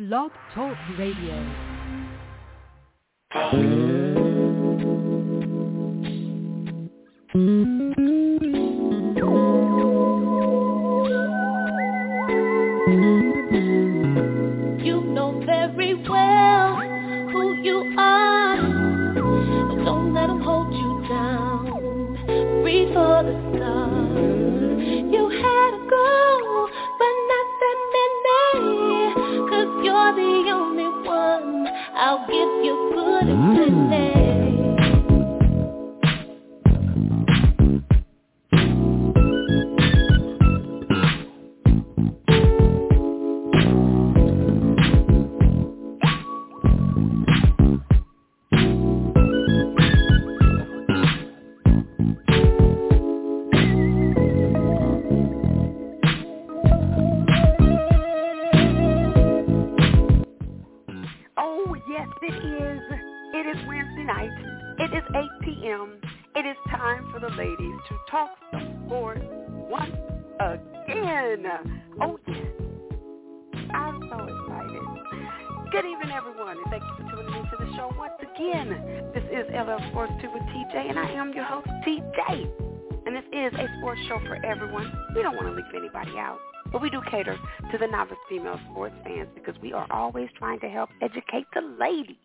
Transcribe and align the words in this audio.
Blog 0.00 0.30
Talk 0.54 0.78
Radio. 0.96 1.34
Mm-hmm. 7.34 8.59
Good 33.20 33.28
infinity. 33.28 34.09
Again. 78.40 79.12
This 79.14 79.24
is 79.24 79.46
LL 79.52 79.78
Sports 79.90 80.12
2 80.22 80.30
with 80.32 80.42
TJ, 80.42 80.88
and 80.88 80.98
I 80.98 81.10
am 81.10 81.32
your 81.34 81.44
host, 81.44 81.68
TJ. 81.86 82.48
And 83.06 83.14
this 83.14 83.24
is 83.32 83.52
a 83.58 83.66
sports 83.78 84.00
show 84.08 84.18
for 84.26 84.36
everyone. 84.44 84.90
We 85.14 85.22
don't 85.22 85.36
want 85.36 85.48
to 85.48 85.54
leave 85.54 85.64
anybody 85.76 86.18
out. 86.18 86.38
But 86.72 86.80
we 86.80 86.88
do 86.88 87.02
cater 87.10 87.36
to 87.72 87.78
the 87.78 87.86
novice 87.86 88.16
female 88.28 88.58
sports 88.70 88.94
fans 89.04 89.28
because 89.34 89.54
we 89.60 89.72
are 89.72 89.86
always 89.90 90.28
trying 90.38 90.60
to 90.60 90.68
help 90.68 90.88
educate 91.02 91.46
the 91.52 91.60
ladies 91.78 92.16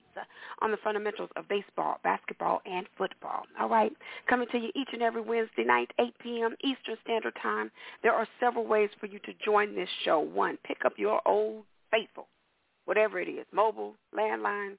on 0.61 0.71
the 0.71 0.77
fundamentals 0.83 1.29
of 1.35 1.47
baseball, 1.49 1.97
basketball, 2.03 2.61
and 2.65 2.85
football. 2.97 3.43
All 3.59 3.67
right? 3.67 3.91
Coming 4.29 4.47
to 4.51 4.57
you 4.57 4.69
each 4.75 4.89
and 4.93 5.01
every 5.01 5.21
Wednesday 5.21 5.63
night, 5.65 5.91
8 5.99 6.13
p.m. 6.19 6.55
Eastern 6.63 6.95
Standard 7.03 7.33
Time. 7.41 7.71
There 8.03 8.13
are 8.13 8.27
several 8.39 8.65
ways 8.65 8.89
for 8.99 9.07
you 9.07 9.19
to 9.19 9.33
join 9.43 9.75
this 9.75 9.89
show. 10.05 10.19
One, 10.19 10.57
pick 10.63 10.77
up 10.85 10.93
your 10.97 11.21
old 11.27 11.63
faithful, 11.91 12.27
whatever 12.85 13.19
it 13.19 13.27
is, 13.27 13.45
mobile, 13.51 13.95
landline, 14.17 14.77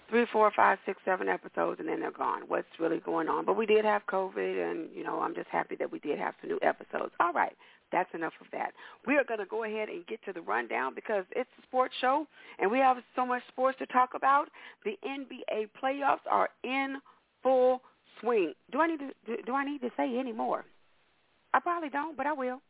three, 0.09 0.25
four, 0.31 0.51
five, 0.55 0.77
six, 0.85 0.99
seven 1.05 1.27
episodes, 1.27 1.79
and 1.79 1.87
then 1.87 1.99
they're 1.99 2.11
gone. 2.11 2.43
What's 2.47 2.67
really 2.79 2.99
going 2.99 3.27
on? 3.27 3.45
But 3.45 3.57
we 3.57 3.65
did 3.65 3.85
have 3.85 4.03
COVID, 4.07 4.71
and 4.71 4.89
you 4.93 5.03
know, 5.03 5.19
I'm 5.19 5.35
just 5.35 5.49
happy 5.49 5.75
that 5.75 5.91
we 5.91 5.99
did 5.99 6.19
have 6.19 6.33
some 6.41 6.49
new 6.49 6.59
episodes. 6.61 7.11
All 7.19 7.33
right, 7.33 7.55
that's 7.91 8.09
enough 8.13 8.33
of 8.41 8.47
that. 8.51 8.71
We 9.05 9.15
are 9.15 9.23
going 9.23 9.39
to 9.39 9.45
go 9.45 9.63
ahead 9.63 9.89
and 9.89 10.05
get 10.07 10.23
to 10.25 10.33
the 10.33 10.41
rundown 10.41 10.93
because 10.95 11.25
it's 11.35 11.49
a 11.59 11.61
sports 11.63 11.93
show, 11.99 12.25
and 12.59 12.71
we 12.71 12.79
have 12.79 12.97
so 13.15 13.25
much 13.25 13.43
sports 13.49 13.77
to 13.79 13.85
talk 13.87 14.11
about. 14.15 14.49
The 14.85 14.97
NBA 15.05 15.69
playoffs 15.81 16.25
are 16.29 16.49
in 16.63 16.97
full 17.43 17.81
swing. 18.21 18.53
Do 18.71 18.81
I 18.81 18.87
need 18.87 18.99
to 18.99 19.11
do, 19.25 19.37
do 19.45 19.53
I 19.53 19.65
need 19.65 19.81
to 19.81 19.89
say 19.97 20.17
any 20.17 20.31
more? 20.31 20.65
I 21.53 21.59
probably 21.59 21.89
don't, 21.89 22.17
but 22.17 22.25
I 22.25 22.33
will. 22.33 22.61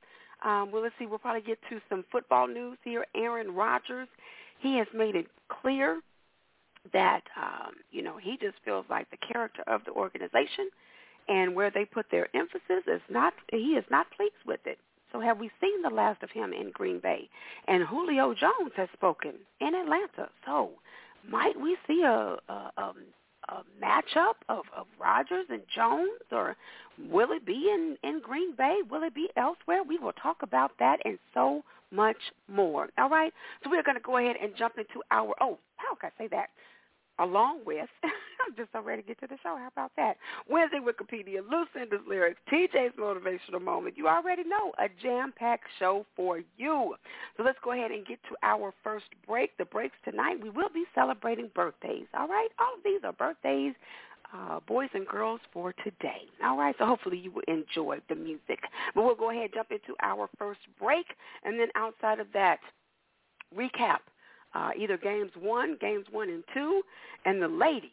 Um, 0.46 0.72
well, 0.72 0.84
let's 0.84 0.94
see. 1.00 1.08
We'll 1.08 1.18
probably 1.18 1.42
get 1.42 1.58
to 1.70 1.80
some 1.90 2.06
football 2.12 2.48
news 2.48 2.78
here. 2.84 3.06
Aaron 3.16 3.56
Rodgers, 3.56 4.08
he 4.60 4.78
has 4.78 4.88
made 4.94 5.16
it 5.16 5.28
clear 5.50 6.00
that 6.94 7.22
um, 7.36 7.74
you 7.92 8.02
know 8.02 8.18
he 8.18 8.38
just 8.38 8.56
feels 8.66 8.86
like 8.90 9.10
the 9.12 9.18
character 9.32 9.64
of 9.68 9.82
the 9.86 9.92
organization 9.92 10.70
and 11.28 11.56
where 11.56 11.72
they 11.72 11.86
put 11.86 12.06
their 12.10 12.28
emphasis 12.36 12.84
is 12.88 13.02
not 13.10 13.34
he 13.52 13.76
is 13.76 13.86
not 13.90 14.08
pleased 14.16 14.34
with 14.46 14.62
it. 14.66 14.78
So 15.12 15.22
have 15.22 15.40
we 15.40 15.50
seen 15.62 15.82
the 15.82 15.90
last 15.90 16.22
of 16.24 16.32
him 16.32 16.54
in 16.54 16.72
Green 16.72 17.00
Bay? 17.00 17.30
And 17.68 17.84
Julio 17.84 18.34
Jones 18.34 18.72
has 18.76 18.90
spoken 18.94 19.34
in 19.62 19.74
Atlanta. 19.74 20.30
So 20.46 20.72
might 21.28 21.60
we 21.60 21.78
see 21.88 22.04
a, 22.04 22.38
a, 22.50 22.72
a, 22.78 22.94
a 23.50 23.64
matchup 23.82 24.36
of, 24.50 24.66
of 24.76 24.86
Rodgers 25.00 25.46
and 25.50 25.62
Jones, 25.74 26.22
or 26.32 26.56
will 27.10 27.32
it 27.32 27.46
be 27.46 27.70
in, 27.74 27.98
in 28.04 28.20
Green 28.22 28.56
Bay? 28.56 28.80
Will 28.90 29.04
it 29.04 29.16
be 29.16 29.30
elsewhere? 29.38 29.82
We 29.84 29.98
will 29.98 30.14
talk 30.14 30.38
about 30.42 30.72
that 30.80 31.00
and 31.06 31.18
so 31.34 31.64
much 31.92 32.18
more. 32.50 32.90
All 32.98 33.10
right? 33.10 33.34
So 33.64 33.70
we're 33.70 33.84
going 33.84 33.98
to 33.98 34.04
go 34.04 34.18
ahead 34.18 34.36
and 34.42 34.52
jump 34.58 34.78
into 34.78 35.02
our, 35.12 35.34
oh, 35.40 35.58
how 35.78 35.96
can 35.96 36.12
I 36.20 36.24
say 36.24 36.28
that? 36.32 36.50
Along 37.20 37.60
with, 37.66 37.90
I'm 38.04 38.56
just 38.56 38.72
so 38.72 38.82
ready 38.82 39.02
to 39.02 39.08
get 39.08 39.20
to 39.22 39.28
the 39.28 39.38
show. 39.44 39.58
How 39.58 39.68
about 39.68 39.92
that? 39.98 40.18
Wednesday 40.50 40.80
Wikipedia, 40.80 41.40
Lucinda's 41.42 42.06
lyrics, 42.08 42.40
TJ's 42.52 42.96
motivational 42.98 43.62
moment. 43.62 43.98
You 43.98 44.08
already 44.08 44.44
know 44.44 44.72
a 44.80 44.88
jam-packed 45.02 45.68
show 45.80 46.06
for 46.16 46.42
you. 46.58 46.96
So 47.36 47.44
let's 47.44 47.58
go 47.64 47.74
ahead 47.74 47.92
and 47.92 48.06
get 48.06 48.20
to 48.30 48.36
our 48.44 48.74
first 48.84 49.06
break. 49.28 49.58
The 49.58 49.66
breaks 49.66 49.96
tonight, 50.04 50.42
we 50.42 50.50
will 50.50 50.70
be 50.74 50.86
celebrating 50.96 51.50
birthdays. 51.54 52.06
All 52.18 52.28
right, 52.28 52.50
all 52.60 52.76
of 52.78 52.84
these 52.84 53.02
are 53.04 53.14
birthdays. 53.14 53.74
Uh, 54.34 54.60
boys 54.68 54.90
and 54.94 55.08
girls 55.08 55.40
for 55.54 55.74
today. 55.86 56.24
All 56.44 56.58
right, 56.58 56.76
so 56.78 56.86
hopefully 56.86 57.18
you 57.18 57.32
will 57.32 57.44
enjoy 57.48 58.00
the 58.10 58.16
music. 58.16 58.60
But 58.94 59.06
we'll 59.06 59.16
go 59.16 59.32
ahead 59.32 59.44
and 59.44 59.54
jump 59.54 59.72
into 59.72 59.96
our 60.04 60.30
first 60.38 60.60
break, 60.78 61.06
and 61.46 61.58
then 61.58 61.70
outside 61.76 62.20
of 62.20 62.28
that, 62.34 62.60
recap 63.56 64.00
uh, 64.58 64.72
either 64.78 64.98
games 64.98 65.32
one, 65.40 65.78
games 65.80 66.06
one 66.12 66.30
and 66.30 66.44
two, 66.54 66.82
and 67.26 67.42
the 67.42 67.48
ladies 67.48 67.92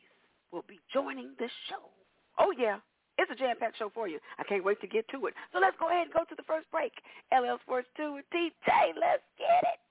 will 0.52 0.64
be 0.66 0.80
joining 0.92 1.30
the 1.38 1.48
show. 1.68 1.90
Oh 2.38 2.52
yeah, 2.56 2.78
it's 3.18 3.30
a 3.30 3.34
jam-packed 3.34 3.78
show 3.78 3.90
for 3.92 4.08
you. 4.08 4.18
I 4.38 4.44
can't 4.44 4.64
wait 4.64 4.80
to 4.80 4.86
get 4.86 5.06
to 5.10 5.26
it. 5.26 5.34
So 5.52 5.58
let's 5.60 5.76
go 5.78 5.88
ahead 5.88 6.06
and 6.06 6.14
go 6.14 6.24
to 6.28 6.34
the 6.34 6.42
first 6.44 6.70
break. 6.70 6.92
LL 7.32 7.58
Sports 7.62 7.88
2 7.96 8.14
with 8.14 8.24
TJ. 8.34 8.96
Let's 8.98 9.22
get 9.38 9.62
it. 9.72 9.83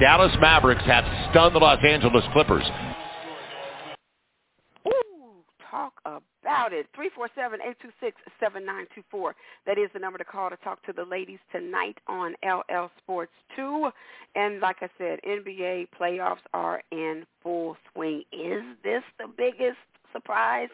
Dallas 0.00 0.32
Mavericks 0.40 0.84
have 0.84 1.04
stunned 1.30 1.54
the 1.54 1.58
Los 1.58 1.82
Angeles 1.82 2.24
Clippers. 2.34 2.64
Ooh, 4.86 5.42
talk 5.70 5.94
about 6.04 6.72
it. 6.74 6.86
347-826-7924. 8.42 9.32
That 9.64 9.78
is 9.78 9.88
the 9.94 9.98
number 9.98 10.18
to 10.18 10.24
call 10.24 10.50
to 10.50 10.56
talk 10.58 10.84
to 10.84 10.92
the 10.92 11.04
ladies 11.04 11.38
tonight 11.50 11.96
on 12.08 12.34
LL 12.44 12.90
Sports 12.98 13.32
2. 13.56 13.88
And 14.34 14.60
like 14.60 14.76
I 14.82 14.90
said, 14.98 15.18
NBA 15.26 15.88
playoffs 15.98 16.44
are 16.52 16.82
in 16.92 17.24
full 17.42 17.78
swing. 17.94 18.22
Is 18.32 18.62
this 18.84 19.02
the 19.18 19.28
biggest 19.34 19.78
surprise 20.12 20.68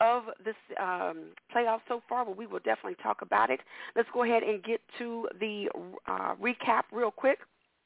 of 0.00 0.22
this 0.42 0.56
um, 0.80 1.24
playoff 1.54 1.80
so 1.88 2.00
far? 2.08 2.24
Well, 2.24 2.34
we 2.34 2.46
will 2.46 2.60
definitely 2.60 2.96
talk 3.02 3.20
about 3.20 3.50
it. 3.50 3.60
Let's 3.94 4.08
go 4.14 4.24
ahead 4.24 4.42
and 4.42 4.64
get 4.64 4.80
to 4.98 5.28
the 5.38 5.68
uh, 6.06 6.36
recap 6.36 6.84
real 6.90 7.10
quick 7.10 7.40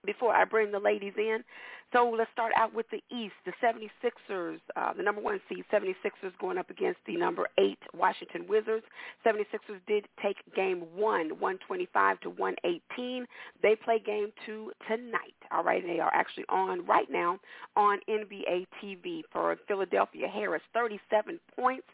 before 0.07 0.35
I 0.35 0.45
bring 0.45 0.73
the 0.73 0.79
ladies 0.79 1.15
in. 1.19 1.45
So 1.93 2.13
let's 2.17 2.31
start 2.33 2.53
out 2.57 2.75
with 2.75 2.87
the 2.91 3.03
East. 3.15 3.35
The 3.45 3.53
76ers, 3.63 4.59
uh, 4.75 4.93
the 4.95 5.03
number 5.03 5.21
one 5.21 5.41
seed, 5.49 5.65
76ers 5.73 6.33
going 6.41 6.59
up 6.59 6.69
against 6.69 6.99
the 7.07 7.17
number 7.17 7.47
eight 7.59 7.79
Washington 7.95 8.45
Wizards. 8.49 8.85
76ers 9.25 9.81
did 9.87 10.07
take 10.21 10.37
game 10.55 10.81
one, 10.95 11.31
125 11.39 12.21
to 12.21 12.31
118. 12.31 13.27
They 13.63 13.77
play 13.77 14.01
game 14.05 14.33
two 14.45 14.73
tonight. 14.89 15.35
All 15.53 15.63
right, 15.63 15.83
they 15.87 16.01
are 16.01 16.13
actually 16.13 16.45
on 16.49 16.85
right 16.87 17.09
now 17.11 17.39
on 17.77 17.99
NBA 18.09 18.67
TV 18.83 19.23
for 19.33 19.57
Philadelphia 19.69 20.27
Harris, 20.27 20.63
37 20.75 21.39
points, 21.55 21.87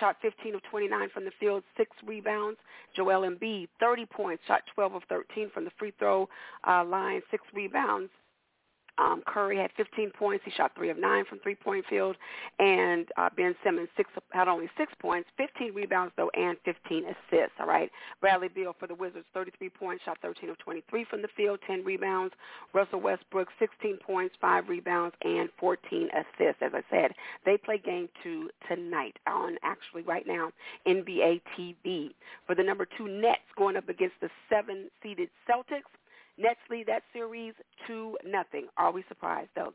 shot 0.00 0.16
15 0.22 0.54
of 0.54 0.62
29 0.70 1.08
from 1.12 1.24
the 1.24 1.32
field, 1.38 1.62
six 1.76 1.90
rebounds. 2.06 2.58
Joel 2.96 3.28
Embiid, 3.28 3.68
30 3.80 4.06
points, 4.06 4.42
shot 4.46 4.62
12 4.74 4.94
of 4.94 5.02
13 5.08 5.50
from 5.52 5.64
the 5.64 5.70
free 5.78 5.92
throw 5.98 6.28
uh, 6.66 6.84
line, 6.84 7.20
six 7.30 7.42
rebounds. 7.54 8.10
Um, 8.98 9.22
Curry 9.26 9.56
had 9.56 9.70
15 9.76 10.10
points. 10.10 10.44
He 10.44 10.50
shot 10.50 10.72
three 10.76 10.90
of 10.90 10.98
nine 10.98 11.24
from 11.24 11.38
three-point 11.40 11.84
field, 11.88 12.16
and 12.58 13.06
uh, 13.16 13.28
Ben 13.36 13.54
Simmons 13.64 13.88
six 13.96 14.10
had 14.30 14.48
only 14.48 14.68
six 14.76 14.92
points, 15.00 15.28
15 15.36 15.74
rebounds 15.74 16.12
though, 16.16 16.30
and 16.34 16.56
15 16.64 17.04
assists. 17.04 17.54
All 17.60 17.66
right. 17.66 17.90
Bradley 18.20 18.48
Beal 18.48 18.74
for 18.78 18.86
the 18.86 18.94
Wizards, 18.94 19.26
33 19.34 19.68
points, 19.70 20.04
shot 20.04 20.18
13 20.22 20.50
of 20.50 20.58
23 20.58 21.04
from 21.04 21.22
the 21.22 21.28
field, 21.36 21.60
10 21.66 21.84
rebounds. 21.84 22.34
Russell 22.74 23.00
Westbrook, 23.00 23.48
16 23.58 23.98
points, 23.98 24.34
five 24.40 24.68
rebounds, 24.68 25.14
and 25.22 25.48
14 25.58 26.08
assists. 26.12 26.62
As 26.62 26.72
I 26.74 26.82
said, 26.90 27.12
they 27.44 27.56
play 27.56 27.78
game 27.78 28.08
two 28.22 28.50
tonight 28.68 29.16
on 29.26 29.56
actually 29.62 30.02
right 30.02 30.26
now 30.26 30.50
NBA 30.86 31.40
TV 31.56 32.10
for 32.46 32.54
the 32.54 32.62
number 32.62 32.86
two 32.96 33.08
Nets 33.08 33.40
going 33.56 33.76
up 33.76 33.88
against 33.88 34.16
the 34.20 34.28
seven-seeded 34.48 35.28
Celtics. 35.48 35.82
Nets 36.38 36.60
lead 36.70 36.86
that 36.86 37.02
series 37.12 37.54
2 37.86 38.18
nothing. 38.24 38.66
Are 38.76 38.92
we 38.92 39.04
surprised, 39.08 39.50
though? 39.54 39.72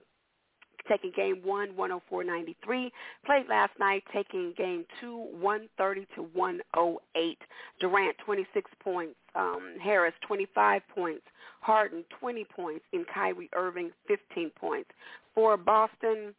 Taking 0.88 1.12
game 1.15 1.41
one, 1.43 1.70
104.93. 1.77 2.91
Played 3.25 3.48
last 3.50 3.72
night, 3.79 4.03
taking 4.12 4.53
game 4.58 4.86
two, 5.00 5.27
130 5.39 6.08
to 6.15 6.24
108. 6.34 7.38
Durant, 7.79 8.17
26 8.25 8.72
points. 8.84 9.15
Um, 9.36 9.75
Harris, 9.82 10.13
25 10.27 10.82
points. 10.93 11.24
Harden, 11.62 12.03
20 12.20 12.46
points. 12.46 12.86
And 12.91 13.05
Kyrie 13.08 13.50
Irving, 13.55 13.91
15 14.08 14.51
points. 14.60 14.89
For 15.34 15.55
Boston, 15.55 16.34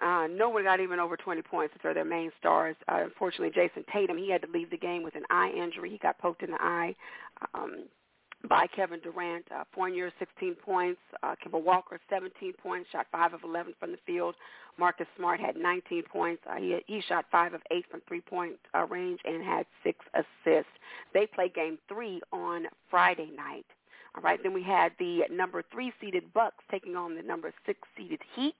uh, 0.00 0.28
no 0.30 0.48
one 0.48 0.62
got 0.62 0.78
even 0.78 1.00
over 1.00 1.16
20 1.16 1.42
points. 1.42 1.74
They're 1.82 1.92
their 1.92 2.04
main 2.04 2.30
stars. 2.38 2.76
Uh, 2.88 3.00
unfortunately, 3.02 3.50
Jayson 3.50 3.84
Tatum, 3.92 4.16
he 4.16 4.30
had 4.30 4.42
to 4.42 4.48
leave 4.52 4.70
the 4.70 4.76
game 4.76 5.02
with 5.02 5.16
an 5.16 5.24
eye 5.28 5.50
injury. 5.50 5.90
He 5.90 5.98
got 5.98 6.18
poked 6.18 6.42
in 6.44 6.52
the 6.52 6.62
eye. 6.62 6.94
Um, 7.52 7.86
by 8.48 8.66
Kevin 8.74 9.00
Durant. 9.00 9.44
Uh, 9.54 9.64
Fournier, 9.74 10.10
16 10.18 10.54
points. 10.56 11.00
Uh, 11.22 11.34
Kemba 11.44 11.62
Walker, 11.62 12.00
17 12.08 12.52
points, 12.62 12.88
shot 12.90 13.06
5 13.12 13.34
of 13.34 13.40
11 13.44 13.74
from 13.78 13.92
the 13.92 13.98
field. 14.06 14.34
Marcus 14.78 15.06
Smart 15.16 15.40
had 15.40 15.56
19 15.56 16.02
points. 16.04 16.42
Uh, 16.50 16.56
he, 16.56 16.78
he 16.86 17.02
shot 17.06 17.26
5 17.30 17.54
of 17.54 17.60
8 17.70 17.84
from 17.90 18.00
three-point 18.08 18.56
uh, 18.74 18.86
range 18.86 19.20
and 19.24 19.44
had 19.44 19.66
6 19.84 19.98
assists. 20.14 20.72
They 21.12 21.26
play 21.26 21.50
game 21.54 21.78
3 21.88 22.20
on 22.32 22.66
Friday 22.90 23.30
night. 23.36 23.66
All 24.16 24.22
right, 24.22 24.40
then 24.42 24.52
we 24.52 24.62
had 24.62 24.92
the 24.98 25.20
number 25.30 25.62
3 25.70 25.92
seeded 26.00 26.32
Bucks 26.32 26.64
taking 26.70 26.96
on 26.96 27.14
the 27.14 27.22
number 27.22 27.52
6 27.66 27.78
seeded 27.96 28.20
Heat. 28.34 28.56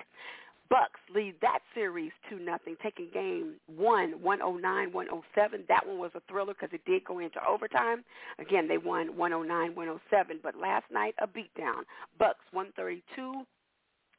Bucks 0.70 1.00
lead 1.12 1.34
that 1.42 1.58
series 1.74 2.12
2 2.30 2.38
nothing, 2.38 2.76
taking 2.80 3.08
game 3.12 3.54
one, 3.66 4.12
109, 4.22 4.92
107. 4.92 5.64
That 5.68 5.86
one 5.86 5.98
was 5.98 6.12
a 6.14 6.22
thriller 6.28 6.54
because 6.54 6.72
it 6.72 6.84
did 6.86 7.04
go 7.04 7.18
into 7.18 7.44
overtime. 7.46 8.04
Again, 8.38 8.68
they 8.68 8.78
won 8.78 9.16
109, 9.16 9.74
107. 9.74 10.40
But 10.42 10.54
last 10.56 10.84
night, 10.92 11.14
a 11.20 11.26
beatdown. 11.26 11.82
Bucks 12.18 12.44
132 12.52 13.42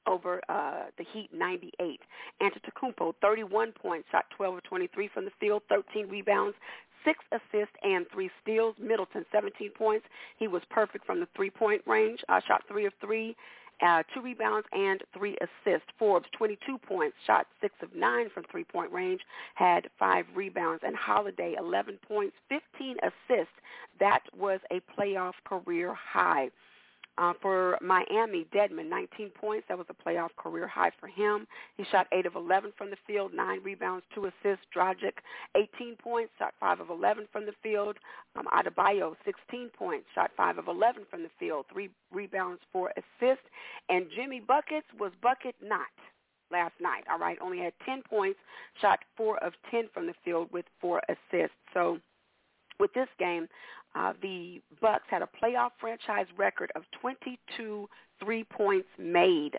over 0.07 0.41
uh, 0.49 0.85
the 0.97 1.05
Heat 1.13 1.29
98. 1.33 2.01
Antetokounmpo 2.41 3.13
31 3.21 3.71
points, 3.71 4.07
shot 4.11 4.25
12 4.35 4.55
of 4.57 4.63
23 4.63 5.09
from 5.13 5.25
the 5.25 5.31
field, 5.39 5.61
13 5.69 6.09
rebounds, 6.09 6.55
six 7.05 7.19
assists 7.31 7.75
and 7.83 8.05
three 8.13 8.29
steals. 8.41 8.75
Middleton, 8.79 9.25
17 9.31 9.71
points. 9.71 10.05
He 10.37 10.47
was 10.47 10.61
perfect 10.69 11.05
from 11.05 11.19
the 11.19 11.27
three-point 11.35 11.81
range. 11.87 12.19
Uh, 12.29 12.41
shot 12.45 12.63
three 12.67 12.85
of 12.85 12.93
three 12.99 13.35
uh, 13.81 14.03
two 14.13 14.21
rebounds 14.21 14.67
and 14.71 15.01
three 15.13 15.37
assists. 15.41 15.87
Forbes, 15.97 16.27
22 16.37 16.77
points, 16.77 17.15
shot 17.25 17.47
six 17.61 17.73
of 17.81 17.93
nine 17.95 18.29
from 18.33 18.43
three-point 18.51 18.91
range, 18.91 19.21
had 19.55 19.89
five 19.97 20.25
rebounds. 20.35 20.83
And 20.85 20.95
Holiday, 20.95 21.55
11 21.57 21.99
points, 22.07 22.35
15 22.49 22.97
assists. 23.01 23.53
That 23.99 24.21
was 24.37 24.59
a 24.71 24.81
playoff 24.97 25.33
career 25.45 25.93
high. 25.93 26.49
Uh, 27.17 27.33
for 27.41 27.77
Miami, 27.81 28.47
Dedmon, 28.55 28.89
19 28.89 29.29
points. 29.29 29.65
That 29.67 29.77
was 29.77 29.87
a 29.89 30.09
playoff 30.09 30.29
career 30.37 30.67
high 30.67 30.91
for 30.99 31.07
him. 31.07 31.45
He 31.75 31.83
shot 31.91 32.07
8 32.11 32.25
of 32.25 32.35
11 32.35 32.71
from 32.77 32.89
the 32.89 32.95
field, 33.05 33.33
9 33.33 33.59
rebounds, 33.63 34.05
2 34.15 34.25
assists. 34.25 34.65
Dragic, 34.75 35.19
18 35.55 35.97
points, 35.97 36.31
shot 36.39 36.53
5 36.59 36.79
of 36.79 36.89
11 36.89 37.27
from 37.31 37.45
the 37.45 37.53
field. 37.61 37.97
Um, 38.35 38.47
Adebayo, 38.47 39.15
16 39.25 39.69
points, 39.77 40.07
shot 40.15 40.31
5 40.37 40.57
of 40.57 40.67
11 40.67 41.03
from 41.09 41.23
the 41.23 41.29
field, 41.37 41.65
3 41.71 41.89
rebounds, 42.11 42.61
4 42.71 42.91
assists. 42.91 43.45
And 43.89 44.05
Jimmy 44.15 44.39
Buckets 44.39 44.87
was 44.97 45.11
bucket 45.21 45.55
not 45.61 45.91
last 46.51 46.73
night, 46.79 47.03
all 47.11 47.19
right? 47.19 47.37
Only 47.41 47.59
had 47.59 47.73
10 47.85 48.03
points, 48.09 48.39
shot 48.79 48.99
4 49.17 49.43
of 49.43 49.53
10 49.69 49.89
from 49.93 50.07
the 50.07 50.13
field 50.23 50.49
with 50.51 50.65
4 50.79 51.01
assists. 51.09 51.55
So 51.73 51.99
with 52.79 52.93
this 52.93 53.07
game, 53.19 53.47
uh, 53.95 54.13
the 54.21 54.61
Bucks 54.81 55.05
had 55.09 55.21
a 55.21 55.29
playoff 55.41 55.71
franchise 55.79 56.27
record 56.37 56.71
of 56.75 56.83
22 57.01 57.87
three 58.23 58.43
points 58.43 58.87
made, 58.99 59.53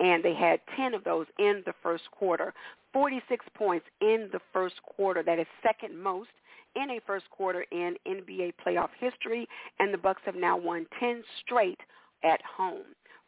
and 0.00 0.24
they 0.24 0.34
had 0.34 0.60
10 0.76 0.94
of 0.94 1.04
those 1.04 1.26
in 1.38 1.62
the 1.66 1.74
first 1.82 2.04
quarter. 2.10 2.52
46 2.92 3.44
points 3.54 3.86
in 4.00 4.28
the 4.32 4.40
first 4.52 4.76
quarter. 4.82 5.22
That 5.22 5.38
is 5.38 5.46
second 5.62 5.96
most 5.98 6.30
in 6.74 6.90
a 6.90 7.00
first 7.06 7.28
quarter 7.30 7.64
in 7.72 7.96
NBA 8.06 8.54
playoff 8.66 8.88
history, 8.98 9.46
and 9.78 9.92
the 9.92 9.98
Bucks 9.98 10.22
have 10.24 10.34
now 10.34 10.56
won 10.56 10.86
10 10.98 11.22
straight 11.44 11.80
at 12.24 12.40
home. 12.56 12.84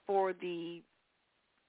For 0.07 0.33
the 0.33 0.83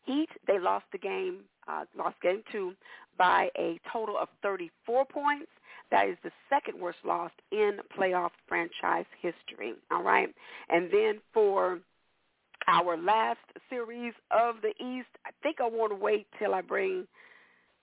Heat, 0.05 0.29
they 0.47 0.57
lost 0.57 0.85
the 0.91 0.97
game, 0.97 1.41
uh, 1.67 1.85
lost 1.95 2.15
game 2.21 2.41
two 2.51 2.73
by 3.17 3.49
a 3.57 3.79
total 3.91 4.17
of 4.17 4.29
34 4.41 5.05
points. 5.05 5.51
That 5.91 6.07
is 6.07 6.17
the 6.23 6.31
second 6.49 6.79
worst 6.79 6.99
loss 7.03 7.31
in 7.51 7.77
playoff 7.97 8.31
franchise 8.47 9.05
history. 9.21 9.73
All 9.91 10.03
right. 10.03 10.29
And 10.69 10.89
then 10.91 11.19
for 11.33 11.79
our 12.67 12.97
last 12.97 13.39
series 13.69 14.13
of 14.31 14.55
the 14.61 14.69
East, 14.83 15.07
I 15.25 15.31
think 15.41 15.57
I 15.59 15.67
want 15.67 15.91
to 15.91 15.95
wait 15.95 16.27
till 16.37 16.53
I 16.53 16.61
bring. 16.61 17.07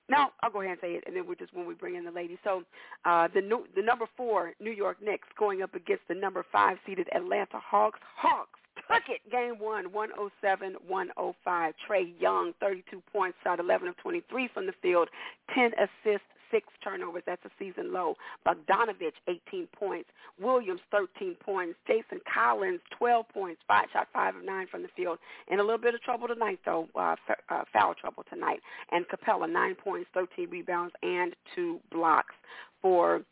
No, 0.09 0.27
I'll 0.41 0.51
go 0.51 0.61
ahead 0.61 0.73
and 0.73 0.81
say 0.81 0.93
it, 0.93 1.05
and 1.09 1.17
then 1.17 1.27
we'll 1.27 1.35
just 1.35 1.53
when 1.53 1.67
we 1.67 1.75
bring 1.75 1.97
in 1.97 2.05
the 2.05 2.13
ladies. 2.13 2.39
So, 2.45 2.63
uh, 3.05 3.27
the 3.35 3.41
new, 3.41 3.67
the 3.75 3.83
number 3.83 4.07
four 4.17 4.53
New 4.61 4.71
York 4.71 4.99
Knicks 5.03 5.27
going 5.37 5.63
up 5.63 5.75
against 5.75 6.05
the 6.09 6.15
number 6.15 6.45
five 6.53 6.77
seeded 6.87 7.09
Atlanta 7.13 7.59
Hawks. 7.59 7.99
Hawks 8.17 8.61
took 8.89 9.03
it. 9.09 9.21
Game 9.31 9.59
one, 9.59 9.87
107-105. 9.91 11.25
Trae 11.45 12.13
Young, 12.21 12.53
32 12.61 13.03
points, 13.13 13.37
shot 13.43 13.59
11 13.59 13.89
of 13.89 13.97
23 13.97 14.49
from 14.53 14.67
the 14.67 14.73
field, 14.81 15.09
10 15.55 15.73
assists, 15.75 16.27
six 16.50 16.67
turnovers. 16.83 17.23
That's 17.26 17.45
a 17.45 17.50
season 17.59 17.93
low. 17.93 18.15
Bogdanovic, 18.47 19.12
18 19.29 19.69
points. 19.79 20.09
Williams, 20.41 20.81
13 20.91 21.37
points. 21.41 21.79
Jason 21.87 22.21
Collins, 22.33 22.81
12 22.99 23.29
points. 23.29 23.61
Five 23.67 23.87
shot 23.93 24.09
five 24.12 24.37
of 24.37 24.45
nine 24.45 24.67
from 24.71 24.83
the 24.83 24.88
field. 24.97 25.19
In 25.49 25.59
a 25.61 25.62
little 25.62 25.79
bit 25.79 25.95
of 25.95 26.03
trouble 26.03 26.29
tonight, 26.29 26.61
though. 26.65 26.88
Uh, 26.95 27.17
uh, 27.49 27.62
foul 27.73 27.95
trouble 27.95 28.25
tonight. 28.31 28.61
And 28.93 29.05
Capela, 29.09 29.50
nine 29.50 29.75
points, 29.75 30.09
13 30.15 30.50
rebounds, 30.50 30.95
and 31.03 31.35
two 31.55 31.81
blocks 31.91 32.35
for 32.83 33.23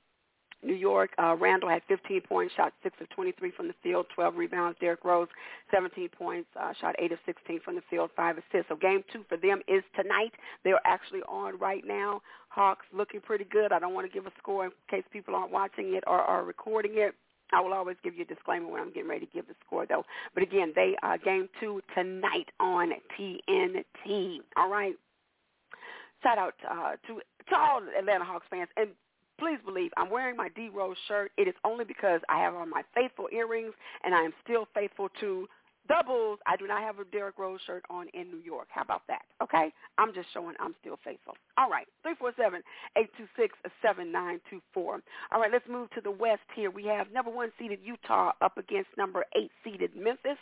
New 0.65 0.75
York, 0.75 1.11
uh, 1.19 1.37
Randle 1.39 1.69
had 1.69 1.83
15 1.89 2.23
points, 2.23 2.55
shot 2.55 2.73
6 2.83 2.97
of 3.01 3.09
23 3.11 3.51
from 3.51 3.69
the 3.69 3.75
field, 3.83 4.07
12 4.15 4.37
rebounds. 4.37 4.79
Derrick 4.81 5.05
Rose, 5.05 5.29
17 5.73 6.09
points, 6.09 6.49
uh, 6.61 6.73
shot 6.81 6.95
8 6.99 7.13
of 7.13 7.19
16 7.27 7.61
from 7.65 7.75
the 7.75 7.83
field, 7.91 8.11
5 8.17 8.39
assists. 8.39 8.69
So 8.69 8.77
game 8.77 9.05
two 9.13 9.25
for 9.29 9.37
them 9.37 9.61
is 9.69 9.83
tonight. 9.95 10.33
They're 10.65 10.81
actually 10.85 11.23
on 11.29 11.59
right 11.59 11.85
now. 11.87 12.23
Hawks 12.49 12.87
looking 12.93 13.21
pretty 13.21 13.45
good. 13.45 13.73
I 13.73 13.79
don't 13.79 13.95
want 13.95 14.07
to 14.07 14.13
give 14.13 14.27
a 14.27 14.33
score 14.39 14.67
in 14.67 14.71
case 14.91 15.05
people 15.13 15.35
aren't 15.35 15.53
watching 15.53 15.95
it 15.95 16.05
or 16.07 16.21
are 16.21 16.45
recording 16.45 16.93
it. 16.95 17.15
I 17.53 17.61
will 17.61 17.73
always 17.73 17.97
give 18.03 18.17
you 18.17 18.23
a 18.23 18.35
disclaimer 18.35 18.69
when 18.69 18.81
I'm 18.81 18.93
getting 18.93 19.09
ready 19.09 19.27
to 19.27 19.33
give 19.33 19.47
the 19.47 19.55
score, 19.67 19.87
though. 19.87 20.05
But 20.35 20.43
again, 20.43 20.73
they 20.75 20.97
uh, 21.03 21.19
game 21.19 21.49
two 21.61 21.83
tonight 21.95 22.49
on 22.59 22.93
TNT. 23.19 24.39
All 24.57 24.71
right. 24.71 24.95
Shout 26.23 26.39
out 26.39 26.55
uh, 26.69 26.93
to 27.07 27.21
to 27.51 27.57
all 27.57 27.83
Atlanta 27.99 28.25
Hawks 28.25 28.47
fans, 28.49 28.69
and 28.77 28.89
please 29.39 29.59
believe 29.65 29.91
I'm 29.97 30.11
wearing 30.11 30.37
my 30.37 30.49
D 30.55 30.69
Rose 30.69 30.97
shirt. 31.09 31.33
It 31.37 31.49
is 31.49 31.55
only 31.65 31.85
because 31.85 32.21
I 32.29 32.39
have 32.41 32.55
on 32.55 32.71
my 32.71 32.83
faithful 32.95 33.29
earrings 33.33 33.75
and 34.05 34.15
I 34.15 34.23
am 34.23 34.33
still 34.43 34.67
faithful 34.75 35.09
to 35.21 35.49
doubles. 35.89 36.39
I 36.47 36.57
do 36.57 36.67
not 36.67 36.83
have 36.83 36.99
a 36.99 37.05
Derrick 37.05 37.39
Rose 37.39 37.61
shirt 37.67 37.85
on 37.91 38.09
in 38.15 38.31
New 38.31 38.39
York. 38.39 38.69
How 38.71 38.83
about 38.83 39.03
that? 39.09 39.23
Okay? 39.43 39.73
I'm 39.99 40.15
just 40.15 40.29
showing 40.33 40.55
I'm 40.61 40.75
still 40.81 40.99
faithful. 41.05 41.35
All 41.59 41.69
right. 41.71 41.87
347-826-7924. 42.97 44.43
All 44.77 45.01
right, 45.41 45.51
let's 45.53 45.69
move 45.69 45.91
to 45.91 46.01
the 46.01 46.11
West 46.11 46.43
here. 46.55 46.71
We 46.71 46.85
have 46.87 47.13
number 47.13 47.31
one 47.31 47.53
seeded 47.59 47.81
Utah 47.85 48.33
up 48.41 48.57
against 48.59 48.89
number 48.97 49.25
eight 49.37 49.51
seeded 49.63 49.95
Memphis. 49.97 50.39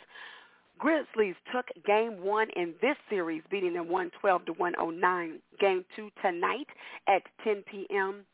Grizzlies 0.79 1.35
took 1.53 1.67
game 1.85 2.23
one 2.23 2.49
in 2.55 2.73
this 2.81 2.97
series, 3.09 3.43
beating 3.51 3.73
them 3.73 3.89
112 3.89 4.45
to 4.45 4.53
109. 4.53 5.39
Game 5.59 5.85
two 5.95 6.09
tonight 6.21 6.67
at 7.07 7.21
10 7.43 7.63
p.m 7.69 8.25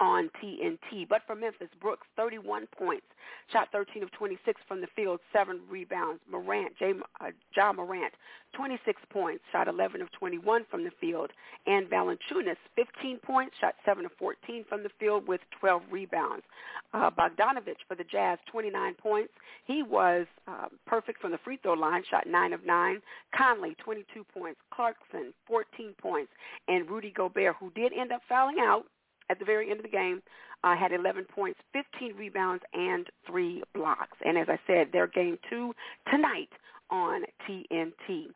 on 0.00 0.30
TNT. 0.42 1.08
But 1.08 1.22
for 1.26 1.34
Memphis, 1.34 1.68
Brooks, 1.80 2.06
31 2.16 2.66
points, 2.76 3.06
shot 3.52 3.68
13 3.72 4.02
of 4.02 4.12
26 4.12 4.60
from 4.68 4.80
the 4.80 4.86
field, 4.94 5.20
seven 5.32 5.60
rebounds. 5.70 6.20
Morant, 6.30 6.76
J, 6.78 6.94
uh, 7.20 7.26
Ja 7.56 7.72
Morant, 7.72 8.12
26 8.54 9.00
points, 9.10 9.42
shot 9.52 9.68
11 9.68 10.02
of 10.02 10.10
21 10.12 10.64
from 10.70 10.84
the 10.84 10.90
field. 11.00 11.30
And 11.66 11.88
Valanciunas, 11.88 12.56
15 12.74 13.18
points, 13.18 13.54
shot 13.60 13.74
7 13.84 14.04
of 14.04 14.12
14 14.18 14.64
from 14.68 14.82
the 14.82 14.90
field 14.98 15.26
with 15.26 15.40
12 15.60 15.82
rebounds. 15.90 16.44
Uh, 16.92 17.10
Bogdanovic 17.10 17.76
for 17.88 17.94
the 17.94 18.04
Jazz, 18.04 18.38
29 18.50 18.94
points. 18.94 19.32
He 19.66 19.82
was 19.82 20.26
uh, 20.46 20.66
perfect 20.86 21.20
from 21.20 21.32
the 21.32 21.38
free 21.38 21.58
throw 21.62 21.74
line, 21.74 22.02
shot 22.08 22.26
9 22.26 22.52
of 22.52 22.64
9. 22.64 23.02
Conley, 23.36 23.76
22 23.82 24.24
points. 24.24 24.58
Clarkson, 24.72 25.32
14 25.46 25.94
points. 26.00 26.30
And 26.68 26.88
Rudy 26.88 27.12
Gobert, 27.14 27.56
who 27.58 27.70
did 27.70 27.92
end 27.92 28.12
up 28.12 28.22
fouling 28.28 28.56
out, 28.60 28.84
at 29.30 29.38
the 29.38 29.44
very 29.44 29.70
end 29.70 29.80
of 29.80 29.84
the 29.84 29.90
game, 29.90 30.22
uh, 30.64 30.76
had 30.76 30.92
11 30.92 31.24
points, 31.24 31.58
15 31.72 32.16
rebounds, 32.16 32.62
and 32.72 33.06
three 33.26 33.62
blocks. 33.74 34.16
And 34.24 34.38
as 34.38 34.48
I 34.48 34.58
said, 34.66 34.88
their 34.92 35.06
game 35.06 35.38
two 35.48 35.74
tonight 36.10 36.50
on 36.90 37.22
TNT. 37.48 38.28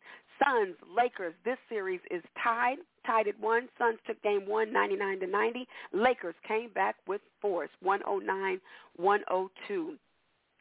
Suns, 0.42 0.76
Lakers, 0.96 1.34
this 1.44 1.58
series 1.68 2.00
is 2.10 2.22
tied, 2.42 2.78
tied 3.06 3.28
at 3.28 3.38
one. 3.40 3.68
Suns 3.78 3.98
took 4.06 4.20
game 4.22 4.46
one, 4.46 4.72
99 4.72 5.20
to 5.20 5.26
90. 5.26 5.68
Lakers 5.92 6.34
came 6.46 6.70
back 6.72 6.96
with 7.06 7.20
force, 7.42 7.68
109, 7.82 8.60
102. 8.96 9.96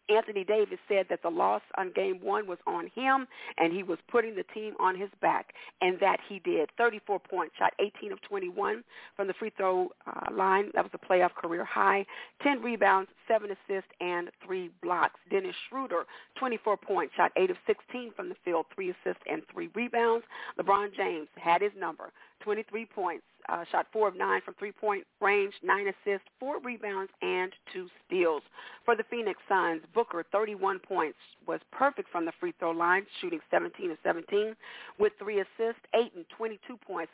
Anthony 0.09 0.43
Davis 0.43 0.79
said 0.87 1.05
that 1.09 1.21
the 1.21 1.29
loss 1.29 1.61
on 1.77 1.91
game 1.93 2.19
one 2.21 2.47
was 2.47 2.57
on 2.65 2.89
him 2.95 3.27
and 3.57 3.73
he 3.73 3.83
was 3.83 3.99
putting 4.09 4.35
the 4.35 4.43
team 4.53 4.73
on 4.79 4.97
his 4.97 5.09
back, 5.21 5.53
and 5.81 5.99
that 5.99 6.19
he 6.27 6.39
did. 6.39 6.69
34 6.77 7.19
points, 7.19 7.55
shot 7.57 7.73
18 7.79 8.11
of 8.11 8.21
21 8.21 8.83
from 9.15 9.27
the 9.27 9.33
free 9.33 9.51
throw 9.55 9.89
uh, 10.07 10.33
line. 10.33 10.71
That 10.73 10.83
was 10.83 10.91
a 10.93 10.97
playoff 10.97 11.33
career 11.33 11.65
high. 11.65 12.05
10 12.43 12.61
rebounds, 12.61 13.09
7 13.27 13.49
assists, 13.49 13.89
and 13.99 14.29
3 14.45 14.71
blocks. 14.81 15.19
Dennis 15.29 15.55
Schroeder, 15.69 16.05
24 16.37 16.77
points, 16.77 17.13
shot 17.15 17.31
8 17.35 17.51
of 17.51 17.57
16 17.67 18.13
from 18.15 18.29
the 18.29 18.35
field, 18.43 18.65
3 18.73 18.89
assists, 18.89 19.23
and 19.29 19.41
3 19.53 19.69
rebounds. 19.75 20.25
LeBron 20.59 20.95
James 20.95 21.27
had 21.35 21.61
his 21.61 21.71
number, 21.77 22.11
23 22.41 22.86
points, 22.86 23.24
uh, 23.50 23.63
shot 23.72 23.88
four 23.91 24.08
of 24.08 24.15
nine 24.15 24.41
from 24.43 24.53
three-point 24.55 25.05
range, 25.22 25.53
nine 25.63 25.88
assists, 25.88 26.27
four 26.39 26.60
rebounds, 26.60 27.12
and 27.22 27.51
two 27.74 27.88
steals. 28.05 28.41
For 28.86 28.96
the 28.96 29.03
Phoenix 29.10 29.39
Suns, 29.48 29.81
Booker, 29.93 30.25
31 30.31 30.79
points, 30.79 31.17
was 31.48 31.60
perfect 31.72 32.10
from 32.12 32.25
the 32.25 32.31
free 32.39 32.53
throw 32.60 32.72
line, 32.72 33.05
shooting 33.22 33.39
17 33.51 33.91
of 33.91 33.98
17 34.03 34.55
with 35.00 35.13
three 35.19 35.39
assists, 35.39 35.81
eight 35.96 36.13
and 36.15 36.25
22 36.38 36.77
points. 36.77 37.12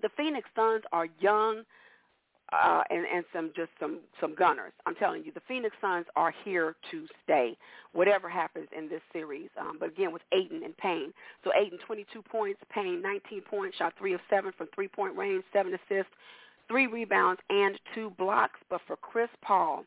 The 0.00 0.08
Phoenix 0.16 0.48
Suns 0.56 0.82
are 0.92 1.06
young, 1.20 1.62
uh, 2.52 2.82
and, 2.90 3.06
and 3.12 3.24
some 3.32 3.50
just 3.56 3.70
some 3.80 4.00
some 4.20 4.34
gunners. 4.34 4.72
I'm 4.86 4.94
telling 4.94 5.24
you, 5.24 5.32
the 5.32 5.40
Phoenix 5.48 5.74
Suns 5.80 6.06
are 6.16 6.34
here 6.44 6.74
to 6.90 7.06
stay, 7.24 7.56
whatever 7.92 8.28
happens 8.28 8.68
in 8.76 8.88
this 8.88 9.00
series. 9.12 9.48
Um, 9.58 9.76
but 9.80 9.88
again, 9.88 10.12
with 10.12 10.22
Ayton 10.32 10.62
and 10.64 10.76
Payne, 10.76 11.12
so 11.44 11.50
Ayton 11.54 11.78
22 11.86 12.22
points, 12.22 12.60
Payne 12.72 13.00
19 13.00 13.42
points, 13.42 13.76
shot 13.76 13.94
three 13.98 14.14
of 14.14 14.20
seven 14.28 14.52
from 14.56 14.68
three-point 14.74 15.16
range, 15.16 15.44
seven 15.52 15.72
assists, 15.72 16.12
three 16.68 16.86
rebounds, 16.86 17.40
and 17.48 17.78
two 17.94 18.10
blocks. 18.18 18.60
But 18.68 18.82
for 18.86 18.96
Chris 18.96 19.30
Paul, 19.42 19.84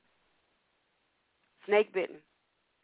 snake 1.67 1.93
bitten. 1.93 2.17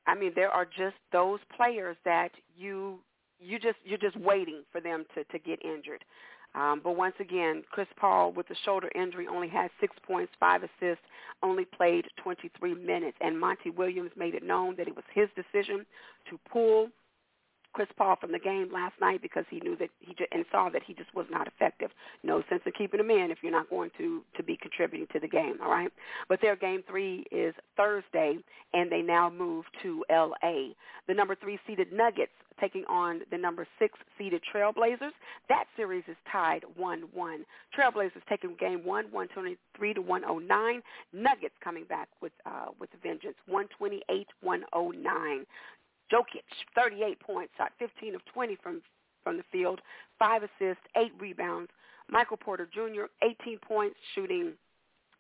I 0.08 0.16
mean, 0.16 0.32
there 0.36 0.50
are 0.50 0.66
just 0.66 0.96
those 1.12 1.40
players 1.56 1.98
that 2.06 2.32
you 2.58 3.00
you 3.40 3.58
just 3.58 3.78
you're 3.84 3.98
just 3.98 4.18
waiting 4.18 4.62
for 4.72 4.80
them 4.80 5.06
to 5.16 5.24
to 5.24 5.40
get 5.40 5.64
injured. 5.66 6.04
Um, 6.54 6.82
but 6.84 6.98
once 6.98 7.16
again, 7.20 7.64
Chris 7.72 7.88
Paul 7.98 8.34
with 8.34 8.48
the 8.48 8.56
shoulder 8.66 8.90
injury 8.96 9.28
only 9.28 9.48
had 9.48 9.72
six 9.80 9.96
points, 10.06 10.34
five 10.40 10.62
assists, 10.64 11.04
only 11.44 11.66
played 11.66 12.06
23 12.22 12.76
minutes. 12.76 13.18
And 13.22 13.40
Monty 13.40 13.70
Williams 13.70 14.12
made 14.18 14.36
it 14.36 14.44
known 14.44 14.76
that 14.78 14.88
it 14.88 14.96
was 14.96 15.06
his 15.14 15.30
decision 15.36 15.86
to 16.30 16.40
pull 16.52 16.90
Chris 17.74 17.88
Paul 17.98 18.16
from 18.20 18.32
the 18.32 18.40
game 18.40 18.70
last 18.74 18.94
night 19.00 19.22
because 19.22 19.46
he 19.50 19.60
knew 19.60 19.76
that 19.78 19.90
he 20.00 20.14
just, 20.14 20.32
and 20.32 20.46
saw 20.52 20.70
that 20.70 20.82
he 20.86 20.94
just 20.94 21.14
was 21.16 21.26
not 21.30 21.48
effective. 21.48 21.90
No 22.24 22.44
sense 22.50 22.62
in 22.66 22.72
keeping 22.78 23.00
him 23.00 23.10
in 23.10 23.32
if 23.32 23.40
you're 23.42 23.52
not 23.52 23.70
going 23.70 23.92
to 23.98 24.22
to 24.36 24.44
be 24.44 24.58
contributing 24.58 25.08
to 25.14 25.20
the 25.20 25.28
game. 25.28 25.56
All 25.64 25.72
right, 25.72 25.92
but 26.28 26.40
their 26.42 26.56
game 26.56 26.84
three 26.88 27.26
is 27.32 27.54
Thursday, 27.78 28.38
and 28.74 28.92
they 28.92 29.02
now 29.02 29.30
move 29.30 29.66
to 29.84 30.04
L.A. 30.10 30.76
The 31.08 31.14
number 31.14 31.36
three 31.36 31.60
seeded 31.68 31.92
Nuggets 31.92 32.32
taking 32.60 32.86
on 32.86 33.22
the 33.32 33.38
number 33.38 33.68
six 33.80 33.98
seeded 34.18 34.42
Trailblazers. 34.54 35.12
That 35.50 35.66
series 35.76 36.04
is 36.08 36.16
tied 36.32 36.64
one-one. 36.76 37.46
Trailblazers 37.78 38.22
taking 38.30 38.56
game 38.60 38.86
one, 38.86 39.06
123 39.06 39.94
to 39.96 40.02
109. 40.02 40.82
Nuggets 41.14 41.56
coming 41.64 41.86
back 41.86 42.08
with 42.22 42.34
uh, 42.46 42.68
with 42.80 42.90
vengeance, 43.02 43.36
128-109. 43.50 45.46
Jokic, 46.12 46.44
38 46.76 47.20
points, 47.20 47.54
shot 47.58 47.72
15 47.80 48.16
of 48.16 48.22
20 48.26 48.58
from 48.62 48.82
from 49.24 49.38
the 49.38 49.44
field, 49.52 49.82
five 50.18 50.42
assists, 50.42 50.82
eight 50.96 51.12
rebounds. 51.20 51.70
Michael 52.10 52.38
Porter 52.38 52.68
Jr., 52.74 53.04
18 53.22 53.60
points, 53.60 53.96
shooting 54.16 54.54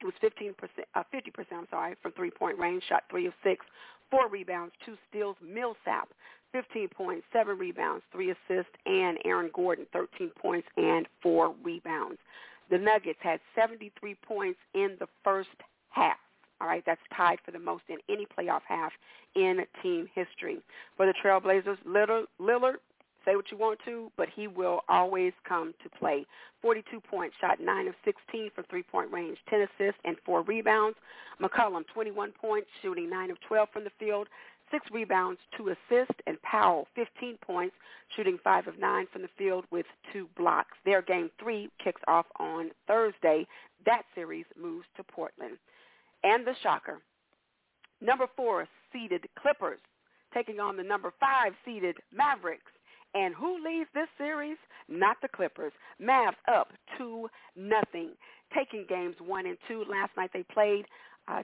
it 0.02 0.06
was 0.06 0.14
15%, 0.24 0.56
uh, 0.96 1.04
50%, 1.14 1.46
I'm 1.52 1.68
sorry, 1.70 1.96
from 2.02 2.12
three-point 2.14 2.58
range, 2.58 2.84
shot 2.90 3.04
three 3.10 3.28
of 3.28 3.34
six, 3.44 3.64
four 4.10 4.28
rebounds, 4.28 4.74
two 4.84 4.98
steals. 5.08 5.36
Millsap, 5.42 6.10
15 6.52 6.90
points, 6.90 7.26
seven 7.32 7.58
rebounds, 7.58 8.04
three 8.12 8.32
assists, 8.32 8.72
and 8.86 9.20
Aaron 9.24 9.52
Gordon, 9.54 9.86
13 9.94 10.32
points 10.32 10.68
and 10.76 11.08
four 11.22 11.54
rebounds. 11.64 12.18
The 12.72 12.80
Nuggets 12.80 13.20
had 13.22 13.40
73 13.56 14.16
points 14.26 14.60
in 14.74 14.96
the 15.00 15.08
first 15.24 15.50
half. 15.90 16.18
All 16.62 16.68
right, 16.68 16.84
that's 16.86 17.02
tied 17.18 17.40
for 17.44 17.50
the 17.50 17.60
most 17.60 17.84
in 17.90 17.98
any 18.08 18.28
playoff 18.28 18.62
half 18.68 18.92
in 19.36 19.66
team 19.82 20.08
history. 20.14 20.60
For 20.96 21.08
the 21.08 21.14
Trailblazers, 21.14 21.78
Lillard, 21.88 22.76
say 23.26 23.36
what 23.36 23.50
you 23.50 23.58
want 23.58 23.80
to, 23.86 24.12
but 24.16 24.30
he 24.30 24.48
will 24.48 24.82
always 24.88 25.34
come 25.44 25.74
to 25.82 25.90
play. 25.90 26.24
42 26.62 27.00
points, 27.00 27.36
shot 27.42 27.60
9 27.60 27.88
of 27.88 27.96
16 28.06 28.52
from 28.54 28.66
three-point 28.70 29.12
range, 29.12 29.40
10 29.50 29.62
assists 29.62 30.00
and 30.06 30.18
4 30.24 30.44
rebounds. 30.44 30.98
McCollum, 31.42 31.84
21 31.92 32.32
points, 32.40 32.68
shooting 32.80 33.10
9 33.10 33.32
of 33.32 33.40
12 33.42 33.70
from 33.74 33.84
the 33.84 33.92
field, 33.98 34.28
6 34.70 34.86
rebounds, 34.92 35.40
2 35.58 35.70
assists, 35.70 36.22
and 36.28 36.40
Powell, 36.44 36.88
15 36.96 37.38
points, 37.42 37.76
shooting 38.16 38.38
5 38.44 38.68
of 38.68 38.78
9 38.78 39.08
from 39.12 39.24
the 39.24 39.30
field 39.36 39.66
with 39.72 39.88
2 40.14 40.30
blocks. 40.38 40.78
Their 40.86 41.02
game 41.02 41.32
3 41.40 41.72
kicks 41.84 42.02
off 42.08 42.28
on 42.38 42.70
Thursday. 42.88 43.48
That 43.86 44.04
series 44.14 44.46
moves 44.62 44.86
to 44.98 45.04
Portland 45.04 45.58
and 46.24 46.46
the 46.46 46.56
shocker. 46.62 47.00
Number 48.02 48.28
four 48.36 48.68
seeded 48.92 49.28
Clippers 49.40 49.80
taking 50.34 50.60
on 50.60 50.76
the 50.78 50.84
number 50.84 51.14
five 51.20 51.54
seeded 51.66 51.98
Mavericks. 52.14 52.72
And 53.14 53.36
who 53.36 53.62
leads 53.64 53.90
this 53.94 54.08
series? 54.18 54.58
Not 54.88 55.18
the 55.22 55.28
Clippers. 55.28 55.74
Mavs 56.02 56.38
up 56.48 56.70
2 56.98 57.30
nothing, 57.58 58.12
taking 58.56 58.86
games 58.88 59.18
1 59.20 59.46
and 59.46 59.58
2. 59.68 59.84
Last 59.90 60.12
night 60.16 60.30
they 60.34 60.44
played, 60.44 60.86
uh, 61.28 61.44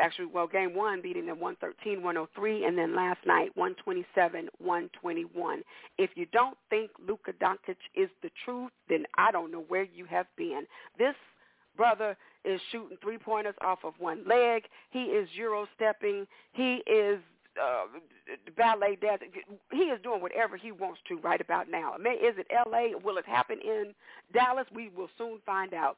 actually, 0.00 0.26
well, 0.26 0.46
game 0.46 0.76
1 0.76 1.02
beating 1.02 1.26
them 1.26 1.38
113-103, 1.38 2.68
and 2.68 2.78
then 2.78 2.94
last 2.94 3.18
night 3.26 3.50
127-121. 3.56 5.62
If 5.98 6.10
you 6.14 6.26
don't 6.32 6.56
think 6.70 6.92
Luka 7.04 7.32
Doncic 7.42 7.76
is 7.96 8.08
the 8.22 8.30
truth, 8.44 8.70
then 8.88 9.04
I 9.16 9.32
don't 9.32 9.50
know 9.50 9.64
where 9.66 9.88
you 9.92 10.04
have 10.04 10.26
been. 10.36 10.62
This 10.96 11.16
brother 11.78 12.14
is 12.44 12.60
shooting 12.70 12.98
three 13.02 13.16
pointers 13.16 13.54
off 13.62 13.78
of 13.84 13.94
one 13.98 14.22
leg. 14.28 14.64
He 14.90 15.04
is 15.04 15.28
euro 15.32 15.66
stepping. 15.74 16.26
He 16.52 16.82
is 16.86 17.20
uh, 17.58 17.86
ballet 18.56 18.98
dancing. 19.00 19.28
He 19.72 19.84
is 19.84 20.00
doing 20.02 20.20
whatever 20.20 20.56
he 20.56 20.72
wants 20.72 21.00
to 21.08 21.16
right 21.18 21.40
about 21.40 21.70
now. 21.70 21.94
I 21.94 21.98
mean, 21.98 22.14
Is 22.14 22.34
it 22.36 22.46
L.A.? 22.54 22.92
Will 23.02 23.16
it 23.16 23.26
happen 23.26 23.58
in 23.64 23.94
Dallas? 24.34 24.66
We 24.74 24.90
will 24.90 25.08
soon 25.16 25.38
find 25.46 25.72
out 25.72 25.96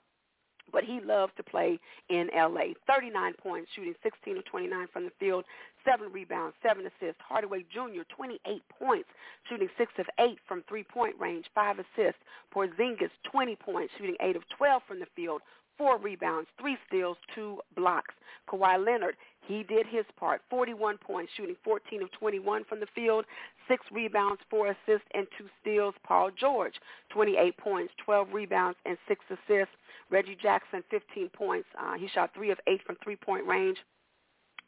but 0.73 0.85
he 0.85 1.01
loves 1.01 1.33
to 1.37 1.43
play 1.43 1.79
in 2.09 2.29
LA. 2.35 2.75
39 2.87 3.35
points, 3.43 3.71
shooting 3.75 3.95
16 4.03 4.39
of 4.39 4.45
29 4.45 4.87
from 4.93 5.05
the 5.05 5.11
field, 5.19 5.45
7 5.85 6.13
rebounds, 6.13 6.55
7 6.63 6.85
assists. 6.87 7.21
Hardaway 7.27 7.65
Jr., 7.73 8.03
28 8.15 8.63
points, 8.79 9.09
shooting 9.49 9.69
6 9.77 9.93
of 9.99 10.07
8 10.19 10.39
from 10.47 10.63
three-point 10.69 11.17
range, 11.19 11.47
5 11.55 11.77
assists. 11.79 12.21
Porzingis, 12.55 13.11
20 13.31 13.57
points, 13.57 13.93
shooting 13.99 14.17
8 14.21 14.37
of 14.37 14.43
12 14.57 14.83
from 14.87 15.01
the 15.01 15.07
field, 15.17 15.43
four 15.81 15.97
rebounds, 15.97 16.47
three 16.61 16.77
steals, 16.87 17.17
two 17.35 17.59
blocks. 17.75 18.15
Kawhi 18.51 18.85
Leonard, 18.85 19.17
he 19.49 19.63
did 19.63 19.87
his 19.87 20.05
part, 20.19 20.43
41 20.51 20.99
points, 20.99 21.33
shooting 21.35 21.57
14 21.65 22.03
of 22.03 22.13
21 22.13 22.65
from 22.65 22.81
the 22.81 22.87
field, 22.95 23.25
six 23.67 23.83
rebounds, 23.91 24.43
four 24.51 24.67
assists, 24.67 25.09
and 25.15 25.27
two 25.39 25.47
steals. 25.59 25.95
Paul 26.05 26.33
George, 26.39 26.75
28 27.09 27.57
points, 27.57 27.95
12 28.05 28.29
rebounds, 28.31 28.77
and 28.85 28.99
six 29.09 29.25
assists. 29.31 29.75
Reggie 30.11 30.37
Jackson, 30.41 30.85
15 30.91 31.31
points. 31.31 31.67
Uh, 31.81 31.95
he 31.95 32.09
shot 32.09 32.31
three 32.35 32.51
of 32.51 32.59
eight 32.67 32.83
from 32.85 32.97
three-point 33.03 33.47
range, 33.47 33.79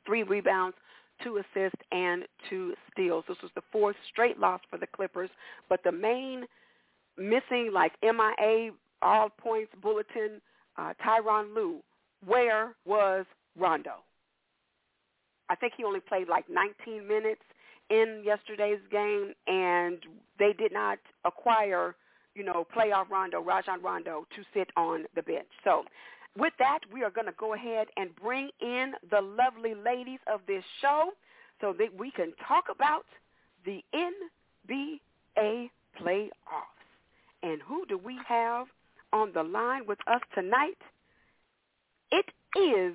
three 0.06 0.22
rebounds, 0.22 0.76
two 1.22 1.36
assists, 1.36 1.78
and 1.90 2.24
two 2.48 2.72
steals. 2.90 3.24
This 3.28 3.36
was 3.42 3.50
the 3.54 3.62
fourth 3.70 3.96
straight 4.10 4.40
loss 4.40 4.62
for 4.70 4.78
the 4.78 4.86
Clippers, 4.86 5.30
but 5.68 5.80
the 5.84 5.92
main 5.92 6.46
missing, 7.18 7.70
like 7.70 7.92
MIA, 8.02 8.70
all 9.02 9.28
points 9.28 9.72
bulletin 9.82 10.40
uh, 10.76 10.92
Tyronn 11.04 11.54
Lue 11.54 11.82
where 12.26 12.74
was 12.84 13.24
Rondo? 13.58 13.96
I 15.48 15.56
think 15.56 15.74
he 15.76 15.84
only 15.84 16.00
played 16.00 16.28
like 16.28 16.44
19 16.48 17.06
minutes 17.06 17.42
in 17.90 18.22
yesterday's 18.24 18.80
game, 18.90 19.34
and 19.46 19.98
they 20.38 20.52
did 20.58 20.72
not 20.72 20.98
acquire, 21.24 21.94
you 22.34 22.44
know, 22.44 22.66
playoff 22.74 23.10
Rondo, 23.10 23.40
Rajon 23.40 23.82
Rondo, 23.82 24.26
to 24.34 24.42
sit 24.54 24.68
on 24.76 25.04
the 25.14 25.22
bench. 25.22 25.48
So 25.64 25.84
with 26.38 26.54
that, 26.58 26.80
we 26.92 27.02
are 27.02 27.10
going 27.10 27.26
to 27.26 27.34
go 27.38 27.54
ahead 27.54 27.88
and 27.96 28.14
bring 28.16 28.48
in 28.60 28.92
the 29.10 29.20
lovely 29.20 29.74
ladies 29.74 30.20
of 30.32 30.40
this 30.46 30.64
show 30.80 31.10
so 31.60 31.74
that 31.78 31.88
we 31.98 32.10
can 32.10 32.32
talk 32.48 32.64
about 32.74 33.04
the 33.66 33.82
NBA 33.94 35.70
playoffs. 36.00 36.30
And 37.42 37.60
who 37.62 37.84
do 37.86 37.98
we 37.98 38.16
have 38.26 38.68
on 39.12 39.32
the 39.32 39.42
line 39.42 39.86
with 39.86 39.98
us 40.06 40.20
tonight? 40.34 40.78
It 42.10 42.26
is 42.58 42.94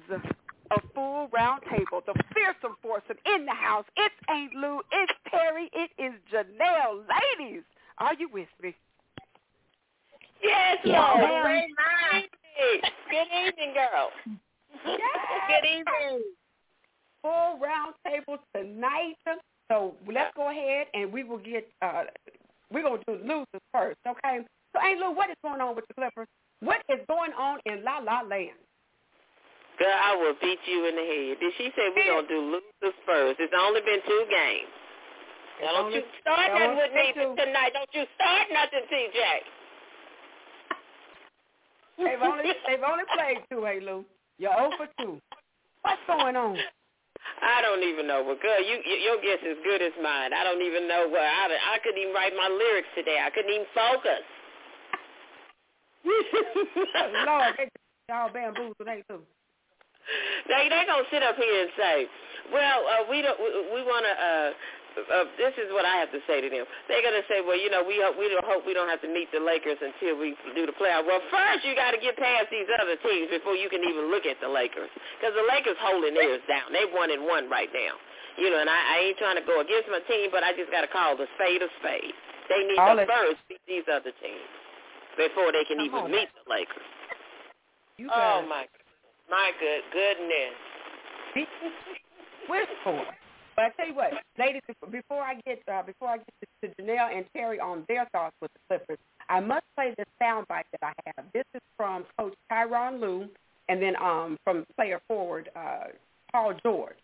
a 0.71 0.82
full 0.93 1.30
round 1.34 1.63
table, 1.69 2.01
the 2.06 2.13
fearsome 2.34 2.77
foursome 2.82 3.17
in 3.36 3.45
the 3.45 3.53
house. 3.53 3.86
It's 3.95 4.15
Aunt 4.27 4.53
Lou, 4.53 4.82
it's 4.91 5.13
Terry, 5.30 5.69
it 5.73 5.89
is 5.97 6.13
Janelle. 6.32 7.03
Ladies, 7.39 7.63
are 7.97 8.13
you 8.15 8.30
with 8.32 8.47
me? 8.62 8.75
Yes, 10.43 10.77
yes 10.84 10.95
Lord. 10.95 11.43
Great 11.43 12.30
Good 13.10 13.27
evening, 13.47 13.73
girl. 13.73 14.10
Yes. 14.86 14.99
Good 15.47 15.67
evening. 15.67 16.23
Full 17.21 17.60
round 17.60 17.93
table 18.06 18.38
tonight. 18.56 19.15
So 19.69 19.95
let's 20.12 20.36
go 20.36 20.49
ahead 20.49 20.88
and 20.93 21.12
we 21.12 21.23
will 21.23 21.39
get 21.39 21.67
uh 21.82 22.03
we're 22.71 22.84
gonna 22.84 23.01
do 23.08 23.13
losers 23.23 23.62
first, 23.73 23.97
okay? 24.08 24.39
So 24.77 24.85
Aunt 24.85 24.99
Lou, 25.01 25.11
what 25.17 25.29
is 25.29 25.41
going 25.41 25.57
on 25.57 25.73
with 25.75 25.89
the 25.89 25.93
Clippers? 25.97 26.29
What 26.61 26.85
is 26.85 27.01
going 27.09 27.33
on 27.33 27.57
in 27.65 27.81
La 27.81 27.97
La 27.97 28.21
Land? 28.21 28.53
Girl, 29.81 29.89
I 29.89 30.13
will 30.17 30.37
beat 30.37 30.61
you 30.69 30.85
in 30.85 30.93
the 30.93 31.01
head. 31.01 31.33
Did 31.41 31.53
she 31.57 31.73
say 31.73 31.89
we're 31.93 32.05
gonna 32.05 32.29
do 32.29 32.41
losers 32.41 32.97
first? 33.05 33.41
It's 33.41 33.53
only 33.57 33.81
been 33.81 34.01
two 34.05 34.23
games. 34.29 34.69
Now 35.61 35.81
don't 35.81 35.93
you 35.93 36.01
start 36.21 36.53
nothing 36.53 36.77
with 36.77 36.93
me 36.93 37.09
two. 37.13 37.33
tonight. 37.41 37.73
Don't 37.73 37.89
you 37.93 38.05
start 38.13 38.45
nothing, 38.53 38.85
TJ. 38.85 39.21
They've 41.97 42.21
only 42.21 42.45
they've 42.69 42.85
only 42.85 43.05
played 43.17 43.41
two, 43.49 43.65
hey 43.65 43.81
Lou. 43.81 44.05
You're 44.37 44.53
oh 44.53 44.69
over 44.69 44.85
two. 45.01 45.17
What's 45.81 46.01
going 46.05 46.37
on? 46.37 46.57
I 47.41 47.61
don't 47.61 47.81
even 47.81 48.05
know. 48.05 48.21
But 48.25 48.41
girl, 48.41 48.61
you, 48.61 48.77
you 48.85 48.97
your 49.01 49.17
guess 49.25 49.41
is 49.41 49.57
good 49.65 49.81
as 49.81 49.93
mine. 50.01 50.33
I 50.37 50.45
don't 50.45 50.61
even 50.61 50.87
know 50.87 51.09
where 51.09 51.25
I 51.25 51.49
I 51.49 51.77
couldn't 51.81 52.01
even 52.01 52.13
write 52.13 52.33
my 52.37 52.49
lyrics 52.49 52.89
today. 52.93 53.17
I 53.21 53.33
couldn't 53.33 53.49
even 53.49 53.65
focus. 53.73 54.25
Lord, 57.27 57.53
they 57.57 57.67
y'all 58.09 58.31
bamboozled, 58.31 58.87
ain't 58.87 59.07
too. 59.07 59.21
They 60.47 60.71
they 60.71 60.83
gonna 60.87 61.03
sit 61.11 61.21
up 61.23 61.35
here 61.35 61.57
and 61.67 61.71
say, 61.75 61.95
well, 62.53 62.79
uh, 62.87 63.03
we 63.11 63.21
don't 63.21 63.35
we, 63.39 63.49
we 63.75 63.81
want 63.83 64.07
to. 64.07 64.13
Uh, 64.15 64.51
uh, 64.97 65.29
this 65.37 65.53
is 65.61 65.69
what 65.69 65.85
I 65.85 65.93
have 66.01 66.09
to 66.09 66.17
say 66.25 66.41
to 66.41 66.49
them. 66.49 66.65
They're 66.89 67.05
gonna 67.05 67.21
say, 67.29 67.45
well, 67.45 67.59
you 67.59 67.69
know, 67.69 67.85
we 67.85 68.01
hope, 68.01 68.17
we 68.17 68.25
don't 68.33 68.41
hope 68.47 68.65
we 68.65 68.73
don't 68.73 68.89
have 68.89 69.03
to 69.05 69.11
meet 69.11 69.29
the 69.29 69.37
Lakers 69.37 69.77
until 69.77 70.17
we 70.17 70.33
do 70.57 70.65
the 70.65 70.73
playoff. 70.73 71.05
Well, 71.05 71.21
first 71.29 71.61
you 71.67 71.77
got 71.77 71.93
to 71.93 72.01
get 72.01 72.17
past 72.17 72.49
these 72.49 72.65
other 72.81 72.97
teams 73.05 73.29
before 73.29 73.53
you 73.53 73.69
can 73.69 73.85
even 73.85 74.09
look 74.09 74.25
at 74.25 74.41
the 74.41 74.49
Lakers, 74.49 74.89
because 75.19 75.37
the 75.37 75.45
Lakers 75.45 75.77
holding 75.85 76.17
theirs 76.17 76.41
down. 76.49 76.73
They 76.73 76.89
one 76.89 77.13
and 77.13 77.29
one 77.29 77.45
right 77.45 77.69
now. 77.69 77.93
You 78.41 78.49
know, 78.49 78.57
and 78.61 78.69
I, 78.69 78.79
I 78.79 78.95
ain't 79.11 79.17
trying 79.21 79.37
to 79.37 79.45
go 79.45 79.61
against 79.61 79.89
my 79.89 80.01
team, 80.09 80.29
but 80.33 80.41
I 80.41 80.53
just 80.57 80.69
got 80.73 80.81
to 80.81 80.89
call 80.89 81.13
the 81.17 81.25
spade 81.37 81.61
a 81.61 81.69
spade. 81.77 82.13
They 82.49 82.65
need 82.65 82.77
All 82.81 82.97
to 82.97 83.01
it- 83.05 83.09
first 83.09 83.37
beat 83.49 83.61
these 83.69 83.85
other 83.91 84.13
teams 84.17 84.49
before 85.17 85.51
they 85.51 85.65
can 85.65 85.77
Come 85.77 85.86
even 85.88 85.99
on. 85.99 86.12
meet 86.12 86.30
the 86.34 86.49
Lakers. 86.49 86.88
You 87.97 88.10
Oh 88.13 88.41
guys 88.41 88.49
my, 88.49 88.65
my 89.30 89.51
good 89.60 89.84
goodness. 89.91 90.56
We're 92.49 92.65
for. 92.84 93.03
But 93.56 93.65
I 93.65 93.69
tell 93.71 93.88
you 93.88 93.95
what, 93.95 94.12
ladies, 94.38 94.62
before 94.91 95.21
I 95.21 95.36
get 95.45 95.60
uh, 95.67 95.82
before 95.82 96.10
I 96.10 96.17
get 96.17 96.27
to, 96.62 96.67
to 96.69 96.75
Janelle 96.82 97.15
and 97.15 97.25
Terry 97.36 97.60
on 97.60 97.84
their 97.88 98.08
thoughts 98.13 98.36
with 98.39 98.51
the 98.53 98.60
Clippers, 98.69 98.99
I 99.30 99.39
must 99.39 99.65
play 99.75 99.93
this 99.97 100.06
soundbite 100.21 100.69
that 100.71 100.84
I 100.84 100.93
have. 101.08 101.25
This 101.34 101.43
is 101.56 101.62
from 101.75 102.06
Coach 102.19 102.36
Tyronn 102.51 103.01
Lue, 103.01 103.27
and 103.67 103.82
then 103.82 103.95
um, 103.97 104.38
from 104.43 104.63
player 104.75 105.01
forward 105.08 105.49
uh, 105.56 105.86
Paul 106.32 106.53
George, 106.63 106.95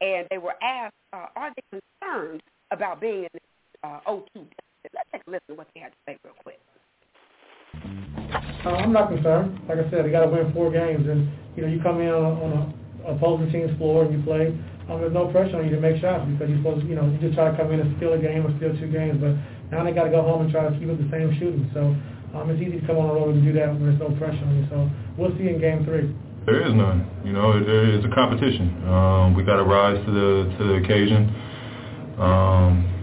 and 0.00 0.26
they 0.30 0.38
were 0.38 0.54
asked, 0.62 0.94
uh, 1.12 1.26
are 1.36 1.52
they 1.54 1.78
concerned 2.00 2.42
about 2.70 3.00
being 3.00 3.24
in 3.34 3.40
uh, 3.84 4.00
0-2 4.06 4.24
deficit? 4.34 4.54
Let's 4.94 5.08
take 5.12 5.22
a 5.26 5.30
listen 5.30 5.42
to 5.48 5.54
what 5.54 5.66
they 5.74 5.80
had 5.80 5.92
to 5.92 5.98
say 6.06 6.16
real 6.24 6.34
quick. 6.42 6.58
Uh, 8.64 8.70
I'm 8.70 8.92
not 8.92 9.08
concerned. 9.08 9.60
Like 9.68 9.78
I 9.78 9.90
said, 9.90 10.04
you 10.04 10.12
got 10.12 10.24
to 10.24 10.30
win 10.30 10.52
four 10.52 10.70
games, 10.70 11.08
and 11.08 11.30
you 11.56 11.62
know 11.62 11.68
you 11.68 11.80
come 11.82 12.00
in 12.00 12.08
on, 12.08 12.36
on 12.42 12.52
a 12.52 12.78
opposing 13.08 13.50
team's 13.50 13.76
floor 13.78 14.04
and 14.04 14.12
you 14.12 14.22
play. 14.22 14.52
Um, 14.88 15.00
there's 15.00 15.12
no 15.12 15.28
pressure 15.28 15.58
on 15.58 15.64
you 15.68 15.74
to 15.76 15.80
make 15.80 16.00
shots 16.00 16.24
because 16.32 16.48
you're 16.48 16.58
supposed, 16.58 16.82
to, 16.82 16.88
you 16.88 16.96
know, 16.96 17.04
you 17.08 17.18
just 17.20 17.34
try 17.34 17.50
to 17.50 17.56
come 17.56 17.72
in 17.72 17.80
and 17.80 17.96
steal 17.96 18.12
a 18.14 18.18
game 18.18 18.46
or 18.46 18.52
steal 18.56 18.72
two 18.80 18.88
games. 18.88 19.20
But 19.20 19.36
now 19.70 19.84
they 19.84 19.92
got 19.92 20.04
to 20.04 20.10
go 20.10 20.22
home 20.22 20.42
and 20.42 20.50
try 20.50 20.64
to 20.64 20.72
keep 20.78 20.88
up 20.88 20.96
the 20.96 21.08
same 21.12 21.28
shooting. 21.36 21.68
So 21.76 21.92
um, 22.36 22.48
it's 22.48 22.60
easy 22.60 22.80
to 22.80 22.86
come 22.86 22.96
on 22.96 23.08
the 23.08 23.14
road 23.14 23.36
and 23.36 23.44
do 23.44 23.52
that 23.52 23.68
when 23.68 23.84
there's 23.84 24.00
no 24.00 24.16
pressure 24.16 24.40
on 24.44 24.56
you. 24.56 24.66
So 24.72 24.88
we'll 25.16 25.36
see 25.36 25.48
in 25.48 25.60
game 25.60 25.84
three. 25.84 26.08
There 26.46 26.64
is 26.64 26.72
none. 26.72 27.04
You 27.24 27.36
know, 27.36 27.52
is 27.52 28.04
a 28.04 28.12
competition. 28.14 28.72
Um, 28.88 29.36
we 29.36 29.44
got 29.44 29.60
to 29.60 29.64
rise 29.68 30.00
to 30.00 30.10
the 30.10 30.56
to 30.56 30.62
the 30.64 30.74
occasion. 30.80 31.28
Um, 32.16 32.97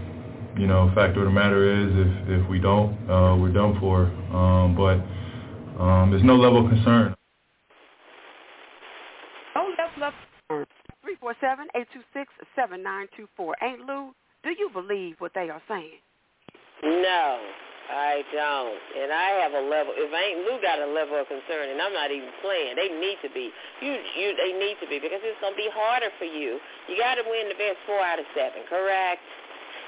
you 0.58 0.66
know, 0.66 0.90
fact 0.94 1.16
of 1.16 1.24
the 1.24 1.30
matter 1.30 1.64
is, 1.64 1.90
if 1.92 2.40
if 2.40 2.48
we 2.48 2.58
don't, 2.58 2.92
uh, 3.10 3.36
we're 3.36 3.52
done 3.52 3.78
for. 3.80 4.06
Um, 4.34 4.74
but 4.76 5.00
um, 5.82 6.10
there's 6.10 6.24
no 6.24 6.36
level 6.36 6.64
of 6.64 6.70
concern. 6.70 7.14
Oh, 9.54 9.72
let's 9.78 9.92
love 9.98 10.12
three 11.02 11.16
four 11.20 11.34
seven 11.40 11.66
eight 11.74 11.86
two 11.92 12.02
six 12.12 12.32
seven 12.54 12.82
nine 12.82 13.06
two 13.16 13.28
four. 13.36 13.54
Ain't 13.62 13.80
Lou? 13.80 14.14
Do 14.42 14.50
you 14.50 14.70
believe 14.72 15.16
what 15.18 15.32
they 15.34 15.50
are 15.50 15.62
saying? 15.68 16.00
No, 16.82 17.40
I 17.90 18.22
don't. 18.32 18.80
And 19.00 19.12
I 19.12 19.28
have 19.42 19.52
a 19.52 19.64
level. 19.64 19.92
If 19.96 20.12
Ain't 20.12 20.44
Lou 20.44 20.60
got 20.60 20.78
a 20.78 20.86
level 20.86 21.20
of 21.20 21.26
concern, 21.26 21.70
and 21.70 21.80
I'm 21.80 21.92
not 21.92 22.10
even 22.10 22.30
playing, 22.42 22.76
they 22.76 22.88
need 22.88 23.18
to 23.22 23.30
be. 23.32 23.50
You, 23.80 23.92
you, 23.92 24.36
they 24.36 24.52
need 24.56 24.76
to 24.80 24.88
be 24.88 24.98
because 24.98 25.20
it's 25.22 25.40
gonna 25.40 25.56
be 25.56 25.68
harder 25.72 26.10
for 26.18 26.26
you. 26.26 26.60
You 26.88 26.94
got 26.98 27.16
to 27.16 27.24
win 27.26 27.48
the 27.48 27.58
best 27.58 27.80
four 27.84 28.00
out 28.00 28.18
of 28.18 28.26
seven, 28.36 28.64
correct? 28.68 29.20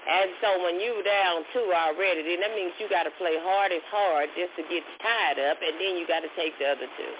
And 0.08 0.32
so 0.40 0.64
when 0.64 0.80
you 0.80 1.04
down 1.04 1.44
two 1.52 1.68
already, 1.68 2.24
then 2.24 2.40
that 2.40 2.56
means 2.56 2.72
you 2.80 2.88
got 2.88 3.04
to 3.04 3.12
play 3.20 3.36
hard 3.36 3.72
as 3.72 3.84
hard 3.92 4.32
just 4.32 4.56
to 4.56 4.64
get 4.72 4.80
tied 5.04 5.36
up, 5.36 5.60
and 5.60 5.76
then 5.76 6.00
you 6.00 6.08
got 6.08 6.24
to 6.24 6.32
take 6.32 6.56
the 6.56 6.64
other 6.64 6.88
two. 6.96 7.12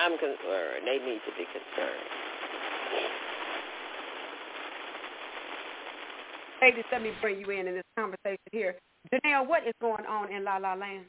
I'm 0.00 0.16
concerned. 0.16 0.88
They 0.88 0.98
need 1.04 1.20
to 1.28 1.32
be 1.36 1.44
concerned. 1.52 2.08
Ladies, 6.62 6.84
let 6.90 7.02
me 7.02 7.12
bring 7.20 7.40
you 7.40 7.50
in 7.50 7.68
in 7.68 7.74
this 7.74 7.84
conversation 7.96 8.48
here. 8.52 8.76
Janelle, 9.12 9.46
what 9.46 9.66
is 9.66 9.74
going 9.82 10.06
on 10.06 10.32
in 10.32 10.44
La 10.44 10.56
La 10.56 10.72
Land? 10.72 11.04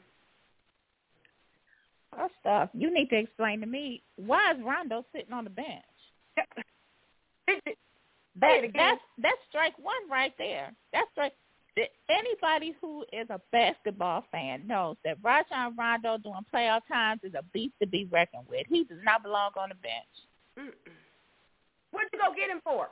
First 2.14 2.34
off, 2.44 2.68
you 2.74 2.92
need 2.92 3.08
to 3.08 3.18
explain 3.18 3.60
to 3.60 3.66
me 3.66 4.02
why 4.16 4.52
is 4.52 4.58
Rondo 4.62 5.02
sitting 5.14 5.32
on 5.32 5.44
the 5.44 5.50
bench? 5.50 5.82
That, 8.40 8.50
Say 8.50 8.58
it 8.58 8.64
again. 8.64 8.72
that's 8.74 9.00
that's 9.18 9.38
strike 9.48 9.74
one 9.78 10.08
right 10.10 10.32
there. 10.38 10.72
That's 10.92 11.08
strike. 11.12 11.32
th- 11.74 11.90
Anybody 12.10 12.74
who 12.80 13.04
is 13.12 13.28
a 13.30 13.40
basketball 13.52 14.24
fan 14.30 14.66
knows 14.66 14.96
that 15.04 15.16
Rajon 15.22 15.74
Rondo 15.76 16.18
during 16.18 16.44
playoff 16.52 16.82
times 16.86 17.20
is 17.24 17.32
a 17.34 17.42
beast 17.54 17.74
to 17.80 17.86
be 17.88 18.06
reckoned 18.12 18.44
with. 18.48 18.66
He 18.68 18.84
does 18.84 18.98
not 19.04 19.22
belong 19.22 19.52
on 19.56 19.70
the 19.70 19.74
bench. 19.76 20.14
Mm-mm. 20.58 20.92
What'd 21.92 22.10
you 22.12 22.18
go 22.18 22.34
get 22.34 22.50
him 22.50 22.60
for? 22.62 22.88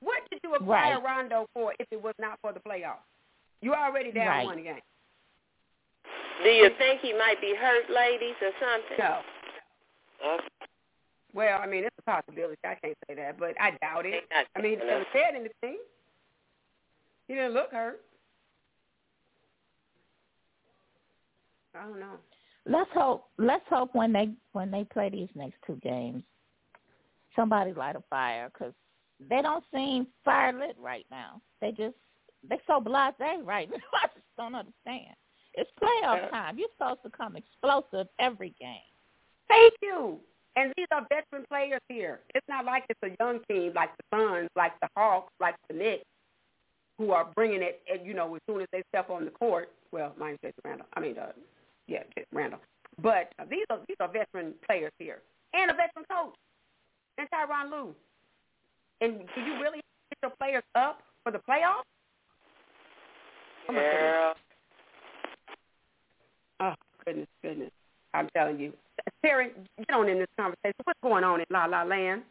What 0.00 0.20
did 0.30 0.40
you 0.44 0.54
acquire 0.54 1.00
Right. 1.00 1.04
Rondo 1.04 1.46
for 1.54 1.74
if 1.78 1.86
it 1.90 2.02
was 2.02 2.14
not 2.18 2.38
for 2.42 2.52
the 2.52 2.60
playoffs? 2.60 3.06
You 3.62 3.72
already 3.72 4.10
down 4.12 4.26
Right. 4.26 4.44
one 4.44 4.62
game. 4.62 4.80
Do 6.42 6.48
you 6.50 6.68
think 6.76 7.00
he 7.00 7.12
might 7.12 7.40
be 7.40 7.54
hurt, 7.54 7.88
ladies, 7.88 8.34
or 8.42 8.50
something? 8.60 8.98
No. 8.98 9.22
Okay. 10.34 10.48
Well, 11.34 11.60
I 11.62 11.66
mean, 11.66 11.84
it's 11.84 11.96
a 11.98 12.02
possibility. 12.02 12.56
I 12.64 12.74
can't 12.74 12.96
say 13.08 13.14
that, 13.14 13.38
but 13.38 13.54
I 13.60 13.70
doubt 13.80 14.04
it. 14.06 14.24
I 14.54 14.60
mean, 14.60 14.72
he 14.72 14.76
taking 14.76 14.88
never 14.88 15.00
us. 15.00 15.06
said 15.12 15.34
anything. 15.34 15.78
He 17.28 17.34
didn't 17.34 17.54
look 17.54 17.70
hurt. 17.72 18.00
I 21.74 21.84
don't 21.84 22.00
know. 22.00 22.16
Let's 22.66 22.90
hope. 22.92 23.28
Let's 23.38 23.64
hope 23.68 23.94
when 23.94 24.12
they 24.12 24.30
when 24.52 24.70
they 24.70 24.84
play 24.84 25.08
these 25.08 25.30
next 25.34 25.56
two 25.66 25.76
games, 25.82 26.22
somebody 27.34 27.72
light 27.72 27.96
a 27.96 28.02
fire 28.10 28.50
because 28.52 28.74
they 29.30 29.40
don't 29.42 29.64
seem 29.72 30.06
fire 30.24 30.52
lit 30.52 30.76
right 30.78 31.06
now. 31.10 31.40
They 31.60 31.70
just 31.70 31.96
they 32.48 32.60
so 32.66 32.80
blasé 32.80 33.44
right 33.44 33.70
now. 33.70 33.78
I 33.94 34.06
just 34.08 34.26
don't 34.36 34.54
understand. 34.54 35.16
It's 35.54 35.70
playoff 35.82 36.30
time. 36.30 36.58
You're 36.58 36.68
supposed 36.78 37.02
to 37.04 37.10
come 37.10 37.36
explosive 37.36 38.06
every 38.18 38.54
game. 38.60 38.78
Thank 39.48 39.74
you. 39.82 40.20
And 40.56 40.72
these 40.76 40.86
are 40.92 41.06
veteran 41.08 41.46
players 41.48 41.80
here. 41.88 42.20
It's 42.34 42.46
not 42.48 42.64
like 42.64 42.84
it's 42.90 43.00
a 43.02 43.16
young 43.22 43.40
team 43.48 43.72
like 43.74 43.90
the 43.96 44.16
Suns, 44.16 44.50
like 44.54 44.72
the 44.80 44.88
Hawks, 44.96 45.32
like 45.40 45.54
the 45.68 45.74
Knicks, 45.74 46.04
who 46.98 47.12
are 47.12 47.28
bringing 47.34 47.62
it, 47.62 47.80
eh, 47.88 47.98
you 48.04 48.12
know, 48.12 48.34
as 48.34 48.40
soon 48.46 48.60
as 48.60 48.68
they 48.70 48.82
step 48.90 49.08
on 49.08 49.24
the 49.24 49.30
court. 49.30 49.70
Well, 49.92 50.14
minus 50.18 50.38
Jason 50.42 50.60
Randle. 50.64 50.86
I 50.94 51.00
mean, 51.00 51.18
uh, 51.18 51.32
yeah, 51.86 52.02
Jason 52.14 52.28
Randle. 52.32 52.60
But 53.00 53.32
uh, 53.38 53.44
these 53.48 53.64
are 53.70 53.78
these 53.88 53.96
are 54.00 54.08
veteran 54.08 54.54
players 54.66 54.92
here, 54.98 55.22
and 55.54 55.70
a 55.70 55.74
veteran 55.74 56.04
coach, 56.10 56.34
and 57.16 57.26
Tyronn 57.30 57.70
Lue. 57.70 57.94
And 59.00 59.20
do 59.34 59.40
you 59.40 59.54
really 59.54 59.80
get 60.10 60.18
your 60.22 60.32
players 60.38 60.62
up 60.74 61.02
for 61.24 61.32
the 61.32 61.38
playoffs? 61.38 61.82
Oh, 63.68 63.72
Girl. 63.72 64.34
Oh, 66.60 66.74
goodness, 67.04 67.28
goodness. 67.42 67.70
I'm 68.14 68.28
telling 68.36 68.58
you. 68.58 68.72
Terry, 69.24 69.50
get 69.78 69.90
on 69.94 70.08
in 70.08 70.18
this 70.18 70.28
conversation. 70.36 70.74
What's 70.84 71.00
going 71.02 71.24
on 71.24 71.40
in 71.40 71.46
La 71.50 71.64
La 71.66 71.82
Land? 71.82 72.22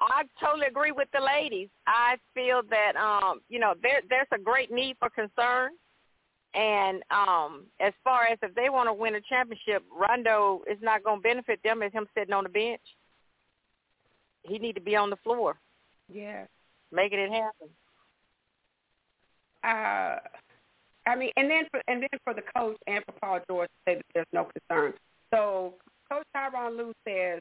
I 0.00 0.22
totally 0.40 0.66
agree 0.66 0.92
with 0.92 1.08
the 1.12 1.20
ladies. 1.20 1.68
I 1.86 2.16
feel 2.34 2.62
that 2.70 2.96
um, 2.96 3.40
you 3.48 3.58
know, 3.58 3.74
there 3.82 4.00
there's 4.08 4.28
a 4.32 4.38
great 4.38 4.70
need 4.72 4.96
for 4.98 5.10
concern. 5.10 5.72
And 6.54 7.02
um 7.10 7.64
as 7.80 7.92
far 8.02 8.24
as 8.24 8.38
if 8.42 8.54
they 8.54 8.70
want 8.70 8.88
to 8.88 8.92
win 8.94 9.16
a 9.16 9.20
championship, 9.20 9.84
Rondo 9.92 10.62
is 10.70 10.78
not 10.80 11.04
going 11.04 11.18
to 11.18 11.22
benefit 11.22 11.60
them 11.62 11.82
as 11.82 11.92
him 11.92 12.06
sitting 12.16 12.32
on 12.32 12.44
the 12.44 12.50
bench. 12.50 12.80
He 14.42 14.58
need 14.58 14.74
to 14.76 14.80
be 14.80 14.96
on 14.96 15.10
the 15.10 15.16
floor, 15.16 15.58
Yeah. 16.08 16.44
making 16.90 17.18
it 17.18 17.30
happen. 17.32 17.68
Uh, 19.64 20.20
I 21.08 21.16
mean, 21.16 21.30
and 21.36 21.50
then 21.50 21.64
for 21.70 21.80
and 21.88 22.02
then 22.02 22.20
for 22.24 22.34
the 22.34 22.42
coach 22.56 22.76
and 22.86 23.02
for 23.04 23.12
Paul 23.20 23.40
George 23.48 23.68
to 23.68 23.90
say 23.90 23.94
that 23.96 24.06
there's 24.14 24.26
no 24.32 24.48
concern. 24.68 24.92
So 25.32 25.74
Coach 26.10 26.24
Tyronn 26.36 26.76
Lue 26.76 26.92
says, 27.06 27.40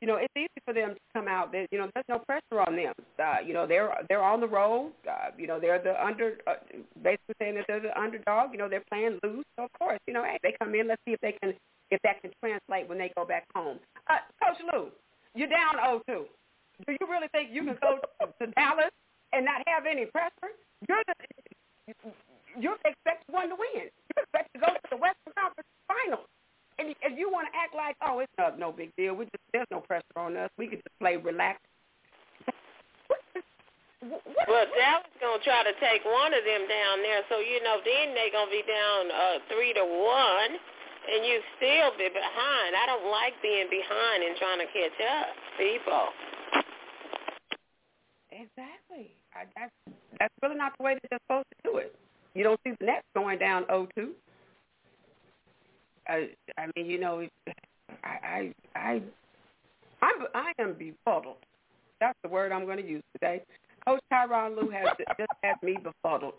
you 0.00 0.06
know, 0.06 0.16
it's 0.16 0.32
easy 0.36 0.48
for 0.64 0.72
them 0.72 0.94
to 0.94 1.00
come 1.12 1.28
out. 1.28 1.52
That 1.52 1.66
you 1.70 1.78
know, 1.78 1.90
there's 1.94 2.06
no 2.08 2.18
pressure 2.20 2.60
on 2.66 2.76
them. 2.76 2.92
Uh, 3.18 3.36
you 3.44 3.52
know, 3.52 3.66
they're 3.66 3.92
they're 4.08 4.22
on 4.22 4.40
the 4.40 4.48
road. 4.48 4.92
Uh, 5.08 5.30
you 5.36 5.46
know, 5.46 5.58
they're 5.60 5.82
the 5.82 5.94
under, 6.04 6.38
uh, 6.46 6.54
basically 7.02 7.34
saying 7.40 7.54
that 7.56 7.64
they're 7.68 7.80
the 7.80 7.98
underdog. 7.98 8.52
You 8.52 8.58
know, 8.58 8.68
they're 8.68 8.84
playing 8.90 9.18
loose. 9.22 9.44
So 9.56 9.64
of 9.64 9.72
course, 9.78 9.98
you 10.06 10.14
know, 10.14 10.24
hey, 10.24 10.38
they 10.42 10.54
come 10.58 10.74
in. 10.74 10.88
Let's 10.88 11.02
see 11.06 11.12
if 11.12 11.20
they 11.20 11.34
can 11.42 11.54
if 11.90 12.00
that 12.02 12.20
can 12.22 12.30
translate 12.40 12.88
when 12.88 12.98
they 12.98 13.10
go 13.16 13.24
back 13.24 13.44
home. 13.54 13.78
Uh, 14.08 14.18
coach 14.42 14.58
Lue, 14.72 14.88
you're 15.34 15.48
down 15.48 15.76
0-2. 15.82 16.04
Do 16.06 16.92
you 16.92 17.06
really 17.08 17.28
think 17.32 17.48
you 17.50 17.64
can 17.64 17.78
go 17.80 17.98
to 18.38 18.46
Dallas 18.52 18.92
and 19.32 19.44
not 19.44 19.62
have 19.66 19.84
any 19.90 20.04
pressure? 20.06 20.52
You're 20.86 21.02
the 21.06 21.94
you 22.56 22.74
expect 22.84 23.28
one 23.28 23.50
to 23.50 23.56
win. 23.56 23.90
You 23.92 24.16
expect 24.16 24.48
to 24.54 24.58
go 24.60 24.68
to 24.72 24.80
the 24.90 24.96
Western 24.96 25.34
Conference 25.36 25.68
Finals. 25.84 26.28
And 26.78 26.94
if 27.02 27.18
you 27.18 27.26
want 27.26 27.50
to 27.50 27.54
act 27.58 27.74
like, 27.74 27.98
oh, 28.06 28.22
it's 28.22 28.32
no, 28.38 28.54
no 28.54 28.70
big 28.70 28.94
deal. 28.96 29.14
We 29.14 29.26
just 29.26 29.42
there's 29.52 29.66
no 29.70 29.80
pressure 29.82 30.16
on 30.16 30.36
us. 30.36 30.50
We 30.56 30.68
can 30.70 30.78
just 30.78 30.94
play 31.02 31.18
relaxed. 31.18 31.66
Well, 34.46 34.66
Dallas 34.78 35.10
gonna 35.18 35.42
try 35.42 35.66
to 35.66 35.74
take 35.82 36.06
one 36.06 36.30
of 36.30 36.46
them 36.46 36.70
down 36.70 37.02
there, 37.02 37.26
so 37.26 37.42
you 37.42 37.58
know 37.66 37.82
then 37.82 38.14
they 38.14 38.30
gonna 38.30 38.50
be 38.50 38.62
down 38.62 39.10
uh 39.10 39.42
three 39.50 39.74
to 39.74 39.82
one, 39.82 40.52
and 40.54 41.26
you 41.26 41.42
still 41.58 41.90
be 41.98 42.06
behind. 42.06 42.78
I 42.78 42.86
don't 42.86 43.10
like 43.10 43.34
being 43.42 43.66
behind 43.66 44.22
and 44.22 44.38
trying 44.38 44.62
to 44.62 44.70
catch 44.70 44.98
up, 45.02 45.28
people. 45.58 46.06
Exactly. 48.30 49.10
I, 49.34 49.50
that's 49.58 49.74
that's 50.22 50.34
really 50.46 50.56
not 50.56 50.78
the 50.78 50.84
way 50.84 50.94
that 50.94 51.02
they're 51.10 51.24
supposed 51.26 51.50
to 51.50 51.58
do 51.66 51.78
it. 51.82 51.90
You 52.38 52.44
don't 52.44 52.60
see 52.64 52.72
the 52.78 52.86
Nets 52.86 53.04
going 53.16 53.38
down 53.38 53.64
0-2. 53.64 54.10
I, 56.06 56.28
I 56.56 56.66
mean, 56.76 56.86
you 56.86 57.00
know, 57.00 57.26
I, 58.04 58.08
I, 58.08 58.54
I, 58.76 59.02
I'm, 60.00 60.26
I 60.34 60.52
am 60.60 60.74
befuddled. 60.74 61.38
That's 62.00 62.16
the 62.22 62.28
word 62.28 62.52
I'm 62.52 62.64
going 62.64 62.76
to 62.76 62.88
use 62.88 63.02
today. 63.12 63.42
Coach 63.84 64.00
Tyronn 64.12 64.54
Lue 64.56 64.70
has 64.70 64.86
just 65.18 65.32
had 65.42 65.56
me 65.64 65.78
befuddled 65.82 66.34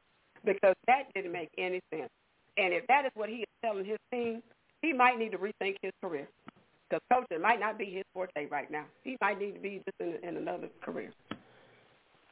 because 0.45 0.73
that 0.87 1.13
didn't 1.13 1.33
make 1.33 1.49
any 1.57 1.81
sense. 1.93 2.09
And 2.57 2.73
if 2.73 2.87
that 2.87 3.03
is 3.05 3.11
what 3.15 3.27
he 3.27 3.35
is 3.35 3.47
telling 3.61 3.83
his 3.83 3.97
team, 4.09 4.41
he 4.81 4.93
might 4.93 5.19
need 5.19 5.33
to 5.33 5.37
rethink 5.37 5.75
his 5.81 5.91
career 6.01 6.29
because 6.89 7.01
coaching 7.11 7.41
might 7.41 7.59
not 7.59 7.77
be 7.77 7.85
his 7.85 8.05
forte 8.13 8.47
right 8.49 8.71
now. 8.71 8.85
He 9.03 9.17
might 9.19 9.37
need 9.37 9.55
to 9.55 9.59
be 9.59 9.81
just 9.85 9.99
in, 9.99 10.27
in 10.27 10.37
another 10.37 10.69
career. 10.81 11.11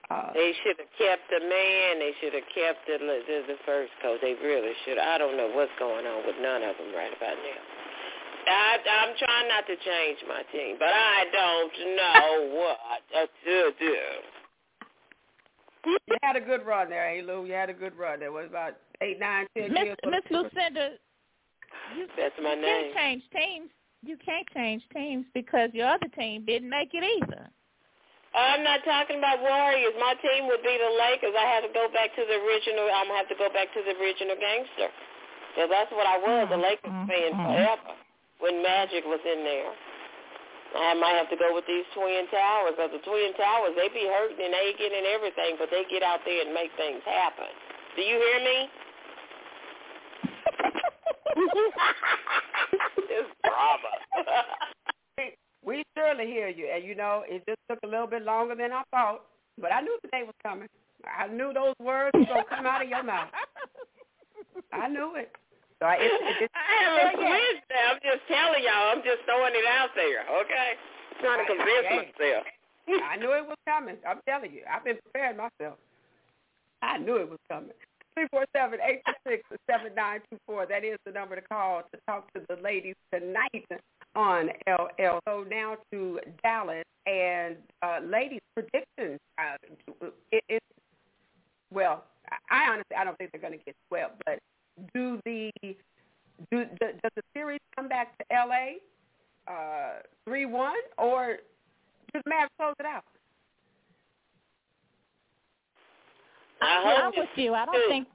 Uh, 0.09 0.31
They 0.33 0.53
should 0.63 0.79
have 0.79 0.91
kept 0.97 1.27
the 1.29 1.39
man. 1.43 1.99
They 1.99 2.13
should 2.21 2.33
have 2.33 2.47
kept 2.55 2.87
the 2.87 2.97
the, 2.97 3.43
the 3.47 3.57
first 3.65 3.91
coach. 4.01 4.19
They 4.21 4.35
really 4.39 4.71
should. 4.85 4.97
I 4.97 5.17
don't 5.17 5.35
know 5.35 5.51
what's 5.53 5.71
going 5.79 6.05
on 6.07 6.25
with 6.25 6.35
none 6.41 6.63
of 6.63 6.77
them 6.77 6.95
right 6.95 7.11
about 7.11 7.35
now. 7.35 7.61
I, 8.47 8.79
I'm 9.03 9.11
trying 9.19 9.47
not 9.49 9.67
to 9.67 9.75
change 9.75 10.19
my 10.27 10.41
team, 10.55 10.77
but 10.79 10.87
I 10.87 11.25
don't 11.35 11.73
know 11.99 12.55
what 12.55 13.03
to 13.43 13.71
do. 13.77 13.97
you 15.85 16.15
had 16.23 16.37
a 16.37 16.41
good 16.41 16.65
run 16.65 16.89
there, 16.89 17.09
hey 17.09 17.21
Lou. 17.21 17.45
You 17.45 17.53
had 17.53 17.69
a 17.69 17.73
good 17.73 17.95
run. 17.97 18.19
There 18.21 18.31
was 18.31 18.45
about 18.49 18.77
eight, 19.01 19.19
nine, 19.19 19.47
ten 19.57 19.73
Miss 19.73 19.83
years. 19.83 19.97
Miss 20.05 20.23
Lucinda, 20.31 20.91
you, 21.97 22.07
That's 22.17 22.35
my 22.41 22.53
you 22.53 22.61
name. 22.61 22.93
can't 22.93 22.93
change 22.95 23.23
teams. 23.35 23.69
You 24.05 24.15
can't 24.25 24.47
change 24.53 24.83
teams 24.93 25.25
because 25.33 25.69
your 25.73 25.87
other 25.89 26.07
team 26.17 26.45
didn't 26.45 26.69
make 26.69 26.91
it 26.93 27.03
either. 27.03 27.49
I'm 28.35 28.63
not 28.63 28.83
talking 28.83 29.17
about 29.17 29.39
Warriors. 29.39 29.95
My 29.99 30.15
team 30.19 30.47
would 30.51 30.63
be 30.63 30.75
the 30.75 30.91
Lakers. 30.99 31.35
I 31.35 31.45
have 31.57 31.63
to 31.63 31.73
go 31.73 31.87
back 31.93 32.11
to 32.15 32.23
the 32.23 32.37
original. 32.43 32.89
I'm 32.91 33.07
gonna 33.07 33.19
have 33.23 33.31
to 33.31 33.39
go 33.39 33.47
back 33.51 33.71
to 33.73 33.81
the 33.81 33.95
original 33.97 34.35
gangster. 34.35 34.89
Yeah, 35.57 35.67
that's 35.71 35.91
what 35.91 36.05
I 36.05 36.17
was, 36.21 36.47
a 36.51 36.53
mm-hmm. 36.53 36.61
Lakers 36.61 36.93
fan 37.09 37.31
mm-hmm. 37.33 37.47
forever 37.47 37.93
when 38.39 38.61
Magic 38.61 39.07
was 39.07 39.19
in 39.25 39.41
there. 39.41 39.73
I 40.77 40.93
might 40.99 41.15
have 41.15 41.31
to 41.31 41.39
go 41.39 41.55
with 41.55 41.65
these 41.65 41.87
Twin 41.95 42.27
Towers 42.29 42.75
because 42.75 42.91
the 42.91 43.01
Twin 43.07 43.33
Towers 43.39 43.73
they 43.79 43.89
be 43.89 44.05
hurting 44.05 44.37
and 44.37 44.53
aching 44.53 44.93
and 44.93 45.07
everything, 45.15 45.55
but 45.57 45.71
they 45.71 45.87
get 45.89 46.03
out 46.03 46.21
there 46.27 46.43
and 46.45 46.53
make 46.53 46.69
things 46.77 47.01
happen. 47.07 47.49
Do 47.95 48.01
you 48.03 48.19
hear 48.19 48.39
me? 48.43 48.57
it's 53.09 53.31
drama. 53.41 53.91
We 55.67 55.83
surely 55.99 56.31
hear 56.31 56.47
you, 56.47 56.71
and 56.71 56.79
you 56.85 56.95
know 56.95 57.27
it 57.27 57.43
just 57.43 57.59
took 57.67 57.79
a 57.83 57.87
little 57.91 58.07
bit 58.07 58.23
longer 58.23 58.55
than 58.55 58.71
I 58.71 58.87
thought, 58.87 59.27
but 59.59 59.67
I 59.75 59.81
knew 59.81 59.99
the 60.01 60.07
day 60.07 60.23
was 60.23 60.39
coming. 60.39 60.71
I 61.03 61.27
knew 61.27 61.51
those 61.51 61.75
words 61.83 62.15
were 62.15 62.23
gonna 62.23 62.47
come 62.47 62.65
out 62.65 62.81
of 62.81 62.87
your 62.87 63.03
mouth. 63.03 63.27
I 64.71 64.87
knew 64.87 65.19
it. 65.19 65.27
So 65.83 65.91
I, 65.91 65.99
it, 65.99 66.07
it 66.07 66.35
just, 66.39 66.55
I 66.55 66.71
haven't 66.87 67.19
switched 67.19 67.67
there. 67.67 67.83
I'm 67.83 67.99
just 67.99 68.23
telling 68.31 68.63
y'all. 68.63 68.95
I'm 68.95 69.03
just 69.03 69.27
throwing 69.27 69.59
it 69.59 69.67
out 69.67 69.91
there, 69.91 70.23
okay? 70.39 70.79
Trying 71.19 71.43
to 71.43 71.47
convince 71.51 72.15
myself. 72.15 72.47
I 73.03 73.19
knew 73.19 73.35
it 73.35 73.43
was 73.43 73.59
coming. 73.67 73.99
I'm 74.07 74.23
telling 74.23 74.55
you, 74.55 74.63
I've 74.71 74.87
been 74.87 74.97
preparing 75.03 75.35
myself. 75.35 75.75
I 76.81 76.95
knew 76.97 77.19
it 77.19 77.27
was 77.27 77.43
coming. 77.51 77.75
Three 78.15 78.31
four 78.31 78.47
seven 78.55 78.79
eight 78.87 79.03
two 79.03 79.19
six 79.27 79.43
seven 79.69 79.91
nine 79.99 80.23
two 80.31 80.39
four. 80.47 80.65
That 80.65 80.87
is 80.87 80.95
the 81.03 81.11
number 81.11 81.35
to 81.35 81.43
call 81.43 81.83
to 81.91 81.99
talk 82.07 82.31
to 82.33 82.41
the 82.47 82.55
ladies 82.63 82.95
tonight 83.11 83.67
on 84.17 84.49
LL. 84.67 85.19
So 85.25 85.45
now 85.49 85.77
to 85.91 86.19
Dallas 86.43 86.83
and 87.05 87.55
uh, 87.83 87.99
ladies 88.03 88.41
predictions. 88.53 89.19
Uh, 89.37 89.55
it, 90.31 90.43
it, 90.49 90.63
well, 91.71 92.03
I 92.49 92.65
I 92.65 92.69
honestly 92.71 92.95
I 92.97 93.03
don't 93.05 93.17
think 93.17 93.31
they're 93.31 93.41
going 93.41 93.57
to 93.57 93.63
get 93.63 93.75
swept, 93.87 94.21
but 94.25 94.39
do 94.93 95.19
the 95.23 95.51
do 96.51 96.65
the, 96.79 96.93
does 97.03 97.11
the 97.15 97.21
series 97.33 97.59
come 97.75 97.87
back 97.87 98.17
to 98.17 98.25
LA 98.31 99.53
uh, 99.53 99.99
three 100.25 100.45
one 100.45 100.75
or 100.97 101.37
does 102.13 102.23
Mavs 102.27 102.47
close 102.59 102.73
it 102.79 102.85
out? 102.85 103.03
I 106.61 106.81
Yeah, 106.83 106.95
hope 106.95 107.13
I'm 107.15 107.21
with 107.21 107.29
you. 107.35 107.53
I 107.53 107.65
don't 107.65 107.89
think 107.89 108.07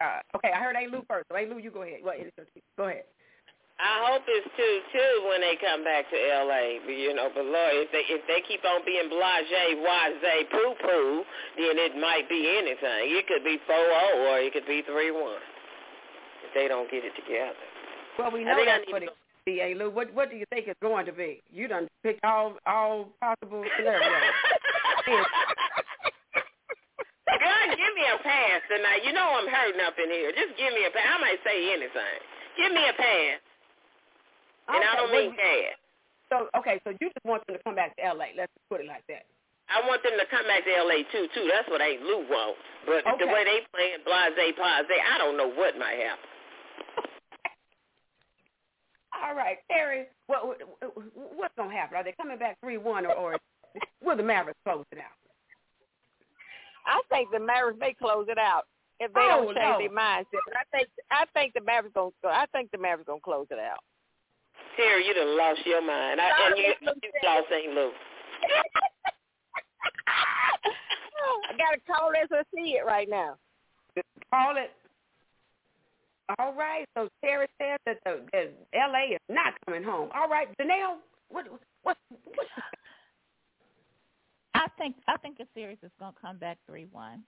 Uh, 0.00 0.18
okay, 0.36 0.50
I 0.52 0.58
heard 0.58 0.74
A. 0.74 0.90
Lou 0.90 1.04
first. 1.08 1.26
So 1.30 1.36
A. 1.36 1.46
Lou, 1.46 1.58
you 1.58 1.70
go 1.70 1.82
ahead. 1.82 2.00
Well, 2.02 2.14
it's 2.16 2.36
your 2.36 2.46
team. 2.46 2.62
Go 2.76 2.84
ahead. 2.88 3.04
I 3.80 4.04
hope 4.06 4.22
it's 4.28 4.46
two 4.54 4.76
two 4.92 5.14
when 5.28 5.40
they 5.40 5.56
come 5.56 5.82
back 5.82 6.08
to 6.10 6.16
L.A. 6.16 6.78
You 6.86 7.14
know, 7.16 7.32
but 7.34 7.44
Lord, 7.44 7.72
if 7.82 7.90
they 7.90 8.04
if 8.06 8.22
they 8.28 8.44
keep 8.46 8.64
on 8.64 8.84
being 8.84 9.08
blase, 9.08 9.48
wise, 9.80 10.20
poo 10.52 10.74
poo, 10.78 11.24
then 11.56 11.76
it 11.80 11.96
might 11.96 12.28
be 12.28 12.46
anything. 12.46 13.10
It 13.10 13.26
could 13.26 13.42
be 13.42 13.58
four 13.66 13.76
zero 13.76 14.28
or 14.28 14.38
it 14.38 14.52
could 14.52 14.66
be 14.66 14.82
three 14.86 15.10
one 15.10 15.40
if 16.46 16.52
they 16.54 16.68
don't 16.68 16.90
get 16.90 17.04
it 17.04 17.16
together. 17.16 17.58
Well, 18.18 18.30
we 18.30 18.44
know 18.44 18.60
that's 18.64 18.84
what 18.92 19.00
to 19.00 19.10
it 19.10 19.16
could 19.16 19.46
be. 19.46 19.74
Lou. 19.74 19.90
What 19.90 20.12
What 20.14 20.30
do 20.30 20.36
you 20.36 20.46
think 20.50 20.68
it's 20.68 20.80
going 20.80 21.06
to 21.06 21.12
be? 21.12 21.42
You 21.50 21.66
done 21.66 21.88
picked 22.02 22.24
all 22.24 22.58
all 22.66 23.08
possible 23.18 23.64
scenarios. 23.76 24.04
God, 27.32 27.66
give 27.74 27.94
me 27.96 28.04
a 28.06 28.18
pass 28.22 28.60
tonight. 28.68 29.02
You 29.02 29.10
know 29.10 29.26
I'm 29.26 29.48
hurting 29.48 29.80
up 29.82 29.96
in 29.98 30.10
here. 30.12 30.30
Just 30.30 30.54
give 30.60 30.70
me 30.70 30.84
a 30.86 30.92
pass. 30.92 31.08
I 31.08 31.18
might 31.18 31.40
say 31.42 31.72
anything. 31.72 32.20
Give 32.54 32.70
me 32.70 32.84
a 32.86 32.94
pass. 32.94 33.40
And 34.74 34.82
I 34.84 34.96
don't 34.96 35.12
mean 35.12 35.32
cash. 35.36 35.76
So 36.32 36.48
okay, 36.58 36.80
so 36.84 36.90
you 36.96 37.12
just 37.12 37.24
want 37.24 37.44
them 37.46 37.56
to 37.56 37.62
come 37.62 37.74
back 37.76 37.94
to 37.96 38.04
L.A. 38.04 38.32
Let's 38.36 38.52
put 38.70 38.80
it 38.80 38.86
like 38.88 39.04
that. 39.08 39.24
I 39.68 39.80
want 39.88 40.02
them 40.02 40.12
to 40.18 40.26
come 40.28 40.44
back 40.48 40.64
to 40.64 40.72
LA 40.84 41.00
too, 41.12 41.28
too. 41.32 41.48
That's 41.48 41.68
what 41.68 41.80
Aunt 41.80 42.02
Lou 42.02 42.28
wants. 42.28 42.60
But 42.84 43.04
the 43.20 43.26
way 43.28 43.44
they 43.44 43.64
playing 43.72 44.04
blase 44.04 44.34
blase, 44.36 44.56
I 44.58 45.16
don't 45.16 45.36
know 45.36 45.48
what 45.48 45.78
might 45.78 45.96
happen. 45.96 46.28
All 49.22 49.34
right, 49.34 49.58
Terry. 49.70 50.06
What 50.26 50.46
what- 50.48 50.60
what's 51.36 51.54
gonna 51.56 51.72
happen? 51.72 51.96
Are 51.96 52.04
they 52.04 52.12
coming 52.12 52.38
back 52.38 52.58
three 52.60 52.76
one 52.76 53.06
or, 53.06 53.14
or 53.14 53.36
will 54.02 54.16
the 54.16 54.22
Mavericks 54.22 54.58
close 54.64 54.84
it 54.92 54.98
out? 54.98 55.16
I 56.86 57.00
think 57.08 57.30
the 57.30 57.38
Mavericks 57.40 57.78
may 57.78 57.94
close 57.94 58.26
it 58.28 58.38
out 58.38 58.64
if 59.00 59.12
they 59.12 59.20
Oh, 59.20 59.44
don't 59.46 59.54
change 59.54 59.58
no. 59.58 59.78
their 59.78 59.90
mindset. 59.90 60.42
But 60.48 60.56
I 60.56 60.64
think 60.76 60.88
I 61.10 61.24
think 61.32 61.54
the 61.54 61.60
Mavericks 61.60 61.94
gonna 61.94 62.10
I 62.24 62.46
think 62.52 62.70
the 62.72 62.78
Mavericks 62.78 63.06
gonna 63.08 63.20
close 63.20 63.46
it 63.50 63.58
out. 63.58 63.80
Terry, 64.76 65.06
you 65.06 65.14
done 65.14 65.36
lost 65.36 65.60
your 65.66 65.82
mind. 65.82 66.20
I, 66.20 66.30
and 66.48 66.58
you, 66.58 66.74
you 66.80 67.10
lost 67.24 67.46
St. 67.50 67.72
Louis. 67.74 67.92
I 71.48 71.56
got 71.56 71.72
to 71.72 71.80
call 71.86 72.10
this 72.12 72.28
or 72.30 72.42
see 72.54 72.72
it 72.72 72.84
right 72.86 73.08
now. 73.08 73.36
Call 74.30 74.56
it. 74.56 74.70
All 76.38 76.54
right. 76.54 76.86
So 76.96 77.08
Terry 77.22 77.46
said 77.58 77.78
that 77.86 77.98
the, 78.04 78.20
the 78.32 78.78
L.A. 78.78 79.14
is 79.14 79.20
not 79.28 79.54
coming 79.66 79.82
home. 79.82 80.08
All 80.14 80.28
right, 80.28 80.48
Janelle, 80.58 80.96
what 81.28 81.46
what 81.82 81.96
what? 82.16 82.46
I 84.54 84.66
think 84.78 84.96
I 85.08 85.16
think 85.18 85.38
the 85.38 85.46
series 85.54 85.78
is 85.82 85.90
going 85.98 86.12
to 86.12 86.20
come 86.20 86.38
back 86.38 86.58
three 86.66 86.86
one. 86.92 87.22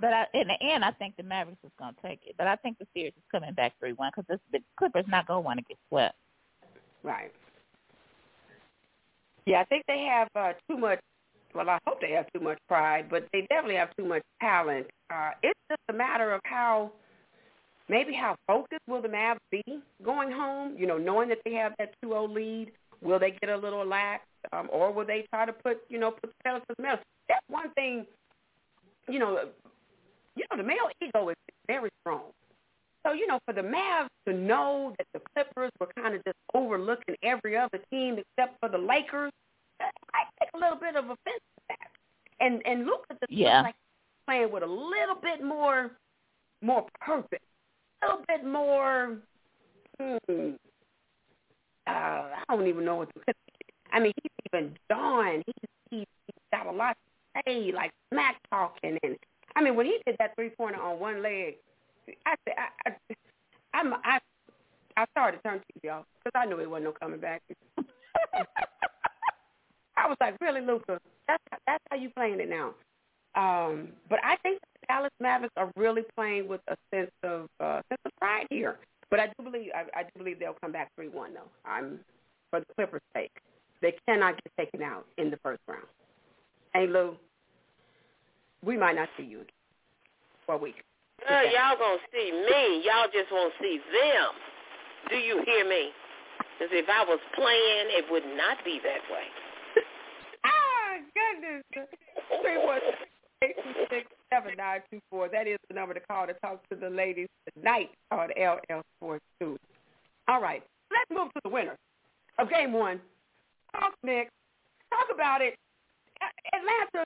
But 0.00 0.12
I, 0.14 0.26
in 0.32 0.48
the 0.48 0.56
end, 0.62 0.84
I 0.84 0.90
think 0.92 1.16
the 1.16 1.22
Mavericks 1.22 1.62
is 1.64 1.70
going 1.78 1.94
to 1.94 2.08
take 2.08 2.20
it. 2.26 2.34
But 2.38 2.46
I 2.46 2.56
think 2.56 2.78
the 2.78 2.86
series 2.94 3.12
is 3.14 3.22
coming 3.30 3.52
back 3.52 3.74
three 3.78 3.92
one 3.92 4.10
because 4.16 4.38
the 4.50 4.58
Clippers 4.78 5.04
not 5.08 5.26
going 5.26 5.42
to 5.42 5.46
want 5.46 5.58
to 5.58 5.64
get 5.68 5.78
swept. 5.88 6.16
Right. 7.02 7.32
Yeah, 9.46 9.60
I 9.60 9.64
think 9.64 9.84
they 9.88 10.06
have 10.10 10.28
uh, 10.36 10.52
too 10.68 10.78
much. 10.78 11.00
Well, 11.54 11.68
I 11.68 11.78
hope 11.86 12.00
they 12.00 12.12
have 12.12 12.26
too 12.32 12.40
much 12.40 12.58
pride, 12.68 13.06
but 13.10 13.26
they 13.32 13.42
definitely 13.50 13.76
have 13.76 13.94
too 13.96 14.06
much 14.06 14.22
talent. 14.40 14.86
Uh, 15.10 15.30
it's 15.42 15.58
just 15.70 15.80
a 15.90 15.92
matter 15.92 16.32
of 16.32 16.40
how, 16.44 16.92
maybe 17.88 18.14
how 18.14 18.36
focused 18.46 18.80
will 18.88 19.02
the 19.02 19.08
Mavs 19.08 19.38
be 19.50 19.62
going 20.02 20.30
home? 20.30 20.76
You 20.78 20.86
know, 20.86 20.96
knowing 20.96 21.28
that 21.28 21.38
they 21.44 21.52
have 21.54 21.72
that 21.78 21.94
2-0 22.04 22.32
lead, 22.32 22.72
will 23.02 23.18
they 23.18 23.32
get 23.40 23.50
a 23.50 23.56
little 23.56 23.86
lax, 23.86 24.24
um, 24.52 24.68
or 24.72 24.92
will 24.92 25.04
they 25.06 25.26
try 25.30 25.44
to 25.44 25.52
put, 25.52 25.78
you 25.90 25.98
know, 25.98 26.12
put 26.12 26.30
the 26.30 26.34
pedal 26.44 26.60
to 26.60 26.74
the 26.76 26.82
metal? 26.82 26.98
That's 27.28 27.44
one 27.48 27.70
thing. 27.72 28.06
You 29.08 29.18
know, 29.18 29.48
you 30.36 30.44
know, 30.50 30.56
the 30.56 30.62
male 30.62 30.88
ego 31.02 31.28
is 31.30 31.36
very 31.66 31.90
strong. 32.00 32.22
So, 33.04 33.12
you 33.12 33.26
know, 33.26 33.38
for 33.44 33.52
the 33.52 33.62
Mavs 33.62 34.08
to 34.28 34.34
know 34.34 34.94
that 34.98 35.06
the 35.12 35.20
Clippers 35.34 35.70
were 35.80 35.88
kind 35.98 36.14
of 36.14 36.22
just 36.24 36.36
overlooking 36.54 37.16
every 37.22 37.56
other 37.56 37.80
team 37.90 38.18
except 38.18 38.58
for 38.60 38.68
the 38.68 38.78
Lakers, 38.78 39.32
I 39.80 40.24
take 40.40 40.50
a 40.54 40.58
little 40.58 40.78
bit 40.78 40.96
of 40.96 41.04
offense 41.04 41.18
to 41.26 41.62
that. 41.70 41.88
And 42.40 42.62
and 42.64 42.86
Luka 42.86 43.14
just 43.20 43.32
yeah. 43.32 43.62
like 43.62 43.74
playing 44.26 44.52
with 44.52 44.62
a 44.62 44.66
little 44.66 45.16
bit 45.20 45.42
more 45.42 45.90
more 46.60 46.86
purpose, 47.00 47.38
a 48.02 48.06
little 48.06 48.24
bit 48.28 48.44
more. 48.44 49.16
Hmm, 50.00 50.50
uh, 51.86 51.90
I 51.90 52.42
don't 52.48 52.66
even 52.66 52.84
know 52.84 52.96
what 52.96 53.08
to. 53.14 53.34
I 53.92 54.00
mean, 54.00 54.12
he's 54.22 54.32
even. 54.52 54.74
He's 55.46 55.54
he's, 55.90 56.06
he's 56.26 56.42
got 56.52 56.66
a 56.66 56.70
lot 56.70 56.96
to 57.36 57.42
say, 57.46 57.72
like 57.72 57.90
smack 58.12 58.36
talking, 58.50 58.98
and 59.02 59.16
I 59.56 59.62
mean, 59.62 59.76
when 59.76 59.86
he 59.86 59.98
did 60.06 60.16
that 60.18 60.34
three 60.36 60.50
pointer 60.50 60.80
on 60.80 60.98
one 60.98 61.22
leg, 61.22 61.56
I 62.26 62.34
I, 62.46 62.68
I, 62.86 63.14
I'm, 63.74 63.94
I, 63.94 64.18
I 64.96 65.06
started 65.12 65.38
to 65.38 65.42
turn 65.42 65.60
TV 65.60 65.90
off 65.92 66.04
because 66.22 66.38
I 66.40 66.46
knew 66.46 66.60
it 66.60 66.68
wasn't 66.68 66.84
no 66.84 66.92
coming 66.92 67.20
back. 67.20 67.42
I 69.96 70.08
was 70.08 70.16
like, 70.20 70.36
really, 70.40 70.60
Luka? 70.60 70.98
That's 71.28 71.42
that's 71.66 71.84
how 71.90 71.96
you 71.96 72.10
playing 72.10 72.40
it 72.40 72.48
now. 72.48 72.74
Um, 73.34 73.88
but 74.10 74.18
I 74.22 74.36
think 74.42 74.60
the 74.60 74.86
Dallas 74.88 75.12
Mavericks 75.20 75.54
are 75.56 75.70
really 75.76 76.02
playing 76.16 76.48
with 76.48 76.60
a 76.68 76.76
sense 76.92 77.10
of 77.22 77.48
uh, 77.60 77.80
sense 77.88 78.00
of 78.04 78.12
pride 78.16 78.46
here. 78.50 78.78
But 79.10 79.20
I 79.20 79.26
do 79.26 79.44
believe 79.44 79.70
I, 79.74 80.00
I 80.00 80.02
do 80.02 80.10
believe 80.18 80.38
they'll 80.38 80.56
come 80.60 80.72
back 80.72 80.90
three 80.96 81.08
one 81.08 81.34
though. 81.34 81.50
I'm 81.64 82.00
for 82.50 82.60
the 82.60 82.66
Clippers' 82.74 83.02
sake. 83.14 83.32
They 83.80 83.94
cannot 84.06 84.34
get 84.42 84.52
taken 84.58 84.82
out 84.82 85.06
in 85.18 85.30
the 85.30 85.38
first 85.38 85.60
round. 85.66 85.86
Hey 86.74 86.86
Lou, 86.86 87.16
we 88.64 88.76
might 88.76 88.96
not 88.96 89.08
see 89.16 89.24
you 89.24 89.38
again 89.38 89.52
for 90.46 90.54
a 90.54 90.58
week. 90.58 90.76
Uh, 91.28 91.42
y'all 91.54 91.78
gonna 91.78 92.02
see 92.12 92.32
me. 92.32 92.82
Y'all 92.84 93.06
just 93.12 93.30
won't 93.30 93.54
see 93.60 93.78
them. 93.78 94.32
Do 95.08 95.16
you 95.16 95.42
hear 95.46 95.68
me? 95.68 95.90
Because 96.38 96.72
if 96.74 96.88
I 96.88 97.04
was 97.04 97.20
playing, 97.34 97.86
it 97.90 98.04
would 98.10 98.26
not 98.36 98.58
be 98.64 98.80
that 98.82 99.02
way. 99.10 99.26
ah, 100.46 100.98
goodness. 101.14 101.62
Three 102.42 102.58
one 102.58 102.80
eight 103.42 103.56
two 103.62 103.86
six 103.90 104.06
seven 104.32 104.52
nine 104.56 104.80
two 104.90 105.00
four. 105.10 105.28
That 105.28 105.46
is 105.46 105.58
the 105.68 105.74
number 105.74 105.94
to 105.94 106.00
call 106.00 106.26
to 106.26 106.34
talk 106.34 106.60
to 106.70 106.76
the 106.76 106.90
ladies 106.90 107.28
tonight 107.54 107.90
on 108.10 108.28
LL 108.38 108.82
Sports 108.98 109.24
Two. 109.40 109.58
All 110.28 110.40
right, 110.40 110.62
let's 110.90 111.10
move 111.10 111.32
to 111.34 111.40
the 111.44 111.50
winner 111.50 111.76
of 112.38 112.50
Game 112.50 112.72
One. 112.72 113.00
Talk, 113.78 113.94
Nick. 114.02 114.28
Talk 114.90 115.14
about 115.14 115.40
it. 115.40 115.54
Atlanta 116.52 117.04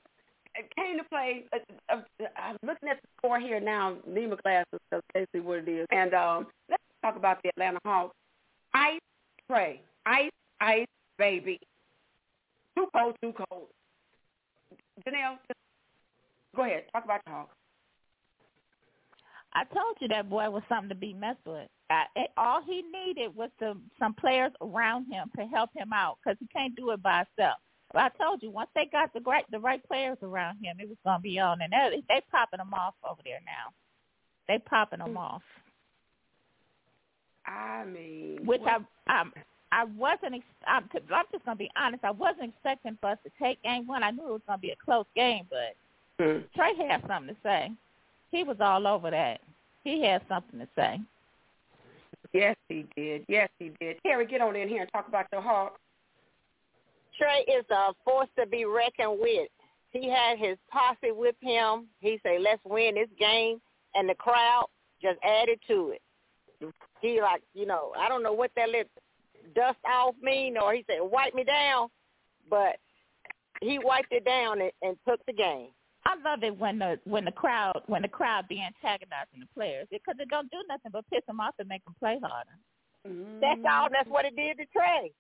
came 0.76 0.98
to 0.98 1.04
play. 1.04 1.44
Uh, 1.52 1.58
uh, 1.92 2.00
I'm 2.36 2.56
looking 2.62 2.88
at 2.88 3.00
the 3.00 3.08
score 3.18 3.40
here 3.40 3.60
now. 3.60 3.96
Need 4.06 4.30
my 4.30 4.36
glasses 4.42 4.78
because 4.90 5.02
basically 5.14 5.40
what 5.40 5.58
it 5.58 5.68
is. 5.68 5.86
And 5.90 6.14
um, 6.14 6.46
let's 6.70 6.82
talk 7.02 7.16
about 7.16 7.42
the 7.42 7.50
Atlanta 7.50 7.78
Hawks. 7.84 8.14
Ice 8.74 9.00
Trae. 9.50 9.80
Ice, 10.06 10.30
ice, 10.60 10.86
baby. 11.18 11.58
Too 12.76 12.86
cold, 12.94 13.16
too 13.22 13.32
cold. 13.50 13.66
Janelle, 15.06 15.38
go 16.54 16.64
ahead. 16.64 16.84
Talk 16.92 17.04
about 17.04 17.20
the 17.24 17.32
Hawks. 17.32 17.54
I 19.52 19.64
told 19.64 19.96
you 20.00 20.08
that 20.08 20.28
boy 20.28 20.50
was 20.50 20.62
something 20.68 20.90
to 20.90 20.94
be 20.94 21.14
messed 21.14 21.46
with. 21.46 21.68
I, 21.88 22.04
all 22.36 22.62
he 22.62 22.82
needed 22.82 23.34
was 23.34 23.50
to, 23.60 23.76
some 23.98 24.12
players 24.14 24.52
around 24.60 25.06
him 25.10 25.30
to 25.38 25.46
help 25.46 25.70
him 25.74 25.92
out 25.94 26.18
because 26.22 26.36
he 26.40 26.46
can't 26.48 26.74
do 26.76 26.90
it 26.90 27.02
by 27.02 27.24
himself. 27.36 27.58
But 27.92 28.02
I 28.02 28.08
told 28.22 28.42
you 28.42 28.50
once 28.50 28.70
they 28.74 28.86
got 28.86 29.12
the 29.14 29.20
right 29.20 29.44
the 29.50 29.60
right 29.60 29.86
players 29.86 30.18
around 30.22 30.58
him, 30.62 30.76
it 30.80 30.88
was 30.88 30.98
gonna 31.04 31.20
be 31.20 31.38
on, 31.38 31.60
and 31.62 31.72
they 31.72 32.02
they 32.08 32.22
popping 32.30 32.58
them 32.58 32.74
off 32.74 32.94
over 33.08 33.20
there 33.24 33.40
now. 33.46 33.72
They 34.48 34.58
popping 34.58 34.98
them 34.98 35.16
off. 35.16 35.42
I 37.46 37.84
mean, 37.84 38.44
which 38.44 38.60
what? 38.60 38.82
I 39.06 39.20
um 39.20 39.32
I 39.72 39.84
wasn't. 39.84 40.36
Ex- 40.36 40.44
I'm, 40.66 40.88
I'm 41.12 41.24
just 41.32 41.44
gonna 41.44 41.56
be 41.56 41.70
honest. 41.76 42.04
I 42.04 42.10
wasn't 42.10 42.52
expecting 42.54 42.98
for 43.00 43.10
us 43.10 43.18
to 43.24 43.30
take 43.40 43.62
game 43.62 43.86
one. 43.86 44.02
I 44.02 44.10
knew 44.10 44.28
it 44.28 44.32
was 44.32 44.40
gonna 44.46 44.58
be 44.58 44.70
a 44.70 44.76
close 44.84 45.06
game, 45.14 45.46
but 45.50 45.76
hmm. 46.24 46.38
Trae 46.58 46.88
had 46.88 47.02
something 47.06 47.34
to 47.34 47.40
say. 47.42 47.70
He 48.30 48.42
was 48.42 48.56
all 48.60 48.86
over 48.86 49.10
that. 49.10 49.40
He 49.84 50.02
had 50.02 50.22
something 50.28 50.60
to 50.60 50.68
say. 50.74 51.00
Yes, 52.32 52.56
he 52.68 52.84
did. 52.96 53.24
Yes, 53.28 53.48
he 53.58 53.70
did. 53.80 53.96
Terry, 54.02 54.26
get 54.26 54.40
on 54.40 54.56
in 54.56 54.68
here 54.68 54.82
and 54.82 54.92
talk 54.92 55.08
about 55.08 55.26
your 55.32 55.40
Hawks. 55.40 55.80
Trae 57.20 57.42
is 57.48 57.64
a 57.70 57.92
force 58.04 58.28
to 58.38 58.46
be 58.46 58.64
reckoned 58.64 59.18
with. 59.20 59.48
He 59.90 60.08
had 60.10 60.38
his 60.38 60.58
posse 60.70 61.12
with 61.12 61.36
him. 61.40 61.86
He 62.00 62.18
said, 62.22 62.42
"Let's 62.42 62.62
win 62.64 62.96
this 62.96 63.08
game," 63.18 63.60
and 63.94 64.08
the 64.08 64.14
crowd 64.14 64.66
just 65.00 65.18
added 65.22 65.60
to 65.68 65.94
it. 65.94 66.02
He 67.00 67.20
like, 67.20 67.42
you 67.54 67.66
know, 67.66 67.92
I 67.98 68.08
don't 68.08 68.22
know 68.22 68.32
what 68.32 68.50
that 68.56 68.68
little 68.68 68.90
dust 69.54 69.78
off 69.86 70.14
mean, 70.22 70.56
or 70.58 70.74
he 70.74 70.84
said, 70.86 70.98
"Wipe 71.00 71.34
me 71.34 71.44
down," 71.44 71.88
but 72.50 72.78
he 73.60 73.78
wiped 73.78 74.12
it 74.12 74.24
down 74.24 74.60
and, 74.60 74.72
and 74.82 74.96
took 75.06 75.24
the 75.26 75.32
game. 75.32 75.68
I 76.04 76.14
love 76.24 76.42
it 76.44 76.56
when 76.56 76.78
the 76.78 77.00
when 77.04 77.24
the 77.24 77.32
crowd 77.32 77.82
when 77.86 78.02
the 78.02 78.08
crowd 78.08 78.46
be 78.48 78.62
antagonizing 78.62 79.40
the 79.40 79.46
players 79.54 79.88
because 79.90 80.14
it 80.18 80.28
don't 80.28 80.50
do 80.50 80.58
nothing 80.68 80.92
but 80.92 81.04
piss 81.10 81.22
them 81.26 81.40
off 81.40 81.54
and 81.58 81.68
make 81.68 81.84
them 81.84 81.96
play 81.98 82.18
harder. 82.22 82.50
Mm-hmm. 83.06 83.40
That's 83.40 83.60
all. 83.68 83.88
That's 83.90 84.08
what 84.08 84.24
it 84.24 84.36
did 84.36 84.58
to 84.58 84.64
Trae. 84.76 85.12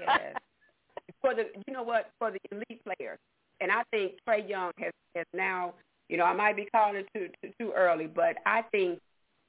yes. 0.00 0.34
For 1.22 1.34
the, 1.34 1.44
you 1.66 1.72
know 1.72 1.84
what, 1.84 2.10
for 2.18 2.32
the 2.32 2.38
elite 2.50 2.82
players, 2.84 3.18
and 3.60 3.70
I 3.70 3.84
think 3.92 4.14
Trae 4.28 4.48
Young 4.48 4.72
has 4.78 4.92
has 5.14 5.26
now, 5.32 5.74
you 6.08 6.16
know, 6.16 6.24
I 6.24 6.32
might 6.32 6.56
be 6.56 6.66
calling 6.74 6.96
it 6.96 7.06
too 7.14 7.28
too, 7.42 7.52
too 7.60 7.72
early, 7.74 8.06
but 8.06 8.36
I 8.44 8.62
think 8.72 8.98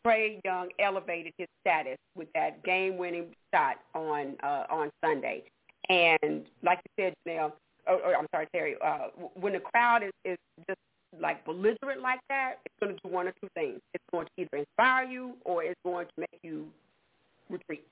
Trae 0.06 0.40
Young 0.46 0.70
elevated 0.80 1.34
his 1.38 1.48
status 1.62 1.98
with 2.16 2.28
that 2.36 2.64
game-winning 2.64 3.34
shot 3.54 3.78
on 3.96 4.36
uh, 4.44 4.66
on 4.70 4.92
Sunday, 5.04 5.44
and 5.90 6.46
like 6.62 6.80
you 6.86 7.04
said, 7.06 7.14
Janelle, 7.28 7.54
or, 7.88 7.96
or 7.96 8.16
I'm 8.16 8.28
sorry, 8.32 8.48
Terry, 8.54 8.76
uh, 8.86 9.08
when 9.34 9.54
the 9.54 9.60
crowd 9.60 10.04
is, 10.04 10.12
is 10.24 10.38
just 10.68 10.80
like 11.20 11.44
belligerent 11.46 12.02
like 12.02 12.20
that, 12.30 12.56
it's 12.66 12.76
going 12.80 12.96
to 12.96 13.00
do 13.04 13.14
one 13.14 13.28
or 13.28 13.34
two 13.42 13.50
things. 13.56 13.80
It's 13.94 14.04
going 14.12 14.26
to 14.26 14.32
either 14.42 14.58
inspire 14.58 15.06
you 15.06 15.34
or 15.46 15.64
it's 15.64 15.80
going 15.84 16.06
to 16.06 16.14
make 16.18 16.40
you 16.44 16.68
retreat. 17.50 17.86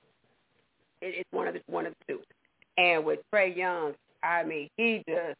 It, 1.00 1.14
it's 1.18 1.28
one 1.32 1.48
of 1.48 1.54
the 1.54 1.60
one 1.66 1.86
of 1.86 1.94
the 2.06 2.14
two. 2.14 2.20
And 2.78 3.04
with 3.04 3.20
Trae 3.32 3.56
Young, 3.56 3.94
I 4.22 4.44
mean, 4.44 4.68
he 4.76 5.02
just 5.08 5.36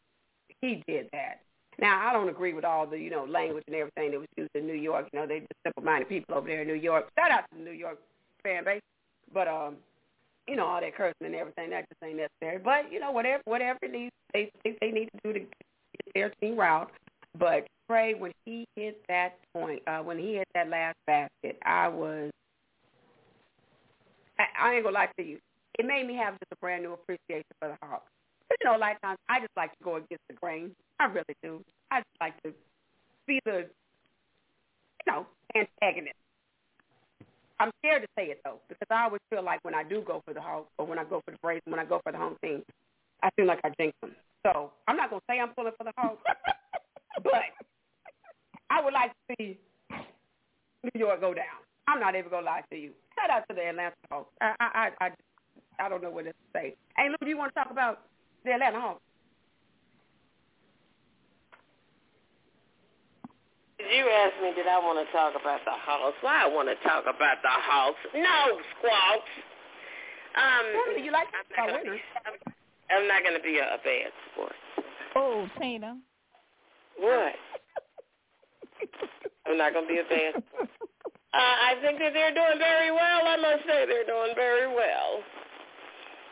he 0.61 0.83
did 0.87 1.09
that. 1.13 1.41
Now 1.79 2.09
I 2.09 2.13
don't 2.13 2.29
agree 2.29 2.53
with 2.53 2.65
all 2.65 2.87
the 2.87 2.99
you 2.99 3.11
know 3.11 3.25
language 3.25 3.65
and 3.67 3.77
everything 3.77 4.11
that 4.13 4.21
was 4.21 4.29
used 4.37 4.51
in 4.55 4.67
New 4.67 4.75
York. 4.75 5.09
You 5.13 5.21
know, 5.21 5.27
they 5.27 5.41
just 5.41 5.53
simple-minded 5.65 6.09
people 6.09 6.35
over 6.35 6.47
there 6.47 6.63
in 6.63 6.69
New 6.69 6.75
York. 6.75 7.09
Shout 7.19 7.31
out 7.31 7.45
to 7.51 7.59
the 7.59 7.65
New 7.65 7.73
York 7.77 7.99
fan 8.43 8.65
base, 8.65 8.83
but 9.33 9.49
um, 9.49 9.77
you 10.47 10.57
know 10.57 10.67
all 10.67 10.81
that 10.81 10.95
cursing 10.95 11.27
and 11.27 11.35
everything 11.35 11.71
that 11.71 11.89
just 11.89 12.03
ain't 12.05 12.19
necessary. 12.19 12.59
But 12.59 12.93
you 12.93 13.01
know 13.01 13.11
whatever 13.11 13.43
whatever 13.47 13.79
it 13.83 13.93
needs 13.93 14.13
they 14.33 14.51
think 14.63 14.79
they 14.81 14.91
need 14.91 15.09
to 15.13 15.21
do 15.25 15.33
to 15.33 15.41
get 15.41 16.15
their 16.15 16.31
team 16.41 16.57
route. 16.57 16.91
But 17.39 17.67
Trae, 17.91 18.19
when 18.19 18.33
he 18.45 18.67
hit 18.77 19.03
that 19.09 19.39
point, 19.55 19.83
uh, 19.87 20.01
when 20.01 20.19
he 20.19 20.35
hit 20.35 20.49
that 20.55 20.69
last 20.69 20.97
basket, 21.07 21.59
I 21.65 21.89
was 21.89 22.31
I, 24.39 24.45
I 24.61 24.75
ain't 24.75 24.85
gonna 24.85 24.95
lie 24.95 25.09
to 25.19 25.25
you 25.25 25.39
it 25.79 25.87
made 25.87 26.07
me 26.07 26.15
have 26.17 26.35
just 26.35 26.53
a 26.53 26.57
brand 26.57 26.83
new 26.83 26.93
appreciation 26.93 27.51
for 27.59 27.69
the 27.69 27.77
Hawks. 27.87 28.11
You 28.51 28.69
know, 28.69 28.75
of 28.75 29.01
times 29.01 29.19
I 29.29 29.41
just 29.41 29.57
like 29.57 29.73
to 29.79 29.85
go 29.85 29.97
against 29.97 30.25
the 30.29 30.35
grain. 30.35 30.73
I 31.01 31.07
really 31.07 31.37
do. 31.43 31.65
I 31.91 32.01
just 32.01 32.21
like 32.21 32.41
to 32.43 32.53
be 33.27 33.41
the, 33.45 33.65
you 33.65 35.07
know, 35.07 35.27
antagonist. 35.57 36.17
I'm 37.59 37.71
scared 37.79 38.03
to 38.03 38.09
say 38.19 38.27
it 38.27 38.41
though 38.45 38.59
because 38.69 38.89
I 38.91 39.05
always 39.05 39.21
feel 39.31 39.43
like 39.43 39.61
when 39.63 39.75
I 39.75 39.85
do 39.85 40.03
go 40.03 40.21
for 40.27 40.35
the 40.35 40.41
Hawks 40.41 40.69
or 40.79 40.87
when 40.87 40.99
I 40.99 41.05
go 41.05 41.23
for 41.25 41.31
the 41.31 41.39
Braves, 41.43 41.63
when 41.67 41.79
I 41.79 41.85
go 41.85 42.01
for 42.03 42.13
the 42.13 42.19
home 42.19 42.37
team, 42.43 42.63
I 43.23 43.31
feel 43.37 43.47
like 43.47 43.61
I 43.65 43.71
jinx 43.79 43.97
them. 44.01 44.13
So 44.45 44.73
I'm 44.89 44.97
not 44.97 45.11
gonna 45.11 45.23
say 45.31 45.39
I'm 45.39 45.51
pulling 45.55 45.73
for 45.79 45.85
the 45.85 45.93
Hawks, 45.97 46.23
but 47.23 47.33
I 48.69 48.83
would 48.83 48.93
like 48.93 49.13
to 49.13 49.37
see 49.39 49.59
New 50.83 50.99
York 50.99 51.21
go 51.21 51.33
down. 51.33 51.63
I'm 51.87 52.01
not 52.01 52.17
even 52.17 52.31
gonna 52.31 52.47
lie 52.47 52.63
to 52.71 52.77
you. 52.77 52.91
Shout 53.15 53.31
out 53.31 53.45
to 53.49 53.55
the 53.55 53.63
Atlanta 53.63 53.95
Hawks. 54.11 54.33
I 54.41 54.55
I 54.59 54.67
I 54.67 55.07
I, 55.07 55.11
I 55.83 55.89
don't 55.89 56.01
know 56.01 56.11
what 56.11 56.25
to 56.27 56.33
say. 56.55 56.77
Hey 56.97 57.09
Lou, 57.11 57.17
do 57.21 57.27
you 57.27 57.37
want 57.37 57.53
to 57.53 57.59
talk 57.59 57.73
about 57.73 58.07
the 58.45 58.53
Atlanta 58.53 58.81
Hawks? 58.81 59.03
You 63.83 64.07
asked 64.07 64.39
me, 64.41 64.55
did 64.55 64.71
I 64.71 64.79
want 64.79 65.03
to 65.03 65.11
talk 65.11 65.35
about 65.35 65.59
the 65.67 65.75
Hawks? 65.75 66.15
Why 66.21 66.45
I 66.45 66.47
want 66.47 66.71
to 66.71 66.79
talk 66.87 67.03
about 67.03 67.43
the 67.43 67.51
Hawks? 67.51 67.99
No, 68.15 68.63
Squawks. 68.79 69.35
Um, 70.39 71.03
you 71.03 71.11
like 71.11 71.27
I'm 71.35 71.67
not, 71.67 71.83
gonna 71.83 71.91
be, 71.91 72.01
I'm 72.89 73.09
not 73.09 73.25
gonna 73.27 73.43
be 73.43 73.59
a, 73.59 73.75
a 73.75 73.79
bad 73.83 74.15
sport. 74.31 74.55
Oh, 75.17 75.49
Tina. 75.61 75.99
What? 76.97 77.35
I'm 79.51 79.59
not 79.59 79.75
gonna 79.75 79.89
be 79.89 79.99
a 79.99 80.07
bad 80.07 80.45
sport. 80.47 80.71
Uh, 81.35 81.57
I 81.67 81.75
think 81.83 81.99
that 81.99 82.15
they're 82.15 82.33
doing 82.33 82.61
very 82.61 82.93
well. 82.93 83.27
I 83.27 83.37
must 83.37 83.67
say 83.67 83.85
they're 83.85 84.07
doing 84.07 84.33
very 84.37 84.69
well. 84.69 85.25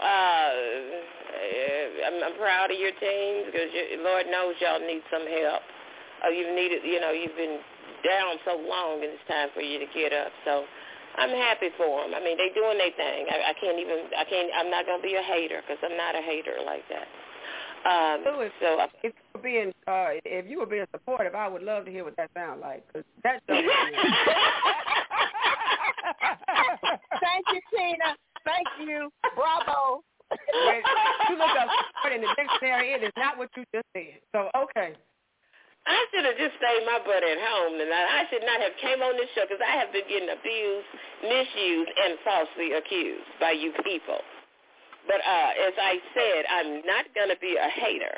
Uh, 0.01 0.51
I'm, 2.09 2.17
I'm 2.25 2.37
proud 2.39 2.71
of 2.73 2.79
your 2.79 2.93
teams 2.97 3.53
because 3.53 3.69
Lord 4.01 4.27
knows 4.33 4.55
y'all 4.61 4.81
need 4.81 5.03
some 5.13 5.27
help 5.29 5.63
uh, 6.25 6.29
you've 6.29 6.55
needed, 6.55 6.85
you 6.85 7.01
know, 7.01 7.11
you've 7.11 7.37
been 7.37 7.59
down 8.05 8.37
so 8.45 8.57
long, 8.57 9.01
and 9.03 9.13
it's 9.13 9.25
time 9.29 9.49
for 9.55 9.61
you 9.61 9.79
to 9.81 9.87
get 9.93 10.13
up. 10.13 10.33
So 10.45 10.65
I'm 11.17 11.31
happy 11.31 11.71
for 11.77 12.03
them. 12.05 12.15
I 12.15 12.21
mean, 12.23 12.37
they 12.37 12.53
doing 12.55 12.79
their 12.79 12.93
thing. 12.93 13.27
I, 13.29 13.51
I 13.51 13.55
can't 13.57 13.79
even, 13.79 14.09
I 14.17 14.25
can't, 14.25 14.51
I'm 14.57 14.71
not 14.71 14.87
gonna 14.87 15.03
be 15.03 15.17
a 15.17 15.23
hater 15.23 15.63
because 15.65 15.81
I'm 15.85 15.97
not 15.97 16.15
a 16.15 16.23
hater 16.23 16.57
like 16.65 16.85
that. 16.89 17.09
Um, 17.81 18.21
so 18.25 18.41
if, 18.41 18.53
so 18.61 18.77
if 19.03 19.15
you 19.17 19.25
were 19.35 19.41
being, 19.41 19.73
uh, 19.89 20.21
if 20.25 20.45
you 20.49 20.61
were 20.61 20.67
being 20.67 20.85
supportive, 20.93 21.35
I 21.35 21.49
would 21.49 21.63
love 21.63 21.87
to 21.87 21.91
hear 21.91 22.05
what 22.05 22.17
that 22.17 22.31
sounds 22.35 22.61
like 22.61 22.87
because 22.87 23.05
that's. 23.25 23.41
Thank 27.21 27.45
you, 27.53 27.61
Tina. 27.73 28.17
Thank 28.45 28.69
you. 28.89 29.11
Bravo. 29.35 30.03
when 30.31 30.83
you 31.31 31.37
look 31.37 31.55
up 31.59 31.69
word 32.05 32.15
in 32.15 32.23
the 32.23 32.31
dictionary, 32.39 32.95
it 32.95 33.03
is 33.03 33.15
not 33.17 33.37
what 33.37 33.51
you 33.57 33.65
just 33.75 33.87
said. 33.93 34.23
So 34.33 34.51
okay. 34.55 34.95
I 35.87 35.99
should 36.13 36.25
have 36.29 36.37
just 36.37 36.55
stayed 36.61 36.85
my 36.85 37.01
butt 37.03 37.25
at 37.25 37.41
home 37.41 37.81
tonight. 37.81 38.09
I 38.13 38.23
should 38.29 38.45
not 38.45 38.61
have 38.61 38.77
came 38.79 39.01
on 39.01 39.17
this 39.17 39.33
show 39.35 39.49
because 39.49 39.65
I 39.65 39.81
have 39.81 39.91
been 39.91 40.07
getting 40.07 40.29
abused, 40.29 40.91
misused, 41.25 41.91
and 41.97 42.21
falsely 42.21 42.77
accused 42.77 43.27
by 43.41 43.57
you 43.57 43.73
people. 43.83 44.21
But 45.09 45.25
uh, 45.25 45.51
as 45.67 45.75
I 45.81 45.95
said, 46.13 46.41
I'm 46.47 46.71
not 46.85 47.09
going 47.17 47.33
to 47.33 47.41
be 47.41 47.57
a 47.57 47.71
hater, 47.73 48.17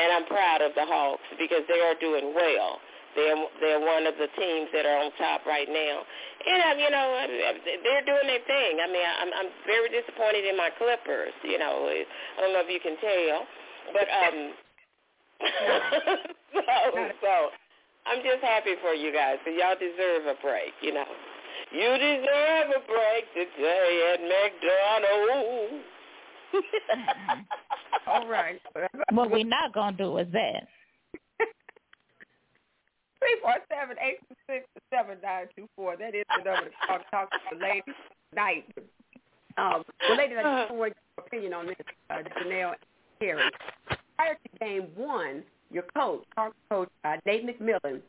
and 0.00 0.08
I'm 0.08 0.26
proud 0.26 0.64
of 0.64 0.72
the 0.74 0.88
Hawks 0.88 1.28
because 1.36 1.62
they 1.68 1.84
are 1.84 1.94
doing 2.00 2.32
well. 2.32 2.80
They're 3.16 3.36
they're 3.60 3.82
one 3.82 4.06
of 4.06 4.14
the 4.18 4.30
teams 4.38 4.70
that 4.72 4.86
are 4.86 4.98
on 5.02 5.10
top 5.18 5.42
right 5.46 5.66
now, 5.66 6.02
and 6.46 6.60
um, 6.70 6.76
you 6.78 6.90
know 6.90 7.06
they're 7.82 8.06
doing 8.06 8.26
their 8.30 8.44
thing. 8.46 8.78
I 8.78 8.86
mean, 8.86 9.02
I'm 9.02 9.30
I'm 9.34 9.50
very 9.66 9.90
disappointed 9.90 10.46
in 10.46 10.56
my 10.56 10.70
Clippers. 10.78 11.34
You 11.42 11.58
know, 11.58 11.90
I 11.90 12.06
don't 12.38 12.52
know 12.54 12.62
if 12.62 12.70
you 12.70 12.78
can 12.78 12.94
tell, 13.02 13.38
but 13.90 14.06
um, 14.06 14.38
so, 16.54 16.62
so 17.18 17.32
I'm 18.06 18.22
just 18.22 18.42
happy 18.42 18.78
for 18.80 18.94
you 18.94 19.12
guys. 19.12 19.42
So 19.44 19.50
y'all 19.50 19.74
deserve 19.74 20.30
a 20.30 20.36
break, 20.40 20.72
you 20.82 20.94
know. 20.94 21.10
You 21.72 21.90
deserve 21.98 22.78
a 22.78 22.82
break 22.86 23.26
today 23.34 24.14
at 24.14 24.20
McDonald's. 24.22 25.84
All 28.06 28.26
right. 28.26 28.60
What 29.12 29.30
we're 29.30 29.44
not 29.44 29.72
gonna 29.72 29.96
do 29.96 30.18
is 30.18 30.26
that. 30.32 30.66
Three 33.20 33.36
four 33.42 33.56
seven 33.68 33.96
eight 34.00 34.18
six 34.48 34.66
seven 34.92 35.18
nine 35.22 35.46
two 35.54 35.68
four. 35.76 35.96
That 35.96 36.14
is 36.14 36.24
the 36.36 36.44
number 36.44 36.70
to 36.70 36.86
talk, 36.86 37.02
talk 37.10 37.30
to 37.30 37.38
the 37.52 37.60
lady 37.60 37.92
tonight. 38.30 38.64
Um, 39.56 39.84
well, 40.08 40.16
ladies, 40.16 40.38
I 40.40 40.62
just 40.62 40.74
want 40.74 40.94
your 40.96 41.26
opinion 41.26 41.52
on 41.52 41.66
this, 41.66 41.76
uh, 42.08 42.22
Janelle 42.40 42.74
Carey 43.20 43.50
prior 44.20 44.34
to 44.34 44.58
game 44.58 44.88
one, 44.96 45.42
your 45.70 45.84
coach, 45.94 46.24
our 46.36 46.52
coach, 46.68 46.88
uh, 47.04 47.16
Nate 47.24 47.46
McMillan, 47.46 48.00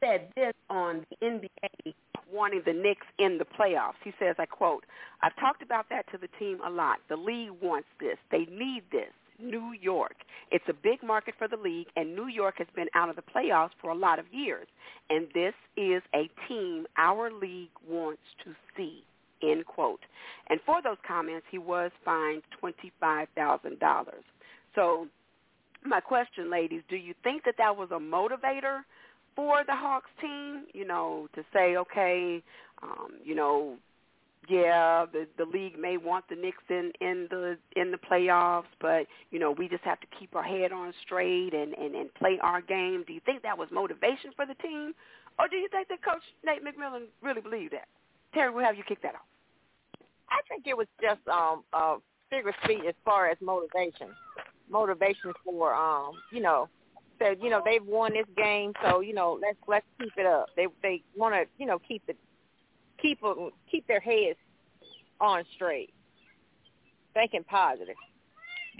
said 0.00 0.28
this 0.34 0.52
on 0.70 1.06
the 1.10 1.26
NBA 1.26 1.94
wanting 2.32 2.62
the 2.66 2.72
Knicks 2.72 3.06
in 3.18 3.38
the 3.38 3.44
playoffs. 3.44 3.94
He 4.02 4.12
says, 4.18 4.34
I 4.38 4.46
quote, 4.46 4.84
I've 5.22 5.36
talked 5.36 5.62
about 5.62 5.86
that 5.90 6.10
to 6.10 6.18
the 6.18 6.28
team 6.38 6.58
a 6.66 6.70
lot. 6.70 6.98
The 7.08 7.16
league 7.16 7.52
wants 7.62 7.86
this. 8.00 8.16
They 8.30 8.46
need 8.50 8.82
this. 8.90 9.12
New 9.38 9.72
York. 9.80 10.16
It's 10.50 10.64
a 10.68 10.72
big 10.72 11.02
market 11.02 11.34
for 11.38 11.48
the 11.48 11.56
league, 11.56 11.86
and 11.96 12.14
New 12.14 12.28
York 12.28 12.56
has 12.58 12.66
been 12.74 12.88
out 12.94 13.08
of 13.08 13.16
the 13.16 13.22
playoffs 13.22 13.70
for 13.80 13.90
a 13.90 13.94
lot 13.94 14.18
of 14.18 14.26
years. 14.32 14.66
And 15.10 15.26
this 15.34 15.54
is 15.76 16.02
a 16.14 16.30
team 16.48 16.86
our 16.96 17.30
league 17.30 17.70
wants 17.88 18.22
to 18.44 18.54
see, 18.76 19.02
end 19.42 19.66
quote. 19.66 20.00
And 20.48 20.60
for 20.64 20.82
those 20.82 20.98
comments, 21.06 21.46
he 21.50 21.58
was 21.58 21.90
fined 22.04 22.42
$25,000. 22.62 24.06
So 24.74 25.08
my 25.84 26.00
question, 26.00 26.50
ladies, 26.50 26.82
do 26.88 26.96
you 26.96 27.14
think 27.22 27.44
that 27.44 27.54
that 27.58 27.76
was 27.76 27.90
a 27.90 27.98
motivator 27.98 28.80
for 29.36 29.64
the 29.66 29.74
Hawks 29.74 30.10
team, 30.20 30.64
you 30.72 30.86
know, 30.86 31.28
to 31.34 31.42
say, 31.52 31.76
okay, 31.76 32.42
um, 32.82 33.12
you 33.24 33.34
know, 33.34 33.76
yeah, 34.48 35.06
the 35.12 35.26
the 35.38 35.44
league 35.44 35.78
may 35.78 35.96
want 35.96 36.28
the 36.28 36.36
Knicks 36.36 36.62
in 36.68 36.92
in 37.00 37.26
the 37.30 37.56
in 37.76 37.90
the 37.90 37.98
playoffs, 37.98 38.72
but 38.80 39.06
you 39.30 39.38
know 39.38 39.52
we 39.52 39.68
just 39.68 39.84
have 39.84 40.00
to 40.00 40.06
keep 40.18 40.34
our 40.34 40.42
head 40.42 40.72
on 40.72 40.92
straight 41.04 41.54
and 41.54 41.74
and 41.74 41.94
and 41.94 42.12
play 42.14 42.38
our 42.42 42.60
game. 42.60 43.04
Do 43.06 43.12
you 43.12 43.20
think 43.24 43.42
that 43.42 43.56
was 43.56 43.68
motivation 43.70 44.30
for 44.36 44.46
the 44.46 44.54
team, 44.54 44.92
or 45.38 45.48
do 45.48 45.56
you 45.56 45.68
think 45.70 45.88
that 45.88 46.02
Coach 46.02 46.22
Nate 46.44 46.64
McMillan 46.64 47.06
really 47.22 47.40
believed 47.40 47.72
that? 47.72 47.88
Terry, 48.32 48.52
we'll 48.52 48.64
have 48.64 48.76
you 48.76 48.84
kick 48.86 49.02
that 49.02 49.14
off. 49.14 49.26
I 50.30 50.40
think 50.48 50.66
it 50.66 50.76
was 50.76 50.86
just 51.00 51.20
um 51.28 51.64
uh 51.72 51.96
figure 52.30 52.54
speech 52.64 52.82
as 52.88 52.94
far 53.04 53.28
as 53.28 53.36
motivation 53.40 54.08
motivation 54.70 55.32
for 55.44 55.74
um, 55.74 56.12
you 56.32 56.40
know, 56.40 56.68
said, 57.18 57.38
you 57.40 57.50
know, 57.50 57.62
they've 57.64 57.84
won 57.84 58.12
this 58.12 58.26
game, 58.36 58.72
so, 58.84 59.00
you 59.00 59.14
know, 59.14 59.38
let's 59.40 59.58
let's 59.68 59.86
keep 60.00 60.12
it 60.16 60.26
up. 60.26 60.46
They 60.56 60.66
they 60.82 61.02
want 61.16 61.34
to, 61.34 61.44
you 61.58 61.66
know, 61.66 61.78
keep 61.86 62.06
the 62.06 62.14
keep 63.04 63.20
keep 63.70 63.86
their 63.86 64.00
heads 64.00 64.38
on 65.20 65.44
straight. 65.54 65.92
Thinking 67.12 67.44
positive. 67.44 67.96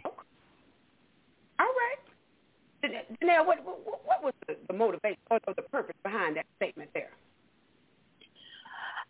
All 0.04 1.66
right. 1.66 1.98
Now, 3.22 3.44
what 3.44 3.64
what, 3.64 4.00
what 4.04 4.24
was 4.24 4.34
the, 4.48 4.56
the 4.66 4.74
motivation 4.74 5.18
or 5.30 5.38
the 5.46 5.62
purpose 5.62 5.96
behind 6.02 6.36
that 6.36 6.46
statement 6.56 6.90
there? 6.94 7.10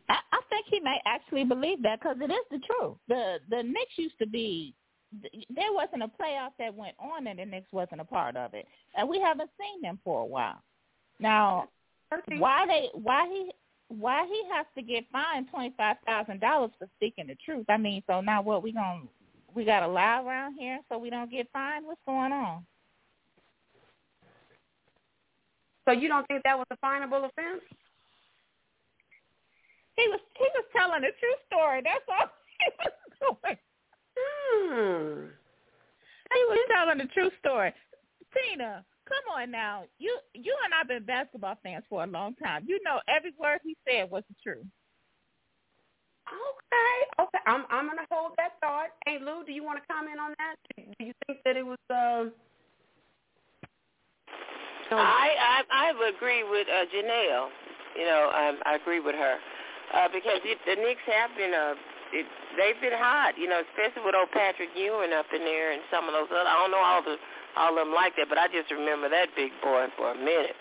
I, 0.08 0.18
I 0.32 0.40
think 0.50 0.66
he 0.68 0.80
may 0.80 1.00
actually 1.06 1.44
believe 1.44 1.82
that 1.82 2.00
because 2.00 2.16
it 2.20 2.30
is 2.30 2.44
the 2.50 2.58
truth. 2.58 2.96
The 3.08 3.38
the 3.50 3.62
Knicks 3.62 3.96
used 3.96 4.18
to 4.20 4.26
be 4.26 4.74
there 5.22 5.72
wasn't 5.72 6.02
a 6.02 6.08
playoff 6.08 6.50
that 6.58 6.74
went 6.74 6.96
on 6.98 7.28
and 7.28 7.38
the 7.38 7.44
Knicks 7.44 7.72
wasn't 7.72 8.00
a 8.00 8.04
part 8.04 8.36
of 8.36 8.52
it, 8.54 8.66
and 8.96 9.08
we 9.08 9.20
haven't 9.20 9.50
seen 9.58 9.80
them 9.80 9.98
for 10.04 10.20
a 10.20 10.26
while. 10.26 10.60
Now, 11.20 11.68
why 12.38 12.66
they 12.66 12.90
why 12.92 13.26
he 13.28 13.50
why 13.88 14.26
he 14.26 14.42
has 14.52 14.66
to 14.76 14.82
get 14.82 15.04
fined 15.12 15.48
twenty 15.50 15.74
five 15.76 15.96
thousand 16.06 16.40
dollars 16.40 16.70
for 16.78 16.88
speaking 16.96 17.26
the 17.26 17.36
truth? 17.44 17.66
I 17.68 17.76
mean, 17.76 18.02
so 18.06 18.20
now 18.20 18.42
what 18.42 18.62
we 18.62 18.72
gonna 18.72 19.02
we 19.54 19.64
got 19.64 19.80
to 19.80 19.88
lie 19.88 20.20
around 20.20 20.54
here 20.58 20.80
so 20.88 20.98
we 20.98 21.10
don't 21.10 21.30
get 21.30 21.48
fined? 21.52 21.86
What's 21.86 22.00
going 22.06 22.32
on? 22.32 22.66
So 25.84 25.92
you 25.92 26.08
don't 26.08 26.26
think 26.26 26.42
that 26.44 26.58
was 26.58 26.66
a 26.70 26.76
finable 26.76 27.24
offense? 27.24 27.62
He 29.96 30.08
was 30.08 30.20
he 30.36 30.46
was 30.54 30.64
telling 30.74 31.02
the 31.02 31.12
true 31.20 31.36
story. 31.46 31.82
That's 31.84 32.04
all 32.08 32.30
he 32.58 32.68
was 32.82 32.92
doing. 33.20 33.58
Hmm. 34.16 35.26
He 36.32 36.44
was 36.48 36.58
telling 36.72 36.98
the 36.98 37.06
true 37.14 37.30
story. 37.38 37.72
Tina, 38.32 38.84
come 39.08 39.40
on 39.40 39.50
now. 39.50 39.84
You 39.98 40.18
you 40.34 40.54
and 40.64 40.74
I've 40.74 40.88
been 40.88 41.04
basketball 41.04 41.58
fans 41.62 41.84
for 41.88 42.04
a 42.04 42.06
long 42.06 42.34
time. 42.36 42.64
You 42.66 42.80
know 42.84 43.00
every 43.08 43.32
word 43.38 43.60
he 43.64 43.76
said 43.86 44.10
was 44.10 44.22
the 44.28 44.36
truth. 44.42 44.66
Okay, 46.28 47.22
okay. 47.22 47.38
I'm 47.46 47.64
I'm 47.70 47.86
gonna 47.86 48.06
hold 48.10 48.32
that 48.38 48.52
thought. 48.60 48.88
Hey 49.06 49.18
Lou, 49.20 49.44
do 49.44 49.52
you 49.52 49.62
want 49.62 49.78
to 49.80 49.92
comment 49.92 50.18
on 50.18 50.34
that? 50.38 50.56
Do 50.76 51.04
you 51.04 51.12
think 51.26 51.40
that 51.44 51.56
it 51.56 51.66
was 51.66 51.78
uh 51.90 52.30
I, 54.90 55.62
I 55.72 55.88
I 55.88 55.92
would 55.92 56.14
agree 56.14 56.44
with 56.44 56.68
uh, 56.68 56.84
Janelle. 56.92 57.48
You 57.96 58.06
know, 58.06 58.30
um, 58.34 58.58
I 58.66 58.76
agree 58.76 59.00
with 59.00 59.14
her 59.14 59.38
uh, 59.94 60.08
because 60.12 60.42
it, 60.44 60.58
the 60.66 60.76
Knicks 60.76 61.02
have 61.06 61.30
been 61.36 61.54
a 61.54 61.74
it, 62.14 62.26
they've 62.54 62.78
been 62.78 62.94
hot, 62.94 63.34
you 63.38 63.48
know, 63.48 63.62
especially 63.74 64.06
with 64.06 64.14
old 64.14 64.30
Patrick 64.30 64.70
Ewing 64.76 65.12
up 65.12 65.26
in 65.34 65.42
there 65.42 65.72
and 65.72 65.82
some 65.90 66.06
of 66.06 66.14
those 66.14 66.30
other. 66.30 66.46
I 66.46 66.54
don't 66.62 66.70
know 66.70 66.84
all 66.84 67.02
the 67.02 67.16
all 67.56 67.78
of 67.78 67.86
them 67.86 67.94
like 67.94 68.16
that, 68.16 68.28
but 68.28 68.38
I 68.38 68.48
just 68.48 68.70
remember 68.70 69.08
that 69.10 69.28
big 69.36 69.52
boy 69.62 69.86
for 69.96 70.12
a 70.12 70.18
minute. 70.18 70.56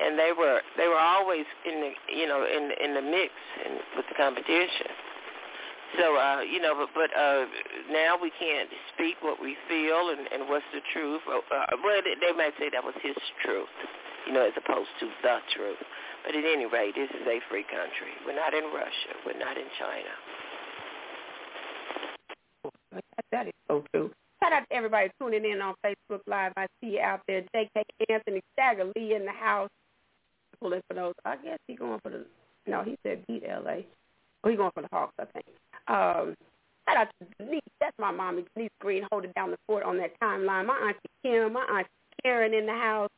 and 0.00 0.18
they 0.18 0.32
were 0.36 0.60
they 0.76 0.88
were 0.88 0.98
always 0.98 1.44
in 1.66 1.80
the 1.80 1.92
you 2.14 2.26
know 2.26 2.44
in 2.46 2.72
in 2.82 2.94
the 2.94 3.02
mix 3.02 3.32
and 3.64 3.74
with 3.96 4.06
the 4.08 4.16
competition. 4.16 4.88
So 5.98 6.16
uh, 6.16 6.40
you 6.40 6.60
know, 6.60 6.74
but 6.74 6.90
but 6.94 7.10
uh, 7.18 7.44
now 7.90 8.16
we 8.20 8.30
can't 8.38 8.70
speak 8.94 9.16
what 9.20 9.40
we 9.42 9.56
feel 9.68 10.10
and, 10.10 10.26
and 10.32 10.48
what's 10.48 10.64
the 10.72 10.80
truth. 10.92 11.20
Uh, 11.28 11.42
well, 11.84 12.00
they, 12.04 12.14
they 12.20 12.32
might 12.36 12.54
say 12.58 12.70
that 12.70 12.84
was 12.84 12.94
his 13.02 13.16
truth, 13.44 13.68
you 14.26 14.32
know, 14.32 14.46
as 14.46 14.54
opposed 14.56 14.90
to 15.00 15.10
the 15.22 15.38
truth. 15.54 15.82
But 16.24 16.36
at 16.36 16.44
any 16.44 16.66
rate, 16.66 16.94
this 16.94 17.10
is 17.10 17.26
a 17.26 17.40
free 17.50 17.64
country. 17.64 18.14
We're 18.26 18.36
not 18.36 18.54
in 18.54 18.64
Russia. 18.72 19.12
We're 19.26 19.38
not 19.38 19.56
in 19.56 19.66
China. 19.78 20.12
That 23.32 23.48
is 23.48 23.54
so 23.68 23.84
true. 23.92 24.10
Shout 24.42 24.52
out 24.52 24.64
to 24.70 24.76
everybody 24.76 25.10
tuning 25.20 25.44
in 25.44 25.60
on 25.60 25.74
Facebook 25.84 26.20
Live. 26.26 26.52
I 26.56 26.66
see 26.80 26.92
you 26.92 27.00
out 27.00 27.20
there. 27.28 27.42
J.K. 27.54 27.82
Anthony 28.08 28.40
Stagger 28.54 28.90
Lee 28.96 29.14
in 29.14 29.26
the 29.26 29.32
house. 29.32 29.68
Pulling 30.60 30.80
for 30.88 30.94
those. 30.94 31.14
I 31.24 31.36
guess 31.36 31.58
he's 31.66 31.78
going 31.78 32.00
for 32.02 32.10
the. 32.10 32.24
No, 32.66 32.82
he 32.82 32.96
said 33.02 33.26
beat 33.26 33.44
L.A. 33.46 33.84
Oh, 34.42 34.48
he's 34.48 34.58
going 34.58 34.70
for 34.74 34.82
the 34.82 34.88
Hawks, 34.92 35.12
I 35.18 35.24
think. 35.26 35.46
Um, 35.88 36.34
shout 36.88 36.96
out 36.96 37.08
to 37.20 37.44
Denise. 37.44 37.60
That's 37.80 37.96
my 37.98 38.10
mommy, 38.10 38.44
Denise 38.54 38.70
Green, 38.80 39.06
holding 39.10 39.32
down 39.32 39.50
the 39.50 39.58
fort 39.66 39.84
on 39.84 39.98
that 39.98 40.18
timeline. 40.20 40.66
My 40.66 40.76
auntie 40.76 40.98
Kim, 41.22 41.52
my 41.52 41.64
auntie 41.64 41.88
Karen 42.22 42.54
in 42.54 42.66
the 42.66 42.72
house. 42.72 43.10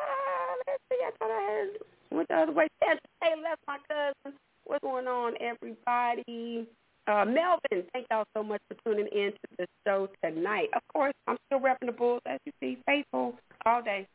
Uh, 0.00 0.54
let's 0.66 0.82
see. 0.90 0.98
I 1.04 1.10
thought 1.18 1.30
I 1.30 1.42
had 1.50 2.16
went 2.16 2.28
the 2.28 2.34
other 2.34 2.52
way. 2.52 2.68
Taylor, 2.82 3.42
that's 3.42 3.60
my 3.66 3.78
cousin. 3.88 4.38
What's 4.64 4.82
going 4.82 5.06
on, 5.06 5.34
everybody? 5.40 6.66
Uh, 7.08 7.24
Melvin, 7.24 7.84
thank 7.92 8.06
y'all 8.10 8.24
so 8.34 8.44
much 8.44 8.60
for 8.68 8.76
tuning 8.84 9.08
in 9.08 9.32
to 9.32 9.48
the 9.58 9.66
show 9.84 10.08
tonight. 10.24 10.68
Of 10.74 10.82
course, 10.92 11.14
I'm 11.26 11.36
still 11.46 11.58
repping 11.58 11.86
the 11.86 11.92
Bulls, 11.92 12.22
as 12.26 12.38
you 12.44 12.52
see, 12.60 12.78
faithful 12.86 13.34
all 13.66 13.82
day. 13.82 14.06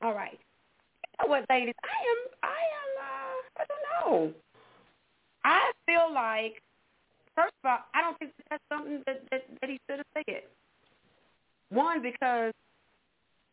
All 0.00 0.14
right. 0.14 0.38
You 1.18 1.26
know 1.26 1.30
what, 1.30 1.44
ladies? 1.50 1.74
I 1.82 1.98
am, 2.10 2.18
I 2.44 2.62
am, 2.78 2.90
uh, 3.02 3.62
I 3.62 3.64
don't 3.68 4.12
know. 4.12 4.32
I 5.44 5.72
feel 5.86 6.14
like, 6.14 6.62
first 7.34 7.52
of 7.64 7.70
all, 7.70 7.78
I 7.94 8.00
don't 8.00 8.16
think 8.20 8.30
that 8.36 8.44
that's 8.50 8.62
something 8.72 9.02
that, 9.06 9.22
that, 9.32 9.42
that 9.60 9.70
he 9.70 9.80
should 9.90 9.98
have 9.98 10.24
said. 10.26 10.42
One, 11.70 12.00
because, 12.00 12.52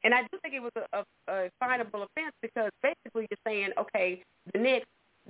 and 0.04 0.14
I 0.14 0.22
do 0.32 0.38
think 0.44 0.54
it 0.54 0.62
was 0.62 0.72
a, 0.76 1.00
a, 1.00 1.04
a 1.34 1.50
finable 1.60 2.04
offense 2.04 2.36
because 2.44 2.70
basically 2.84 3.26
you're 3.32 3.40
saying, 3.44 3.70
okay, 3.80 4.22
the 4.54 4.60
Knicks, 4.60 4.86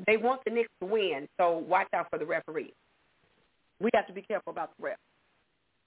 they 0.05 0.17
want 0.17 0.41
the 0.45 0.51
Knicks 0.51 0.69
to 0.81 0.85
win, 0.85 1.29
so 1.39 1.59
watch 1.59 1.87
out 1.93 2.07
for 2.09 2.19
the 2.19 2.25
referees 2.25 2.73
we 3.81 3.89
have 3.93 4.07
to 4.07 4.13
be 4.13 4.21
careful 4.21 4.51
about 4.51 4.71
the 4.77 4.83
ref. 4.85 4.97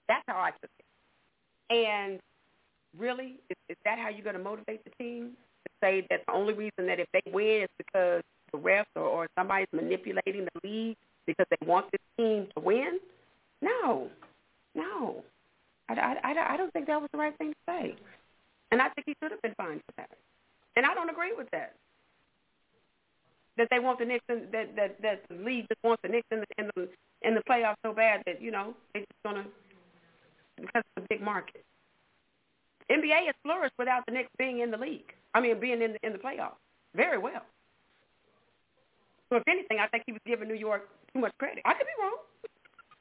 That's 0.08 0.24
how 0.26 0.36
I 0.36 0.50
took 0.50 0.70
it. 0.78 1.74
And 1.74 2.20
really, 2.98 3.36
is, 3.48 3.56
is 3.68 3.76
that 3.84 3.98
how 3.98 4.08
you're 4.08 4.24
going 4.24 4.36
to 4.36 4.42
motivate 4.42 4.84
the 4.84 4.90
team 5.02 5.30
to 5.64 5.70
say 5.80 6.06
that 6.10 6.20
the 6.26 6.32
only 6.32 6.54
reason 6.54 6.86
that 6.86 7.00
if 7.00 7.08
they 7.12 7.22
win 7.32 7.62
is 7.62 7.68
because 7.78 8.22
the 8.52 8.58
refs 8.58 8.84
or, 8.96 9.02
or 9.02 9.28
somebody's 9.38 9.68
manipulating 9.72 10.46
the 10.46 10.68
league 10.68 10.96
because 11.26 11.46
they 11.50 11.66
want 11.66 11.86
this 11.90 12.00
team 12.18 12.46
to 12.56 12.62
win? 12.62 12.98
No, 13.62 14.08
no. 14.74 15.24
I, 15.88 15.94
I, 15.94 16.54
I, 16.54 16.56
don't 16.56 16.72
think 16.72 16.86
that 16.86 17.00
was 17.00 17.10
the 17.12 17.18
right 17.18 17.36
thing 17.38 17.50
to 17.50 17.56
say. 17.66 17.94
And 18.70 18.80
I 18.80 18.88
think 18.90 19.06
he 19.06 19.14
should 19.22 19.30
have 19.30 19.42
been 19.42 19.54
fined 19.54 19.80
for 19.86 19.92
that. 19.98 20.10
And 20.76 20.84
I 20.84 20.94
don't 20.94 21.10
agree 21.10 21.32
with 21.36 21.50
that 21.52 21.74
that 23.56 23.68
they 23.70 23.78
want 23.78 23.98
the 23.98 24.04
Knicks 24.04 24.24
in, 24.28 24.48
that 24.52 24.74
that 24.76 25.00
that 25.02 25.22
the 25.28 25.36
league 25.36 25.66
just 25.68 25.82
wants 25.82 26.02
the 26.02 26.08
Knicks 26.08 26.26
in 26.30 26.40
the 26.40 26.46
in 26.58 26.70
the 26.74 26.88
in 27.24 27.34
the 27.34 27.42
playoffs 27.48 27.76
so 27.84 27.92
bad 27.92 28.22
that 28.26 28.40
you 28.40 28.50
know 28.50 28.74
they're 28.92 29.02
just 29.02 29.22
gonna 29.24 29.44
because 30.60 30.82
it's 30.96 31.04
a 31.04 31.08
big 31.08 31.20
market. 31.22 31.64
NBA 32.90 33.26
has 33.26 33.34
flourished 33.42 33.74
without 33.78 34.04
the 34.06 34.12
Knicks 34.12 34.30
being 34.38 34.60
in 34.60 34.70
the 34.70 34.76
league. 34.76 35.12
I 35.32 35.40
mean, 35.40 35.58
being 35.58 35.82
in 35.82 35.94
the, 35.94 36.06
in 36.06 36.12
the 36.12 36.18
playoffs 36.18 36.60
very 36.94 37.18
well. 37.18 37.42
So 39.30 39.36
if 39.36 39.42
anything, 39.48 39.78
I 39.80 39.88
think 39.88 40.04
he 40.06 40.12
was 40.12 40.20
giving 40.26 40.48
New 40.48 40.54
York 40.54 40.86
too 41.12 41.20
much 41.20 41.32
credit. 41.38 41.62
I 41.64 41.72
could 41.72 41.86
be 41.86 41.96
wrong. 41.98 42.18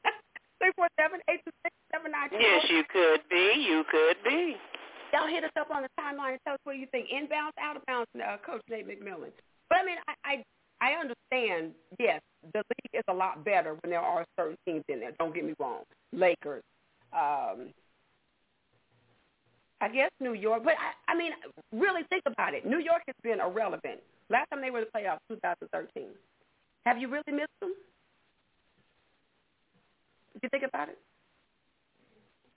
Three 0.59 0.71
four 0.75 0.87
seven 0.97 1.19
eight 1.29 1.41
two 1.45 1.51
six 1.61 1.75
seven 1.91 2.11
nine 2.11 2.29
two. 2.29 2.37
Yes, 2.39 2.65
you 2.69 2.83
could 2.89 3.21
be. 3.29 3.59
You 3.59 3.83
could 3.91 4.17
be. 4.23 4.55
Y'all 5.13 5.27
hit 5.27 5.43
us 5.43 5.53
up 5.59 5.69
on 5.69 5.83
the 5.83 5.91
timeline 5.99 6.39
and 6.39 6.41
tell 6.41 6.55
us 6.55 6.63
what 6.63 6.77
you 6.77 6.87
think. 6.89 7.05
Inbounds, 7.13 7.53
out 7.61 7.77
of 7.77 7.85
bounds, 7.85 8.09
uh, 8.17 8.37
Coach 8.41 8.63
Nate 8.69 8.87
McMillan. 8.87 9.29
But 9.69 9.77
I 9.77 9.85
mean, 9.85 9.97
I, 10.07 10.13
I 10.25 10.43
I 10.83 10.99
understand. 10.99 11.71
Yes, 11.97 12.19
the 12.51 12.59
league 12.59 12.93
is 12.93 13.03
a 13.07 13.13
lot 13.13 13.45
better 13.45 13.77
when 13.81 13.89
there 13.89 14.01
are 14.01 14.25
certain 14.37 14.57
teams 14.67 14.83
in 14.89 14.99
there. 14.99 15.13
Don't 15.17 15.33
get 15.33 15.45
me 15.45 15.53
wrong. 15.57 15.83
Lakers. 16.11 16.63
Um, 17.13 17.71
I 19.79 19.87
guess 19.87 20.11
New 20.19 20.33
York, 20.33 20.63
but 20.63 20.73
I, 20.73 21.13
I 21.13 21.15
mean, 21.15 21.31
really 21.71 22.01
think 22.09 22.23
about 22.27 22.53
it. 22.53 22.65
New 22.65 22.79
York 22.79 23.01
has 23.07 23.15
been 23.23 23.39
irrelevant. 23.39 24.01
Last 24.29 24.49
time 24.49 24.61
they 24.61 24.71
were 24.71 24.79
in 24.79 24.85
the 24.91 24.99
playoffs, 24.99 25.19
2013. 25.29 26.09
Have 26.85 26.97
you 26.97 27.07
really 27.07 27.31
missed 27.31 27.59
them? 27.61 27.73
If 30.35 30.43
you 30.43 30.49
think 30.49 30.63
about 30.67 30.89
it, 30.89 30.97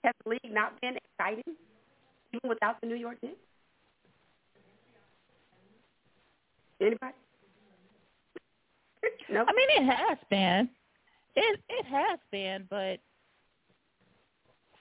has 0.03 0.13
the 0.25 0.31
league 0.31 0.53
not 0.53 0.79
been 0.81 0.97
exciting 0.97 1.55
even 2.33 2.49
without 2.49 2.81
the 2.81 2.87
New 2.87 2.95
York 2.95 3.17
Knicks? 3.23 3.35
Anybody? 6.81 7.13
no. 9.29 9.45
I 9.47 9.53
mean, 9.53 9.69
it 9.69 9.85
has 9.85 10.17
been. 10.29 10.69
It 11.35 11.59
it 11.69 11.85
has 11.85 12.19
been, 12.31 12.65
but 12.69 12.99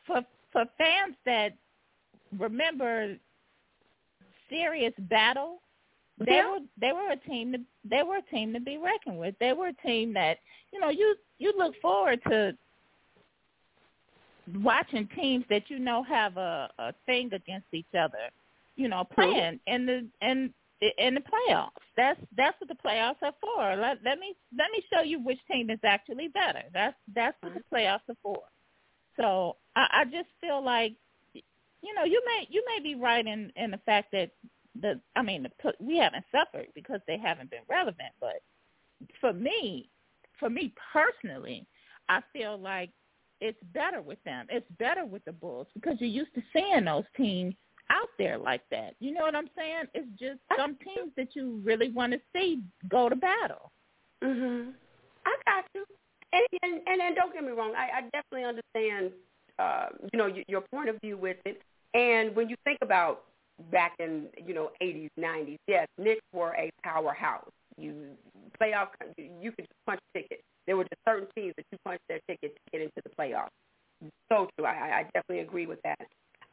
for 0.06 0.22
for 0.52 0.64
fans 0.78 1.16
that 1.26 1.54
remember 2.38 3.16
serious 4.48 4.94
battle, 4.98 5.60
they 6.18 6.36
Yeah. 6.36 6.50
were 6.50 6.60
they 6.80 6.92
were 6.92 7.10
a 7.10 7.16
team 7.16 7.52
to 7.52 7.60
they 7.84 8.02
were 8.02 8.16
a 8.18 8.22
team 8.22 8.52
to 8.54 8.60
be 8.60 8.78
reckoned 8.78 9.18
with. 9.18 9.34
They 9.38 9.52
were 9.52 9.68
a 9.68 9.86
team 9.86 10.12
that 10.14 10.38
you 10.72 10.80
know 10.80 10.88
you 10.90 11.16
you 11.38 11.52
look 11.56 11.74
forward 11.80 12.20
to 12.28 12.56
watching 14.62 15.08
teams 15.08 15.44
that 15.50 15.68
you 15.68 15.78
know 15.78 16.02
have 16.04 16.36
a 16.36 16.70
a 16.78 16.92
thing 17.06 17.32
against 17.32 17.66
each 17.72 17.94
other. 17.98 18.30
You 18.76 18.88
know, 18.88 19.04
playing 19.04 19.60
in 19.66 19.86
the 19.86 20.06
in 20.20 20.52
in 20.80 21.14
the 21.14 21.20
playoffs. 21.20 21.70
That's 21.96 22.20
that's 22.36 22.60
what 22.60 22.68
the 22.68 22.74
playoffs 22.74 23.22
are 23.22 23.34
for. 23.40 23.76
Let, 23.76 23.98
let 24.04 24.18
me 24.18 24.34
let 24.56 24.70
me 24.70 24.82
show 24.92 25.02
you 25.02 25.20
which 25.20 25.38
team 25.50 25.70
is 25.70 25.78
actually 25.84 26.28
better. 26.28 26.62
That's 26.72 26.96
that's 27.14 27.36
what 27.40 27.54
the 27.54 27.60
mm-hmm. 27.60 27.74
playoffs 27.74 28.08
are 28.08 28.16
for. 28.22 28.42
So 29.16 29.56
I, 29.74 29.86
I 29.92 30.04
just 30.04 30.28
feel 30.40 30.62
like, 30.62 30.94
you 31.34 31.94
know, 31.94 32.04
you 32.04 32.22
may 32.26 32.46
you 32.50 32.62
may 32.66 32.82
be 32.82 32.94
right 32.94 33.26
in 33.26 33.52
in 33.56 33.70
the 33.70 33.80
fact 33.86 34.12
that 34.12 34.30
the 34.80 35.00
I 35.14 35.22
mean 35.22 35.44
the, 35.44 35.72
we 35.80 35.96
haven't 35.96 36.24
suffered 36.30 36.66
because 36.74 37.00
they 37.06 37.18
haven't 37.18 37.50
been 37.50 37.60
relevant. 37.68 38.12
But 38.20 38.42
for 39.20 39.32
me, 39.32 39.88
for 40.38 40.50
me 40.50 40.74
personally, 40.92 41.66
I 42.08 42.20
feel 42.32 42.58
like 42.58 42.90
it's 43.40 43.58
better 43.72 44.02
with 44.02 44.22
them. 44.24 44.46
It's 44.50 44.66
better 44.78 45.04
with 45.04 45.24
the 45.24 45.32
Bulls 45.32 45.66
because 45.74 45.96
you're 46.00 46.08
used 46.08 46.34
to 46.34 46.42
seeing 46.52 46.84
those 46.84 47.04
teams 47.16 47.54
out 47.90 48.08
there 48.18 48.38
like 48.38 48.62
that. 48.70 48.94
You 49.00 49.12
know 49.14 49.22
what 49.22 49.34
I'm 49.34 49.50
saying? 49.56 49.84
It's 49.94 50.08
just 50.18 50.40
some 50.56 50.76
teams 50.84 51.12
that 51.16 51.34
you 51.34 51.60
really 51.64 51.90
want 51.90 52.12
to 52.12 52.20
see 52.34 52.62
go 52.88 53.08
to 53.08 53.16
battle. 53.16 53.70
Mhm. 54.22 54.74
I 55.24 55.36
got 55.44 55.64
you. 55.74 55.84
And 56.32 56.46
and 56.62 56.82
and, 56.86 57.00
and 57.00 57.16
don't 57.16 57.32
get 57.32 57.44
me 57.44 57.50
wrong, 57.52 57.74
I, 57.76 57.98
I 57.98 58.00
definitely 58.12 58.44
understand 58.44 59.12
uh, 59.58 59.86
you 60.12 60.18
know, 60.18 60.26
your, 60.26 60.44
your 60.48 60.60
point 60.72 60.88
of 60.88 60.96
view 61.00 61.16
with 61.16 61.36
it. 61.44 61.60
And 61.94 62.34
when 62.36 62.48
you 62.48 62.56
think 62.64 62.78
about 62.82 63.24
back 63.70 63.94
in, 63.98 64.26
you 64.46 64.54
know, 64.54 64.70
80s, 64.82 65.08
90s, 65.18 65.56
yes, 65.66 65.86
Knicks 65.98 66.20
were 66.32 66.54
a 66.54 66.70
powerhouse. 66.84 67.50
You 67.78 67.94
playoff 68.60 68.88
you 69.16 69.52
could 69.52 69.64
just 69.66 69.86
punch 69.86 70.00
a 70.14 70.18
ticket. 70.18 70.40
There 70.66 70.76
were 70.76 70.84
just 70.84 71.00
certain 71.06 71.28
teams 71.36 71.54
that 71.56 71.66
you 71.70 71.78
punched 71.84 72.02
their 72.08 72.20
ticket 72.28 72.54
to 72.54 72.60
get 72.72 72.80
into 72.80 73.00
the 73.04 73.10
playoffs. 73.18 73.48
So 74.30 74.48
true. 74.56 74.66
I, 74.66 75.00
I 75.00 75.02
definitely 75.14 75.40
agree 75.40 75.66
with 75.66 75.80
that. 75.84 75.98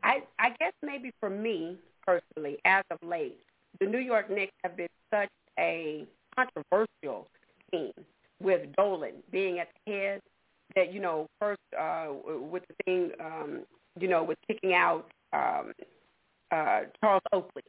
I 0.04 0.24
I 0.39 0.49
guess 0.60 0.74
maybe 0.82 1.12
for 1.20 1.30
me 1.30 1.78
personally, 2.06 2.58
as 2.66 2.84
of 2.91 2.97
late, 3.08 3.39
the 3.80 3.86
New 3.86 3.99
York 3.99 4.30
Knicks 4.30 4.54
have 4.64 4.76
been 4.76 4.88
such 5.12 5.30
a 5.60 6.06
controversial 6.36 7.28
team 7.72 7.91
with 8.41 8.62
Dolan 8.76 9.14
being 9.32 9.60
at 9.60 9.70
the 9.86 9.91
head 9.91 10.22
that 10.76 10.93
you 10.93 10.99
know 10.99 11.28
first 11.39 11.60
uh 11.80 12.08
with 12.26 12.64
the 12.68 12.76
thing 12.86 13.12
um 13.20 13.62
you 13.99 14.08
know 14.08 14.24
with 14.24 14.38
kicking 14.47 14.74
out 14.74 15.10
um 15.32 15.72
uh 16.51 16.82
Charles 16.99 17.22
Oakley 17.32 17.64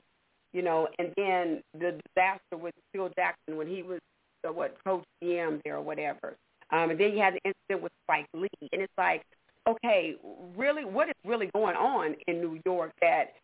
you 0.53 0.63
know 0.63 0.89
and 0.99 1.13
then 1.17 1.63
the 1.75 2.01
disaster 2.07 2.57
with 2.57 2.75
Phil 2.93 3.11
Jackson 3.17 3.57
when 3.57 3.67
he 3.69 3.83
was 3.83 4.01
uh, 4.49 4.53
what 4.53 4.77
coach 4.85 5.05
GM 5.23 5.61
there 5.65 5.77
or 5.77 5.83
whatever. 5.83 6.37
Um 6.71 6.91
and 6.91 6.99
then 6.99 7.13
you 7.13 7.19
had 7.19 7.35
the 7.35 7.41
incident 7.45 7.83
with 7.83 7.93
Spike 8.05 8.27
Lee 8.35 8.49
and 8.73 8.83
it's 8.83 8.93
like 8.97 9.23
okay 9.69 10.15
really 10.57 10.85
what 10.85 11.09
is 11.09 11.15
really 11.25 11.47
going 11.55 11.77
on 11.77 12.17
in 12.27 12.41
New 12.41 12.61
York 12.65 12.93
that 13.01 13.35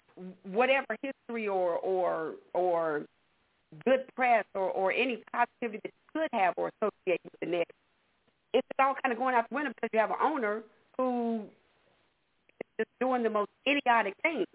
whatever 0.44 0.96
history 1.02 1.48
or 1.48 1.76
or 1.76 2.34
or 2.54 3.02
good 3.84 4.04
press 4.14 4.44
or, 4.54 4.70
or 4.70 4.92
any 4.92 5.22
positivity 5.32 5.80
that 5.84 5.92
you 5.92 6.20
could 6.20 6.28
have 6.32 6.54
or 6.56 6.70
associate 6.80 7.20
with 7.24 7.40
the 7.40 7.46
Knicks, 7.46 7.74
it's 8.52 8.66
all 8.78 8.94
kind 9.02 9.12
of 9.12 9.18
going 9.18 9.34
out 9.34 9.48
the 9.48 9.54
window 9.54 9.70
because 9.74 9.90
you 9.92 10.00
have 10.00 10.10
an 10.10 10.16
owner 10.20 10.62
who 10.96 11.42
is 12.60 12.66
just 12.80 12.90
doing 13.00 13.22
the 13.22 13.30
most 13.30 13.50
idiotic 13.66 14.14
things. 14.22 14.46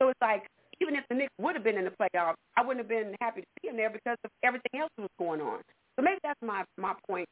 So 0.00 0.08
it's 0.08 0.20
like 0.20 0.46
even 0.80 0.94
if 0.94 1.04
the 1.08 1.16
Knicks 1.16 1.32
would 1.40 1.56
have 1.56 1.64
been 1.64 1.76
in 1.76 1.84
the 1.84 1.90
playoffs, 1.90 2.36
I 2.56 2.62
wouldn't 2.62 2.78
have 2.78 2.88
been 2.88 3.14
happy 3.20 3.40
to 3.42 3.46
see 3.60 3.68
them 3.68 3.76
there 3.76 3.90
because 3.90 4.16
of 4.24 4.30
everything 4.42 4.80
else 4.80 4.90
that 4.96 5.02
was 5.02 5.10
going 5.18 5.40
on. 5.40 5.60
So 5.96 6.02
maybe 6.02 6.18
that's 6.22 6.40
my 6.42 6.64
my 6.78 6.94
point 7.08 7.28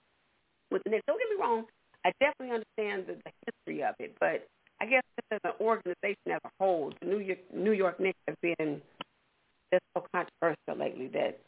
with 0.70 0.82
the 0.84 0.90
Knicks. 0.90 1.04
Don't 1.06 1.18
get 1.18 1.28
me 1.30 1.42
wrong. 1.42 1.64
I 2.04 2.12
definitely 2.20 2.54
understand 2.54 3.06
the, 3.06 3.16
the 3.24 3.32
history 3.46 3.82
of 3.82 3.94
it, 3.98 4.14
but 4.20 4.46
I 4.80 4.86
guess 4.86 5.02
as 5.32 5.40
an 5.44 5.52
organization 5.60 6.32
as 6.32 6.40
a 6.44 6.50
whole, 6.60 6.92
the 7.00 7.06
New 7.06 7.18
York 7.18 7.38
New 7.52 7.72
York 7.72 7.98
Knicks 7.98 8.18
have 8.28 8.40
been 8.40 8.80
just 9.72 9.82
so 9.94 10.04
controversial 10.14 10.76
lately 10.78 11.08
that 11.08 11.38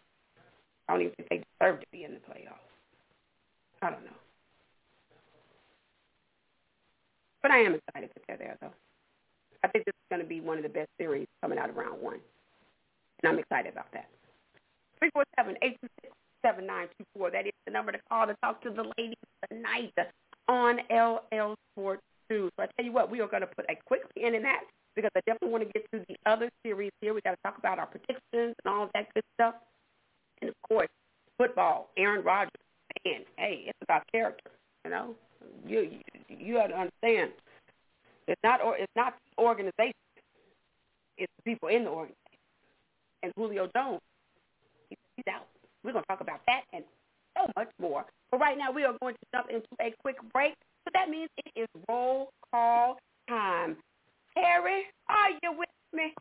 I 0.88 0.92
don't 0.92 1.02
even 1.02 1.14
think 1.16 1.28
they 1.30 1.44
deserve 1.58 1.80
to 1.80 1.86
be 1.92 2.04
in 2.04 2.14
the 2.14 2.20
playoffs. 2.20 2.66
I 3.82 3.90
don't 3.90 4.04
know. 4.04 4.10
But 7.42 7.52
I 7.52 7.58
am 7.58 7.74
excited 7.74 8.10
that 8.14 8.22
they're 8.26 8.36
there, 8.36 8.56
though. 8.60 8.72
I 9.64 9.68
think 9.68 9.84
this 9.84 9.94
is 9.94 10.08
going 10.10 10.22
to 10.22 10.28
be 10.28 10.40
one 10.40 10.56
of 10.56 10.62
the 10.62 10.68
best 10.68 10.90
series 10.98 11.26
coming 11.40 11.58
out 11.58 11.70
of 11.70 11.76
round 11.76 12.02
one. 12.02 12.18
And 13.22 13.32
I'm 13.32 13.38
excited 13.38 13.72
about 13.72 13.92
that. 13.92 14.08
347-826-7924. 16.44 17.32
That 17.32 17.46
is 17.46 17.52
the 17.66 17.72
number 17.72 17.92
to 17.92 17.98
call 18.08 18.26
to 18.26 18.34
talk 18.42 18.60
to 18.62 18.70
the 18.70 18.84
ladies 18.98 19.16
tonight 19.48 19.92
on 20.50 20.80
LL 20.90 21.54
Sports 21.72 22.02
2. 22.28 22.50
So 22.56 22.62
I 22.62 22.66
tell 22.76 22.84
you 22.84 22.92
what, 22.92 23.10
we 23.10 23.20
are 23.20 23.28
going 23.28 23.42
to 23.42 23.46
put 23.46 23.64
a 23.70 23.76
quick 23.86 24.02
pin 24.14 24.34
in 24.34 24.42
that 24.42 24.62
because 24.96 25.10
I 25.16 25.20
definitely 25.20 25.50
want 25.50 25.66
to 25.66 25.72
get 25.72 25.90
to 25.92 26.04
the 26.08 26.16
other 26.30 26.50
series 26.64 26.90
here. 27.00 27.14
We 27.14 27.20
got 27.20 27.30
to 27.30 27.42
talk 27.44 27.56
about 27.56 27.78
our 27.78 27.86
predictions 27.86 28.20
and 28.32 28.66
all 28.66 28.90
that 28.94 29.14
good 29.14 29.22
stuff. 29.34 29.54
And 30.40 30.50
of 30.50 30.56
course, 30.68 30.88
football, 31.38 31.90
Aaron 31.96 32.24
Rodgers. 32.24 32.50
Man, 33.04 33.20
hey, 33.38 33.64
it's 33.66 33.78
about 33.82 34.02
character, 34.10 34.50
you 34.84 34.90
know? 34.90 35.14
You 35.66 35.88
you, 36.28 36.36
you 36.36 36.56
have 36.56 36.70
to 36.70 36.76
understand. 36.76 37.30
It's 38.26 38.40
not 38.42 38.60
or 38.60 38.76
it's 38.76 38.92
not 38.96 39.14
the 39.36 39.42
organization. 39.42 39.94
It's 41.16 41.32
the 41.36 41.42
people 41.42 41.68
in 41.68 41.84
the 41.84 41.90
organization. 41.90 42.16
And 43.22 43.32
Julio 43.36 43.70
Jones, 43.74 44.00
he's 44.88 45.24
out. 45.32 45.46
We're 45.84 45.92
going 45.92 46.02
to 46.02 46.08
talk 46.08 46.20
about 46.20 46.40
that 46.46 46.62
and 46.72 46.84
so 47.36 47.46
much 47.56 47.68
more. 47.80 48.04
But 48.30 48.40
right 48.40 48.56
now 48.56 48.70
we 48.70 48.84
are 48.84 48.94
going 49.00 49.14
to 49.14 49.26
jump 49.34 49.50
into 49.50 49.68
a 49.80 49.94
quick 50.02 50.16
break. 50.32 50.54
So 50.84 50.90
that 50.94 51.08
means 51.08 51.28
it 51.44 51.60
is 51.60 51.68
roll 51.88 52.30
call 52.50 52.98
time. 53.28 53.76
Harry, 54.36 54.84
are 55.08 55.30
you 55.42 55.58
with 55.58 55.68
me? 55.92 56.14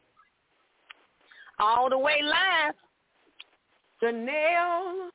All 1.59 1.89
the 1.89 1.97
way 1.97 2.21
live. 2.23 2.75
Janelle. 4.01 5.09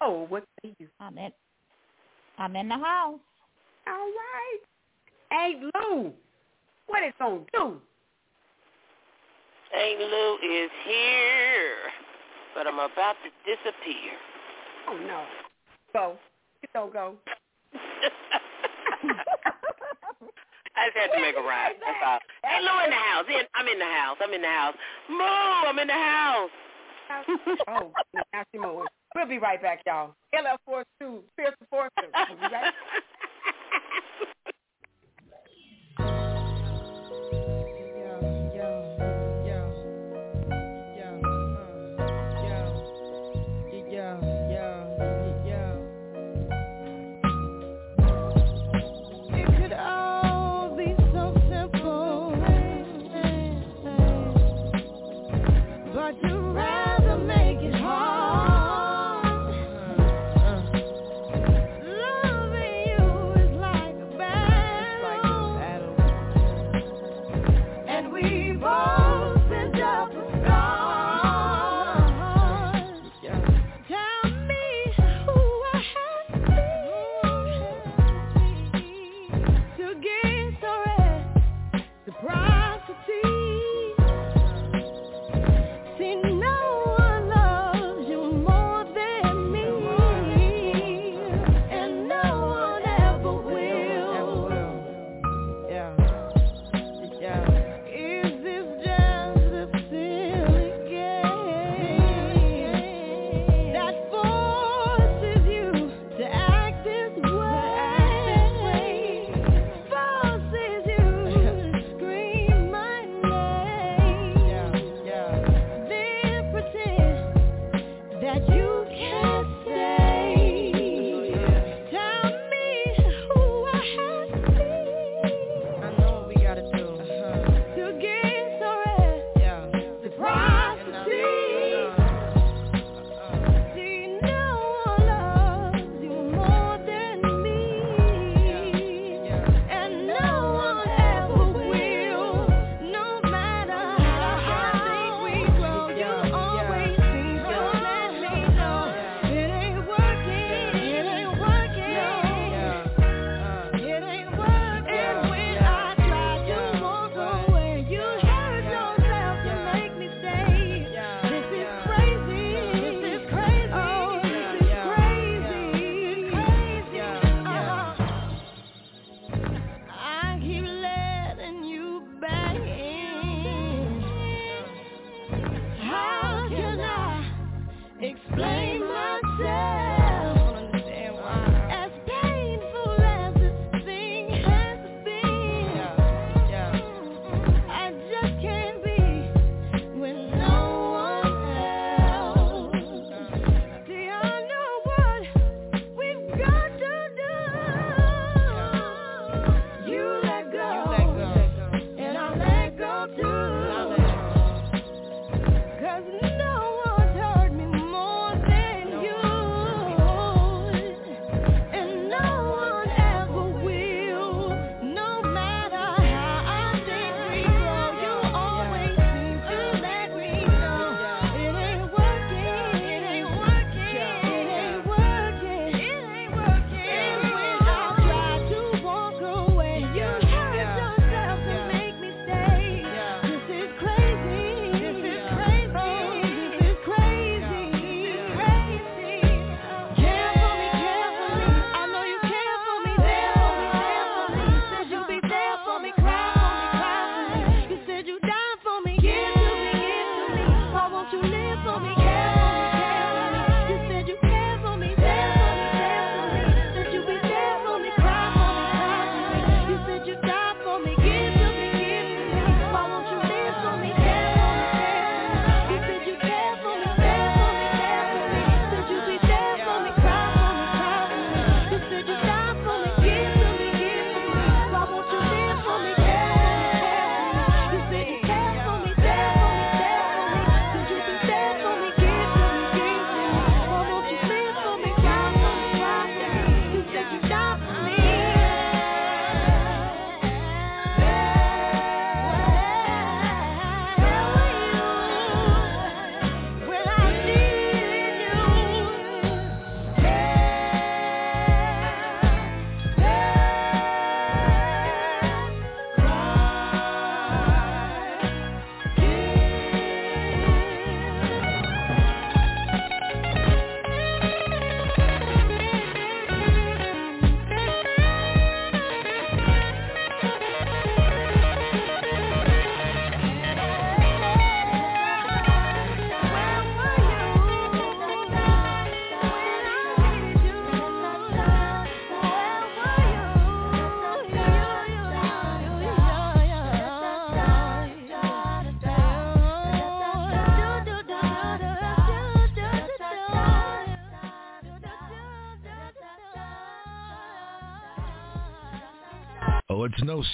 Oh, 0.00 0.26
what 0.28 0.44
say 0.62 0.72
you? 0.78 0.88
I'm 1.00 1.18
in. 1.18 1.30
I'm 2.38 2.56
in 2.56 2.68
the 2.68 2.78
house. 2.78 3.20
All 3.86 3.94
right. 3.94 4.58
Hey, 5.30 5.60
Lou, 5.60 6.12
what 6.86 7.02
it's 7.02 7.16
gonna 7.18 7.40
do? 7.52 7.80
Aunt 9.72 10.00
Lou 10.00 10.34
is 10.36 10.70
here, 10.84 11.76
but 12.54 12.66
I'm 12.66 12.74
about 12.74 13.14
to 13.22 13.30
disappear. 13.46 14.18
Oh 14.88 14.96
no. 15.06 15.24
Go. 15.92 16.16
Don't 16.74 16.92
go. 16.92 17.14
I 20.76 20.86
just 20.86 20.96
had 20.96 21.12
to 21.14 21.20
make 21.20 21.36
a 21.36 21.42
rhyme. 21.42 21.74
That's 21.84 21.98
all. 22.06 22.18
Hey, 22.44 22.60
Lou 22.62 22.84
in 22.84 22.90
the 22.90 22.96
house. 22.96 23.26
I'm 23.54 23.68
in 23.68 23.78
the 23.78 23.84
house. 23.84 24.16
I'm 24.22 24.32
in 24.32 24.42
the 24.42 24.48
house. 24.48 24.74
Moo, 25.08 25.68
I'm 25.68 25.78
in 25.78 25.88
the 25.88 25.92
house. 25.92 26.50
oh, 27.68 27.92
now 28.32 28.44
she. 28.52 28.58
We'll 28.58 29.26
be 29.28 29.38
right 29.38 29.60
back, 29.60 29.80
y'all. 29.86 30.14
LL 30.32 30.56
Force 30.64 30.86
2, 31.00 31.22
Fierce 31.36 31.54
Enforcer. 31.60 31.90
We'll 31.98 32.36
be 32.36 32.42
right 32.42 32.52
Loving 32.52 32.72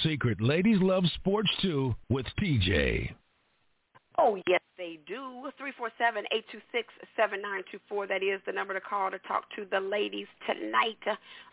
secret. 0.03 0.41
Ladies 0.41 0.81
love 0.81 1.05
sports 1.15 1.49
too 1.61 1.95
with 2.09 2.25
TJ. 2.39 3.13
Oh, 4.19 4.41
yes, 4.47 4.61
they 4.77 4.97
do. 5.07 5.51
347-826-7924. 7.19 8.07
That 8.07 8.23
is 8.23 8.41
the 8.47 8.51
number 8.51 8.73
to 8.73 8.81
call 8.81 9.11
to 9.11 9.19
talk 9.19 9.43
to 9.55 9.65
the 9.69 9.79
ladies 9.79 10.25
tonight 10.47 10.97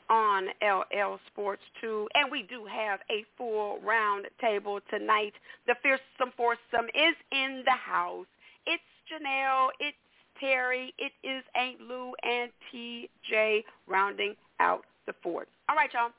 on 0.09 0.47
LL 0.63 1.19
Sports 1.27 1.63
2. 1.83 2.09
And 2.15 2.31
we 2.33 2.43
do 2.43 2.65
have 2.65 3.01
a 3.11 3.25
full 3.37 3.81
round 3.81 4.29
table 4.41 4.81
tonight. 4.89 5.35
The 5.67 5.75
fearsome 5.83 6.33
foursome 6.37 6.89
is 6.95 7.15
in 7.33 7.63
the 7.67 7.73
house. 7.73 8.27
It's 8.67 8.83
Janelle. 9.13 9.69
It's 9.79 9.97
Terry. 10.41 10.95
It 10.99 11.13
is 11.23 11.45
Aunt 11.55 11.83
Lou 11.83 12.15
and 12.23 12.51
TJ 12.73 13.65
rounding 13.87 14.37
out 14.59 14.85
the 15.07 15.15
fort. 15.23 15.49
All 15.69 15.77
right, 15.77 15.93
y'all. 15.93 16.13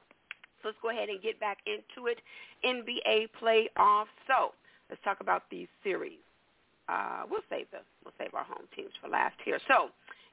Let's 0.66 0.78
go 0.82 0.90
ahead 0.90 1.10
and 1.10 1.22
get 1.22 1.40
back 1.40 1.60
into 1.66 2.08
it. 2.08 2.20
NBA 2.66 3.30
playoffs. 3.42 4.14
So 4.28 4.52
let's 4.90 5.02
talk 5.04 5.22
about 5.22 5.44
these 5.50 5.68
series 5.84 6.20
uh, 6.88 7.24
we'll 7.30 7.42
save 7.50 7.66
the 7.72 7.80
we'll 8.04 8.14
save 8.18 8.34
our 8.34 8.44
home 8.44 8.68
teams 8.76 8.92
for 9.02 9.10
last 9.10 9.36
here. 9.44 9.60
So 9.68 9.90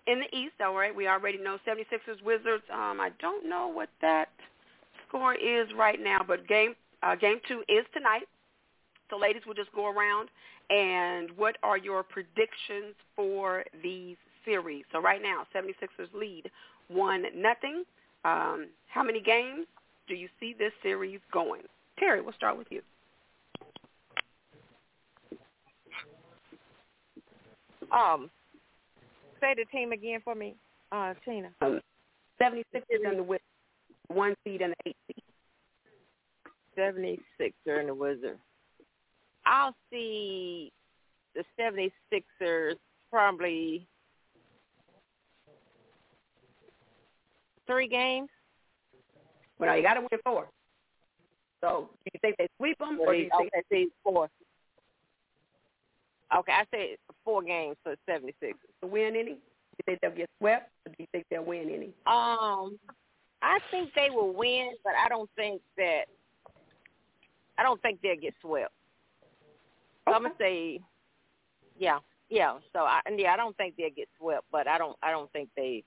in 0.06 0.20
the 0.20 0.36
East, 0.36 0.54
all 0.64 0.74
right, 0.74 0.94
we 0.94 1.08
already 1.08 1.38
know 1.38 1.58
76ers 1.66 2.22
Wizards. 2.24 2.64
Um, 2.72 3.00
I 3.00 3.10
don't 3.20 3.48
know 3.48 3.68
what 3.68 3.88
that 4.00 4.28
score 5.08 5.34
is 5.34 5.68
right 5.76 6.00
now, 6.02 6.20
but 6.26 6.46
game 6.46 6.74
uh, 7.02 7.14
game 7.14 7.38
two 7.48 7.62
is 7.68 7.84
tonight. 7.94 8.28
So 9.10 9.18
ladies, 9.18 9.42
we'll 9.46 9.54
just 9.54 9.72
go 9.72 9.86
around 9.86 10.28
and 10.70 11.30
what 11.36 11.56
are 11.62 11.76
your 11.76 12.02
predictions 12.02 12.94
for 13.16 13.64
these 13.82 14.16
series? 14.44 14.84
So 14.92 15.00
right 15.00 15.20
now, 15.22 15.46
76ers 15.54 16.08
lead 16.14 16.50
one 16.88 17.24
nothing. 17.34 17.84
Um, 18.24 18.68
how 18.88 19.02
many 19.02 19.20
games 19.20 19.66
do 20.08 20.14
you 20.14 20.28
see 20.40 20.54
this 20.58 20.72
series 20.82 21.20
going? 21.32 21.62
Terry, 21.98 22.20
we'll 22.20 22.32
start 22.34 22.56
with 22.58 22.66
you. 22.70 22.80
Um, 27.92 28.30
say 29.40 29.54
the 29.54 29.64
team 29.70 29.92
again 29.92 30.20
for 30.24 30.34
me, 30.34 30.54
uh, 30.92 31.14
Tina. 31.24 31.50
Um, 31.60 31.80
76 32.38 32.84
is 32.88 33.00
in 33.04 33.18
the 33.18 33.22
Wizard, 33.22 33.42
one 34.08 34.34
seed 34.44 34.62
and 34.62 34.72
the 34.72 34.90
eight 34.90 34.96
seed. 35.06 35.22
76 36.74 37.54
are 37.68 37.80
in 37.80 37.88
the 37.88 37.94
Wizard. 37.94 38.38
I'll 39.44 39.74
see 39.90 40.72
the 41.34 41.44
76ers 41.60 42.76
probably 43.10 43.86
three 47.66 47.88
games. 47.88 48.28
Well, 49.62 49.76
you 49.76 49.82
got 49.82 49.94
to 49.94 50.00
win 50.00 50.20
four. 50.24 50.48
So, 51.60 51.88
do 52.04 52.10
you 52.12 52.18
think 52.20 52.36
they 52.38 52.48
sweep 52.58 52.78
them, 52.78 52.98
or 53.00 53.12
do 53.12 53.20
you 53.20 53.30
think 53.38 53.52
okay, 53.70 53.86
four? 54.02 54.28
Okay, 56.36 56.52
I 56.52 56.64
say 56.72 56.96
four 57.24 57.42
games 57.42 57.76
for 57.84 57.94
76 58.06 58.58
To 58.80 58.86
win 58.88 59.14
any? 59.14 59.24
Do 59.24 59.30
you 59.30 59.84
think 59.86 60.00
they'll 60.00 60.10
get 60.10 60.28
swept, 60.38 60.70
or 60.84 60.90
do 60.90 60.96
you 60.98 61.06
think 61.12 61.26
they'll 61.30 61.44
win 61.44 61.70
any? 61.70 61.92
Um, 62.06 62.78
I 63.42 63.58
think 63.70 63.90
they 63.94 64.10
will 64.10 64.34
win, 64.34 64.72
but 64.82 64.94
I 64.94 65.08
don't 65.08 65.30
think 65.36 65.62
that. 65.76 66.06
I 67.56 67.62
don't 67.62 67.80
think 67.82 68.00
they'll 68.02 68.16
get 68.16 68.34
swept. 68.40 68.72
So 70.08 70.14
I'm 70.14 70.22
gonna 70.22 70.34
say, 70.38 70.80
yeah, 71.78 71.98
yeah. 72.28 72.58
So 72.72 72.80
I, 72.80 73.00
yeah, 73.16 73.34
I 73.34 73.36
don't 73.36 73.56
think 73.56 73.76
they'll 73.76 73.90
get 73.94 74.08
swept, 74.18 74.44
but 74.50 74.66
I 74.66 74.78
don't, 74.78 74.96
I 75.02 75.12
don't 75.12 75.30
think 75.32 75.50
they 75.56 75.84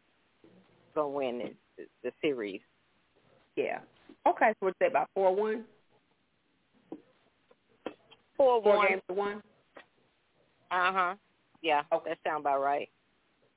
gonna 0.94 1.10
win 1.10 1.56
the, 1.78 1.86
the 2.04 2.12
series. 2.22 2.62
Yeah. 3.56 3.80
Okay, 4.28 4.50
so 4.52 4.66
what's 4.68 4.78
that 4.80 4.90
about 4.90 5.10
four 5.14 5.36
one? 5.36 5.64
Four, 8.38 8.62
four 8.62 8.78
one. 8.78 8.88
games 8.88 9.02
to 9.08 9.14
one. 9.14 9.42
Uh 10.72 10.92
huh. 10.92 11.16
Yeah, 11.62 11.82
okay. 11.94 12.12
that 12.12 12.18
sounds 12.26 12.42
about 12.42 12.62
right. 12.62 12.90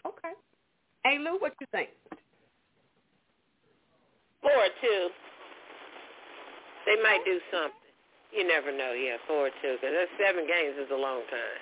Okay. 0.07 0.35
Hey 1.05 1.19
Lou, 1.19 1.39
what 1.39 1.55
you 1.61 1.67
think? 1.73 1.89
Four 4.43 4.53
two. 4.81 5.09
They 6.87 7.03
might 7.03 7.21
do 7.25 7.41
something. 7.51 7.73
You 8.33 8.47
never 8.47 8.71
know. 8.77 8.93
Yeah, 8.93 9.17
four 9.27 9.51
two. 9.63 9.77
Because 9.81 9.93
seven 10.19 10.47
games 10.47 10.77
is 10.79 10.91
a 10.93 10.97
long 10.97 11.23
time. 11.31 11.61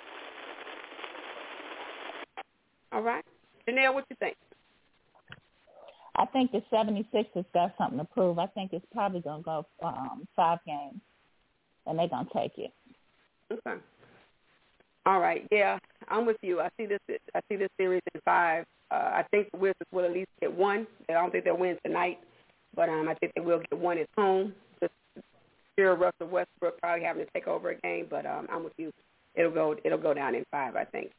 All 2.93 3.03
right. 3.03 3.25
Janelle, 3.69 3.95
what 3.95 4.05
you 4.11 4.17
think? 4.21 4.37
I 6.17 6.27
think 6.27 6.53
the 6.53 6.63
76ers 6.73 7.45
got 7.53 7.75
something 7.77 7.99
to 7.99 8.05
prove. 8.05 8.39
I 8.39 8.47
think 8.49 8.73
it's 8.73 8.87
probably 8.93 9.21
going 9.21 9.43
to 9.43 9.45
go 9.45 9.67
um, 9.83 10.27
five 10.35 10.59
games, 10.67 11.01
and 11.87 11.99
they're 11.99 12.09
going 12.09 12.27
to 12.27 12.33
take 12.33 12.53
it. 12.57 12.73
Okay. 13.53 13.81
All 15.05 15.21
right, 15.21 15.47
yeah, 15.53 15.79
I'm 16.09 16.27
with 16.27 16.39
you. 16.43 16.61
I 16.61 16.69
see 16.77 16.87
this. 16.87 16.99
I 17.35 17.41
see 17.49 17.57
this 17.57 17.69
series 17.79 18.03
in 18.13 18.21
five. 18.25 18.65
Uh, 18.91 18.95
I 18.95 19.25
think 19.31 19.49
the 19.53 19.59
Wizards 19.59 19.91
will 19.93 20.05
at 20.05 20.13
least 20.13 20.31
get 20.41 20.53
one. 20.53 20.87
I 21.09 21.13
don't 21.13 21.31
think 21.31 21.45
they'll 21.45 21.57
win 21.57 21.79
tonight, 21.85 22.19
but 22.75 22.89
um, 22.89 23.09
I 23.09 23.15
think 23.15 23.33
they 23.35 23.41
will 23.41 23.61
get 23.61 23.79
one 23.79 23.99
at 23.99 24.09
home. 24.17 24.53
Just 24.81 24.93
fear 25.77 25.95
Russell 25.95 26.27
Westbrook 26.29 26.81
probably 26.81 27.05
having 27.05 27.25
to 27.25 27.31
take 27.33 27.47
over 27.47 27.71
a 27.71 27.77
game, 27.77 28.07
but 28.11 28.27
um, 28.27 28.49
I'm 28.51 28.65
with 28.65 28.73
you. 28.79 28.91
It'll 29.37 29.53
go. 29.53 29.77
It'll 29.85 29.99
go 29.99 30.13
down 30.13 30.35
in 30.35 30.45
five, 30.51 30.75
I 30.75 30.85
think. 30.85 31.13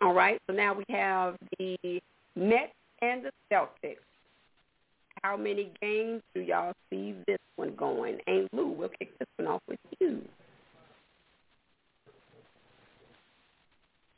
All 0.00 0.12
right. 0.12 0.40
So 0.46 0.54
now 0.54 0.74
we 0.74 0.84
have 0.90 1.36
the 1.58 2.00
Nets 2.36 2.72
and 3.02 3.24
the 3.24 3.30
Celtics. 3.52 3.98
How 5.22 5.36
many 5.36 5.70
games 5.80 6.22
do 6.34 6.40
y'all 6.40 6.72
see 6.90 7.14
this 7.26 7.38
one 7.56 7.74
going? 7.76 8.18
And 8.26 8.48
Lou, 8.52 8.68
we'll 8.68 8.88
kick 8.98 9.16
this 9.18 9.28
one 9.36 9.48
off 9.48 9.62
with 9.68 9.78
you. 10.00 10.22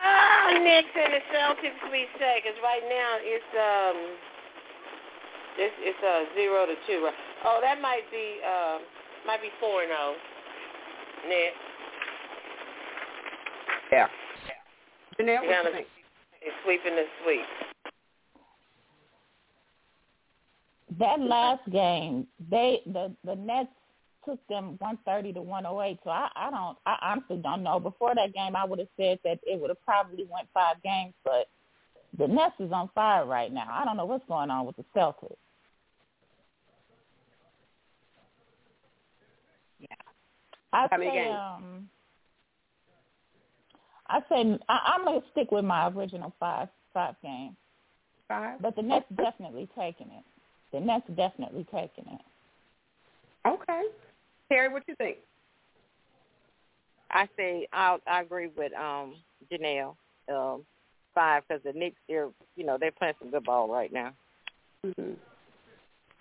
Ah, 0.00 0.52
Knicks 0.52 0.88
and 0.94 1.12
the 1.12 1.20
Celtics 1.34 1.90
we 1.90 2.06
say, 2.18 2.40
because 2.42 2.58
right 2.62 2.82
now 2.88 3.16
it's 3.20 3.52
um 3.56 4.16
it's 5.58 5.74
it's 5.80 5.98
uh 6.04 6.34
zero 6.34 6.66
to 6.66 6.74
two. 6.86 7.08
Oh, 7.44 7.58
that 7.62 7.80
might 7.80 8.04
be 8.10 8.40
uh 8.46 8.78
might 9.26 9.42
be 9.42 9.48
four 9.60 9.82
and 9.82 9.88
zero. 9.88 9.98
Oh. 10.00 11.28
Knicks. 11.28 11.56
Yeah. 13.92 14.08
Janelle, 15.18 15.46
what 15.46 15.64
you 15.64 15.72
think? 15.72 15.86
It's 16.42 16.56
sweeping 16.64 16.96
the 16.96 17.04
sweep. 17.22 17.73
That 20.98 21.20
last 21.20 21.62
game, 21.70 22.26
they 22.50 22.80
the 22.86 23.14
the 23.24 23.36
Nets 23.36 23.70
took 24.24 24.46
them 24.48 24.76
130 24.78 25.34
to 25.34 25.42
108. 25.42 25.98
So 26.04 26.10
I, 26.10 26.28
I 26.34 26.50
don't, 26.50 26.78
I 26.86 26.96
honestly 27.02 27.36
don't 27.36 27.62
know. 27.62 27.78
Before 27.78 28.14
that 28.14 28.32
game, 28.32 28.56
I 28.56 28.64
would 28.64 28.78
have 28.78 28.88
said 28.96 29.18
that 29.24 29.38
it 29.42 29.60
would 29.60 29.70
have 29.70 29.84
probably 29.84 30.26
went 30.30 30.48
five 30.54 30.82
games, 30.82 31.14
but 31.24 31.48
the 32.18 32.26
Nets 32.26 32.54
is 32.58 32.72
on 32.72 32.90
fire 32.94 33.26
right 33.26 33.52
now. 33.52 33.68
I 33.70 33.84
don't 33.84 33.96
know 33.96 34.04
what's 34.04 34.26
going 34.26 34.50
on 34.50 34.66
with 34.66 34.76
the 34.76 34.84
Celtics. 34.96 35.36
Yeah. 39.78 39.88
I 40.72 40.88
How 40.90 40.98
say, 40.98 41.28
um, 41.28 41.88
I 44.06 44.20
say 44.28 44.58
I, 44.68 44.94
I'm 44.94 45.04
gonna 45.04 45.20
stick 45.32 45.50
with 45.50 45.64
my 45.64 45.88
original 45.88 46.32
five 46.38 46.68
five 46.92 47.14
games. 47.22 47.56
Five. 48.28 48.62
But 48.62 48.76
the 48.76 48.82
Nets 48.82 49.06
definitely 49.16 49.68
taking 49.76 50.06
it. 50.06 50.24
The 50.74 50.80
Nets 50.80 51.06
definitely 51.16 51.64
taking 51.70 52.04
it. 52.12 52.20
Okay. 53.46 53.82
Terry, 54.48 54.68
what 54.68 54.82
you 54.88 54.96
think? 54.96 55.18
I 57.12 57.28
say 57.36 57.68
I 57.72 57.96
I 58.08 58.22
agree 58.22 58.48
with 58.56 58.72
um 58.74 59.14
Janelle. 59.52 59.94
Um, 60.28 60.64
five 61.14 61.44
because 61.46 61.62
the 61.62 61.72
Knicks 61.72 62.00
they're 62.08 62.28
you 62.56 62.66
know 62.66 62.76
they're 62.78 62.90
playing 62.90 63.14
some 63.20 63.30
good 63.30 63.44
ball 63.44 63.68
right 63.68 63.92
now. 63.92 64.14
Mm-hmm. 64.84 65.12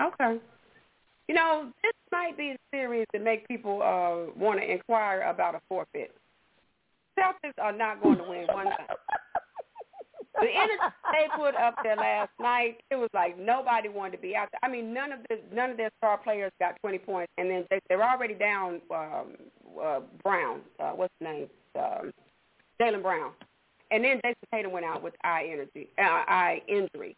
Okay. 0.06 0.40
You 1.28 1.34
know, 1.34 1.72
this 1.82 1.94
might 2.12 2.38
be 2.38 2.52
a 2.52 2.58
series 2.72 3.08
that 3.14 3.24
make 3.24 3.48
people 3.48 3.82
uh, 3.82 4.38
want 4.40 4.60
to 4.60 4.72
inquire 4.72 5.22
about 5.22 5.56
a 5.56 5.62
forfeit. 5.68 6.14
Celtics 7.18 7.60
are 7.60 7.72
not 7.72 8.04
going 8.04 8.18
to 8.18 8.24
win 8.24 8.46
one 8.52 8.66
thing. 8.66 8.86
The 10.40 10.48
energy 10.48 10.82
they 11.12 11.28
put 11.38 11.56
up 11.56 11.76
there 11.84 11.96
last 11.96 12.32
night, 12.40 12.82
it 12.90 12.96
was 12.96 13.10
like 13.14 13.38
nobody 13.38 13.90
wanted 13.90 14.18
to 14.18 14.22
be 14.22 14.36
out 14.36 14.50
there. 14.52 14.60
I 14.64 14.68
mean, 14.72 14.94
none 14.94 15.12
of 15.12 15.20
the 15.30 15.38
none 15.54 15.70
of 15.70 15.78
their 15.78 15.92
star 16.00 16.18
players 16.18 16.52
got 16.60 16.80
20 16.82 16.98
points, 17.00 17.32
and 17.38 17.50
then 17.50 17.66
they, 17.70 17.80
they're 17.88 18.04
already 18.04 18.34
down. 18.34 18.82
Um, 18.90 19.36
uh, 19.82 20.00
Brown, 20.24 20.62
uh, 20.80 20.92
what's 20.92 21.14
his 21.20 21.26
name? 21.26 21.48
Um, 21.78 22.12
Jaylen 22.82 23.04
Brown, 23.04 23.32
and 23.92 24.04
then 24.04 24.20
Jayson 24.24 24.48
Tatum 24.52 24.72
went 24.72 24.86
out 24.86 25.04
with 25.04 25.14
eye 25.24 25.50
energy, 25.52 25.90
uh, 26.00 26.24
eye 26.28 26.62
injury. 26.68 27.16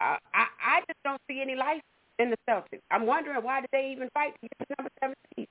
Uh, 0.00 0.16
I 0.34 0.46
I 0.62 0.80
just 0.80 0.98
don't 1.04 1.20
see 1.28 1.40
any 1.40 1.54
life 1.54 1.82
in 2.18 2.30
the 2.30 2.36
Celtics. 2.48 2.80
I'm 2.90 3.06
wondering 3.06 3.42
why 3.42 3.62
did 3.62 3.70
they 3.72 3.90
even 3.92 4.10
fight 4.12 4.34
to 4.34 4.48
get 4.48 4.68
to 4.68 4.74
number 4.78 4.90
17? 5.00 5.46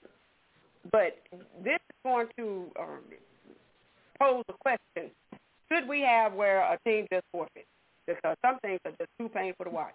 But 0.91 1.17
this 1.63 1.75
is 1.75 1.95
going 2.03 2.27
to 2.37 2.71
um, 2.79 3.01
pose 4.19 4.43
a 4.49 4.53
question 4.53 5.11
should 5.71 5.87
we 5.87 6.01
have 6.01 6.33
where 6.33 6.61
a 6.61 6.77
team 6.85 7.05
just 7.11 7.25
forfeits? 7.31 7.67
Because 8.05 8.35
some 8.45 8.57
things 8.61 8.79
are 8.85 8.91
just 8.91 9.09
too 9.19 9.29
painful 9.29 9.65
to 9.65 9.71
watch. 9.71 9.93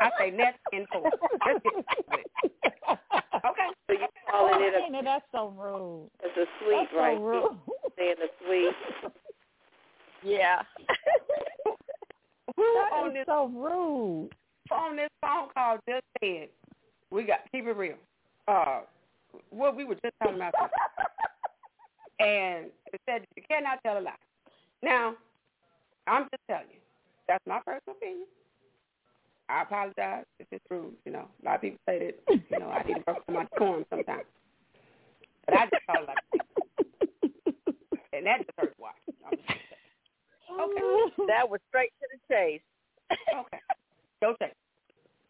I 0.00 0.10
say 0.18 0.30
Nets 0.30 0.56
in 0.72 0.86
four. 0.92 1.10
Okay. 2.88 3.68
So 3.86 3.92
you 3.92 4.06
calling 4.30 4.60
it 4.60 4.74
a? 4.74 4.86
Tina, 4.86 5.02
that's 5.02 5.24
so 5.32 5.48
rude. 5.56 6.08
It's 6.22 6.36
a 6.36 6.44
sweep, 6.62 6.88
That's 6.94 7.16
so 7.16 7.22
rude. 7.22 7.56
Saying 7.98 8.14
a 8.22 8.28
sweep. 8.44 9.12
Yeah. 10.22 10.62
Who 12.56 12.62
That 12.62 12.92
on 12.92 13.08
is 13.08 13.14
this 13.14 13.24
so 13.26 13.46
rude. 13.48 14.30
on 14.70 14.96
this 14.96 15.08
phone 15.20 15.48
call 15.54 15.78
just 15.88 16.04
said 16.20 16.48
we 17.10 17.24
got 17.24 17.40
keep 17.52 17.66
it 17.66 17.72
real. 17.76 17.96
Uh, 18.48 18.80
what 19.50 19.76
we 19.76 19.84
were 19.84 19.94
just 19.94 20.14
talking 20.22 20.36
about, 20.36 20.54
and 22.20 22.66
it 22.92 23.00
said 23.08 23.24
you 23.36 23.42
cannot 23.50 23.78
tell 23.84 23.98
a 23.98 24.00
lie. 24.00 24.12
Now, 24.82 25.14
I'm 26.06 26.24
just 26.24 26.42
telling 26.48 26.70
you, 26.70 26.80
that's 27.28 27.44
my 27.46 27.60
personal 27.64 27.96
opinion. 27.96 28.26
I 29.48 29.62
apologize 29.62 30.24
if 30.38 30.46
it's 30.52 30.64
rude. 30.70 30.94
You 31.04 31.12
know, 31.12 31.26
a 31.26 31.44
lot 31.44 31.56
of 31.56 31.60
people 31.62 31.78
say 31.86 31.98
that 31.98 32.40
you 32.50 32.58
know 32.58 32.70
I 32.70 32.82
need 32.82 32.94
to 32.94 33.02
work 33.06 33.18
on 33.28 33.34
my 33.34 33.44
decorum 33.44 33.84
sometimes, 33.90 34.24
but 35.46 35.56
I 35.58 35.64
just 35.66 35.86
call 35.86 36.02
it 36.02 36.08
like, 36.08 36.18
and 38.12 38.26
that 38.26 38.38
just 38.38 38.50
hurts. 38.56 38.74
Watch. 38.78 38.94
I'm 39.26 39.36
just 39.36 39.48
saying. 39.48 39.60
Okay. 40.50 41.24
That 41.28 41.48
was 41.48 41.60
straight 41.68 41.92
to 42.00 42.06
the 42.10 42.34
chase. 42.34 42.62
Okay. 43.10 43.58
Go 44.22 44.34
check. 44.38 44.52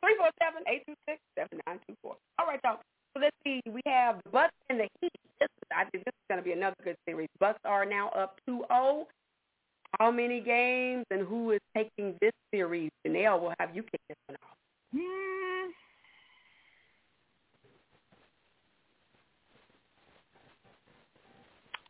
Three 0.00 0.16
four 0.16 0.30
seven 0.40 0.64
eight 0.68 0.84
two 0.86 0.94
six 1.08 1.20
seven 1.36 1.60
nine 1.66 1.80
two 1.88 1.94
four. 2.02 2.16
All 2.38 2.46
right, 2.46 2.60
y'all. 2.64 2.80
So 3.14 3.20
let's 3.20 3.36
see. 3.44 3.60
We 3.66 3.80
have 3.86 4.16
the 4.24 4.30
Bucks 4.30 4.54
and 4.68 4.80
the 4.80 4.88
Heat. 5.00 5.12
This 5.40 5.48
is, 5.48 5.68
I 5.74 5.84
think 5.84 6.04
this 6.04 6.12
is 6.12 6.26
going 6.28 6.40
to 6.40 6.44
be 6.44 6.52
another 6.52 6.76
good 6.84 6.96
series. 7.06 7.28
Bucks 7.38 7.58
are 7.64 7.84
now 7.84 8.10
up 8.10 8.38
2-0. 8.48 9.04
How 9.98 10.10
many 10.10 10.40
games 10.40 11.04
and 11.10 11.26
who 11.26 11.50
is 11.50 11.60
taking 11.76 12.14
this 12.20 12.32
series? 12.52 12.90
Janelle 13.06 13.40
will 13.40 13.54
have 13.58 13.74
you 13.74 13.82
kick 13.82 14.00
this 14.08 14.16
one 14.26 14.36
off. 14.42 14.56
Hmm. 14.94 15.70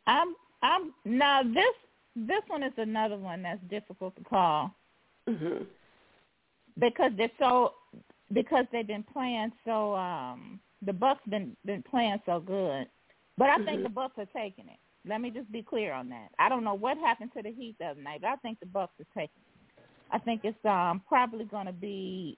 I'm 0.06 0.34
I'm 0.62 0.94
now 1.04 1.42
this 1.42 1.74
this 2.16 2.42
one 2.48 2.62
is 2.62 2.72
another 2.76 3.16
one 3.16 3.42
that's 3.42 3.62
difficult 3.68 4.16
to 4.16 4.24
call 4.24 4.74
Mm-hmm. 5.28 5.64
because 6.80 7.12
they're 7.16 7.30
so 7.38 7.74
because 8.32 8.64
they've 8.72 8.86
been 8.86 9.04
playing 9.12 9.52
so 9.64 9.94
um 9.94 10.58
the 10.82 10.92
Bucks 10.92 11.20
been 11.28 11.56
been 11.66 11.82
playing 11.82 12.18
so 12.26 12.40
good. 12.40 12.86
But 13.36 13.50
I 13.50 13.56
think 13.58 13.80
Mhm. 13.80 13.82
the 13.84 13.88
Bucks 13.90 14.18
are 14.18 14.26
taking 14.26 14.66
it. 14.68 14.78
Let 15.06 15.20
me 15.20 15.30
just 15.30 15.50
be 15.50 15.62
clear 15.62 15.92
on 15.92 16.08
that. 16.10 16.28
I 16.38 16.48
don't 16.48 16.64
know 16.64 16.74
what 16.74 16.98
happened 16.98 17.30
to 17.36 17.42
the 17.42 17.52
Heat 17.52 17.76
the 17.78 17.86
other 17.86 18.02
night, 18.02 18.20
but 18.20 18.28
I 18.28 18.36
think 18.36 18.60
the 18.60 18.66
Bucks 18.66 18.92
are 19.00 19.20
taking. 19.20 19.42
I 20.12 20.18
think 20.18 20.42
it's 20.44 20.62
um 20.64 21.02
probably 21.08 21.44
going 21.44 21.66
to 21.66 21.72
be 21.72 22.36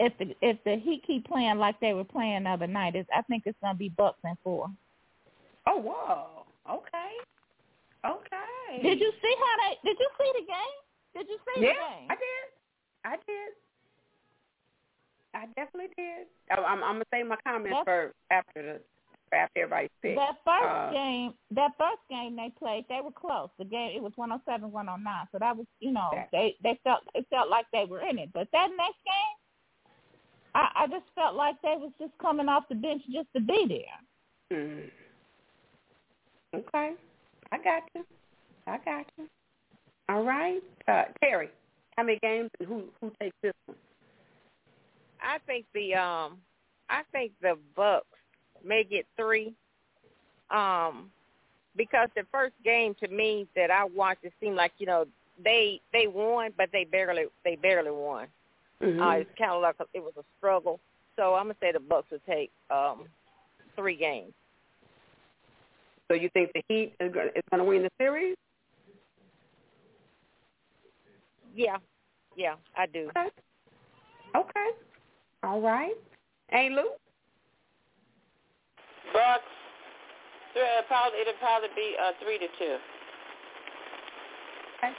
if 0.00 0.12
the 0.18 0.34
if 0.42 0.62
the 0.64 0.76
Heat 0.76 1.04
keep 1.06 1.26
playing 1.26 1.58
like 1.58 1.80
they 1.80 1.94
were 1.94 2.04
playing 2.04 2.44
the 2.44 2.50
other 2.50 2.66
night, 2.66 2.94
it's, 2.94 3.08
I 3.14 3.22
think 3.22 3.44
it's 3.46 3.58
going 3.62 3.74
to 3.74 3.78
be 3.78 3.88
Bucks 3.88 4.18
and 4.24 4.36
four. 4.44 4.68
Oh, 5.66 5.78
whoa. 5.78 6.44
Okay. 6.70 7.12
Okay. 8.04 8.82
Did 8.82 9.00
you 9.00 9.12
see 9.22 9.34
how 9.38 9.68
they? 9.68 9.88
Did 9.88 9.98
you 9.98 10.08
see 10.18 10.32
the 10.40 10.46
game? 10.46 10.78
Did 11.14 11.28
you 11.28 11.38
see 11.38 11.62
Yeah, 11.62 11.68
the 11.68 11.74
game? 11.74 12.08
Yeah, 12.08 12.12
I 12.12 12.14
did. 12.14 12.46
I 13.04 13.16
did. 13.26 13.52
I 15.34 15.46
definitely 15.60 15.94
did. 15.96 16.26
I, 16.50 16.60
I'm, 16.62 16.82
I'm 16.84 16.94
gonna 16.94 17.04
say 17.12 17.22
my 17.22 17.36
comments 17.44 17.78
for 17.84 18.12
after 18.30 18.62
the 18.62 18.80
after 19.32 19.62
everybody's 19.62 19.90
pick. 20.02 20.16
That 20.16 20.36
first 20.44 20.64
Uh, 20.64 20.92
game, 20.92 21.34
that 21.52 21.72
first 21.78 22.02
game 22.08 22.36
they 22.36 22.50
played, 22.58 22.84
they 22.88 23.00
were 23.02 23.12
close. 23.12 23.48
The 23.58 23.64
game 23.64 23.92
it 23.96 24.02
was 24.02 24.12
one 24.16 24.30
hundred 24.30 24.44
seven, 24.46 24.72
one 24.72 24.86
hundred 24.86 25.04
nine. 25.04 25.26
So 25.32 25.38
that 25.38 25.56
was, 25.56 25.66
you 25.80 25.92
know, 25.92 26.10
Okay. 26.12 26.28
they 26.32 26.56
they 26.62 26.80
felt 26.84 27.02
they 27.14 27.24
felt 27.30 27.48
like 27.48 27.66
they 27.72 27.84
were 27.84 28.00
in 28.00 28.18
it. 28.18 28.30
But 28.32 28.48
that 28.52 28.68
next 28.76 28.98
game, 29.04 29.36
I 30.54 30.70
I 30.84 30.86
just 30.86 31.06
felt 31.14 31.34
like 31.34 31.60
they 31.62 31.76
was 31.76 31.92
just 31.98 32.16
coming 32.18 32.48
off 32.48 32.68
the 32.68 32.74
bench 32.74 33.02
just 33.12 33.28
to 33.34 33.40
be 33.40 33.66
there. 33.68 34.58
Mm. 34.58 34.90
Okay. 36.54 36.94
I 37.52 37.58
got 37.58 37.82
you. 37.94 38.04
I 38.66 38.78
got 38.78 39.06
you. 39.18 39.28
All 40.08 40.22
right. 40.22 40.62
Uh, 40.86 41.04
Terry, 41.22 41.50
how 41.96 42.02
many 42.02 42.18
games 42.20 42.50
and 42.58 42.68
who 42.68 42.84
who 43.00 43.12
takes 43.20 43.36
this 43.42 43.52
one? 43.66 43.76
I 45.22 45.38
think 45.46 45.66
the 45.74 45.94
um 45.94 46.38
I 46.88 47.02
think 47.12 47.32
the 47.42 47.58
Bucks 47.76 48.06
may 48.64 48.84
get 48.84 49.06
three. 49.16 49.54
Um 50.50 51.10
because 51.76 52.08
the 52.16 52.24
first 52.32 52.54
game 52.64 52.94
to 53.00 53.08
me 53.08 53.46
that 53.54 53.70
I 53.70 53.84
watched 53.84 54.24
it 54.24 54.32
seemed 54.40 54.56
like, 54.56 54.72
you 54.78 54.86
know, 54.86 55.06
they 55.42 55.80
they 55.92 56.06
won 56.06 56.52
but 56.56 56.70
they 56.72 56.84
barely 56.84 57.26
they 57.44 57.56
barely 57.56 57.90
won. 57.90 58.26
Mhm. 58.82 59.00
Uh 59.00 59.20
it's 59.20 59.30
kinda 59.36 59.56
like 59.56 59.76
a, 59.80 59.84
it 59.94 60.00
was 60.02 60.14
a 60.16 60.24
struggle. 60.38 60.80
So 61.16 61.34
I'm 61.34 61.44
gonna 61.44 61.56
say 61.60 61.72
the 61.72 61.80
Bucks 61.80 62.10
will 62.10 62.20
take 62.26 62.50
um 62.70 63.08
three 63.76 63.96
games. 63.96 64.32
so 66.08 66.14
you 66.14 66.28
think 66.30 66.50
the 66.54 66.62
Heat 66.68 66.94
is 67.00 67.12
going 67.12 67.30
to 67.58 67.64
win 67.64 67.82
the 67.82 67.90
series? 67.98 68.36
Yeah. 71.54 71.76
Yeah, 72.36 72.54
I 72.76 72.86
do. 72.86 73.10
Okay. 73.10 73.28
Okay. 74.36 74.70
All 75.42 75.60
right. 75.60 75.94
Hey, 76.48 76.70
Lou. 76.70 76.90
Bucks. 79.12 79.44
Three, 80.52 80.62
uh, 80.62 80.82
probably 80.88 81.20
it'll 81.20 81.34
probably 81.40 81.68
be 81.76 81.94
uh, 82.00 82.12
three 82.22 82.38
to 82.38 82.48
two. 82.58 82.76
Okay. 84.78 84.92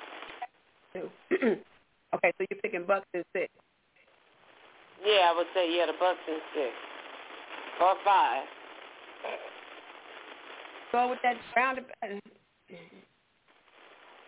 Two. 0.93 1.10
okay, 2.16 2.32
so 2.38 2.45
you're 2.49 2.62
picking 2.62 2.86
Bucks 2.86 3.07
and 3.14 3.24
six. 3.34 3.49
Yeah, 5.05 5.32
I 5.32 5.34
would 5.36 5.47
say 5.53 5.76
yeah, 5.76 5.86
the 5.86 5.93
Bucks 5.99 6.20
in 6.28 6.39
six 6.53 6.74
or 7.82 7.95
five. 8.03 8.45
Go 10.91 11.10
with 11.10 11.20
that 11.24 11.38
round. 11.55 11.80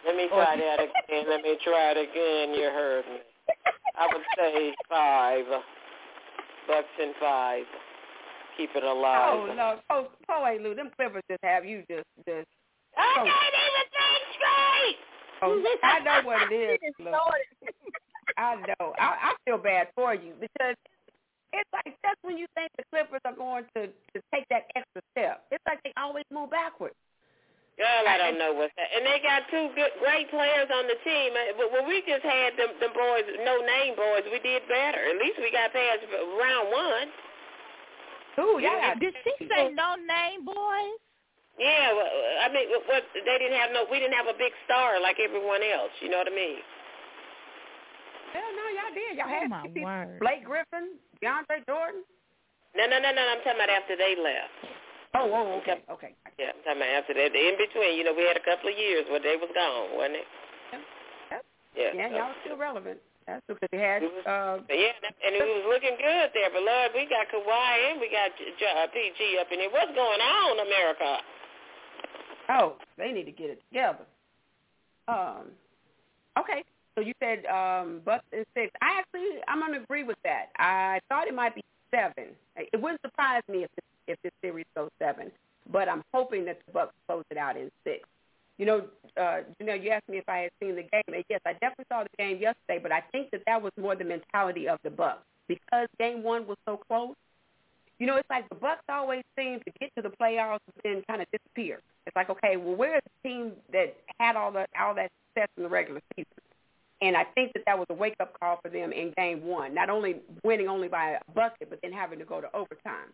Let 0.06 0.16
me 0.16 0.28
try 0.30 0.56
that 0.58 0.80
again. 0.80 1.26
Let 1.30 1.42
me 1.42 1.58
try 1.64 1.92
it 1.92 1.98
again. 1.98 2.54
You 2.56 2.70
heard 2.70 3.06
me. 3.06 3.20
I 3.98 4.08
would 4.08 4.24
say 4.38 4.74
five. 4.90 5.46
Bucks 6.68 6.88
and 7.02 7.14
five. 7.20 7.66
Keep 8.62 8.78
it 8.78 8.84
alive. 8.84 9.34
Oh 9.34 9.54
no, 9.58 9.80
oh, 9.90 10.08
oh, 10.30 10.46
hey 10.46 10.62
Lou, 10.62 10.76
them 10.78 10.92
Clippers 10.94 11.26
just 11.26 11.42
have 11.42 11.66
you 11.66 11.82
just 11.90 12.06
just. 12.30 12.46
I 12.94 13.10
so- 13.18 13.26
can't 13.26 13.58
even 13.58 13.86
think 13.90 14.22
straight. 14.38 15.00
Oh, 15.42 15.58
I 15.82 16.00
know 16.06 16.22
what 16.22 16.46
it 16.52 16.54
is. 16.54 16.94
Lou. 17.02 17.10
I 18.38 18.62
know. 18.62 18.94
I, 19.02 19.34
I 19.34 19.34
feel 19.46 19.58
bad 19.58 19.90
for 19.98 20.14
you 20.14 20.38
because 20.38 20.78
it's 21.58 21.72
like 21.74 21.90
just 22.06 22.22
when 22.22 22.38
you 22.38 22.46
think 22.54 22.70
the 22.78 22.86
Clippers 22.94 23.26
are 23.26 23.34
going 23.34 23.66
to 23.74 23.90
to 23.90 24.18
take 24.30 24.46
that 24.54 24.70
extra 24.78 25.02
step, 25.18 25.42
it's 25.50 25.66
like 25.66 25.82
they 25.82 25.94
always 25.98 26.26
move 26.30 26.54
backwards. 26.54 26.94
Girl, 27.82 28.06
I 28.06 28.22
don't 28.22 28.38
know 28.38 28.54
what's 28.54 28.78
that. 28.78 28.94
And 28.94 29.02
they 29.02 29.18
got 29.26 29.50
two 29.50 29.74
good, 29.74 29.90
great 29.98 30.30
players 30.30 30.70
on 30.70 30.86
the 30.86 31.02
team. 31.02 31.34
Uh, 31.34 31.58
But 31.58 31.74
when 31.74 31.90
we 31.90 32.06
just 32.06 32.22
had 32.22 32.54
them, 32.54 32.78
them 32.78 32.94
boys, 32.94 33.26
no 33.42 33.58
name 33.66 33.98
boys, 33.98 34.22
we 34.30 34.38
did 34.38 34.62
better. 34.70 35.02
At 35.02 35.18
least 35.18 35.42
we 35.42 35.50
got 35.50 35.74
past 35.74 36.06
round 36.38 36.70
one. 36.70 37.10
Ooh, 38.40 38.60
Yeah. 38.62 38.94
yeah. 38.94 38.96
Did 38.96 39.14
she 39.24 39.48
say 39.48 39.72
no 39.74 39.96
name, 39.96 40.46
boys? 40.46 40.98
Yeah, 41.60 41.94
well, 41.94 42.08
I 42.42 42.48
mean, 42.50 42.70
what, 42.72 42.88
what 42.88 43.04
they 43.14 43.38
didn't 43.38 43.60
have 43.60 43.72
no, 43.76 43.86
we 43.92 44.00
didn't 44.00 44.16
have 44.16 44.28
a 44.32 44.38
big 44.38 44.54
star 44.66 45.00
like 45.02 45.20
everyone 45.20 45.62
else. 45.62 45.92
You 46.00 46.10
know 46.10 46.18
what 46.24 46.32
I 46.32 46.36
mean? 46.36 46.64
Hell 48.34 48.52
no, 48.56 48.66
y'all 48.72 48.94
did. 48.96 49.18
Y'all 49.20 49.28
Oh 49.28 49.40
had 49.40 49.50
my 49.52 49.68
people- 49.68 49.84
word. 49.84 50.20
Blake 50.24 50.44
Griffin, 50.48 50.96
DeAndre 51.22 51.68
Jordan. 51.68 52.02
No, 52.74 52.88
no, 52.88 52.98
no, 53.04 53.12
no. 53.12 53.22
I'm 53.28 53.44
talking 53.44 53.60
about 53.60 53.70
after 53.70 54.00
they 54.00 54.16
left. 54.16 54.56
Oh, 55.14 55.28
oh, 55.28 55.60
okay, 55.60 55.84
okay. 55.92 56.16
Yeah, 56.40 56.56
I'm 56.56 56.64
talking 56.64 56.80
about 56.80 56.96
after 57.04 57.14
that. 57.20 57.36
In 57.36 57.60
between, 57.60 58.00
you 58.00 58.08
know, 58.08 58.16
we 58.16 58.24
had 58.24 58.40
a 58.40 58.46
couple 58.48 58.72
of 58.72 58.78
years 58.80 59.04
where 59.12 59.20
they 59.20 59.36
was 59.36 59.52
gone, 59.52 59.92
wasn't 60.00 60.24
it? 60.24 60.28
Yeah. 61.76 61.92
Yeah, 61.94 62.10
so- 62.10 62.16
y'all 62.16 62.34
still 62.48 62.58
relevant. 62.58 63.00
That's 63.28 63.44
because 63.48 63.70
they 63.72 63.78
had. 63.78 64.04
Uh, 64.04 64.60
yeah, 64.70 64.98
and 65.26 65.36
it 65.36 65.44
was 65.46 65.66
looking 65.70 65.96
good 65.98 66.30
there. 66.34 66.50
But 66.52 66.64
Lord, 66.64 66.92
we 66.96 67.06
got 67.08 67.30
Kawhi 67.30 67.92
and 67.92 68.02
we 68.02 68.10
got 68.10 68.34
J- 68.38 68.54
J- 68.60 68.76
uh, 68.84 68.88
PG 68.92 69.38
up 69.40 69.48
in 69.52 69.60
there. 69.60 69.70
What's 69.70 69.94
going 69.94 70.22
on, 70.22 70.66
America? 70.66 71.18
oh, 72.50 72.76
they 72.98 73.12
need 73.12 73.26
to 73.26 73.32
get 73.32 73.50
it 73.50 73.62
together. 73.70 74.06
Um, 75.08 75.52
okay. 76.38 76.64
So 76.96 77.02
you 77.02 77.14
said 77.20 77.46
um, 77.46 78.02
Bucks 78.04 78.26
and 78.34 78.46
six. 78.54 78.72
I 78.82 79.00
actually, 79.00 79.40
I'm 79.48 79.60
going 79.60 79.74
to 79.74 79.80
agree 79.84 80.04
with 80.04 80.18
that. 80.24 80.50
I 80.58 81.00
thought 81.08 81.28
it 81.28 81.34
might 81.34 81.56
be 81.56 81.64
seven. 81.90 82.34
It 82.58 82.82
wouldn't 82.82 83.02
surprise 83.02 83.44
me 83.48 83.64
if 83.64 83.70
this, 83.76 83.86
if 84.08 84.18
this 84.24 84.32
series 84.42 84.66
goes 84.76 84.90
seven, 85.00 85.32
but 85.72 85.88
I'm 85.88 86.04
hoping 86.14 86.44
that 86.46 86.60
the 86.66 86.74
Bucks 86.74 86.94
close 87.08 87.24
it 87.32 87.38
out 87.38 87.56
in 87.56 87.72
six. 87.86 88.08
You 88.62 88.68
know, 88.68 88.84
uh, 89.20 89.40
you 89.60 89.66
know, 89.66 89.74
you 89.74 89.90
asked 89.90 90.08
me 90.08 90.20
if 90.20 90.30
I 90.30 90.38
had 90.42 90.52
seen 90.62 90.76
the 90.76 90.84
game. 90.84 91.02
And 91.08 91.24
yes, 91.28 91.42
I 91.48 91.54
definitely 91.54 91.86
saw 91.92 92.04
the 92.04 92.16
game 92.20 92.38
yesterday, 92.38 92.78
but 92.78 92.92
I 92.92 93.02
think 93.12 93.32
that 93.32 93.42
that 93.48 93.60
was 93.60 93.72
more 93.76 93.96
the 93.96 94.04
mentality 94.04 94.70
of 94.70 94.78
the 94.84 94.92
Bucks 94.92 95.24
because 95.48 95.88
game 95.98 96.22
one 96.22 96.46
was 96.46 96.58
so 96.68 96.78
close. 96.78 97.16
You 97.98 98.06
know, 98.06 98.18
it's 98.18 98.30
like 98.30 98.48
the 98.50 98.56
Bucks 98.56 98.84
always 98.88 99.24
seem 99.36 99.62
to 99.66 99.72
get 99.80 99.90
to 99.96 100.04
the 100.04 100.10
playoffs 100.10 100.60
and 100.76 100.84
then 100.84 101.04
kind 101.10 101.24
of 101.24 101.28
disappear. 101.32 101.80
It's 102.06 102.16
like, 102.16 102.30
okay, 102.30 102.56
well, 102.56 102.76
where's 102.76 103.02
the 103.04 103.30
team 103.30 103.54
that 103.74 103.98
had 104.20 104.36
all 104.36 104.52
the 104.52 104.68
all 104.80 104.94
that 104.94 105.10
success 105.30 105.50
in 105.58 105.64
the 105.64 105.70
regular 105.70 106.02
season? 106.16 106.28
And 107.02 107.18
I 107.18 107.24
think 107.34 107.54
that 107.54 107.64
that 107.66 107.80
was 107.80 107.88
a 107.90 107.96
wake-up 107.96 108.40
call 108.40 108.60
for 108.62 108.70
them 108.70 108.92
in 108.92 109.12
game 109.18 109.44
one, 109.44 109.74
not 109.74 109.90
only 109.90 110.18
winning 110.44 110.68
only 110.68 110.88
by 110.88 111.18
a 111.18 111.34
bucket, 111.34 111.72
but 111.72 111.80
then 111.82 111.94
having 111.94 112.20
to 112.20 112.26
go 112.26 112.40
to 112.40 112.56
overtime. 112.56 113.10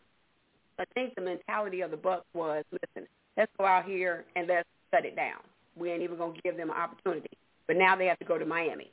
I 0.77 0.83
think 0.93 1.15
the 1.15 1.21
mentality 1.21 1.79
of 1.79 1.91
the 1.91 1.97
Bucks 1.97 2.25
was, 2.33 2.65
listen, 2.69 3.07
let's 3.37 3.51
go 3.57 3.65
out 3.65 3.85
here 3.85 4.25
and 4.35 4.45
let's 4.49 4.67
shut 4.93 5.05
it 5.05 5.15
down. 5.15 5.39
We 5.75 5.91
ain't 5.91 6.01
even 6.01 6.17
going 6.17 6.33
to 6.33 6.41
give 6.41 6.57
them 6.57 6.69
an 6.69 6.75
opportunity. 6.75 7.29
But 7.67 7.77
now 7.77 7.95
they 7.95 8.05
have 8.05 8.19
to 8.19 8.25
go 8.25 8.37
to 8.37 8.45
Miami. 8.45 8.89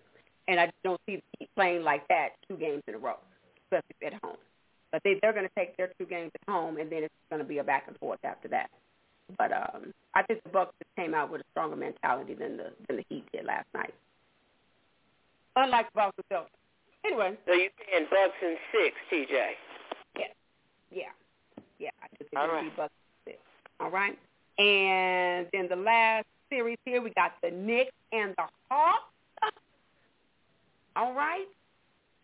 And 0.48 0.60
I 0.60 0.70
don't 0.82 1.00
see 1.06 1.16
the 1.16 1.22
Heat 1.38 1.50
playing 1.54 1.84
like 1.84 2.06
that 2.08 2.30
two 2.48 2.56
games 2.56 2.82
in 2.86 2.94
a 2.94 2.98
row, 2.98 3.16
especially 3.64 4.06
at 4.06 4.22
home. 4.22 4.36
But 4.92 5.02
they, 5.02 5.18
they're 5.22 5.32
going 5.32 5.46
to 5.46 5.54
take 5.56 5.76
their 5.76 5.90
two 5.98 6.04
games 6.04 6.30
at 6.34 6.52
home, 6.52 6.76
and 6.76 6.90
then 6.90 7.04
it's 7.04 7.14
going 7.30 7.40
to 7.40 7.48
be 7.48 7.58
a 7.58 7.64
back 7.64 7.84
and 7.88 7.96
forth 7.98 8.20
after 8.24 8.48
that. 8.48 8.70
But 9.38 9.52
um, 9.52 9.94
I 10.14 10.22
think 10.22 10.42
the 10.44 10.50
Bucks 10.50 10.74
just 10.78 10.94
came 10.96 11.14
out 11.14 11.30
with 11.30 11.40
a 11.40 11.44
stronger 11.52 11.76
mentality 11.76 12.34
than 12.34 12.58
the 12.58 12.72
than 12.86 12.96
the 12.96 13.04
Heat 13.08 13.24
did 13.32 13.46
last 13.46 13.66
night. 13.74 13.94
Unlike 15.56 15.86
the 15.86 15.96
Bucks 15.96 16.16
themselves. 16.16 16.50
Anyway. 17.06 17.36
So 17.46 17.52
you're 17.52 17.70
saying 17.90 18.06
Bucks 18.10 18.36
and 18.42 18.56
six, 18.72 18.96
TJ? 19.10 19.50
Yeah. 20.18 20.24
Yeah. 20.90 21.02
Yeah. 21.78 21.90
I 22.02 22.06
just 22.18 22.30
think 22.30 22.40
All 22.40 22.48
right. 22.48 22.76
Bucks 22.76 22.92
and 23.26 23.34
six. 23.34 23.42
All 23.80 23.90
right. 23.90 24.18
And 24.58 25.46
then 25.52 25.68
the 25.68 25.76
last 25.76 26.26
series 26.48 26.78
here, 26.84 27.02
we 27.02 27.10
got 27.10 27.32
the 27.42 27.50
Knicks 27.50 27.92
and 28.12 28.34
the 28.36 28.44
Hawks. 28.70 29.12
All 30.96 31.12
right. 31.14 31.46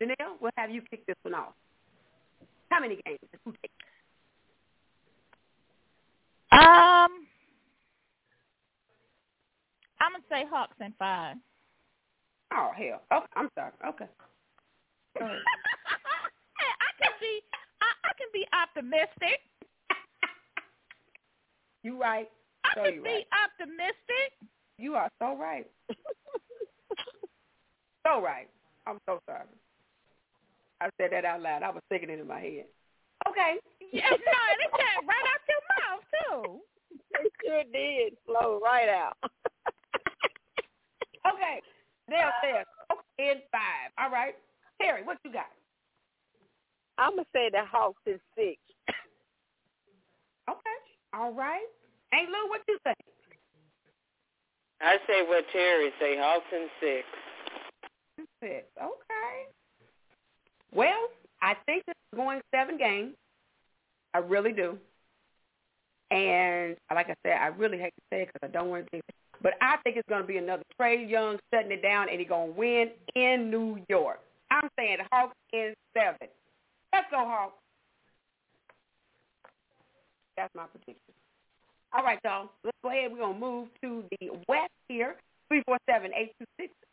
Janelle, 0.01 0.39
we'll 0.39 0.51
have 0.57 0.71
you 0.71 0.81
kick 0.89 1.05
this 1.05 1.17
one 1.23 1.35
off. 1.35 1.53
How 2.69 2.79
many 2.79 2.99
games? 3.05 3.19
Who 3.45 3.51
takes? 3.51 3.73
Um, 6.53 7.27
I'm 9.99 10.13
gonna 10.13 10.23
say 10.29 10.45
Hawks 10.49 10.75
and 10.79 10.93
five. 10.97 11.35
Oh 12.53 12.71
hell. 12.75 13.01
Okay, 13.11 13.25
I'm 13.35 13.49
sorry. 13.55 13.71
Okay. 13.87 14.05
I 15.19 15.29
can 16.99 17.13
be 17.19 17.41
I, 17.81 17.89
I 18.03 18.11
can 18.17 18.27
be 18.33 18.45
optimistic. 18.53 19.41
You 21.83 21.99
right. 21.99 22.29
I 22.63 22.69
So 22.75 22.83
can 22.83 23.03
be 23.03 23.09
right. 23.09 23.25
optimistic. 23.45 24.37
You 24.77 24.95
are 24.95 25.09
so 25.19 25.37
right. 25.37 25.67
so 28.05 28.21
right. 28.21 28.49
I'm 28.87 28.99
so 29.07 29.19
sorry. 29.27 29.45
I 30.81 30.89
said 30.99 31.11
that 31.11 31.25
out 31.25 31.41
loud. 31.41 31.63
I 31.63 31.69
was 31.69 31.83
thinking 31.89 32.09
it 32.09 32.19
in 32.19 32.27
my 32.27 32.39
head. 32.39 32.65
Okay. 33.29 33.57
Yeah, 33.93 34.09
no, 34.09 34.15
it 34.17 34.71
came 34.71 35.07
right 35.07 35.27
out 35.29 35.41
your 35.49 35.61
mouth 35.77 36.03
too. 36.11 36.61
It 37.19 37.31
sure 37.45 37.63
did 37.71 38.17
flow 38.25 38.59
right 38.63 38.89
out. 38.89 39.17
Okay. 41.21 41.61
There 42.09 42.33
says 42.41 42.65
okay 42.91 43.31
in 43.31 43.37
five. 43.51 43.93
All 43.97 44.09
right. 44.09 44.33
Terry, 44.81 45.03
what 45.03 45.17
you 45.23 45.31
got? 45.31 45.45
I'm 46.97 47.11
gonna 47.11 47.25
say 47.33 47.49
the 47.51 47.61
Hawks 47.63 48.01
in 48.07 48.19
six. 48.35 48.57
All 51.13 51.33
right. 51.33 51.65
Ain't 52.13 52.29
Lou, 52.29 52.49
what 52.49 52.61
you 52.67 52.77
think? 52.83 52.97
I 54.81 54.97
say 55.07 55.23
what 55.27 55.45
Terry 55.51 55.91
say, 55.99 56.17
Hawks 56.17 56.45
and 56.53 56.69
six. 56.79 57.05
Six. 58.41 58.65
Okay. 58.81 59.47
Well, 60.73 61.09
I 61.41 61.55
think 61.65 61.85
this 61.85 61.95
is 62.11 62.17
going 62.17 62.41
seven 62.53 62.77
games. 62.77 63.13
I 64.13 64.19
really 64.19 64.51
do. 64.51 64.77
And 66.09 66.75
like 66.93 67.09
I 67.09 67.15
said, 67.23 67.37
I 67.39 67.47
really 67.47 67.77
hate 67.77 67.93
to 67.95 68.01
say 68.11 68.21
it 68.23 68.29
because 68.33 68.49
I 68.49 68.51
don't 68.51 68.69
want 68.69 68.85
to 68.85 68.89
think 68.89 69.03
but 69.41 69.53
I 69.61 69.77
think 69.83 69.97
it's 69.97 70.07
going 70.07 70.21
to 70.21 70.27
be 70.27 70.37
another 70.37 70.63
Trae 70.79 71.09
Young 71.09 71.39
shutting 71.53 71.71
it 71.71 71.81
down, 71.81 72.09
and 72.09 72.19
he's 72.19 72.29
going 72.29 72.53
to 72.53 72.59
win 72.59 72.89
in 73.15 73.49
New 73.49 73.79
York. 73.89 74.19
I'm 74.51 74.69
saying 74.77 74.97
Hawks 75.11 75.35
in 75.51 75.73
seven. 75.97 76.27
Let's 76.93 77.07
go, 77.09 77.17
Hawks. 77.17 77.60
That's 80.41 80.55
my 80.55 80.65
prediction. 80.65 81.13
All 81.93 82.03
right, 82.03 82.17
y'all. 82.25 82.49
Let's 82.63 82.75
go 82.81 82.89
ahead. 82.89 83.11
We're 83.11 83.19
going 83.19 83.35
to 83.35 83.39
move 83.39 83.67
to 83.83 84.03
the 84.09 84.31
West 84.47 84.73
here. 84.87 85.17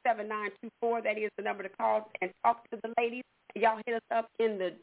347-826-7924. 0.07 1.03
That 1.03 1.17
is 1.17 1.31
the 1.39 1.45
number 1.45 1.63
to 1.63 1.71
call 1.71 2.11
and 2.21 2.31
talk 2.45 2.69
to 2.71 2.79
the 2.83 2.93
ladies. 2.99 3.23
Y'all 3.55 3.81
hit 3.87 3.95
us 3.95 4.03
up 4.15 4.29
in 4.39 4.59
the 4.59 4.75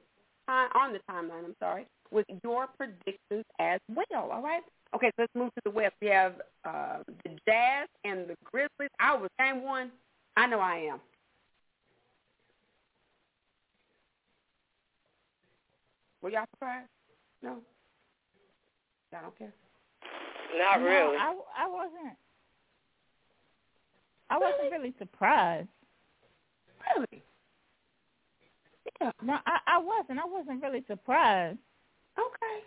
time 0.48 0.70
on 0.74 0.94
the 0.94 1.00
timeline, 1.12 1.46
I'm 1.46 1.56
sorry, 1.60 1.86
with 2.10 2.26
your 2.44 2.66
predictions 2.76 3.46
as 3.60 3.80
well, 3.88 4.32
all 4.32 4.42
right? 4.42 4.64
Okay, 4.96 5.12
so 5.16 5.24
let's 5.24 5.36
move 5.36 5.54
to 5.54 5.62
the 5.66 5.70
West. 5.70 5.94
We 6.02 6.08
have 6.08 6.42
uh, 6.68 7.04
the 7.24 7.30
Jazz 7.48 7.88
and 8.04 8.28
the 8.28 8.36
Grizzlies. 8.46 8.90
I 9.00 9.16
was 9.16 9.30
game 9.38 9.62
one. 9.62 9.92
I 10.38 10.48
know 10.48 10.60
I 10.60 10.88
am. 10.92 11.00
Were 16.22 16.32
y'all 16.32 16.46
surprised? 16.56 16.90
No? 17.44 17.58
Y'all 19.16 19.24
don't 19.24 19.38
care? 19.38 19.54
Not 20.58 20.82
No, 20.82 20.86
really. 20.86 21.16
I 21.16 21.34
I 21.58 21.68
wasn't. 21.70 22.18
I 24.30 24.38
wasn't 24.38 24.72
really 24.72 24.94
surprised. 25.00 25.70
Really? 26.98 27.24
Yeah. 29.00 29.12
No, 29.24 29.38
I, 29.46 29.60
I 29.68 29.78
wasn't. 29.78 30.20
I 30.20 30.26
wasn't 30.26 30.62
really 30.62 30.84
surprised. 30.88 31.60
Okay. 32.20 32.66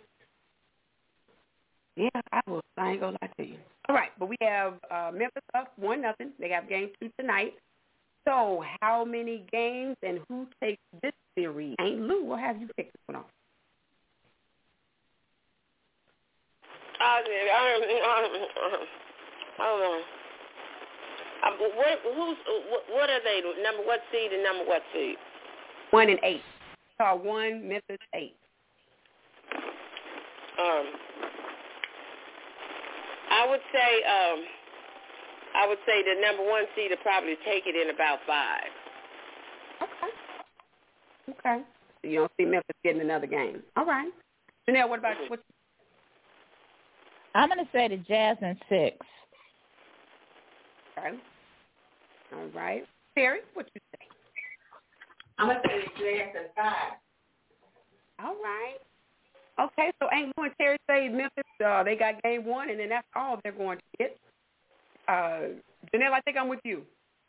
Yeah, 1.95 2.21
I 2.31 2.41
will. 2.47 2.61
I 2.77 2.91
ain't 2.91 3.01
gonna 3.01 3.17
lie 3.21 3.29
to 3.37 3.43
you. 3.43 3.57
All 3.87 3.95
right, 3.95 4.09
but 4.17 4.27
we 4.27 4.35
have 4.41 4.73
uh, 4.89 5.11
Memphis 5.13 5.43
up 5.53 5.71
one 5.77 6.01
nothing. 6.01 6.31
They 6.39 6.49
have 6.49 6.67
game 6.67 6.89
two 6.99 7.11
tonight. 7.19 7.53
So, 8.27 8.63
how 8.81 9.05
many 9.05 9.45
games 9.51 9.97
and 10.01 10.19
who 10.27 10.47
takes 10.63 10.81
this 11.03 11.13
series? 11.37 11.75
Ain't 11.79 12.01
Lou? 12.01 12.23
We'll 12.25 12.37
have 12.37 12.59
you 12.59 12.67
pick 12.75 12.87
this 12.87 13.01
one 13.05 13.17
off. 13.17 13.25
I, 16.99 17.23
I, 17.23 17.63
I 19.59 19.65
don't 19.65 19.79
know. 19.79 20.01
Um, 21.41 21.53
what 21.75 21.99
who's 22.03 22.37
what, 22.69 22.83
what 22.91 23.09
are 23.09 23.23
they? 23.23 23.41
Number 23.63 23.83
what 23.83 24.01
seed 24.11 24.31
and 24.33 24.43
number 24.43 24.65
what 24.65 24.81
seed? 24.93 25.15
One 25.91 26.09
and 26.09 26.19
eight. 26.23 26.41
So 26.97 27.15
one, 27.15 27.67
Memphis 27.67 27.97
eight. 28.13 28.35
Um, 30.59 30.85
I 33.31 33.47
would 33.49 33.61
say 33.71 34.03
um, 34.03 34.39
I 35.55 35.67
would 35.67 35.77
say 35.85 36.03
the 36.03 36.19
number 36.21 36.43
one 36.43 36.65
seed 36.75 36.91
will 36.91 36.97
probably 36.97 37.37
take 37.45 37.63
it 37.65 37.75
in 37.75 37.95
about 37.95 38.19
five. 38.27 38.67
Okay. 39.81 40.11
Okay. 41.39 41.63
So 42.01 42.07
you 42.09 42.19
don't 42.19 42.31
see 42.37 42.45
Memphis 42.45 42.75
getting 42.83 43.01
another 43.01 43.27
game. 43.27 43.63
All 43.77 43.85
right. 43.85 44.11
Janelle, 44.67 44.89
what 44.89 44.99
about 44.99 45.15
what? 45.29 45.39
I'm 47.39 47.47
gonna 47.47 47.63
say 47.71 47.87
the 47.87 47.95
Jazz 47.95 48.35
in 48.41 48.57
six. 48.67 48.97
Okay. 50.97 51.17
All 52.33 52.47
right. 52.53 52.83
Terry, 53.15 53.39
what 53.53 53.65
you 53.73 53.79
say? 53.93 54.05
I'm 55.37 55.47
gonna 55.47 55.61
say 55.65 55.79
the 55.79 56.03
Jazz 56.03 56.35
in 56.35 56.49
five. 56.53 56.99
All 58.21 58.35
right. 58.43 58.75
Okay, 59.57 59.93
so 60.01 60.09
ain't 60.13 60.33
Lou 60.37 60.43
and 60.45 60.53
Terry 60.59 60.77
say 60.89 61.07
Memphis, 61.07 61.43
uh, 61.65 61.81
they 61.83 61.95
got 61.95 62.21
game 62.23 62.43
one, 62.45 62.69
and 62.69 62.77
then 62.77 62.89
that's 62.89 63.07
all 63.15 63.39
they're 63.41 63.53
going 63.53 63.77
to 63.77 63.83
get. 63.97 64.17
Uh, 65.07 65.55
Janelle, 65.93 66.11
I 66.11 66.19
think 66.21 66.35
I'm 66.35 66.49
with 66.49 66.59
you. 66.65 66.81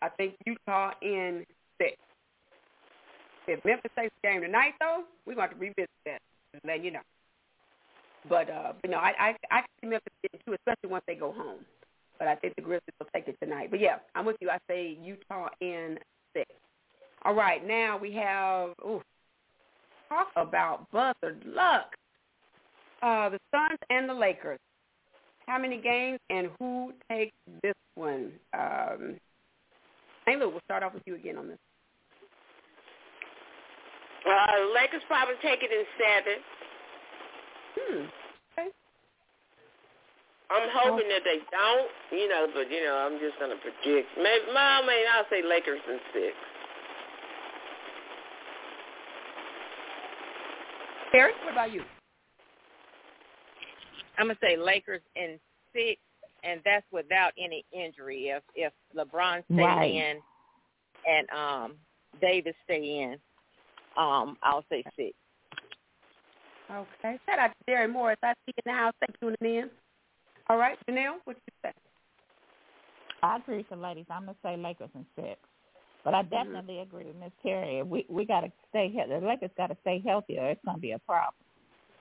I 0.02 0.08
think 0.08 0.34
Utah 0.44 0.90
in 1.02 1.44
six. 1.78 1.96
If 3.46 3.64
Memphis 3.64 3.90
takes 3.96 4.12
the 4.22 4.28
game 4.28 4.42
tonight, 4.42 4.74
though, 4.80 5.04
we're 5.26 5.34
going 5.34 5.48
to 5.48 5.54
have 5.54 5.58
to 5.58 5.61
revisit 5.61 5.90
that. 6.06 6.20
Just 6.52 6.64
letting 6.64 6.84
you 6.84 6.90
know. 6.92 7.00
But 8.28 8.50
uh, 8.50 8.72
but 8.80 8.90
no, 8.90 8.98
I 8.98 9.12
I 9.18 9.36
I 9.50 9.60
can 9.60 9.68
see 9.80 9.86
Memphis 9.88 10.12
getting 10.22 10.40
two, 10.46 10.52
especially 10.52 10.90
once 10.90 11.04
they 11.06 11.14
go 11.14 11.32
home. 11.32 11.64
But 12.18 12.28
I 12.28 12.34
think 12.34 12.54
the 12.54 12.62
Grizzlies 12.62 12.94
will 12.98 13.08
take 13.14 13.28
it 13.28 13.36
tonight. 13.42 13.70
But 13.70 13.80
yeah, 13.80 13.96
I'm 14.14 14.26
with 14.26 14.36
you. 14.40 14.50
I 14.50 14.58
say 14.68 14.98
Utah 15.02 15.48
in 15.60 15.98
six. 16.34 16.50
All 17.24 17.34
right, 17.34 17.66
now 17.66 17.96
we 17.96 18.12
have 18.12 18.70
ooh, 18.84 19.02
talk 20.08 20.28
about 20.36 20.90
buzzard 20.90 21.42
luck. 21.46 21.94
Uh, 23.02 23.30
the 23.30 23.38
Suns 23.50 23.78
and 23.88 24.08
the 24.08 24.14
Lakers. 24.14 24.58
How 25.46 25.58
many 25.58 25.80
games 25.80 26.18
and 26.28 26.50
who 26.58 26.92
takes 27.10 27.32
this 27.62 27.74
one? 27.94 28.32
Um, 28.52 29.16
hey, 30.26 30.36
Lou, 30.36 30.50
we'll 30.50 30.60
start 30.66 30.82
off 30.82 30.92
with 30.92 31.02
you 31.06 31.14
again 31.14 31.38
on 31.38 31.48
this. 31.48 31.58
Uh, 34.28 34.74
Lakers 34.74 35.02
probably 35.08 35.34
take 35.42 35.60
it 35.62 35.72
in 35.72 35.84
seven. 35.96 36.42
Hmm. 37.89 38.05
Okay. 38.59 38.68
I'm 40.51 40.68
hoping 40.72 41.09
that 41.09 41.22
they 41.24 41.39
don't, 41.51 41.89
you 42.11 42.28
know, 42.28 42.47
but 42.53 42.70
you 42.70 42.83
know, 42.85 42.97
I'm 42.97 43.18
just 43.20 43.39
gonna 43.39 43.57
predict. 43.57 44.09
Maybe, 44.16 44.45
I 44.57 44.81
mean, 44.83 45.07
I'll 45.14 45.26
say 45.31 45.43
Lakers 45.47 45.81
in 45.89 45.99
six. 46.12 46.35
Terry, 51.12 51.33
what 51.45 51.53
about 51.53 51.72
you? 51.72 51.83
I'm 54.18 54.26
gonna 54.26 54.39
say 54.41 54.57
Lakers 54.57 55.03
in 55.16 55.39
six, 55.74 56.01
and 56.45 56.61
that's 56.64 56.87
without 56.93 57.33
any 57.39 57.64
injury. 57.72 58.28
If 58.28 58.43
if 58.55 58.72
LeBron 58.97 59.45
stays 59.45 59.57
Right. 59.57 59.91
in, 59.91 60.22
and 61.07 61.31
um 61.31 61.76
Davis 62.20 62.55
stay 62.64 63.03
in. 63.03 63.20
Um, 63.97 64.39
I'll 64.43 64.64
say 64.68 64.85
six. 64.97 65.14
Okay. 66.70 67.18
Shout 67.26 67.38
out 67.38 67.48
to 67.48 67.54
Jerry 67.68 67.88
Morris. 67.88 68.18
I 68.22 68.32
see 68.46 68.52
you 68.56 68.62
in 68.64 68.72
the 68.72 68.78
house. 68.78 68.94
Thank 69.00 69.16
you 69.20 69.34
tuning 69.40 69.58
in. 69.58 69.70
All 70.48 70.56
right, 70.56 70.78
Janelle, 70.88 71.18
what 71.24 71.36
you 71.36 71.52
say? 71.62 71.72
I 73.22 73.36
agree 73.36 73.58
with 73.58 73.68
the 73.70 73.76
ladies. 73.76 74.06
I'm 74.10 74.26
gonna 74.26 74.36
say 74.42 74.56
Lakers 74.56 74.90
in 74.94 75.04
six, 75.14 75.38
but 76.04 76.14
I 76.14 76.22
definitely 76.22 76.74
mm-hmm. 76.74 76.94
agree 76.94 77.04
with 77.06 77.16
Miss 77.16 77.32
Terry. 77.42 77.82
We 77.82 78.06
we 78.08 78.24
got 78.24 78.40
to 78.40 78.52
stay. 78.70 78.92
The 78.92 79.24
Lakers 79.24 79.50
got 79.56 79.66
to 79.68 79.76
stay 79.82 80.02
healthy, 80.04 80.38
or 80.38 80.50
it's 80.50 80.60
gonna 80.64 80.78
be 80.78 80.92
a 80.92 80.98
problem. 81.00 81.34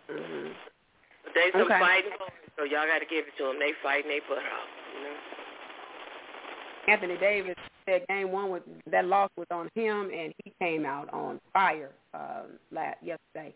Mm-hmm. 0.09 0.49
But 1.24 1.34
they 1.36 1.49
some 1.51 1.61
okay. 1.61 1.80
fighting 1.80 2.11
so 2.57 2.63
y'all 2.63 2.88
got 2.88 2.99
to 2.99 3.05
give 3.05 3.26
it 3.28 3.38
to 3.38 3.45
them. 3.45 3.59
They 3.59 3.72
fighting 3.84 4.09
they 4.09 4.20
butt 4.28 4.39
off. 4.39 4.70
You 4.95 5.03
know. 5.03 5.15
Anthony 6.93 7.17
Davis 7.17 7.55
said 7.86 8.05
game 8.07 8.32
one 8.32 8.49
was 8.49 8.61
that 8.89 9.05
loss 9.05 9.30
was 9.38 9.47
on 9.51 9.70
him, 9.76 10.09
and 10.13 10.34
he 10.43 10.53
came 10.59 10.86
out 10.86 11.11
on 11.13 11.39
fire 11.53 11.91
um, 12.13 12.57
last 12.72 12.97
yesterday. 13.03 13.53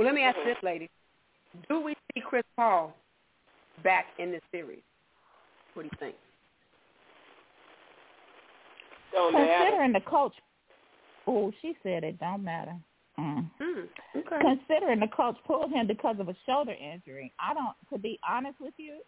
Well, 0.00 0.06
let 0.06 0.14
me 0.14 0.22
ask 0.22 0.38
this, 0.46 0.56
lady: 0.62 0.88
Do 1.68 1.82
we 1.82 1.94
see 2.14 2.22
Chris 2.22 2.42
Paul 2.56 2.96
back 3.84 4.06
in 4.18 4.32
this 4.32 4.40
series? 4.50 4.80
What 5.74 5.82
do 5.82 5.90
you 5.92 5.98
think? 5.98 6.14
Don't 9.12 9.34
Considering 9.34 9.92
matter. 9.92 10.02
the 10.02 10.10
coach, 10.10 10.32
oh, 11.26 11.52
she 11.60 11.76
said 11.82 12.02
it 12.02 12.18
don't 12.18 12.42
matter. 12.42 12.72
Mm. 13.18 13.50
Mm, 13.60 13.88
okay. 14.16 14.36
Considering 14.40 15.00
the 15.00 15.08
coach 15.08 15.36
pulled 15.46 15.70
him 15.70 15.86
because 15.86 16.16
of 16.18 16.30
a 16.30 16.36
shoulder 16.46 16.72
injury, 16.72 17.30
I 17.38 17.52
don't. 17.52 17.76
To 17.92 17.98
be 17.98 18.18
honest 18.26 18.58
with 18.58 18.72
you, 18.78 19.00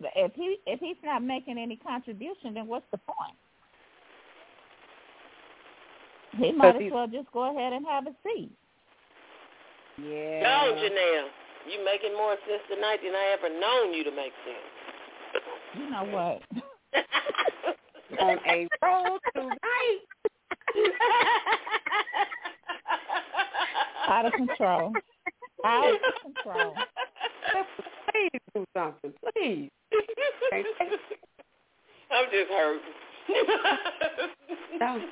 if 0.00 0.32
he 0.34 0.56
if 0.64 0.80
he's 0.80 0.96
not 1.04 1.22
making 1.22 1.58
any 1.58 1.76
contribution, 1.76 2.54
then 2.54 2.66
what's 2.66 2.86
the 2.90 2.96
point? 2.96 3.36
He 6.38 6.52
might 6.52 6.76
as 6.76 6.90
well 6.90 7.06
just 7.06 7.30
go 7.32 7.54
ahead 7.54 7.74
and 7.74 7.84
have 7.84 8.06
a 8.06 8.16
seat. 8.22 8.50
Yeah. 9.98 10.42
Go, 10.42 10.74
Janelle. 10.76 11.28
You 11.70 11.84
making 11.84 12.14
more 12.16 12.36
sense 12.48 12.62
tonight 12.72 12.98
than 13.02 13.14
I 13.14 13.34
ever 13.36 13.48
known 13.48 13.92
you 13.94 14.04
to 14.04 14.10
make 14.10 14.32
sense. 14.44 14.72
You 15.74 15.90
know 15.90 16.04
what? 16.04 16.42
On 18.20 18.38
a 18.46 18.68
roll 18.82 19.18
tonight. 19.34 20.00
Out 24.08 24.26
of 24.26 24.32
control. 24.32 24.92
Out 25.64 25.94
of 25.94 26.00
control. 26.22 26.74
Please 28.12 28.40
do 28.54 28.64
something, 28.76 29.12
please. 29.34 29.70
I'm 32.10 32.26
just 32.30 32.50
hurt. 32.50 32.80
no. 34.80 35.04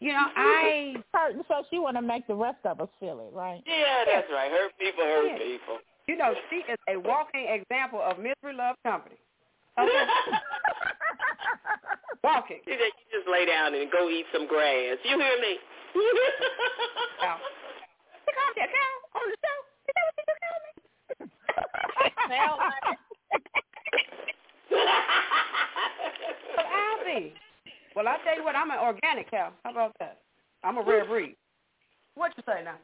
You 0.00 0.12
know, 0.12 0.26
I 0.36 0.96
hurt 1.16 1.34
so 1.48 1.64
she 1.70 1.78
want 1.78 1.96
to 1.96 2.02
make 2.02 2.26
the 2.26 2.34
rest 2.34 2.58
of 2.64 2.80
us 2.80 2.88
feel 3.00 3.20
it, 3.20 3.32
right? 3.34 3.62
Yeah, 3.66 4.04
that's 4.04 4.28
right. 4.32 4.50
Hurt 4.50 4.72
people, 4.78 5.04
hurt 5.04 5.26
yeah. 5.32 5.38
people. 5.38 5.78
You 6.06 6.16
know, 6.16 6.34
she 6.50 6.56
is 6.70 6.78
a 6.88 6.96
walking 7.00 7.46
example 7.48 8.00
of 8.04 8.18
misery 8.18 8.52
love 8.54 8.76
company. 8.84 9.16
Okay. 9.80 9.88
walking. 12.24 12.60
You 12.66 12.76
just 13.10 13.26
lay 13.30 13.46
down 13.46 13.74
and 13.74 13.90
go 13.90 14.08
eat 14.08 14.26
some 14.32 14.46
grass. 14.46 14.98
You 15.04 15.18
hear 15.18 15.40
me? 15.40 15.58
Cow. 17.20 17.38
Come 17.40 18.54
here, 18.54 18.68
cow, 18.68 18.94
on 19.16 19.30
the 19.32 19.36
show. 19.40 19.58
Is 19.88 19.94
that 19.96 20.04
what 20.04 20.14
you 20.20 20.24
call 20.44 20.60
me? 20.66 20.72
Smell 22.26 22.54
like 22.60 22.84
Albie. 26.66 27.32
Well, 27.94 28.08
I 28.08 28.16
tell 28.24 28.36
you 28.36 28.44
what, 28.44 28.56
I'm 28.56 28.70
an 28.70 28.78
organic 28.78 29.30
cow. 29.30 29.52
How 29.64 29.70
about 29.70 29.92
that? 30.00 30.18
I'm 30.66 30.78
a 30.78 30.82
rare 30.82 31.04
breed. 31.04 31.36
What 32.16 32.32
you 32.36 32.42
say 32.46 32.64
now? 32.64 32.74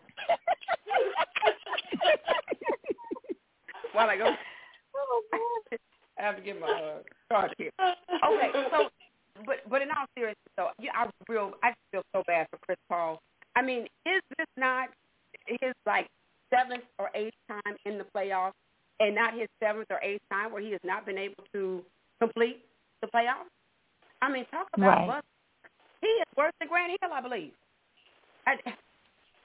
While 3.92 4.08
I 4.08 4.16
go, 4.16 4.26
I 6.18 6.22
have 6.22 6.36
to 6.36 6.42
get 6.42 6.60
my 6.60 6.68
uh, 6.68 7.02
card 7.30 7.54
here. 7.58 7.70
Okay, 7.80 8.50
so, 8.70 8.88
but 9.44 9.56
but 9.68 9.82
in 9.82 9.88
all 9.88 10.06
seriousness, 10.16 10.52
though, 10.56 10.70
yeah, 10.78 10.92
I 10.94 11.10
real 11.28 11.52
I 11.62 11.74
feel 11.90 12.02
so 12.14 12.22
bad 12.26 12.46
for 12.50 12.58
Chris 12.64 12.78
Paul. 12.88 13.20
I 13.56 13.62
mean, 13.62 13.82
is 14.06 14.22
this 14.38 14.46
not 14.56 14.88
his 15.46 15.74
like 15.84 16.06
seventh 16.54 16.84
or 16.98 17.10
eighth 17.14 17.34
time 17.48 17.76
in 17.84 17.98
the 17.98 18.06
playoffs, 18.16 18.52
and 19.00 19.14
not 19.14 19.34
his 19.34 19.48
seventh 19.60 19.88
or 19.90 20.00
eighth 20.02 20.22
time 20.30 20.52
where 20.52 20.62
he 20.62 20.70
has 20.70 20.80
not 20.84 21.04
been 21.04 21.18
able 21.18 21.44
to 21.52 21.82
complete 22.20 22.64
the 23.00 23.08
playoffs? 23.08 23.50
I 24.22 24.30
mean, 24.30 24.46
talk 24.52 24.68
about 24.76 24.86
right. 24.86 25.08
bust. 25.08 25.26
He 26.00 26.06
is 26.06 26.26
worse 26.36 26.52
than 26.60 26.68
Grant 26.68 26.92
Hill, 27.00 27.12
I 27.12 27.20
believe. 27.20 27.52
I, 28.46 28.56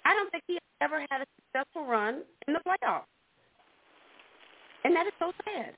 I 0.06 0.14
don't 0.14 0.32
think 0.32 0.44
he 0.48 0.58
ever 0.82 1.00
had 1.10 1.22
a 1.22 1.26
successful 1.36 1.86
run 1.86 2.22
in 2.48 2.54
the 2.54 2.60
playoffs. 2.60 3.04
And 4.84 4.96
that 4.96 5.08
is 5.08 5.14
so 5.20 5.32
sad. 5.44 5.74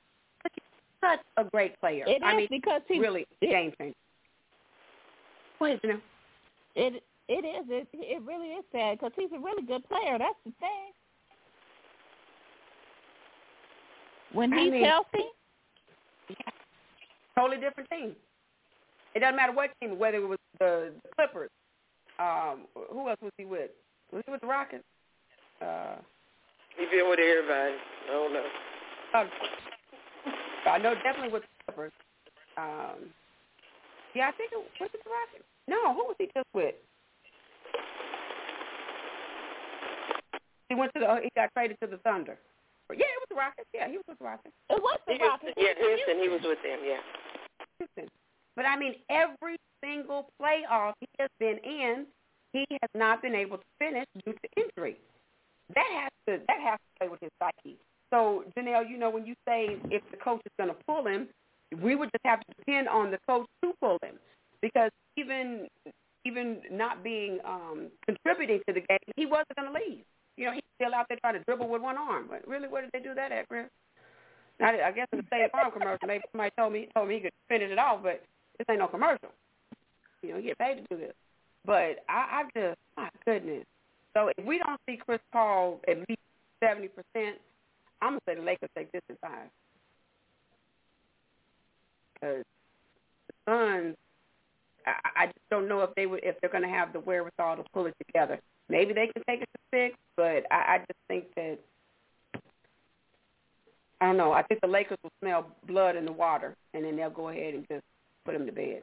He's 0.54 0.62
such 1.00 1.20
a 1.36 1.44
great 1.44 1.78
player. 1.80 2.04
It 2.06 2.22
I 2.22 2.32
is 2.32 2.36
mean, 2.36 2.48
because 2.50 2.82
he 2.88 2.98
really 2.98 3.26
it, 3.40 3.50
game 3.50 3.72
changer. 3.78 3.94
Go 5.58 5.66
ahead, 5.66 5.80
Janelle. 5.82 6.00
It 6.76 7.02
it 7.28 7.44
is. 7.44 7.66
It 7.68 7.88
it 7.92 8.22
really 8.22 8.48
is 8.48 8.64
sad 8.72 8.98
because 8.98 9.12
he's 9.16 9.30
a 9.34 9.38
really 9.38 9.62
good 9.62 9.86
player. 9.88 10.18
That's 10.18 10.34
the 10.44 10.52
thing. 10.60 10.92
When 14.32 14.52
he's 14.52 14.68
I 14.68 14.70
mean, 14.70 14.84
healthy, 14.84 15.24
yeah, 16.28 16.52
totally 17.36 17.60
different 17.60 17.90
team. 17.90 18.14
It 19.14 19.20
doesn't 19.20 19.34
matter 19.34 19.52
what 19.52 19.70
team, 19.80 19.98
whether 19.98 20.18
it 20.18 20.28
was 20.28 20.38
the, 20.60 20.92
the 21.02 21.08
Clippers. 21.16 21.50
Um, 22.20 22.68
who 22.92 23.08
else 23.08 23.18
was 23.22 23.32
he 23.38 23.46
with? 23.46 23.70
Was 24.12 24.22
he 24.26 24.30
with 24.30 24.42
the 24.42 24.46
Rockets? 24.46 24.84
Uh, 25.62 25.96
he 26.76 26.84
been 26.84 27.08
with 27.08 27.18
everybody. 27.18 27.74
I 27.80 28.12
don't 28.12 28.32
know. 28.32 28.46
Uh, 29.14 29.24
I 30.68 30.78
know 30.78 30.94
definitely 31.02 31.32
with 31.32 31.42
the 31.42 31.72
Clippers. 31.72 31.92
Um, 32.58 33.08
yeah, 34.14 34.28
I 34.28 34.32
think 34.36 34.52
it 34.52 34.60
was 34.60 34.90
it 34.92 34.92
the 34.92 35.10
Rockets. 35.10 35.48
No, 35.66 35.94
who 35.94 36.04
was 36.12 36.16
he 36.18 36.26
just 36.36 36.46
with? 36.52 36.74
He 40.68 40.74
went 40.74 40.92
to 40.94 41.00
the. 41.00 41.20
He 41.22 41.30
got 41.34 41.48
traded 41.54 41.78
to 41.80 41.86
the 41.86 41.98
Thunder. 41.98 42.36
Yeah, 42.90 43.06
it 43.06 43.20
was 43.24 43.30
the 43.30 43.36
Rockets. 43.36 43.68
Yeah, 43.72 43.88
he 43.88 43.96
was 43.96 44.04
with 44.06 44.18
the 44.18 44.24
Rockets. 44.24 44.54
It 44.68 44.82
was 44.82 44.98
the 45.06 45.14
he 45.14 45.22
Rockets. 45.22 45.54
Was, 45.56 45.64
yeah, 45.64 45.74
Houston. 45.78 46.18
He 46.20 46.28
was 46.28 46.42
with 46.44 46.60
them. 46.60 46.80
Yeah. 46.84 47.00
Houston. 47.78 48.10
But 48.56 48.66
I 48.66 48.76
mean, 48.76 48.94
every 49.08 49.56
single 49.82 50.30
playoff 50.40 50.92
he 51.00 51.06
has 51.18 51.30
been 51.38 51.58
in, 51.58 52.06
he 52.52 52.66
has 52.70 52.90
not 52.94 53.22
been 53.22 53.34
able 53.34 53.58
to 53.58 53.64
finish 53.78 54.06
due 54.24 54.32
to 54.32 54.62
injury. 54.62 54.96
That 55.74 55.86
has 55.92 56.10
to 56.26 56.44
that 56.48 56.60
has 56.60 56.78
to 56.78 56.98
play 56.98 57.08
with 57.08 57.20
his 57.20 57.30
psyche. 57.38 57.76
So 58.12 58.44
Janelle, 58.56 58.88
you 58.90 58.98
know, 58.98 59.10
when 59.10 59.24
you 59.24 59.34
say 59.46 59.76
if 59.90 60.02
the 60.10 60.16
coach 60.16 60.40
is 60.44 60.52
going 60.58 60.68
to 60.68 60.76
pull 60.86 61.06
him, 61.06 61.28
we 61.80 61.94
would 61.94 62.10
just 62.12 62.26
have 62.26 62.40
to 62.40 62.46
depend 62.58 62.88
on 62.88 63.12
the 63.12 63.18
coach 63.28 63.46
to 63.62 63.72
pull 63.80 63.98
him, 64.02 64.16
because 64.60 64.90
even 65.16 65.68
even 66.24 66.60
not 66.70 67.02
being 67.04 67.38
um, 67.44 67.86
contributing 68.04 68.60
to 68.66 68.74
the 68.74 68.80
game, 68.80 68.98
he 69.16 69.26
wasn't 69.26 69.56
going 69.56 69.72
to 69.72 69.78
leave. 69.78 70.04
You 70.36 70.46
know, 70.46 70.52
he's 70.52 70.62
still 70.74 70.94
out 70.94 71.06
there 71.08 71.18
trying 71.20 71.34
to 71.34 71.44
dribble 71.44 71.68
with 71.68 71.80
one 71.80 71.96
arm. 71.96 72.26
But 72.28 72.46
really, 72.46 72.68
where 72.68 72.82
did 72.82 72.90
they 72.92 73.00
do 73.00 73.14
that 73.14 73.32
at, 73.32 73.48
Chris? 73.48 73.66
I, 74.60 74.80
I 74.82 74.92
guess 74.92 75.06
in 75.12 75.18
the 75.20 75.24
State 75.28 75.50
Farm 75.52 75.70
commercial, 75.70 76.06
maybe 76.06 76.24
somebody 76.32 76.50
told 76.58 76.72
me 76.72 76.88
told 76.94 77.08
me 77.08 77.14
he 77.14 77.20
could 77.20 77.32
finish 77.48 77.70
it 77.70 77.78
off, 77.78 78.02
but 78.02 78.22
this 78.60 78.66
ain't 78.68 78.78
no 78.78 78.88
commercial. 78.88 79.30
You 80.22 80.32
know, 80.32 80.36
you 80.36 80.48
get 80.48 80.58
paid 80.58 80.74
to 80.74 80.82
do 80.90 81.00
this. 81.00 81.14
But 81.64 82.04
I, 82.10 82.42
I 82.42 82.44
just, 82.54 82.78
my 82.94 83.08
goodness. 83.24 83.64
So 84.12 84.30
if 84.36 84.44
we 84.44 84.58
don't 84.58 84.78
see 84.86 84.98
Chris 84.98 85.20
Paul 85.32 85.80
at 85.88 85.96
least 86.06 86.20
seventy 86.62 86.88
percent, 86.88 87.38
I'm 88.02 88.10
gonna 88.10 88.20
say 88.28 88.34
the 88.34 88.42
Lakers 88.42 88.68
take 88.76 88.92
this 88.92 89.00
in 89.08 89.16
five. 89.22 89.48
Because 92.12 92.44
the 93.28 93.34
Suns, 93.50 93.96
I, 94.86 95.22
I 95.22 95.26
just 95.26 95.48
don't 95.50 95.66
know 95.66 95.80
if 95.80 95.94
they 95.94 96.04
would, 96.04 96.20
if 96.22 96.38
they're 96.42 96.50
gonna 96.50 96.68
have 96.68 96.92
the 96.92 97.00
wherewithal 97.00 97.56
to 97.56 97.64
pull 97.72 97.86
it 97.86 97.94
together. 98.06 98.40
Maybe 98.68 98.92
they 98.92 99.06
can 99.06 99.22
take 99.26 99.40
it 99.40 99.48
to 99.54 99.60
six, 99.72 99.96
but 100.16 100.44
I, 100.50 100.74
I 100.74 100.78
just 100.80 101.00
think 101.08 101.24
that 101.36 101.58
I 104.02 104.06
don't 104.06 104.18
know. 104.18 104.32
I 104.32 104.42
think 104.42 104.60
the 104.60 104.66
Lakers 104.66 104.98
will 105.02 105.12
smell 105.22 105.46
blood 105.66 105.96
in 105.96 106.04
the 106.04 106.12
water, 106.12 106.56
and 106.74 106.84
then 106.84 106.96
they'll 106.96 107.08
go 107.08 107.30
ahead 107.30 107.54
and 107.54 107.66
just 107.70 107.84
put 108.30 108.40
him 108.40 108.46
to 108.46 108.52
bed. 108.52 108.82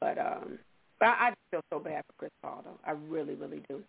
But 0.00 0.18
um, 0.18 0.58
I, 1.00 1.06
I 1.06 1.32
feel 1.50 1.62
so 1.72 1.78
bad 1.78 2.04
for 2.06 2.12
Chris 2.18 2.30
Paul, 2.42 2.62
though. 2.64 2.78
I 2.84 2.92
really, 3.08 3.34
really 3.34 3.62
do. 3.68 3.82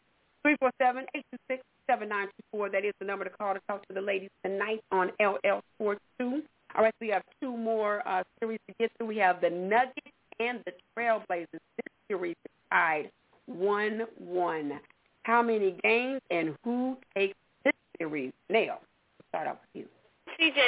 Three 0.43 0.55
four 0.59 0.71
seven 0.81 1.05
eight 1.15 1.25
two 1.31 1.39
six 1.49 1.63
seven 1.89 2.09
nine 2.09 2.27
two 2.27 2.43
four. 2.51 2.69
That 2.69 2.85
is 2.85 2.93
the 2.99 3.05
number 3.05 3.25
to 3.25 3.31
call 3.31 3.53
to 3.53 3.59
talk 3.67 3.85
to 3.87 3.93
the 3.93 4.01
ladies 4.01 4.29
tonight 4.45 4.81
on 4.91 5.11
LL 5.19 5.59
Sports 5.75 6.01
Two. 6.19 6.41
All 6.75 6.83
right, 6.83 6.93
so 6.93 7.05
we 7.05 7.09
have 7.09 7.23
two 7.41 7.55
more 7.57 8.07
uh, 8.07 8.23
series 8.39 8.59
to 8.67 8.75
get 8.79 8.91
to. 8.99 9.05
We 9.05 9.17
have 9.17 9.41
the 9.41 9.49
Nuggets 9.49 10.11
and 10.39 10.59
the 10.65 10.73
Trailblazers. 10.95 11.47
This 11.51 11.91
series 12.07 12.35
is 12.45 12.51
tied 12.71 13.09
one 13.47 14.03
one. 14.17 14.79
How 15.23 15.41
many 15.41 15.75
games 15.83 16.21
and 16.31 16.55
who 16.63 16.97
takes 17.15 17.35
this 17.65 17.73
series? 17.97 18.31
Nail. 18.49 18.79
Start 19.29 19.47
off 19.47 19.57
with 19.73 19.83
you. 19.83 19.96
CJ, 20.37 20.59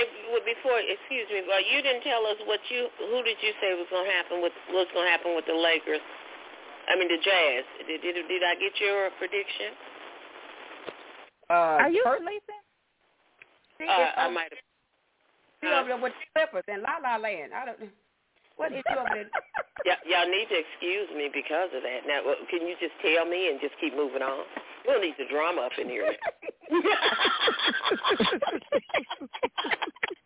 before 0.50 0.82
excuse 0.82 1.30
me, 1.30 1.46
but 1.46 1.62
you 1.70 1.82
didn't 1.86 2.02
tell 2.02 2.26
us 2.26 2.38
what 2.50 2.60
you 2.74 2.90
who 2.98 3.22
did 3.22 3.38
you 3.42 3.54
say 3.62 3.78
was 3.78 3.86
going 3.94 4.06
to 4.06 4.12
happen 4.12 4.42
with 4.42 4.54
what's 4.74 4.90
going 4.94 5.06
to 5.06 5.14
happen 5.14 5.38
with 5.38 5.46
the 5.46 5.54
Lakers? 5.54 6.02
I 6.90 6.98
mean 6.98 7.08
the 7.08 7.22
Jazz. 7.22 7.64
Did 7.86 8.02
did, 8.02 8.18
did 8.28 8.42
I 8.42 8.58
get 8.58 8.74
your 8.82 9.14
prediction? 9.22 9.78
Uh, 11.50 11.86
Are 11.86 11.90
you 11.90 12.02
first, 12.06 12.22
sleeping? 12.26 12.62
Uh, 13.90 14.10
I 14.18 14.30
might 14.30 14.50
have. 14.54 14.66
You 15.62 15.70
over 15.70 15.88
there 15.90 16.02
with 16.02 16.14
Clippers 16.34 16.66
and 16.68 16.82
La 16.82 16.98
La 17.02 17.18
Land. 17.18 17.54
I 17.54 17.66
don't. 17.66 17.80
What 18.58 18.74
is 18.74 18.84
you 18.90 18.98
over 18.98 19.10
there? 19.14 19.30
Y- 19.86 20.04
y'all 20.12 20.28
need 20.28 20.50
to 20.52 20.60
excuse 20.60 21.08
me 21.16 21.32
because 21.32 21.72
of 21.72 21.82
that. 21.84 22.04
Now, 22.06 22.20
can 22.52 22.68
you 22.68 22.76
just 22.84 22.92
tell 23.00 23.24
me 23.24 23.48
and 23.48 23.62
just 23.62 23.74
keep 23.80 23.96
moving 23.96 24.22
on? 24.22 24.44
We 24.88 24.94
don't 24.94 25.02
need 25.02 25.16
the 25.18 25.26
drama 25.32 25.62
up 25.62 25.72
in 25.80 25.90
here. 25.90 26.12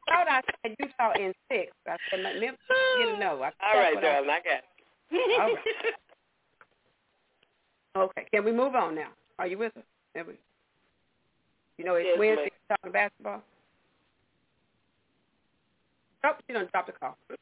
thought 0.07 0.27
I 0.30 0.41
said 0.63 0.75
Utah 0.80 1.11
in 1.19 1.34
six. 1.51 1.71
I 1.88 1.97
said 2.09 2.21
Memphis 2.23 2.59
get 2.97 3.09
a 3.15 3.19
no. 3.19 3.41
I 3.43 3.51
All 3.65 3.80
right, 3.80 3.97
I- 3.97 4.01
darling, 4.01 4.30
I 4.30 4.39
got. 4.39 4.63
it. 4.63 4.63
All 5.41 5.47
right. 5.53 5.57
Okay, 7.95 8.25
can 8.34 8.43
we 8.43 8.51
move 8.51 8.73
on 8.73 8.95
now? 8.95 9.09
Are 9.38 9.45
you 9.45 9.59
with 9.59 9.71
us? 9.77 9.84
We- 10.15 10.34
You 11.77 11.85
know, 11.85 11.93
it's 11.93 12.07
Yes, 12.09 12.17
Wednesday 12.17 12.49
ma'am. 12.49 12.77
talking 12.81 12.91
basketball. 12.91 13.43
Oh, 16.23 16.31
she 16.47 16.53
done 16.53 16.67
dropped 16.71 16.88
the 16.88 16.93
call. 16.93 17.15
Oh 17.30 17.35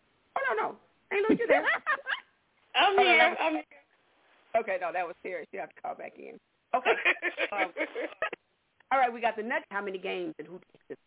no, 0.49 0.61
no, 0.61 0.75
ain't 1.13 1.29
look 1.29 1.39
you 1.39 1.47
there. 1.47 1.63
I'm 2.75 2.99
Oh, 2.99 3.01
here. 3.01 3.29
was- 3.29 3.37
I'm 3.39 3.53
here. 3.53 3.63
Okay, 4.59 4.77
no, 4.81 4.91
that 4.91 5.07
was 5.07 5.15
serious. 5.23 5.47
You 5.53 5.61
have 5.61 5.69
to 5.73 5.81
call 5.81 5.95
back 5.95 6.19
in. 6.19 6.37
Okay. 6.75 6.91
Um, 7.51 7.69
all 8.93 8.99
right, 8.99 9.11
we 9.11 9.19
got 9.19 9.35
the 9.35 9.43
Nuggets. 9.43 9.67
How 9.71 9.81
many 9.83 9.97
games 9.97 10.33
and 10.39 10.47
who 10.47 10.53
takes 10.71 10.85
this? 10.87 10.97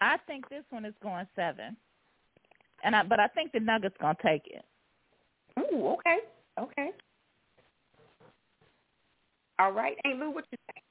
I 0.00 0.16
think 0.26 0.48
this 0.48 0.64
one 0.70 0.86
is 0.86 0.94
going 1.02 1.26
seven, 1.36 1.76
and 2.82 2.96
I 2.96 3.02
but 3.02 3.20
I 3.20 3.26
think 3.28 3.52
the 3.52 3.60
Nuggets 3.60 3.94
gonna 4.00 4.16
take 4.24 4.46
it. 4.46 4.64
Ooh, 5.60 5.88
okay, 5.88 6.18
okay. 6.58 6.90
All 9.58 9.72
right, 9.72 9.96
Aunt 10.06 10.18
Lou, 10.20 10.30
what 10.30 10.44
you 10.50 10.58
think? 10.72 10.84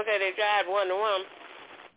okay, 0.00 0.18
they 0.18 0.32
tied 0.40 0.66
one 0.68 0.88
to 0.88 0.94
one. 0.96 1.20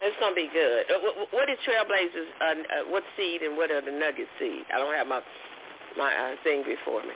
It's 0.02 0.16
gonna 0.20 0.36
be 0.36 0.50
good. 0.52 0.84
Uh, 0.92 1.00
wh- 1.00 1.16
wh- 1.28 1.34
What 1.34 1.50
is 1.50 1.58
Trailblazers? 1.68 2.30
Uh, 2.40 2.44
uh, 2.44 2.84
what 2.92 3.04
seed 3.18 3.42
and 3.42 3.58
what 3.58 3.72
are 3.72 3.82
the 3.82 3.92
Nuggets 3.92 4.30
seed? 4.40 4.64
I 4.74 4.78
don't 4.80 4.94
have 4.96 5.08
my 5.08 5.22
my 5.98 6.14
uh, 6.14 6.36
thing 6.44 6.64
before 6.64 7.02
me. 7.04 7.16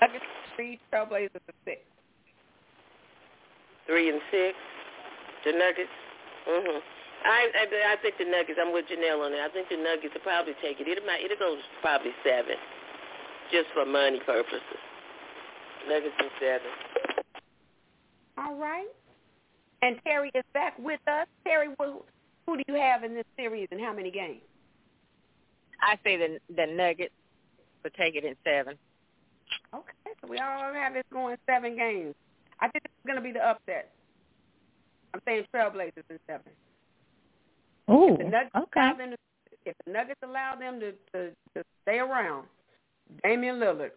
Nuggets 0.00 0.24
three, 0.56 0.78
Trailblazers 0.92 1.36
are 1.36 1.58
six. 1.64 1.80
Three 3.86 4.10
and 4.10 4.20
six. 4.30 4.56
The 5.44 5.52
Nuggets. 5.52 5.96
Mhm. 6.48 6.80
I, 7.24 7.50
I 7.54 7.92
I 7.92 7.96
think 8.02 8.14
the 8.18 8.24
Nuggets. 8.24 8.58
I'm 8.60 8.72
with 8.72 8.86
Janelle 8.86 9.24
on 9.24 9.32
it. 9.32 9.40
I 9.40 9.48
think 9.48 9.68
the 9.68 9.76
Nuggets 9.76 10.14
will 10.14 10.22
probably 10.22 10.54
take 10.62 10.80
it. 10.80 10.86
It 10.86 11.04
might 11.06 11.24
it'll 11.24 11.38
go 11.38 11.56
probably 11.80 12.12
seven, 12.22 12.56
just 13.50 13.66
for 13.74 13.84
money 13.84 14.20
purposes. 14.24 14.78
Nuggets 15.88 16.14
and 16.18 16.30
seven. 16.38 16.70
All 18.38 18.54
right. 18.54 18.86
And 19.82 19.96
Terry 20.04 20.30
is 20.34 20.44
back 20.54 20.76
with 20.78 21.00
us. 21.06 21.26
Terry, 21.44 21.68
who, 21.78 22.02
who 22.46 22.56
do 22.56 22.62
you 22.66 22.74
have 22.74 23.04
in 23.04 23.14
this 23.14 23.24
series 23.36 23.68
and 23.70 23.80
how 23.80 23.92
many 23.92 24.10
games? 24.10 24.40
I 25.80 25.96
say 26.02 26.16
the 26.16 26.38
the 26.54 26.66
Nuggets 26.66 27.14
will 27.82 27.90
take 27.96 28.14
it 28.16 28.24
in 28.24 28.34
seven. 28.44 28.76
Okay, 29.74 30.12
so 30.20 30.28
we 30.28 30.38
all 30.38 30.72
have 30.72 30.94
this 30.94 31.04
going 31.12 31.36
seven 31.46 31.76
games. 31.76 32.14
I 32.60 32.68
think 32.68 32.84
it's 32.84 33.06
going 33.06 33.16
to 33.16 33.22
be 33.22 33.32
the 33.32 33.44
upset. 33.44 33.90
I'm 35.14 35.20
saying 35.26 35.44
Trailblazers 35.54 36.04
in 36.10 36.18
seven. 36.26 36.52
Ooh, 37.90 38.12
If 38.12 38.18
the 38.18 38.24
Nuggets 38.24 38.50
okay. 38.56 38.92
to, 38.98 39.16
if 39.64 39.74
the 39.86 39.92
Nuggets 39.92 40.20
allow 40.22 40.54
them 40.58 40.80
to, 40.80 40.92
to, 41.12 41.30
to 41.54 41.64
stay 41.82 41.98
around, 41.98 42.46
Damian 43.22 43.56
Lillard, 43.56 43.92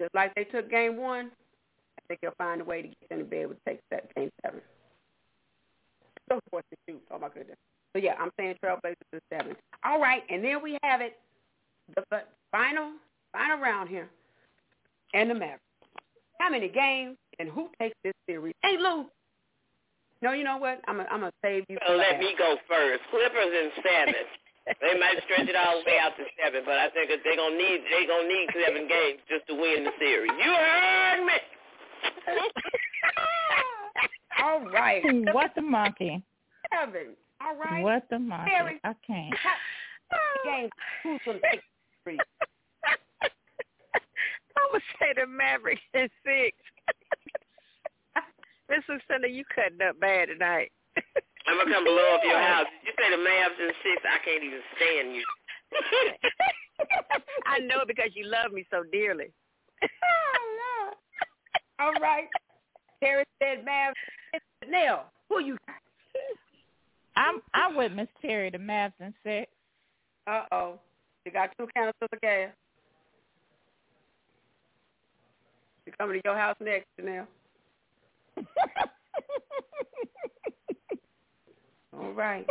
just 0.00 0.14
like 0.14 0.34
they 0.34 0.44
took 0.44 0.70
game 0.70 0.96
one, 0.96 1.30
I 1.98 2.02
think 2.08 2.20
he'll 2.22 2.32
find 2.38 2.60
a 2.60 2.64
way 2.64 2.82
to 2.82 2.88
get 2.88 3.08
them 3.10 3.18
to 3.20 3.24
be 3.24 3.36
able 3.36 3.54
to 3.54 3.60
take 3.68 3.80
that 3.90 4.12
game 4.14 4.30
seven. 4.44 4.60
So 6.28 6.40
forth 6.50 6.64
to 6.70 6.76
shoot. 6.88 7.02
Oh 7.10 7.18
my 7.18 7.28
goodness. 7.28 7.56
So 7.92 8.00
yeah, 8.02 8.14
I'm 8.18 8.30
saying 8.38 8.56
Trailblazers 8.64 8.94
in 9.12 9.20
seven. 9.30 9.56
All 9.84 10.00
right, 10.00 10.22
and 10.30 10.44
then 10.44 10.62
we 10.62 10.78
have 10.82 11.00
it, 11.00 11.18
the 11.96 12.22
final 12.50 12.92
final 13.32 13.58
round 13.58 13.88
here, 13.88 14.08
and 15.14 15.30
the 15.30 15.34
Mavericks. 15.34 15.62
How 16.40 16.50
many 16.50 16.68
games 16.68 17.16
and 17.38 17.48
who 17.48 17.68
takes 17.78 17.96
this 18.02 18.14
series? 18.26 18.54
Hey 18.62 18.76
Lou. 18.78 19.06
No, 20.22 20.32
you 20.32 20.44
know 20.44 20.58
what? 20.58 20.80
I'm 20.86 20.96
gonna 20.96 21.08
I'm 21.10 21.20
gonna 21.20 21.32
save 21.42 21.64
you. 21.68 21.78
So 21.86 21.94
let 21.94 22.12
last. 22.12 22.20
me 22.20 22.34
go 22.36 22.56
first. 22.68 23.00
Clippers 23.10 23.52
in 23.52 23.70
seven. 23.82 24.14
they 24.80 24.98
might 25.00 25.16
stretch 25.24 25.48
it 25.48 25.56
all 25.56 25.80
the 25.80 25.90
way 25.90 25.98
out 25.98 26.12
to 26.16 26.24
seven, 26.36 26.62
but 26.64 26.76
I 26.76 26.90
think 26.90 27.08
they're 27.08 27.36
gonna 27.36 27.56
need 27.56 27.80
they 27.88 28.06
gonna 28.06 28.28
need 28.28 28.48
seven 28.52 28.88
games 28.88 29.20
just 29.28 29.46
to 29.48 29.54
win 29.54 29.84
the 29.84 29.92
series. 29.98 30.30
You 30.36 30.52
heard 30.52 31.24
me. 31.24 31.38
All 34.42 34.60
right. 34.70 35.02
What 35.34 35.52
the 35.54 35.62
monkey? 35.62 36.22
Seven. 36.72 37.16
All 37.40 37.56
right. 37.56 37.82
What 37.82 38.04
the 38.10 38.18
monkey? 38.18 38.50
Terry. 38.50 38.80
I 38.84 38.94
can't. 39.06 39.34
Oh. 40.12 40.16
Game. 40.44 40.70
Who's 41.02 41.20
gonna 41.26 41.38
take 41.50 41.60
the 42.04 42.10
series? 42.10 42.20
I'm 44.56 44.72
gonna 44.72 44.84
say 45.00 45.14
the 45.20 45.26
Mavericks 45.26 45.80
in 45.94 46.08
six. 46.24 46.56
Mr. 48.70 48.98
Center, 49.08 49.26
you 49.26 49.44
cutting 49.54 49.82
up 49.82 49.98
bad 50.00 50.28
tonight. 50.28 50.70
I'm 51.46 51.58
gonna 51.58 51.74
come 51.74 51.84
blow 51.84 52.14
up 52.14 52.20
your 52.24 52.38
house. 52.42 52.66
You 52.84 52.92
say 52.98 53.10
the 53.10 53.16
Mavs 53.16 53.58
in 53.58 53.72
six, 53.82 54.02
I 54.04 54.18
can't 54.24 54.44
even 54.44 54.60
stand 54.76 55.14
you. 55.16 55.24
I 57.46 57.58
know 57.58 57.84
because 57.86 58.10
you 58.14 58.26
love 58.26 58.52
me 58.52 58.66
so 58.70 58.84
dearly. 58.90 59.32
All 61.80 61.94
right. 61.94 62.28
Terry 63.02 63.24
said, 63.42 63.64
"Mavs." 63.64 63.94
Nell, 64.68 65.06
who 65.28 65.42
you 65.42 65.56
got? 65.66 65.76
I'm 67.16 67.40
I'm 67.54 67.76
with 67.76 67.92
Miss 67.92 68.08
Terry, 68.20 68.50
the 68.50 68.58
Mavs 68.58 68.92
in 69.00 69.14
six. 69.24 69.50
Uh 70.26 70.44
oh. 70.52 70.78
You 71.30 71.34
got 71.34 71.50
two 71.56 71.68
canisters 71.76 72.08
of 72.12 72.20
gas. 72.20 72.50
She 75.84 75.92
coming 75.92 76.20
to 76.20 76.22
your 76.24 76.36
house 76.36 76.56
next, 76.58 76.86
Janelle. 77.00 77.28
All 81.96 82.12
right. 82.14 82.44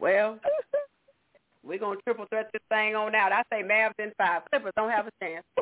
Well, 0.00 0.40
we're 1.62 1.78
gonna 1.78 2.00
triple 2.02 2.26
threat 2.30 2.50
this 2.52 2.62
thing 2.68 2.96
on 2.96 3.14
out. 3.14 3.30
I 3.30 3.44
say 3.52 3.62
Mavs 3.62 3.92
in 4.00 4.10
five. 4.18 4.42
Clippers 4.50 4.72
don't 4.76 4.90
have 4.90 5.06
a 5.06 5.12
chance. 5.22 5.44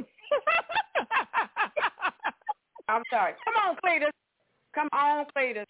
I'm 2.89 3.02
sorry. 3.11 3.35
Come 3.44 3.56
on, 3.62 3.77
Cletus. 3.85 4.09
Come 4.74 4.89
on, 4.94 5.27
Cletus. 5.36 5.66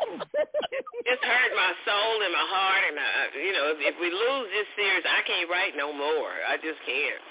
It's 1.10 1.24
hurt 1.24 1.52
my 1.56 1.72
soul 1.88 2.22
and 2.22 2.30
my 2.30 2.46
heart, 2.46 2.82
and 2.86 2.96
I, 3.00 3.08
uh, 3.08 3.28
you 3.40 3.52
know, 3.56 3.72
if, 3.72 3.78
if 3.80 3.96
we 3.98 4.12
lose 4.12 4.46
this 4.52 4.68
series, 4.76 5.02
I 5.02 5.24
can't 5.26 5.48
write 5.48 5.72
no 5.74 5.90
more. 5.96 6.30
I 6.46 6.54
just 6.60 6.78
can't. 6.86 7.22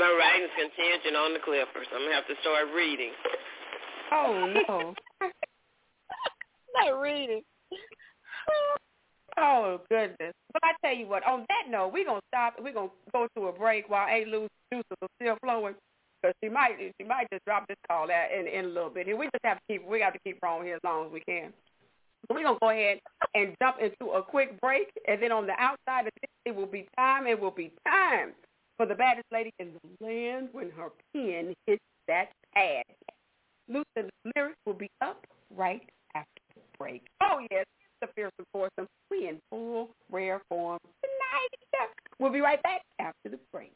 My 0.00 0.08
writing's 0.08 0.50
contingent 0.56 1.14
on 1.14 1.36
the 1.36 1.42
Clippers. 1.44 1.86
So 1.92 2.00
I'm 2.00 2.02
gonna 2.02 2.16
have 2.16 2.26
to 2.32 2.38
start 2.40 2.72
reading. 2.74 3.12
Oh 4.10 4.48
no. 4.48 4.94
Not 6.74 7.00
reading. 7.00 7.42
Oh 9.38 9.80
goodness! 9.88 10.34
But 10.52 10.62
I 10.64 10.72
tell 10.84 10.96
you 10.96 11.06
what. 11.06 11.24
On 11.28 11.44
that 11.48 11.70
note, 11.70 11.92
we're 11.92 12.04
gonna 12.08 12.24
stop. 12.28 12.56
We're 12.58 12.72
gonna 12.72 12.90
go 13.12 13.28
to 13.36 13.46
a 13.48 13.52
break 13.52 13.88
while 13.88 14.08
A. 14.08 14.24
Lou's 14.24 14.50
juices 14.72 14.96
are 15.00 15.08
still 15.20 15.36
flowing, 15.44 15.74
because 16.22 16.34
she 16.42 16.48
might 16.48 16.76
she 17.00 17.06
might 17.06 17.28
just 17.30 17.44
drop 17.44 17.66
this 17.68 17.76
call 17.88 18.10
out 18.10 18.32
in 18.32 18.46
in 18.46 18.66
a 18.66 18.68
little 18.68 18.90
bit. 18.90 19.06
Here, 19.06 19.16
we 19.16 19.26
just 19.26 19.44
have 19.44 19.58
to 19.58 19.62
keep 19.68 19.86
we 19.86 20.00
have 20.00 20.12
to 20.12 20.18
keep 20.24 20.38
her 20.42 20.48
on 20.48 20.64
here 20.64 20.76
as 20.76 20.80
long 20.84 21.06
as 21.06 21.12
we 21.12 21.20
can. 21.20 21.52
So 22.28 22.34
we're 22.34 22.44
gonna 22.44 22.58
go 22.60 22.70
ahead 22.70 23.00
and 23.34 23.56
jump 23.60 23.78
into 23.80 24.12
a 24.12 24.22
quick 24.22 24.60
break, 24.60 24.88
and 25.08 25.22
then 25.22 25.32
on 25.32 25.46
the 25.46 25.54
outside 25.58 26.06
of 26.06 26.12
this, 26.20 26.30
it 26.44 26.54
will 26.54 26.66
be 26.66 26.88
time. 26.96 27.26
It 27.26 27.40
will 27.40 27.50
be 27.50 27.72
time 27.86 28.32
for 28.76 28.86
the 28.86 28.94
baddest 28.94 29.26
lady 29.32 29.52
in 29.58 29.72
the 29.72 30.06
land 30.06 30.48
when 30.52 30.70
her 30.70 30.90
pen 31.12 31.54
hits 31.66 31.82
that 32.08 32.30
pad. 32.54 32.84
Lucinda's 33.68 34.12
lyrics 34.36 34.58
will 34.66 34.74
be 34.74 34.90
up 35.00 35.26
right 35.56 35.88
after 36.14 36.40
the 36.54 36.60
break. 36.78 37.02
Oh 37.22 37.40
yes, 37.50 37.64
the 38.00 38.08
fearsome 38.14 38.44
foursome. 38.52 38.86
We 39.10 39.28
in 39.28 39.38
full 39.50 39.90
rare 40.10 40.40
form 40.48 40.78
tonight. 41.02 41.88
We'll 42.18 42.32
be 42.32 42.40
right 42.40 42.62
back 42.62 42.82
after 43.00 43.30
the 43.30 43.38
break. 43.52 43.72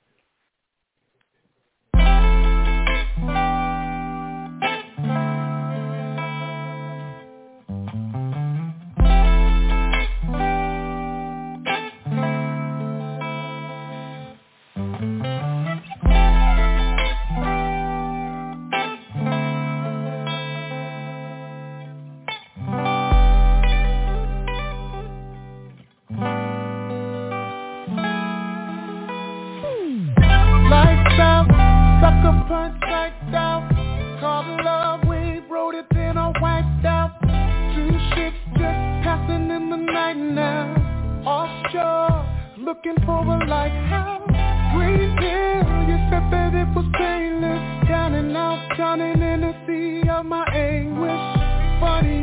Greenville, 45.17 45.89
you 45.89 45.97
said 46.11 46.31
that 46.31 46.55
it 46.55 46.69
was 46.75 46.87
painless 46.95 47.89
Down 47.89 48.15
and 48.15 48.37
out, 48.37 48.61
drowning 48.77 49.21
in 49.21 49.41
the 49.41 49.55
sea 49.67 50.09
of 50.09 50.27
my 50.27 50.45
anguish. 50.55 51.81
Funny, 51.81 52.23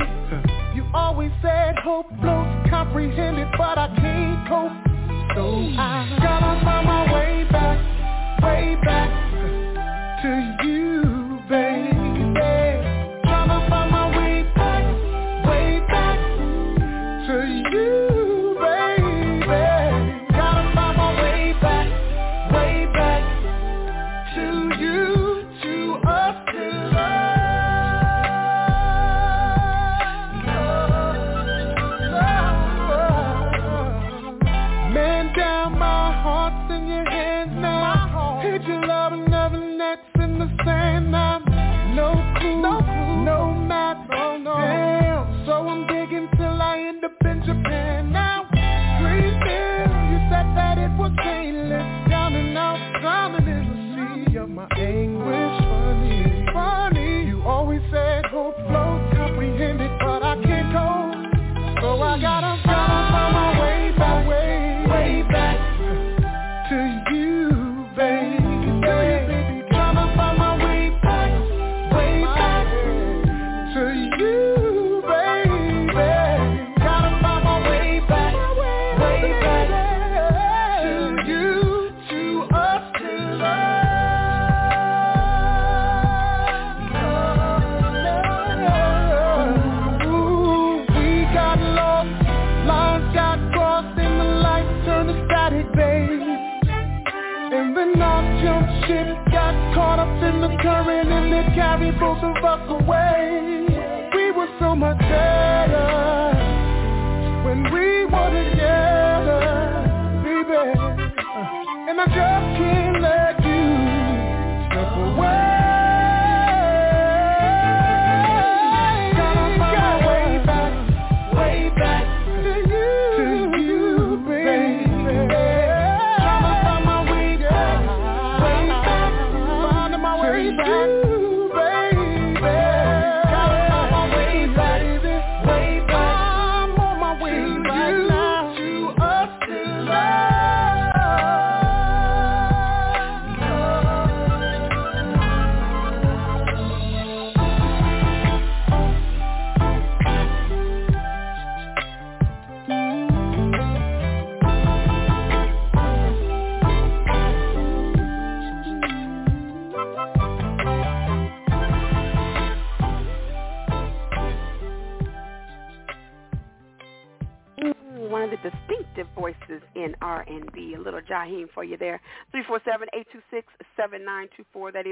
you 0.75 0.85
always 0.93 1.31
said 1.41 1.75
hope 1.83 2.07
floats 2.21 2.69
comprehended 2.69 3.47
But 3.57 3.77
I 3.77 3.87
can't 3.95 4.47
cope. 4.47 4.71
So 5.35 5.59
I 5.77 6.17
gotta 6.21 6.65
find 6.65 6.85
my 6.85 7.13
way 7.13 7.47
back, 7.51 8.43
way 8.43 8.77
back 8.83 9.22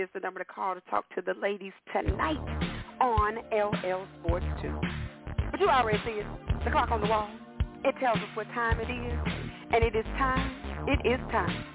is 0.02 0.10
the 0.16 0.20
number 0.20 0.40
to 0.40 0.46
call 0.46 0.74
to 0.74 0.82
talk 0.90 1.06
to 1.14 1.22
the 1.22 1.36
ladies 1.40 1.74
tonight 1.94 2.40
on 3.00 3.38
LL 3.54 4.08
Sports 4.20 4.46
2. 4.62 4.80
But 5.52 5.60
you 5.60 5.70
already 5.70 6.00
see 6.04 6.12
it. 6.12 6.26
The 6.66 6.72
clock 6.72 6.90
on 6.90 7.02
the 7.02 7.08
wall. 7.08 7.30
It 7.86 7.94
tells 8.00 8.18
us 8.18 8.30
what 8.34 8.48
time 8.48 8.80
it 8.80 8.90
is. 8.90 9.34
And 9.72 9.84
it 9.84 9.96
is 9.96 10.06
time. 10.18 10.88
It 10.88 11.06
is 11.06 11.20
time 11.32 11.66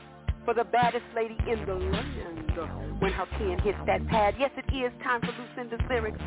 for 0.44 0.54
the 0.54 0.64
baddest 0.64 1.04
lady 1.14 1.36
in 1.48 1.64
the 1.66 1.74
land 1.74 3.00
when 3.00 3.12
her 3.12 3.26
pen 3.38 3.60
hits 3.60 3.78
that 3.86 4.04
pad. 4.08 4.34
Yes, 4.38 4.50
it 4.56 4.74
is 4.74 4.92
time 5.04 5.20
for 5.20 5.30
Lucinda's 5.30 5.80
lyrics. 5.88 6.18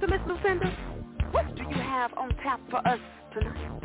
So, 0.00 0.06
Miss 0.06 0.20
Lucinda, 0.26 0.66
what 1.30 1.54
do 1.56 1.62
you 1.62 1.76
have 1.76 2.12
on 2.14 2.30
tap 2.42 2.60
for 2.70 2.78
us 2.88 3.00
tonight? 3.34 3.80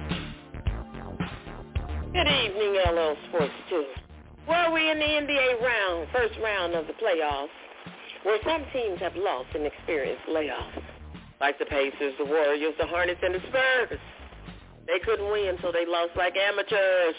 Good 2.14 2.28
evening, 2.28 2.82
LL 2.88 3.16
Sports 3.28 3.54
2. 3.70 4.09
Well, 4.50 4.74
we're 4.74 4.92
in 4.92 4.98
the 4.98 5.06
NBA 5.06 5.62
round, 5.62 6.08
first 6.12 6.34
round 6.42 6.74
of 6.74 6.88
the 6.88 6.98
playoffs, 6.98 7.54
where 8.24 8.40
some 8.44 8.66
teams 8.74 8.98
have 8.98 9.16
lost 9.16 9.54
and 9.54 9.62
experienced 9.62 10.26
layoffs, 10.26 10.82
like 11.40 11.60
the 11.60 11.70
Pacers, 11.70 12.18
the 12.18 12.26
Warriors, 12.26 12.74
the 12.80 12.88
Hornets, 12.88 13.22
and 13.22 13.36
the 13.36 13.46
Spurs. 13.46 14.02
They 14.88 14.98
couldn't 15.06 15.30
win, 15.30 15.62
so 15.62 15.72
they 15.72 15.86
lost 15.86 16.18
like 16.18 16.34
amateurs. 16.34 17.14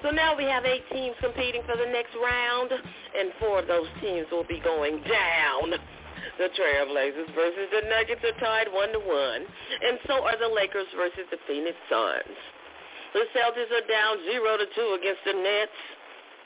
So 0.00 0.16
now 0.16 0.34
we 0.34 0.44
have 0.44 0.64
eight 0.64 0.88
teams 0.88 1.12
competing 1.20 1.60
for 1.68 1.76
the 1.76 1.92
next 1.92 2.16
round, 2.16 2.72
and 2.72 3.28
four 3.38 3.60
of 3.60 3.68
those 3.68 3.92
teams 4.00 4.24
will 4.32 4.48
be 4.48 4.64
going 4.64 5.04
down. 5.04 5.76
The 6.40 6.48
Trailblazers 6.56 7.36
versus 7.36 7.68
the 7.68 7.84
Nuggets 7.84 8.24
are 8.24 8.40
tied 8.40 8.72
one 8.72 8.96
to 8.96 8.98
one, 8.98 9.44
and 9.44 10.00
so 10.08 10.24
are 10.24 10.40
the 10.40 10.48
Lakers 10.48 10.88
versus 10.96 11.28
the 11.30 11.36
Phoenix 11.46 11.76
Suns. 11.92 12.38
The 13.12 13.28
Celtics 13.30 13.70
are 13.70 13.86
down 13.86 14.24
0 14.26 14.56
to 14.56 14.66
2 14.74 14.98
against 14.98 15.22
the 15.22 15.34
Nets, 15.38 15.78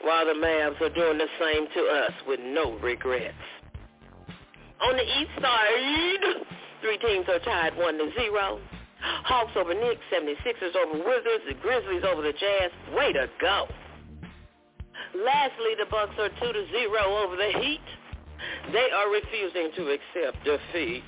while 0.03 0.25
the 0.25 0.33
Mavs 0.33 0.79
are 0.81 0.93
doing 0.93 1.17
the 1.17 1.27
same 1.39 1.67
to 1.73 1.81
us 2.05 2.13
with 2.27 2.39
no 2.39 2.77
regrets. 2.79 3.35
On 4.81 4.95
the 4.95 5.03
east 5.03 5.35
side, 5.41 6.45
three 6.81 6.97
teams 6.99 7.27
are 7.27 7.39
tied 7.39 7.75
1 7.77 7.97
to 7.97 8.11
0. 8.15 8.59
Hawks 9.01 9.51
over 9.55 9.73
Knicks, 9.73 10.01
76ers 10.11 10.75
over 10.75 11.03
Wizards, 11.03 11.43
the 11.47 11.55
Grizzlies 11.61 12.03
over 12.03 12.21
the 12.21 12.33
Jazz. 12.33 12.71
Way 12.95 13.13
to 13.13 13.27
go. 13.39 13.67
Lastly, 15.15 15.75
the 15.79 15.85
Bucks 15.89 16.15
are 16.19 16.29
2 16.29 16.53
to 16.53 16.63
0 16.71 16.95
over 17.23 17.35
the 17.35 17.51
Heat. 17.59 17.87
They 18.71 18.87
are 18.95 19.11
refusing 19.11 19.71
to 19.75 19.91
accept 19.91 20.43
defeat. 20.45 21.03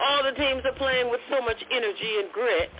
All 0.00 0.22
the 0.24 0.32
teams 0.32 0.62
are 0.64 0.76
playing 0.76 1.10
with 1.10 1.20
so 1.30 1.40
much 1.42 1.62
energy 1.70 2.16
and 2.20 2.32
grit. 2.32 2.70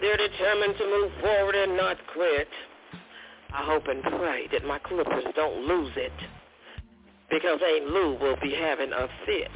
They're 0.00 0.16
determined 0.16 0.76
to 0.78 0.84
move 0.84 1.12
forward 1.20 1.54
and 1.54 1.76
not 1.76 1.96
quit. 2.12 2.48
I 3.54 3.64
hope 3.64 3.86
and 3.88 4.02
pray 4.02 4.46
that 4.52 4.64
my 4.64 4.78
Clippers 4.78 5.24
don't 5.34 5.66
lose 5.66 5.92
it 5.96 6.12
because 7.30 7.60
Aunt 7.64 7.90
Lou 7.90 8.18
will 8.20 8.36
be 8.42 8.54
having 8.54 8.92
a 8.92 9.08
fit 9.26 9.50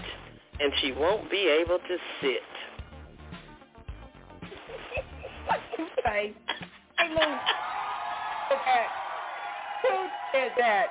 and 0.60 0.72
she 0.80 0.92
won't 0.92 1.30
be 1.30 1.48
able 1.48 1.78
to 1.78 1.96
sit. 2.20 2.42
what 5.46 5.60
you 5.78 5.86
say? 6.04 6.34
Hey, 6.98 7.08
Lou. 7.08 7.36
Who 9.82 10.08
did 10.32 10.52
that? 10.58 10.86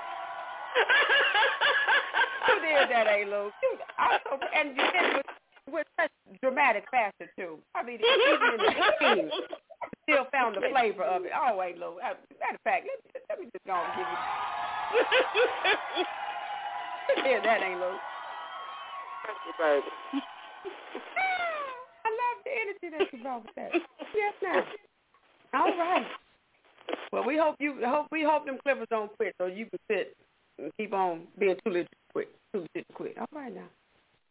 Who 2.47 2.53
did 2.59 2.89
that, 2.89 3.07
A. 3.07 3.25
Lou? 3.29 3.51
I'm 3.97 4.19
and 4.55 4.69
you 4.69 4.83
did 4.83 4.93
it 4.93 5.15
with 5.15 5.25
with 5.71 5.87
such 5.99 6.11
dramatic 6.41 6.85
fashion 6.91 7.29
too. 7.37 7.59
I 7.75 7.83
mean, 7.83 7.99
even 7.99 8.53
in 8.53 8.57
the 8.57 8.71
team, 8.99 9.29
still 10.11 10.27
found 10.31 10.55
the 10.55 10.67
flavor 10.69 11.03
of 11.03 11.23
it. 11.25 11.31
Oh 11.31 11.55
wait, 11.55 11.77
Lou. 11.77 11.95
Matter 12.03 12.19
of 12.55 12.61
fact, 12.63 12.87
let, 12.87 12.99
let 13.29 13.39
me 13.39 13.47
just 13.47 13.65
go 13.65 13.73
and 13.73 13.93
give 13.95 14.07
you. 14.11 14.19
yeah, 17.31 17.39
that 17.43 17.63
ain't 17.63 17.79
Lou. 17.79 17.95
Thank 19.23 19.39
you, 19.47 19.53
baby. 19.57 19.87
I 22.03 22.09
love 22.11 22.37
the 22.43 22.51
energy 22.51 22.87
that 22.97 23.07
you 23.13 23.23
brought 23.23 23.43
with 23.43 23.55
that. 23.55 23.71
Yes, 24.15 24.33
now. 24.43 24.63
All 25.53 25.77
right. 25.77 26.05
Well, 27.11 27.25
we 27.25 27.37
hope 27.37 27.55
you 27.59 27.75
hope 27.85 28.07
we 28.11 28.23
hope 28.23 28.45
them 28.45 28.57
Clippers 28.63 28.87
don't 28.89 29.15
quit, 29.17 29.35
so 29.39 29.47
you 29.47 29.65
can 29.65 29.79
sit 29.89 30.15
and 30.59 30.71
keep 30.77 30.93
on 30.93 31.27
being 31.37 31.55
too 31.65 31.71
legit 31.71 31.89
to 31.91 32.11
quit. 32.13 32.29
Too 32.53 32.59
legit 32.61 32.87
to 32.87 32.93
quit. 32.93 33.17
All 33.17 33.27
right 33.33 33.53
now. 33.53 33.67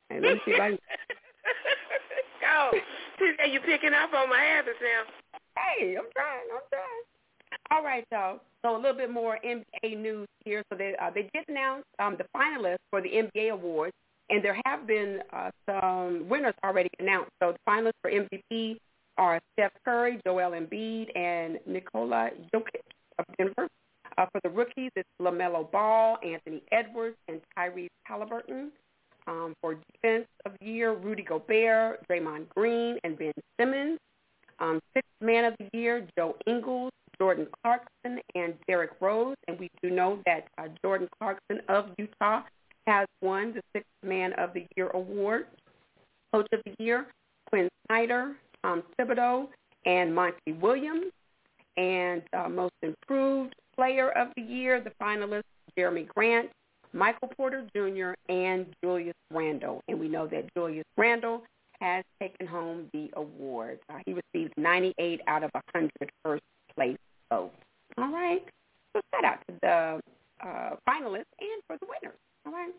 Hey, 0.08 0.20
let 0.20 0.34
me 0.34 0.40
see 0.44 0.52
if 0.52 0.60
I 0.60 0.70
can. 0.70 0.78
Go. 2.40 2.70
See, 3.18 3.52
you 3.52 3.60
picking 3.60 3.92
up 3.92 4.12
on 4.14 4.28
my 4.28 4.40
habits 4.40 4.78
now. 4.80 5.04
Hey, 5.56 5.96
I'm 5.96 6.06
trying. 6.14 6.48
I'm 6.52 6.62
trying. 6.70 7.02
All 7.70 7.84
right, 7.84 8.04
y'all. 8.12 8.40
So 8.62 8.76
a 8.76 8.80
little 8.80 8.96
bit 8.96 9.10
more 9.10 9.38
NBA 9.44 9.98
news 9.98 10.28
here. 10.44 10.62
So 10.70 10.76
they 10.76 10.94
uh, 11.00 11.10
they 11.14 11.28
did 11.34 11.44
announce 11.48 11.84
um, 11.98 12.16
the 12.18 12.24
finalists 12.36 12.78
for 12.90 13.00
the 13.00 13.08
NBA 13.08 13.52
awards, 13.52 13.94
and 14.28 14.44
there 14.44 14.58
have 14.66 14.86
been 14.86 15.20
uh, 15.32 15.50
some 15.68 16.28
winners 16.28 16.54
already 16.64 16.90
announced. 16.98 17.30
So 17.42 17.52
the 17.52 17.70
finalists 17.70 18.00
for 18.02 18.10
MVP 18.10 18.78
are 19.18 19.40
Steph 19.52 19.72
Curry, 19.84 20.20
Joel 20.24 20.52
Embiid, 20.52 21.16
and 21.16 21.58
Nikola 21.66 22.30
Jokic 22.54 22.82
of 23.18 23.24
Denver. 23.38 23.68
Uh, 24.18 24.26
for 24.32 24.40
the 24.42 24.50
rookies, 24.50 24.90
it's 24.96 25.08
LaMelo 25.20 25.70
Ball, 25.70 26.18
Anthony 26.24 26.62
Edwards, 26.72 27.16
and 27.28 27.40
Tyrese 27.56 27.88
Haliburton. 28.10 28.68
Um, 29.26 29.54
for 29.60 29.76
defense 29.92 30.26
of 30.44 30.52
the 30.60 30.66
year, 30.66 30.94
Rudy 30.94 31.22
Gobert, 31.22 32.00
Draymond 32.08 32.48
Green, 32.48 32.98
and 33.04 33.18
Ben 33.18 33.32
Simmons. 33.58 33.98
Um, 34.60 34.80
sixth 34.94 35.08
man 35.20 35.44
of 35.44 35.54
the 35.58 35.68
year, 35.76 36.06
Joe 36.16 36.36
Ingles, 36.46 36.92
Jordan 37.18 37.46
Clarkson, 37.62 38.20
and 38.34 38.54
Derrick 38.66 38.92
Rose. 39.00 39.36
And 39.48 39.58
we 39.58 39.68
do 39.82 39.90
know 39.90 40.20
that 40.26 40.48
uh, 40.58 40.68
Jordan 40.82 41.08
Clarkson 41.18 41.60
of 41.68 41.86
Utah 41.98 42.42
has 42.86 43.06
won 43.22 43.54
the 43.54 43.62
sixth 43.74 43.88
man 44.02 44.32
of 44.34 44.52
the 44.54 44.66
year 44.76 44.88
award. 44.90 45.46
Coach 46.32 46.48
of 46.52 46.60
the 46.64 46.74
year, 46.78 47.06
Quin 47.48 47.68
Snyder, 47.86 48.36
um, 48.64 48.82
Thibodeau, 48.98 49.48
and 49.86 50.14
Monty 50.14 50.52
Williams. 50.60 51.12
And 51.76 52.22
uh, 52.32 52.48
most 52.48 52.74
improved 52.82 53.54
player 53.74 54.10
of 54.10 54.28
the 54.36 54.42
year, 54.42 54.80
the 54.80 54.92
finalists, 55.02 55.42
Jerami 55.78 56.06
Grant, 56.08 56.50
Michael 56.92 57.28
Porter 57.36 57.64
Jr., 57.74 58.12
and 58.32 58.66
Julius 58.82 59.14
Randle. 59.32 59.82
And 59.88 59.98
we 59.98 60.08
know 60.08 60.26
that 60.26 60.52
Julius 60.54 60.84
Randle 60.96 61.42
has 61.80 62.04
taken 62.20 62.46
home 62.46 62.88
the 62.92 63.10
award. 63.16 63.78
Uh, 63.88 63.98
he 64.06 64.12
received 64.12 64.54
98 64.56 65.20
out 65.26 65.42
of 65.42 65.50
100 65.74 65.90
first 66.22 66.42
place 66.74 66.98
votes. 67.30 67.54
All 67.98 68.12
right. 68.12 68.44
So 68.94 69.00
shout 69.14 69.24
out 69.24 69.38
to 69.48 69.54
the 69.62 70.46
uh, 70.46 70.76
finalists 70.88 71.32
and 71.40 71.62
for 71.66 71.76
the 71.80 71.86
winners. 71.86 72.18
All 72.46 72.52
right. 72.52 72.72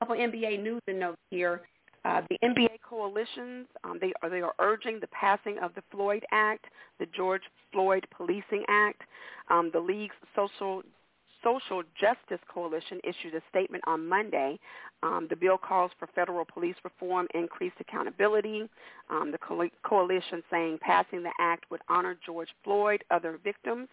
A 0.00 0.04
couple 0.04 0.16
NBA 0.16 0.62
news 0.62 0.80
and 0.88 1.00
notes 1.00 1.20
here. 1.30 1.62
Uh, 2.04 2.20
the 2.28 2.36
NBA 2.44 2.80
coalitions, 2.86 3.66
um, 3.82 3.98
they, 3.98 4.12
are, 4.22 4.28
they 4.28 4.42
are 4.42 4.52
urging 4.58 5.00
the 5.00 5.06
passing 5.06 5.56
of 5.62 5.74
the 5.74 5.82
Floyd 5.90 6.22
Act, 6.32 6.66
the 7.00 7.06
George 7.16 7.42
Floyd 7.72 8.06
Policing 8.14 8.64
Act. 8.68 9.00
Um, 9.50 9.70
the 9.72 9.80
league's 9.80 10.14
social 10.36 10.82
Social 11.44 11.82
Justice 12.00 12.42
Coalition 12.52 13.00
issued 13.04 13.34
a 13.34 13.42
statement 13.50 13.84
on 13.86 14.08
Monday. 14.08 14.58
Um, 15.02 15.26
the 15.28 15.36
bill 15.36 15.58
calls 15.58 15.90
for 15.98 16.08
federal 16.14 16.44
police 16.44 16.76
reform, 16.82 17.28
increased 17.34 17.76
accountability. 17.80 18.68
Um, 19.10 19.30
the 19.30 19.38
co- 19.38 19.68
coalition 19.82 20.42
saying 20.50 20.78
passing 20.80 21.22
the 21.22 21.32
act 21.38 21.70
would 21.70 21.80
honor 21.88 22.16
George 22.24 22.48
Floyd, 22.64 23.04
other 23.10 23.38
victims, 23.44 23.88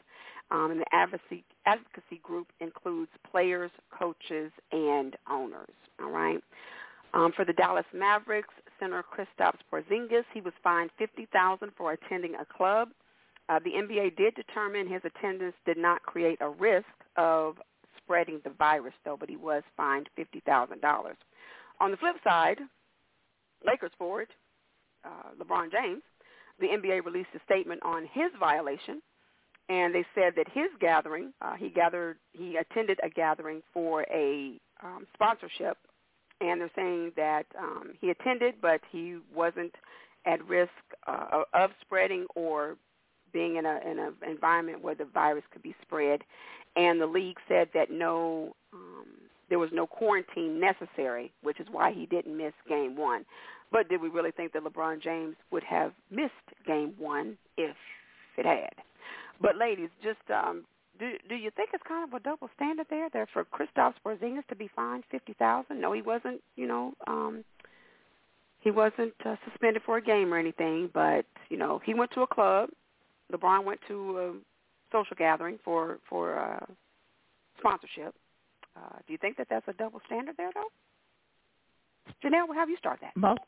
um, 0.50 0.72
and 0.72 0.80
the 0.80 0.86
advocacy, 0.94 1.44
advocacy 1.66 2.22
group 2.24 2.48
includes 2.62 3.12
players, 3.30 3.72
coaches, 3.98 4.52
and 4.72 5.16
owners. 5.30 5.76
All 6.02 6.10
right. 6.10 6.42
Um, 7.14 7.34
for 7.36 7.44
the 7.44 7.54
Dallas 7.54 7.86
Mavericks, 7.94 8.54
center 8.80 9.04
Kristaps 9.04 9.60
Porzingis, 9.72 10.24
he 10.34 10.40
was 10.42 10.54
fined 10.64 10.90
fifty 10.98 11.28
thousand 11.34 11.72
for 11.78 11.92
attending 11.92 12.36
a 12.36 12.46
club. 12.46 12.90
Uh, 13.50 13.60
the 13.64 13.72
NBA 13.72 14.16
did 14.16 14.36
determine 14.36 14.88
his 14.88 15.02
attendance 15.04 15.56
did 15.66 15.78
not 15.78 16.02
create 16.04 16.38
a 16.42 16.50
risk 16.50 16.86
of 17.18 17.56
spreading 17.98 18.40
the 18.44 18.52
virus, 18.52 18.94
though, 19.04 19.18
but 19.18 19.30
he 19.30 19.38
was 19.38 19.64
fined 19.76 20.10
$50,000. 20.18 20.82
On 21.80 21.92
the 21.92 21.98
flip 21.98 22.16
side, 22.24 22.60
Lakers 23.66 23.92
forward 23.98 24.28
uh, 25.06 25.44
LeBron 25.44 25.72
James, 25.72 26.02
the 26.60 26.68
NBA 26.68 27.06
released 27.06 27.30
a 27.36 27.40
statement 27.46 27.82
on 27.84 28.04
his 28.12 28.32
violation, 28.40 29.02
and 29.70 29.94
they 29.94 30.06
said 30.14 30.34
that 30.36 30.48
his 30.54 30.68
gathering, 30.80 31.34
uh, 31.42 31.56
he 31.56 31.70
gathered, 31.70 32.18
he 32.34 32.58
attended 32.58 33.00
a 33.04 33.10
gathering 33.10 33.62
for 33.74 34.04
a 34.12 34.60
um, 34.84 35.08
sponsorship, 35.14 35.78
and 36.40 36.62
they're 36.62 36.72
saying 36.76 37.12
that 37.16 37.46
um, 37.58 37.94
he 38.00 38.10
attended, 38.10 38.56
but 38.62 38.82
he 38.92 39.18
wasn't 39.34 39.74
at 40.26 40.46
risk 40.48 40.72
uh, 41.08 41.44
of 41.54 41.72
spreading 41.82 42.26
or 42.36 42.76
being 43.34 43.56
in 43.58 43.66
a 43.66 43.80
in 43.86 44.00
an 44.00 44.14
environment 44.28 44.84
where 44.84 44.96
the 44.96 45.06
virus 45.06 45.44
could 45.52 45.64
be 45.64 45.76
spread, 45.82 46.22
and 46.76 47.02
the 47.02 47.08
league 47.08 47.38
said 47.48 47.70
that 47.74 47.92
no, 47.92 48.56
um, 48.74 49.06
there 49.50 49.60
was 49.60 49.70
no 49.74 49.86
quarantine 49.86 50.60
necessary, 50.60 51.32
which 51.44 51.60
is 51.60 51.68
why 51.72 51.92
he 51.92 52.06
didn't 52.06 52.38
miss 52.38 52.54
Game 52.68 52.96
One. 52.96 53.26
But 53.72 53.90
did 53.90 54.02
we 54.02 54.10
really 54.10 54.32
think 54.32 54.54
that 54.54 54.64
LeBron 54.64 55.02
James 55.02 55.36
would 55.52 55.64
have 55.64 55.94
missed 56.10 56.32
Game 56.66 56.94
One 56.98 57.38
if 57.58 57.76
it 58.38 58.46
had? 58.46 58.74
But 59.42 59.58
ladies, 59.58 59.90
just 60.04 60.20
um, 60.30 60.66
do 61.00 61.14
do 61.28 61.36
you 61.36 61.52
think 61.52 61.70
it's 61.74 61.84
kind 61.88 62.08
of 62.08 62.14
a 62.14 62.20
double 62.24 62.50
standard 62.56 62.88
there? 62.90 63.10
That 63.14 63.28
for 63.34 63.46
Kristaps 63.46 63.96
Porzingis 64.06 64.46
to 64.50 64.56
be 64.56 64.70
fined 64.76 65.04
fifty 65.10 65.34
thousand? 65.34 65.82
No, 65.82 65.94
he 65.94 66.02
wasn't. 66.02 66.42
You 66.56 66.68
know, 66.68 66.94
um, 67.08 67.44
he 68.60 68.72
wasn't 68.72 69.14
uh, 69.26 69.36
suspended 69.50 69.82
for 69.86 69.98
a 69.98 70.02
game 70.02 70.34
or 70.34 70.38
anything. 70.38 70.90
But 70.94 71.26
you 71.50 71.58
know, 71.58 71.82
he 71.84 71.94
went 71.94 72.12
to 72.12 72.22
a 72.22 72.28
club 72.28 72.70
LeBron 73.32 73.64
went 73.64 73.80
to 73.88 74.18
a 74.20 74.34
social 74.92 75.16
gathering 75.18 75.60
for 75.64 76.00
for 76.10 76.38
uh, 76.40 76.66
sponsorship. 77.58 78.14
Uh, 78.76 78.98
do 79.06 79.14
you 79.14 79.18
think 79.20 79.38
that 79.38 79.48
that's 79.50 79.68
a 79.68 79.74
double 79.74 80.02
standard 80.06 80.36
there, 80.38 80.52
though? 80.54 80.70
Janelle, 82.24 82.48
we'll 82.48 82.58
have 82.58 82.70
you 82.70 82.78
start 82.78 83.00
that. 83.02 83.16
Most 83.16 83.42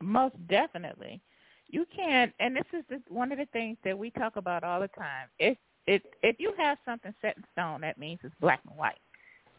most 0.00 0.34
definitely. 0.48 1.20
You 1.68 1.86
can't, 1.94 2.32
and 2.40 2.56
this 2.56 2.64
is 2.72 2.84
the, 2.88 3.00
one 3.08 3.30
of 3.30 3.38
the 3.38 3.46
things 3.52 3.76
that 3.84 3.96
we 3.96 4.10
talk 4.10 4.36
about 4.36 4.64
all 4.64 4.80
the 4.80 4.88
time. 4.88 5.28
If 5.38 5.56
if 5.86 6.02
if 6.22 6.36
you 6.38 6.52
have 6.58 6.78
something 6.84 7.14
set 7.20 7.36
in 7.36 7.44
stone, 7.52 7.80
that 7.82 7.98
means 7.98 8.20
it's 8.22 8.34
black 8.40 8.60
and 8.68 8.76
white. 8.76 8.98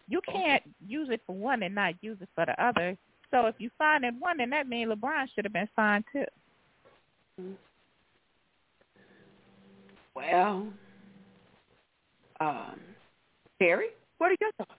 You 0.08 0.22
can't 0.30 0.64
use 0.86 1.08
it 1.10 1.22
for 1.26 1.36
one 1.36 1.64
and 1.64 1.74
not 1.74 1.94
use 2.02 2.18
it 2.22 2.30
for 2.36 2.46
the 2.46 2.62
other. 2.64 2.98
So 3.32 3.46
if 3.46 3.56
you 3.60 3.70
find 3.78 4.04
it 4.04 4.14
one, 4.20 4.38
then 4.38 4.50
that 4.50 4.68
means 4.68 4.92
LeBron 4.92 5.28
should 5.34 5.46
have 5.46 5.54
been 5.54 5.70
fined 5.74 6.04
too. 6.12 7.56
Well, 10.16 10.68
um, 12.40 12.80
Terry, 13.60 13.90
what 14.18 14.32
are 14.32 14.36
your 14.42 14.52
thoughts? 14.58 14.72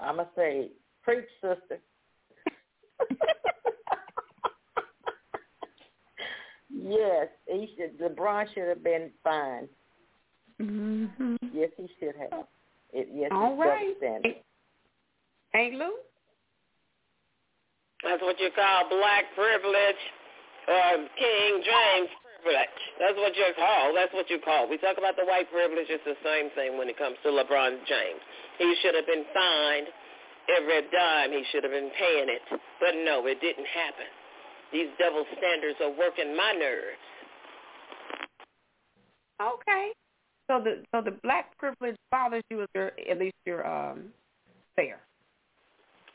I'm 0.00 0.16
gonna 0.16 0.28
say, 0.34 0.68
preach, 1.02 1.26
sister. 1.40 1.78
yes, 6.74 7.28
he 7.46 7.68
should. 7.76 7.98
LeBron 7.98 8.46
should 8.52 8.68
have 8.68 8.82
been 8.82 9.10
fined. 9.22 9.68
Mm-hmm. 10.60 11.36
Yes, 11.52 11.70
he 11.76 11.88
should 12.00 12.16
have. 12.16 12.46
It, 12.92 13.08
yes, 13.12 13.30
All 13.32 13.56
right. 13.56 13.94
Ain't, 14.02 14.36
ain't 15.54 15.74
Lou? 15.74 15.92
That's 18.02 18.20
what 18.22 18.38
you 18.40 18.50
call 18.54 18.88
black 18.88 19.24
privilege, 19.34 20.02
uh, 20.68 20.96
King 21.16 21.62
James 21.62 22.08
privilege. 22.42 22.82
That's 22.98 23.16
what 23.16 23.34
you 23.34 23.48
call. 23.56 23.94
That's 23.94 24.12
what 24.12 24.28
you 24.28 24.38
call. 24.42 24.68
We 24.68 24.76
talk 24.78 24.98
about 24.98 25.16
the 25.16 25.24
white 25.24 25.50
privilege. 25.50 25.86
It's 25.88 26.04
the 26.04 26.18
same 26.26 26.50
thing 26.54 26.76
when 26.76 26.90
it 26.90 26.98
comes 26.98 27.16
to 27.22 27.30
LeBron 27.30 27.86
James. 27.86 28.22
He 28.58 28.74
should 28.82 28.94
have 28.94 29.06
been 29.06 29.24
fined 29.32 29.88
every 30.50 30.82
dime. 30.90 31.30
He 31.32 31.42
should 31.50 31.62
have 31.64 31.72
been 31.72 31.90
paying 31.98 32.28
it. 32.28 32.42
But 32.78 32.98
no, 33.06 33.26
it 33.26 33.40
didn't 33.40 33.66
happen. 33.70 34.10
These 34.72 34.90
double 34.98 35.24
standards 35.38 35.78
are 35.80 35.94
working 35.94 36.36
my 36.36 36.52
nerves. 36.52 37.02
Okay. 39.40 39.92
So 40.50 40.60
the 40.62 40.82
so 40.94 41.02
the 41.02 41.16
black 41.22 41.56
privilege 41.58 41.96
bothers 42.10 42.42
you 42.50 42.62
if 42.62 42.70
you're 42.74 42.92
at 43.10 43.18
least 43.18 43.36
you're 43.46 43.66
um 43.66 44.12
fair. 44.76 45.00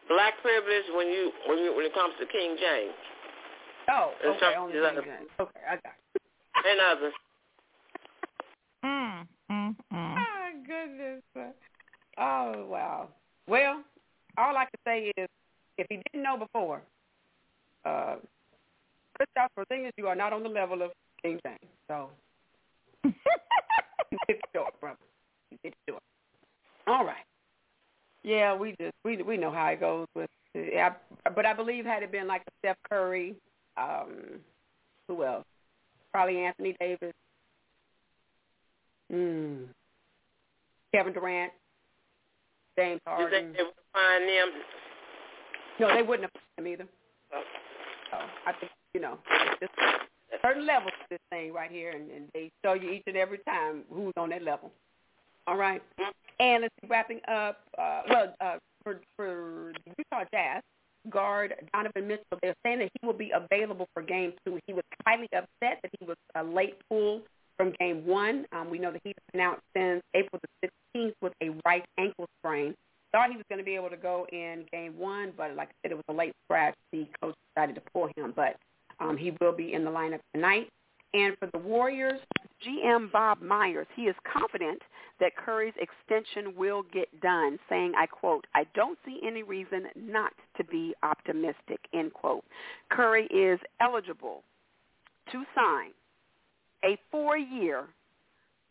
Black 0.09 0.33
privilege 0.41 0.85
when 0.95 1.07
you 1.07 1.31
when 1.47 1.57
you 1.59 1.75
when 1.75 1.85
it 1.85 1.93
comes 1.93 2.13
to 2.19 2.25
King 2.27 2.55
James. 2.59 2.95
Oh, 3.89 4.11
okay. 4.25 4.53
Only 4.57 4.73
King 4.73 5.01
James. 5.03 5.29
Okay, 5.39 5.59
I 5.69 5.75
got 5.75 5.95
and 6.65 6.79
others. 6.91 7.13
Mm, 8.83 9.27
mm, 9.51 9.75
mm. 9.93 10.15
Oh 10.27 10.51
goodness. 10.65 11.53
Oh 12.17 12.65
wow. 12.69 13.09
Well, 13.47 13.83
all 14.37 14.57
I 14.57 14.65
can 14.65 14.79
say 14.85 15.11
is, 15.17 15.29
if 15.77 15.87
he 15.89 16.01
didn't 16.11 16.23
know 16.23 16.37
before, 16.37 16.81
uh, 17.85 18.15
Kristaps 19.17 19.49
Porzingis, 19.57 19.91
you 19.97 20.07
are 20.07 20.15
not 20.15 20.33
on 20.33 20.43
the 20.43 20.49
level 20.49 20.81
of 20.81 20.91
King 21.21 21.39
James. 21.45 21.71
So 21.87 22.09
you 23.03 23.13
get 24.27 24.39
the 24.41 24.59
door, 24.59 24.69
brother. 24.79 24.97
You 25.51 25.57
get 25.63 25.73
the 25.85 25.93
door. 25.93 25.99
All 26.87 27.05
right. 27.05 27.25
Yeah, 28.23 28.55
we 28.55 28.75
just 28.79 28.93
we 29.05 29.21
we 29.21 29.37
know 29.37 29.51
how 29.51 29.67
it 29.67 29.79
goes 29.79 30.07
with. 30.15 30.29
Yeah, 30.53 30.93
but 31.35 31.45
I 31.45 31.53
believe 31.53 31.85
had 31.85 32.03
it 32.03 32.11
been 32.11 32.27
like 32.27 32.41
a 32.41 32.51
Steph 32.59 32.77
Curry, 32.89 33.35
um, 33.77 34.39
who 35.07 35.23
else? 35.23 35.45
Probably 36.17 36.39
Anthony 36.39 36.75
Davis. 36.79 37.13
Mm. 39.13 39.65
Kevin 40.91 41.13
Durant, 41.13 41.53
James 42.75 42.99
Harden. 43.05 43.25
You 43.25 43.39
think 43.39 43.57
they 43.57 43.61
would 43.61 43.73
find 43.93 44.23
them? 44.23 44.61
No, 45.79 45.95
they 45.95 46.01
wouldn't 46.01 46.23
have 46.23 46.31
found 46.31 46.65
them 46.65 46.67
either. 46.73 46.87
Oh. 47.31 47.41
So 48.09 48.17
I 48.47 48.53
think 48.53 48.71
you 48.95 48.99
know, 48.99 49.19
it's 49.29 49.59
just 49.61 50.41
certain 50.41 50.65
levels 50.65 50.93
to 51.01 51.05
this 51.11 51.19
thing 51.29 51.53
right 51.53 51.69
here, 51.69 51.91
and, 51.91 52.09
and 52.09 52.29
they 52.33 52.49
show 52.65 52.73
you 52.73 52.89
each 52.89 53.03
and 53.05 53.15
every 53.15 53.37
time 53.47 53.83
who's 53.91 54.13
on 54.17 54.29
that 54.29 54.41
level. 54.41 54.71
All 55.45 55.55
right, 55.55 55.83
and 56.39 56.63
let's 56.63 56.73
see, 56.81 56.87
wrapping 56.87 57.19
up. 57.27 57.59
Uh, 57.77 58.01
well, 58.09 58.35
uh, 58.41 58.55
for 58.83 59.01
for 59.15 59.71
the 59.85 59.91
Utah 59.99 60.23
Jazz 60.33 60.63
guard 61.09 61.53
Donovan 61.73 62.07
Mitchell, 62.07 62.39
they're 62.41 62.55
saying 62.65 62.79
that 62.79 62.89
he 62.99 63.05
will 63.05 63.13
be 63.13 63.31
available 63.31 63.87
for 63.93 64.03
Game 64.03 64.33
Two. 64.45 64.59
He 64.67 64.73
was 64.73 64.83
highly 65.05 65.27
upset 65.35 65.79
that 65.81 65.91
he 65.99 66.05
was 66.05 66.17
a 66.35 66.43
late 66.43 66.75
pull 66.89 67.21
from 67.57 67.73
Game 67.79 68.05
One. 68.05 68.45
Um, 68.51 68.69
we 68.69 68.79
know 68.79 68.91
that 68.91 69.01
he's 69.03 69.13
been 69.31 69.41
out 69.41 69.59
since 69.75 70.01
April 70.13 70.39
the 70.61 70.69
16th 70.95 71.13
with 71.21 71.33
a 71.41 71.49
right 71.65 71.85
ankle 71.97 72.27
sprain. 72.39 72.73
Thought 73.11 73.31
he 73.31 73.37
was 73.37 73.45
going 73.49 73.59
to 73.59 73.65
be 73.65 73.75
able 73.75 73.89
to 73.89 73.97
go 73.97 74.27
in 74.31 74.65
Game 74.71 74.97
One, 74.97 75.33
but 75.35 75.55
like 75.55 75.69
I 75.69 75.73
said, 75.83 75.91
it 75.91 75.95
was 75.95 76.05
a 76.09 76.13
late 76.13 76.33
scratch. 76.45 76.75
The 76.91 77.07
coach 77.21 77.35
decided 77.55 77.75
to 77.75 77.81
pull 77.93 78.09
him, 78.15 78.33
but 78.35 78.55
um, 78.99 79.17
he 79.17 79.31
will 79.41 79.53
be 79.53 79.73
in 79.73 79.83
the 79.83 79.91
lineup 79.91 80.19
tonight. 80.33 80.69
And 81.13 81.35
for 81.39 81.49
the 81.53 81.59
Warriors, 81.59 82.19
GM 82.65 83.11
Bob 83.11 83.41
Myers, 83.41 83.87
he 83.95 84.03
is 84.03 84.15
confident 84.31 84.81
that 85.19 85.35
Curry's 85.35 85.73
extension 85.79 86.55
will 86.55 86.83
get 86.93 87.09
done, 87.21 87.57
saying, 87.69 87.93
I 87.97 88.05
quote, 88.05 88.45
I 88.53 88.65
don't 88.75 88.99
see 89.05 89.19
any 89.25 89.41
reason 89.43 89.87
not 89.95 90.31
to 90.57 90.63
be 90.63 90.93
optimistic, 91.03 91.79
end 91.93 92.13
quote. 92.13 92.45
Curry 92.89 93.25
is 93.27 93.59
eligible 93.81 94.43
to 95.31 95.43
sign 95.55 95.91
a 96.83 96.97
four-year, 97.11 97.85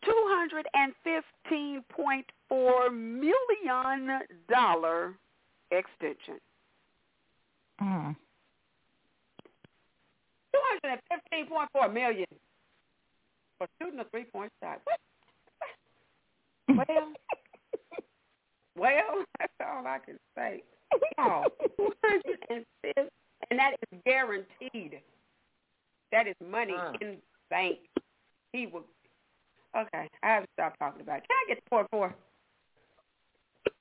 $215.4 0.05 2.93
million 2.93 4.21
extension. 5.71 6.39
Mm. 7.81 8.15
Two 10.51 10.61
hundred 10.63 10.91
and 10.91 11.01
fifteen 11.09 11.47
point 11.47 11.69
four 11.71 11.87
million 11.89 12.27
for 13.57 13.67
shooting 13.79 13.99
a 13.99 14.03
three 14.05 14.23
point 14.23 14.51
shot. 14.61 14.79
What? 14.83 14.99
Well, 16.69 17.13
well, 18.77 19.25
that's 19.39 19.53
all 19.61 19.85
I 19.85 19.99
can 20.05 20.17
say. 20.37 20.63
Oh, 21.19 21.43
and 23.49 23.59
that 23.59 23.71
is 23.91 23.99
guaranteed. 24.05 24.99
That 26.11 26.27
is 26.27 26.35
money 26.49 26.73
Uh. 26.77 26.93
in 27.01 27.07
the 27.11 27.17
bank. 27.49 27.77
He 28.53 28.67
will. 28.67 28.85
Okay, 29.77 30.07
I 30.23 30.27
have 30.27 30.43
to 30.43 30.49
stop 30.53 30.77
talking 30.79 31.01
about 31.01 31.17
it. 31.17 31.23
Can 31.27 31.35
I 31.45 31.53
get 31.53 31.63
the 31.63 31.69
point 31.69 31.87
four? 31.91 32.15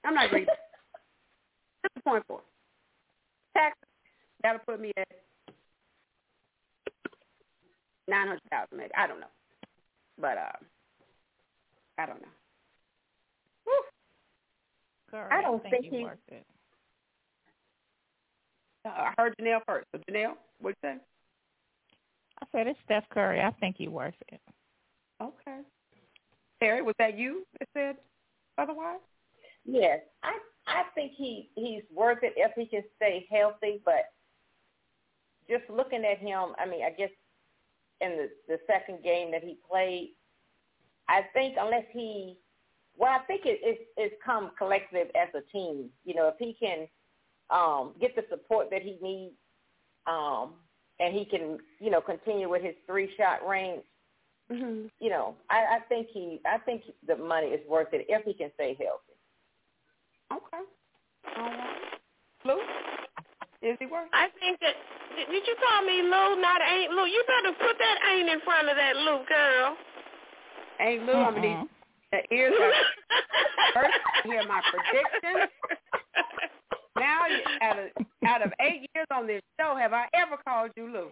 I'm 0.05 0.15
not 0.15 0.31
greedy. 0.31 0.47
Just 0.47 1.95
the 1.95 2.01
point 2.03 2.25
four. 2.27 2.41
Tax. 3.57 3.77
That'll 4.43 4.61
put 4.67 4.81
me 4.81 4.93
at 4.97 5.09
nine 8.09 8.27
hundred 8.27 8.43
thousand, 8.51 8.77
maybe. 8.77 8.91
I 8.97 9.07
don't 9.07 9.21
know, 9.21 9.27
but 10.21 10.37
uh, 10.37 10.59
I 11.99 12.07
don't 12.07 12.21
know. 12.21 12.29
Curry, 15.17 15.29
I 15.31 15.43
don't 15.43 15.63
think, 15.63 15.75
think 15.75 15.85
he's 15.85 15.93
he- 15.93 16.05
worth 16.05 16.19
it. 16.29 16.47
I 18.85 19.13
heard 19.19 19.35
Janelle 19.41 19.61
first. 19.67 19.89
So 19.93 20.01
Janelle, 20.09 20.35
what 20.61 20.71
you 20.71 20.75
say? 20.83 20.97
I 22.41 22.47
said 22.53 22.67
it's 22.69 22.79
Steph 22.85 23.09
Curry. 23.11 23.41
I 23.41 23.51
think 23.59 23.77
he's 23.77 23.89
worth 23.89 24.15
it. 24.29 24.41
Okay. 25.21 25.61
Terry, 26.61 26.83
was 26.83 26.95
that 26.99 27.19
you 27.19 27.45
that 27.59 27.69
said 27.75 27.97
otherwise? 28.59 29.01
Yes, 29.65 30.01
I 30.23 30.39
I 30.67 30.83
think 30.95 31.13
he 31.17 31.51
he's 31.57 31.83
worth 31.93 32.19
it 32.23 32.35
if 32.37 32.53
he 32.55 32.67
can 32.67 32.83
stay 32.97 33.27
healthy. 33.31 33.81
But 33.85 34.13
just 35.49 35.65
looking 35.69 36.05
at 36.05 36.19
him, 36.19 36.55
I 36.59 36.67
mean, 36.67 36.85
I 36.85 36.91
guess 36.91 37.11
in 38.01 38.11
the 38.17 38.29
the 38.47 38.59
second 38.67 39.03
game 39.03 39.33
that 39.33 39.43
he 39.43 39.59
played, 39.69 40.11
I 41.09 41.23
think 41.33 41.57
unless 41.59 41.85
he, 41.93 42.37
well, 42.99 43.13
I 43.13 43.25
think 43.27 43.43
it, 43.45 43.61
it's 43.63 43.83
it's 43.97 44.15
come 44.25 44.51
collective 44.57 45.09
as 45.15 45.29
a 45.35 45.43
team. 45.53 45.91
You 46.05 46.15
know, 46.15 46.29
if 46.29 46.35
he 46.39 46.57
can 46.59 46.89
um, 47.51 47.93
get 48.01 48.17
the 48.17 48.25
support 48.31 48.71
that 48.71 48.83
he 48.83 48.99
needs, 49.03 49.35
um, 50.07 50.55
and 50.99 51.15
he 51.15 51.25
can, 51.25 51.59
you 51.79 51.91
know, 51.91 52.01
continue 52.01 52.49
with 52.49 52.63
his 52.63 52.75
three 52.87 53.11
shot 53.17 53.47
range. 53.47 53.83
Mm-hmm. 54.51 54.87
You 55.01 55.11
know, 55.11 55.35
I, 55.51 55.77
I 55.77 55.79
think 55.89 56.09
he, 56.13 56.41
I 56.47 56.59
think 56.59 56.83
the 57.07 57.17
money 57.17 57.49
is 57.49 57.61
worth 57.69 57.89
it 57.93 58.07
if 58.09 58.25
he 58.25 58.33
can 58.33 58.51
stay 58.55 58.77
healthy. 58.79 59.17
Okay. 60.33 60.65
All 61.37 61.51
right. 61.51 61.77
Lou, 62.45 62.59
is 63.69 63.77
he 63.81 63.87
worth? 63.87 64.09
I 64.13 64.29
think 64.41 64.61
that 64.61 64.75
did 65.17 65.27
did 65.29 65.47
you 65.47 65.57
call 65.69 65.83
me 65.83 66.03
Lou, 66.03 66.41
not 66.41 66.61
Ain't 66.63 66.93
Lou? 66.93 67.07
You 67.07 67.25
better 67.27 67.57
put 67.59 67.77
that 67.79 67.99
Ain't 68.13 68.29
in 68.29 68.41
front 68.41 68.69
of 68.69 68.77
that 68.77 68.97
Lou 68.97 69.25
girl. 69.27 69.77
Ain't 70.81 71.05
Lou, 71.05 71.13
I'm 71.13 71.35
gonna 71.35 71.63
need 71.63 71.69
the 72.13 72.35
ears. 72.35 72.55
are 72.61 72.73
First, 73.75 73.95
you 74.25 74.33
hear 74.33 74.45
my 74.49 74.63
prediction. 74.71 75.49
Now, 76.97 77.27
out 77.63 77.79
of 77.79 77.87
out 78.27 78.43
of 78.47 78.53
eight 78.61 78.89
years 78.95 79.07
on 79.13 79.27
this 79.27 79.43
show, 79.61 79.77
have 79.77 79.93
I 79.93 80.07
ever 80.15 80.37
called 80.43 80.71
you 80.77 80.87
Lou? 80.87 81.09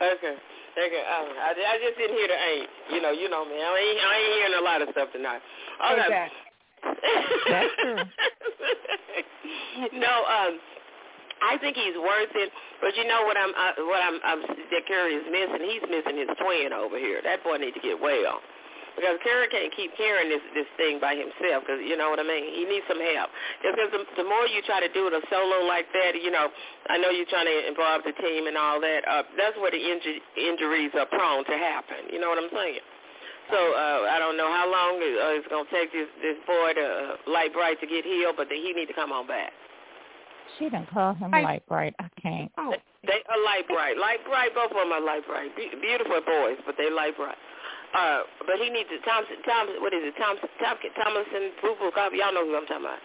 Okay. 0.00 0.36
Okay. 0.78 1.04
Um, 1.06 1.28
I, 1.38 1.54
I 1.54 1.78
just 1.84 1.98
didn't 1.98 2.16
hear 2.16 2.28
the 2.28 2.34
ain't. 2.34 2.68
You 2.92 3.02
know, 3.02 3.10
you 3.10 3.28
know 3.28 3.44
me. 3.44 3.54
I 3.54 3.70
ain't, 3.78 4.00
I 4.00 4.14
ain't 4.18 4.34
hearing 4.38 4.58
a 4.58 4.64
lot 4.64 4.82
of 4.82 4.88
stuff 4.92 5.08
tonight. 5.12 5.40
Okay. 5.80 6.00
Exactly. 6.02 6.42
That's 7.48 7.74
true. 7.80 7.96
no, 10.00 10.14
um, 10.26 10.58
I 11.42 11.58
think 11.60 11.76
he's 11.76 11.96
worth 11.96 12.34
it. 12.34 12.50
But 12.80 12.96
you 12.96 13.06
know 13.06 13.22
what 13.22 13.36
I'm, 13.36 13.50
uh, 13.54 13.72
what 13.86 14.02
I'm, 14.02 14.18
I'm 14.24 14.40
that 14.42 14.86
Curry 14.86 15.14
is 15.14 15.26
missing. 15.30 15.62
He's 15.68 15.82
missing 15.90 16.18
his 16.18 16.30
twin 16.42 16.72
over 16.72 16.98
here. 16.98 17.20
That 17.22 17.44
boy 17.44 17.58
needs 17.58 17.74
to 17.76 17.82
get 17.82 18.00
well. 18.00 18.40
Because 18.96 19.16
Curry 19.24 19.48
can't 19.48 19.72
keep 19.74 19.96
carrying 19.96 20.28
this 20.28 20.44
this 20.52 20.68
thing 20.76 21.00
by 21.00 21.16
himself. 21.16 21.64
Because 21.64 21.80
you 21.80 21.96
know 21.96 22.10
what 22.12 22.20
I 22.20 22.26
mean. 22.28 22.44
He 22.52 22.68
needs 22.68 22.84
some 22.88 23.00
help. 23.00 23.32
Because 23.64 23.88
the, 23.90 24.04
the 24.20 24.26
more 24.28 24.44
you 24.46 24.60
try 24.68 24.80
to 24.84 24.90
do 24.92 25.08
it 25.08 25.16
a 25.16 25.22
solo 25.32 25.64
like 25.64 25.88
that, 25.96 26.12
you 26.20 26.30
know, 26.30 26.48
I 26.92 26.98
know 27.00 27.08
you're 27.08 27.28
trying 27.30 27.48
to 27.48 27.58
involve 27.68 28.04
the 28.04 28.12
team 28.20 28.46
and 28.46 28.56
all 28.56 28.80
that. 28.80 29.00
Uh, 29.08 29.22
that's 29.36 29.56
where 29.56 29.72
the 29.72 29.80
inju- 29.80 30.20
injuries 30.36 30.92
are 30.94 31.06
prone 31.08 31.44
to 31.48 31.56
happen. 31.56 32.12
You 32.12 32.20
know 32.20 32.28
what 32.28 32.38
I'm 32.38 32.52
saying? 32.52 32.84
So 33.50 33.58
uh, 33.58 34.12
I 34.12 34.18
don't 34.22 34.36
know 34.36 34.48
how 34.48 34.70
long 34.70 35.00
it, 35.02 35.14
uh, 35.18 35.36
it's 35.40 35.48
going 35.48 35.66
to 35.66 35.72
take 35.72 35.90
this 35.92 36.08
this 36.22 36.38
boy 36.46 36.72
to 36.78 36.84
uh, 36.84 37.30
light 37.32 37.52
bright 37.52 37.80
to 37.80 37.86
get 37.88 38.04
healed, 38.04 38.36
but 38.36 38.48
then 38.48 38.60
he 38.62 38.72
need 38.72 38.86
to 38.86 38.94
come 38.94 39.10
on 39.10 39.26
back. 39.26 39.52
She 40.58 40.64
didn't 40.68 40.88
call 40.92 41.14
him 41.14 41.30
light 41.32 41.64
bright. 41.66 41.94
I 41.98 42.08
can't. 42.20 42.52
Oh, 42.58 42.74
They 43.06 43.18
are 43.28 43.40
light 43.44 43.66
bright, 43.68 43.96
light 43.96 44.20
bright. 44.28 44.54
Both 44.54 44.70
of 44.70 44.76
them 44.76 44.92
are 44.92 45.00
light 45.00 45.26
bright. 45.26 45.54
Be- 45.56 45.72
beautiful 45.80 46.20
boys, 46.24 46.58
but 46.66 46.76
they 46.76 46.90
light 46.90 47.16
bright. 47.16 47.36
Uh, 47.92 48.24
but 48.48 48.56
he 48.60 48.68
needs 48.72 48.88
to 48.88 49.00
Thompson, 49.04 49.36
Thompson, 49.44 49.80
what 49.84 49.92
is 49.92 50.00
it? 50.04 50.16
Thompson, 50.16 50.48
Thompson, 50.60 50.90
Thomason, 50.96 51.42
Boo 51.60 51.76
Boo 51.76 51.92
Y'all 52.16 52.32
know 52.32 52.44
who 52.44 52.56
I'm 52.56 52.68
talking 52.68 52.88
about. 52.88 53.00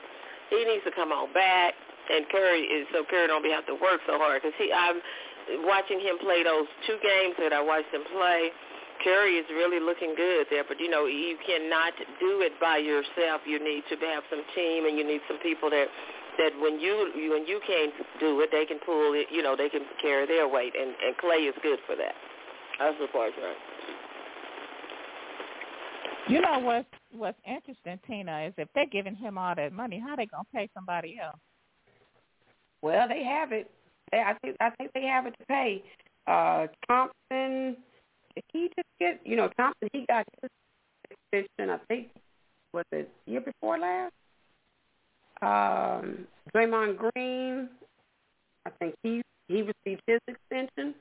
He 0.51 0.63
needs 0.63 0.83
to 0.87 0.91
come 0.95 1.11
on 1.11 1.31
back, 1.35 1.75
and 2.11 2.27
Curry 2.31 2.63
is 2.67 2.87
so 2.95 3.03
Curry 3.07 3.27
don't 3.27 3.43
be 3.43 3.51
have 3.51 3.67
to 3.67 3.75
work 3.75 3.99
so 4.07 4.15
hard. 4.15 4.43
Cause 4.43 4.55
he, 4.55 4.71
I'm 4.71 4.99
watching 5.67 5.99
him 5.99 6.19
play 6.23 6.43
those 6.43 6.67
two 6.87 6.99
games 7.03 7.35
that 7.39 7.51
I 7.51 7.59
watched 7.59 7.91
him 7.91 8.03
play. 8.11 8.51
Curry 9.03 9.39
is 9.39 9.47
really 9.51 9.79
looking 9.83 10.15
good 10.15 10.47
there, 10.49 10.63
but 10.67 10.79
you 10.79 10.89
know 10.89 11.05
you 11.07 11.35
cannot 11.43 11.93
do 12.19 12.43
it 12.43 12.55
by 12.59 12.79
yourself. 12.79 13.43
You 13.43 13.59
need 13.59 13.83
to 13.91 13.95
have 14.07 14.23
some 14.31 14.43
team, 14.55 14.87
and 14.87 14.97
you 14.97 15.03
need 15.03 15.21
some 15.27 15.39
people 15.43 15.69
that 15.71 15.87
that 16.39 16.55
when 16.63 16.79
you 16.79 17.11
you- 17.15 17.31
when 17.35 17.45
you 17.47 17.59
can't 17.67 17.93
do 18.19 18.39
it, 18.41 18.51
they 18.51 18.65
can 18.65 18.79
pull 18.79 19.13
it. 19.15 19.27
You 19.31 19.43
know 19.43 19.55
they 19.55 19.69
can 19.69 19.83
carry 20.01 20.25
their 20.27 20.47
weight, 20.47 20.75
and 20.79 20.95
and 21.03 21.15
Klay 21.19 21.47
is 21.47 21.55
good 21.63 21.79
for 21.87 21.95
that. 21.95 22.15
That's 22.79 22.97
the 22.99 23.07
part, 23.11 23.33
right? 23.41 23.57
You 26.29 26.41
know 26.41 26.59
what's 26.59 26.87
what's 27.11 27.39
interesting, 27.45 27.99
Tina, 28.05 28.47
is 28.47 28.53
if 28.57 28.67
they're 28.75 28.85
giving 28.85 29.15
him 29.15 29.37
all 29.37 29.55
that 29.55 29.71
money, 29.71 30.01
how 30.05 30.15
they 30.15 30.25
gonna 30.25 30.43
pay 30.53 30.69
somebody 30.73 31.17
else? 31.21 31.37
Well, 32.81 33.07
they 33.07 33.23
have 33.23 33.51
it. 33.51 33.69
They, 34.11 34.19
I 34.19 34.33
think 34.41 34.57
I 34.59 34.69
think 34.71 34.91
they 34.93 35.03
have 35.03 35.25
it 35.25 35.35
to 35.39 35.45
pay. 35.45 35.83
Uh, 36.27 36.67
Thompson, 36.87 37.77
did 38.35 38.43
he 38.51 38.69
just 38.75 38.87
get? 38.99 39.21
You 39.23 39.37
know, 39.37 39.49
Thompson, 39.57 39.89
he 39.93 40.05
got 40.07 40.25
his 40.41 40.49
extension. 41.09 41.69
I 41.69 41.79
think 41.87 42.09
was 42.73 42.85
it 42.91 43.09
year 43.25 43.41
before 43.41 43.79
last. 43.79 44.13
Um, 45.41 46.27
Draymond 46.53 46.97
Green, 46.97 47.69
I 48.65 48.69
think 48.79 48.95
he 49.01 49.21
he 49.47 49.61
received 49.61 50.01
his 50.07 50.19
extension. 50.27 50.93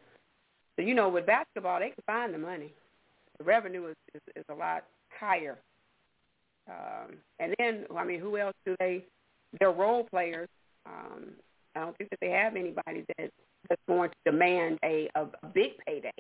So 0.77 0.83
you 0.83 0.95
know, 0.95 1.09
with 1.09 1.27
basketball, 1.27 1.81
they 1.81 1.89
can 1.89 2.05
find 2.07 2.33
the 2.33 2.39
money. 2.39 2.73
The 3.39 3.45
revenue 3.45 3.87
is 3.87 3.97
is, 4.15 4.21
is 4.37 4.45
a 4.51 4.55
lot 4.55 4.85
higher. 5.19 5.59
Um, 6.69 7.17
and 7.39 7.55
then, 7.59 7.85
I 7.97 8.05
mean, 8.05 8.21
who 8.21 8.39
else 8.39 8.55
do 8.65 8.75
they? 8.79 9.05
They're 9.59 9.71
role 9.71 10.05
players. 10.05 10.49
Um, 10.85 11.31
I 11.75 11.81
don't 11.81 11.97
think 11.97 12.11
that 12.11 12.19
they 12.21 12.31
have 12.31 12.57
anybody 12.57 13.05
that 13.17 13.31
that's 13.69 13.83
going 13.87 14.11
to 14.11 14.17
demand 14.31 14.79
a, 14.85 15.09
a 15.15 15.23
a 15.43 15.47
big 15.53 15.73
payday, 15.87 16.11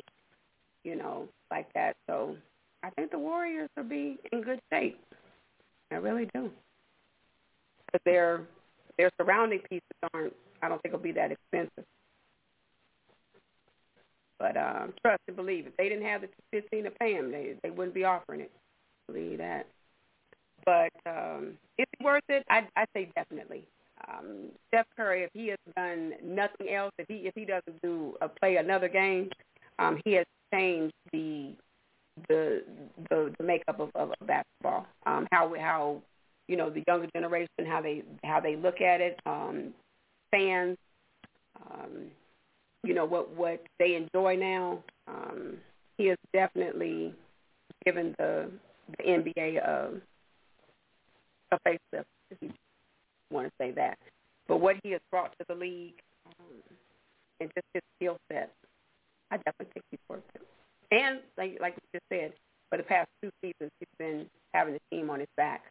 you 0.85 0.97
know, 0.97 1.29
like 1.51 1.73
that. 1.75 1.97
So 2.09 2.37
I 2.83 2.91
think 2.91 3.11
the 3.11 3.19
Warriors 3.19 3.69
will 3.77 3.85
be 3.85 4.19
in 4.33 4.43
good 4.43 4.61
shape. 4.73 5.01
I 5.91 5.97
really 5.97 6.29
do. 6.35 6.51
But 7.93 8.03
their 8.05 8.43
their 8.99 9.11
surrounding 9.21 9.61
pieces 9.61 9.87
aren't. 10.13 10.33
I 10.63 10.69
don't 10.69 10.81
think 10.83 10.93
will 10.93 11.01
be 11.01 11.13
that 11.13 11.33
expensive. 11.33 11.85
But 14.39 14.57
um, 14.57 14.93
trust 15.01 15.23
and 15.29 15.37
believe, 15.37 15.67
if 15.67 15.77
they 15.77 15.89
didn't 15.89 16.07
have 16.07 16.21
the 16.21 16.29
fifteen 16.51 16.85
to 16.85 16.91
pay 16.91 17.17
them, 17.17 17.31
they 17.31 17.55
they 17.63 17.71
wouldn't 17.71 17.95
be 17.95 18.05
offering 18.05 18.41
it. 18.41 18.51
Believe 19.07 19.39
that. 19.39 19.67
But 20.65 20.93
um, 21.07 21.59
is 21.79 21.87
it 21.93 22.05
worth 22.05 22.25
it? 22.29 22.45
I 22.49 22.67
I 22.77 22.87
say 22.95 23.11
definitely. 23.15 23.65
Um, 24.09 24.51
Steph 24.69 24.87
Curry, 24.97 25.23
if 25.23 25.31
he 25.33 25.49
has 25.49 25.59
done 25.75 26.13
nothing 26.23 26.71
else, 26.75 26.93
if 26.99 27.07
he 27.09 27.27
if 27.27 27.35
he 27.35 27.45
doesn't 27.45 27.81
do 27.83 28.17
uh, 28.21 28.29
play 28.29 28.57
another 28.57 28.89
game, 28.89 29.31
um, 29.79 30.01
he 30.05 30.13
has 30.15 30.27
changed 30.53 30.95
the 31.13 31.55
the 32.29 32.65
the, 33.11 33.33
the 33.39 33.45
makeup 33.45 33.81
of, 33.81 33.91
of, 33.95 34.13
of 34.21 34.27
basketball. 34.27 34.87
Um, 35.07 35.27
how 35.33 35.55
how 35.59 36.03
you 36.49 36.57
know 36.57 36.71
the 36.71 36.83
younger 36.87 37.09
generation 37.15 37.49
how 37.67 37.81
they 37.81 38.03
how 38.25 38.41
they 38.41 38.57
look 38.57 38.81
at 38.81 39.01
it. 39.01 39.21
Um, 39.25 39.73
fans, 40.31 40.77
um, 41.71 42.11
you 42.85 42.95
know 42.95 43.05
what 43.05 43.31
what 43.35 43.63
they 43.79 43.95
enjoy 43.95 44.37
now. 44.37 44.83
Um, 45.09 45.59
he 45.97 46.07
has 46.07 46.19
definitely 46.33 47.15
given 47.85 48.15
the 48.19 48.51
the 48.99 49.05
NBA 49.05 49.57
a, 49.67 49.91
a 51.53 51.59
facelift, 51.67 52.05
if 52.31 52.39
you 52.41 52.51
want 53.31 53.47
to 53.47 53.53
say 53.59 53.73
that. 53.73 53.99
But 54.49 54.59
what 54.59 54.77
he 54.83 54.93
has 54.93 55.01
brought 55.11 55.33
to 55.39 55.45
the 55.49 55.55
league 55.55 56.01
um, 56.27 56.47
and 57.41 57.51
just 57.55 57.67
his 57.75 57.83
skill 57.97 58.17
set, 58.31 58.53
I 59.31 59.37
definitely 59.39 59.73
think 59.75 59.85
he's 59.91 60.01
worth 60.09 60.23
it. 60.35 60.43
And 60.93 61.21
like 61.37 61.59
like 61.61 61.75
you 61.75 61.99
just 61.99 62.05
said, 62.09 62.33
for 62.71 62.79
the 62.79 62.85
past 62.85 63.09
two 63.23 63.31
seasons, 63.43 63.71
he's 63.79 63.89
been 63.99 64.27
having 64.55 64.75
the 64.75 64.97
team 64.97 65.11
on 65.11 65.21
his 65.21 65.29
back 65.37 65.65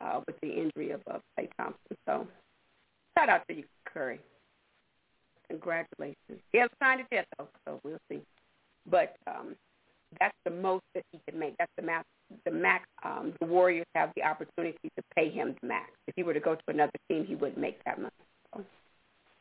uh, 0.00 0.20
with 0.26 0.36
the 0.40 0.48
injury 0.48 0.92
of 0.92 1.00
uh, 1.10 1.18
Klay 1.38 1.48
Thompson. 1.56 1.96
So 2.06 2.26
shout 3.16 3.28
out 3.28 3.42
to 3.48 3.54
you, 3.54 3.64
Curry. 3.86 4.20
Congratulations. 5.48 6.40
He 6.52 6.58
hasn't 6.58 6.72
signed 6.82 7.00
it 7.00 7.06
yet, 7.12 7.26
though, 7.38 7.48
so 7.64 7.80
we'll 7.84 7.98
see. 8.10 8.20
But 8.90 9.16
um, 9.26 9.54
that's 10.18 10.34
the 10.44 10.50
most 10.50 10.84
that 10.94 11.04
he 11.12 11.20
can 11.28 11.38
make. 11.38 11.56
That's 11.58 11.70
the 11.76 11.82
max. 11.82 12.06
The 12.44 12.50
max. 12.50 12.86
Um, 13.04 13.34
the 13.40 13.46
Warriors 13.46 13.86
have 13.94 14.10
the 14.16 14.24
opportunity 14.24 14.90
to 14.96 15.02
pay 15.14 15.30
him 15.30 15.54
the 15.60 15.68
max. 15.68 15.90
If 16.06 16.14
he 16.16 16.22
were 16.22 16.34
to 16.34 16.40
go 16.40 16.54
to 16.54 16.62
another 16.68 16.92
team, 17.08 17.24
he 17.24 17.34
wouldn't 17.34 17.58
make 17.58 17.82
that 17.84 18.00
much. 18.00 18.12
So 18.54 18.64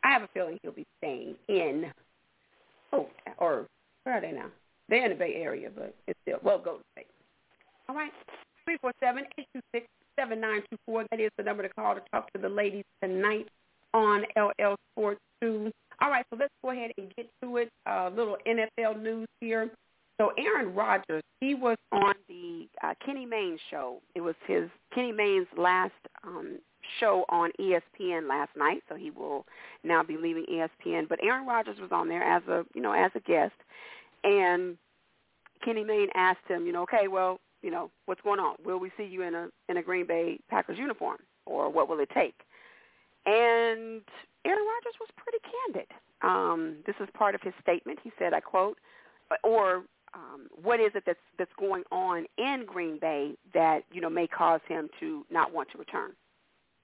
I 0.03 0.11
have 0.11 0.21
a 0.21 0.29
feeling 0.33 0.59
he'll 0.61 0.71
be 0.71 0.85
staying 0.99 1.35
in. 1.47 1.91
Oh, 2.93 3.07
or 3.39 3.65
where 4.03 4.17
are 4.17 4.21
they 4.21 4.31
now? 4.31 4.47
They're 4.87 5.05
in 5.05 5.11
the 5.11 5.15
Bay 5.15 5.35
Area, 5.35 5.69
but 5.75 5.95
it's 6.07 6.19
still 6.21 6.39
well 6.43 6.59
Golden 6.59 6.83
State. 6.93 7.07
All 7.89 7.95
right, 7.95 8.11
three 8.65 8.77
four 8.81 8.93
seven 8.99 9.25
eight 9.39 9.47
two 9.53 9.61
six 9.73 9.87
seven 10.17 10.39
nine 10.39 10.61
two 10.69 10.77
four. 10.85 11.05
That 11.09 11.19
is 11.19 11.31
the 11.37 11.43
number 11.43 11.63
to 11.63 11.69
call 11.69 11.95
to 11.95 12.01
talk 12.11 12.31
to 12.33 12.39
the 12.39 12.49
ladies 12.49 12.85
tonight 13.01 13.47
on 13.93 14.23
LL 14.37 14.75
Sports 14.93 15.21
Two. 15.41 15.71
All 16.01 16.09
right, 16.09 16.25
so 16.29 16.37
let's 16.39 16.53
go 16.63 16.71
ahead 16.71 16.91
and 16.97 17.11
get 17.15 17.27
to 17.41 17.57
it. 17.57 17.69
A 17.87 17.91
uh, 17.91 18.09
little 18.09 18.37
NFL 18.45 19.01
news 19.01 19.27
here. 19.39 19.69
So 20.17 20.31
Aaron 20.37 20.73
Rodgers, 20.73 21.23
he 21.41 21.55
was 21.55 21.77
on 21.91 22.13
the 22.29 22.67
uh, 22.83 22.93
Kenny 23.05 23.25
Mayne 23.25 23.57
show. 23.69 24.01
It 24.15 24.21
was 24.21 24.35
his 24.47 24.69
Kenny 24.93 25.11
Mayne's 25.11 25.47
last 25.57 25.91
um, 26.23 26.59
show 26.99 27.25
on 27.29 27.51
ESPN 27.59 28.29
last 28.29 28.51
night, 28.55 28.81
so 28.87 28.95
he 28.95 29.11
will 29.11 29.45
now 29.83 30.03
be 30.03 30.15
leaving 30.15 30.45
ESPN. 30.49 31.09
But 31.09 31.19
Aaron 31.21 31.45
Rodgers 31.45 31.79
was 31.79 31.91
on 31.91 32.07
there 32.07 32.23
as 32.23 32.43
a 32.47 32.63
you 32.73 32.81
know 32.81 32.93
as 32.93 33.11
a 33.15 33.19
guest, 33.19 33.55
and 34.23 34.77
Kenny 35.63 35.83
Mayne 35.83 36.09
asked 36.15 36.47
him, 36.47 36.65
you 36.65 36.71
know, 36.71 36.83
okay, 36.83 37.07
well, 37.07 37.39
you 37.61 37.71
know, 37.71 37.89
what's 38.05 38.21
going 38.21 38.39
on? 38.39 38.55
Will 38.63 38.79
we 38.79 38.91
see 38.97 39.03
you 39.03 39.23
in 39.23 39.33
a 39.33 39.47
in 39.67 39.77
a 39.77 39.83
Green 39.83 40.07
Bay 40.07 40.39
Packers 40.49 40.77
uniform, 40.77 41.17
or 41.45 41.69
what 41.69 41.89
will 41.89 41.99
it 41.99 42.09
take? 42.13 42.35
And 43.25 44.01
Aaron 44.45 44.63
Rodgers 44.63 44.95
was 44.99 45.09
pretty 45.17 45.39
candid. 45.73 45.91
Um, 46.21 46.77
this 46.85 46.95
is 47.01 47.09
part 47.17 47.35
of 47.35 47.41
his 47.41 47.53
statement. 47.61 47.99
He 48.03 48.11
said, 48.19 48.33
I 48.33 48.39
quote, 48.39 48.77
or 49.43 49.83
um, 50.15 50.47
what 50.63 50.79
is 50.79 50.91
it 50.95 51.03
that's 51.05 51.19
that's 51.37 51.51
going 51.59 51.83
on 51.91 52.25
in 52.37 52.65
Green 52.65 52.97
Bay 52.99 53.33
that 53.53 53.83
you 53.91 54.01
know 54.01 54.09
may 54.09 54.27
cause 54.27 54.61
him 54.67 54.89
to 54.99 55.25
not 55.29 55.53
want 55.53 55.69
to 55.71 55.77
return? 55.77 56.11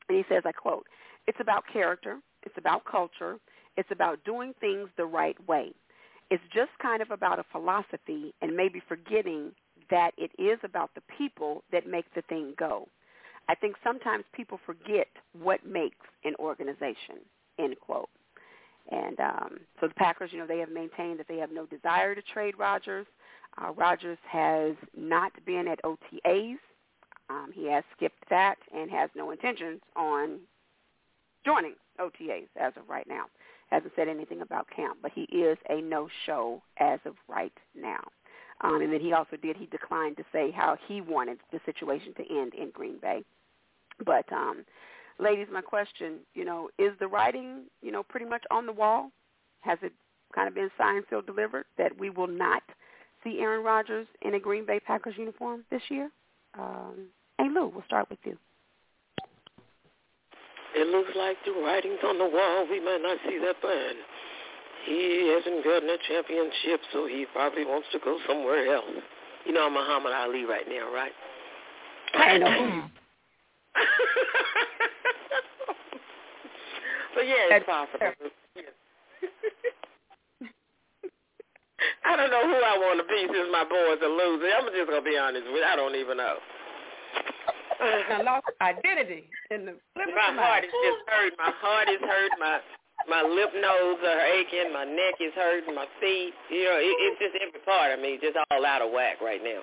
And 0.10 0.18
he 0.18 0.26
says, 0.30 0.44
I 0.46 0.52
quote, 0.52 0.86
"It's 1.28 1.40
about 1.40 1.64
character. 1.72 2.20
It's 2.44 2.58
about 2.58 2.84
culture. 2.86 3.38
It's 3.78 3.90
about 3.92 4.24
doing 4.26 4.54
things 4.60 4.90
the 4.98 5.06
right 5.06 5.38
way. 5.48 5.72
It's 6.30 6.44
just 6.54 6.72
kind 6.82 7.02
of 7.02 7.12
about 7.12 7.40
a 7.40 7.46
philosophy 7.52 8.34
and 8.42 8.56
maybe 8.56 8.82
forgetting 8.88 9.52
that 9.90 10.12
it 10.18 10.32
is 10.38 10.60
about 10.64 10.92
the 10.96 11.02
people 11.18 11.64
that 11.72 11.88
make 11.88 12.06
the 12.14 12.22
thing 12.24 12.54
go. 12.58 12.88
I 13.50 13.56
think 13.56 13.76
sometimes 13.84 14.24
people 14.34 14.60
forget 14.66 15.08
what 15.40 15.66
makes 15.66 16.06
an 16.26 16.36
organization." 16.40 17.20
End 17.60 17.76
quote. 17.80 18.10
And 18.90 19.20
um, 19.20 19.60
so 19.80 19.88
the 19.88 19.94
Packers, 19.94 20.32
you 20.34 20.40
know, 20.40 20.48
they 20.48 20.60
have 20.60 20.72
maintained 20.72 21.20
that 21.20 21.28
they 21.28 21.38
have 21.38 21.52
no 21.52 21.66
desire 21.66 22.16
to 22.16 22.22
trade 22.22 22.56
Rodgers. 22.58 23.06
Uh, 23.58 23.72
Rodgers 23.74 24.18
has 24.30 24.76
not 24.96 25.32
been 25.46 25.68
at 25.68 25.80
OTAs. 25.84 26.58
Um, 27.30 27.52
he 27.54 27.68
has 27.70 27.84
skipped 27.96 28.30
that 28.30 28.56
and 28.76 28.90
has 28.92 29.10
no 29.16 29.32
intentions 29.32 29.82
on 29.96 30.40
joining 31.46 31.76
OTAs 32.00 32.48
as 32.60 32.74
of 32.76 32.90
right 32.90 33.08
now. 33.08 33.26
Hasn't 33.70 33.94
said 33.96 34.08
anything 34.08 34.42
about 34.42 34.68
camp, 34.76 34.98
but 35.02 35.12
he 35.14 35.24
is 35.24 35.58
a 35.70 35.82
no-show 35.82 36.62
as 36.78 37.00
of 37.06 37.16
right 37.30 37.54
now. 37.76 38.02
Um, 38.62 38.82
and 38.82 38.94
then 38.94 39.00
he 39.00 39.14
also 39.14 39.38
did, 39.38 39.56
he 39.56 39.66
declined 39.66 40.18
to 40.18 40.24
say 40.32 40.52
how 40.52 40.78
he 40.88 41.02
wanted 41.02 41.40
the 41.52 41.60
situation 41.66 42.14
to 42.16 42.24
end 42.30 42.54
in 42.54 42.70
Green 42.72 42.98
Bay. 43.02 43.24
But 44.06 44.32
um, 44.32 44.66
ladies, 45.20 45.48
my 45.52 45.62
question, 45.62 46.20
you 46.36 46.46
know, 46.46 46.70
is 46.78 46.92
the 47.00 47.08
writing, 47.08 47.64
you 47.82 47.92
know, 47.92 48.04
pretty 48.04 48.26
much 48.26 48.44
on 48.52 48.66
the 48.66 48.72
wall? 48.72 49.10
Has 49.62 49.80
it 49.82 49.94
kind 50.36 50.48
of 50.48 50.56
been 50.56 50.70
signed, 50.78 51.06
sealed, 51.10 51.26
delivered 51.26 51.66
that 51.78 51.98
we 51.98 52.10
will 52.10 52.28
not 52.28 52.64
see 53.24 53.40
Aaron 53.40 53.64
Rodgers 53.64 54.08
in 54.22 54.36
a 54.36 54.40
Green 54.40 54.66
Bay 54.66 54.80
Packers 54.80 55.16
uniform 55.18 55.64
this 55.70 55.82
year? 55.90 56.10
Um, 56.58 57.08
hey, 57.38 57.50
Lou, 57.54 57.68
we'll 57.68 57.84
start 57.86 58.10
with 58.10 58.20
you. 58.24 58.38
It 60.74 60.88
looks 60.88 61.12
like 61.16 61.38
the 61.46 61.52
writing's 61.52 62.00
on 62.06 62.18
the 62.18 62.26
wall. 62.26 62.66
We 62.70 62.80
might 62.80 63.02
not 63.02 63.18
see 63.28 63.38
that 63.40 63.62
burn. 63.62 63.96
He 64.86 65.36
hasn't 65.36 65.64
gotten 65.64 65.90
a 65.90 65.98
championship, 66.08 66.82
so 66.92 67.08
he 67.08 67.26
probably 67.34 67.66
wants 67.66 67.88
to 67.92 68.00
go 68.00 68.18
somewhere 68.28 68.74
else. 68.74 69.04
You 69.46 69.54
know 69.54 69.66
I'm 69.66 69.74
Muhammad 69.74 70.14
Ali 70.14 70.46
right 70.46 70.68
now, 70.68 70.92
right? 70.94 71.12
I 72.14 72.38
know. 72.38 72.84
but 77.16 77.28
yeah, 77.28 77.50
it's 77.50 77.66
possible. 77.66 78.14
I 82.06 82.16
don't 82.16 82.30
know 82.30 82.46
who 82.46 82.58
I 82.58 82.76
want 82.78 83.02
to 83.02 83.08
be 83.08 83.22
since 83.26 83.50
my 83.52 83.66
boys 83.66 84.00
are 84.02 84.12
losing. 84.14 84.52
I'm 84.54 84.70
just 84.70 84.90
gonna 84.90 85.06
be 85.06 85.18
honest 85.18 85.46
with 85.50 85.62
you. 85.62 85.66
I 85.66 85.76
don't 85.76 85.96
even 85.96 86.18
know. 86.18 86.38
I 87.82 88.22
lost 88.22 88.46
identity 88.62 89.26
in 89.50 89.66
the 89.66 89.74
My 89.98 90.30
heart 90.38 90.64
is 90.64 90.70
just 90.70 91.02
hurt. 91.10 91.34
My 91.38 91.52
heart 91.58 91.90
is 91.90 92.02
hurt. 92.02 92.32
My 92.40 92.60
my 93.10 93.22
lip 93.26 93.50
nose 93.58 93.98
are 94.06 94.22
aching. 94.22 94.70
My 94.74 94.86
neck 94.86 95.18
is 95.18 95.34
hurting. 95.34 95.74
My 95.74 95.90
feet. 96.00 96.34
You 96.54 96.64
know, 96.70 96.78
it, 96.78 96.94
it's 97.10 97.18
just 97.18 97.36
every 97.42 97.62
part 97.66 97.92
of 97.94 98.00
me 98.00 98.20
just 98.22 98.38
all 98.38 98.66
out 98.66 98.82
of 98.82 98.92
whack 98.94 99.22
right 99.22 99.42
now. 99.42 99.62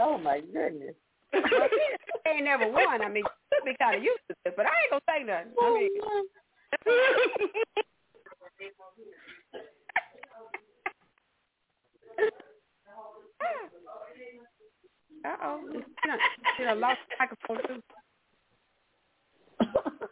Oh 0.00 0.18
my 0.18 0.40
goodness. 0.40 0.94
they 1.32 2.30
ain't 2.30 2.44
never 2.44 2.68
won. 2.70 3.00
I 3.02 3.08
mean, 3.08 3.24
should 3.52 3.64
be 3.64 3.76
kind 3.80 3.96
of 3.96 4.02
used 4.02 4.20
to 4.28 4.34
this, 4.44 4.54
but 4.56 4.66
I 4.66 4.72
ain't 4.84 4.90
gonna 4.92 5.08
say 5.08 5.24
nothing. 5.24 5.52
I 5.56 5.68
mean. 5.72 5.90
Uh 15.24 15.34
oh, 15.42 15.60
know, 15.66 16.74
lost 16.74 17.00
microphone 17.18 17.58
too. 17.66 17.82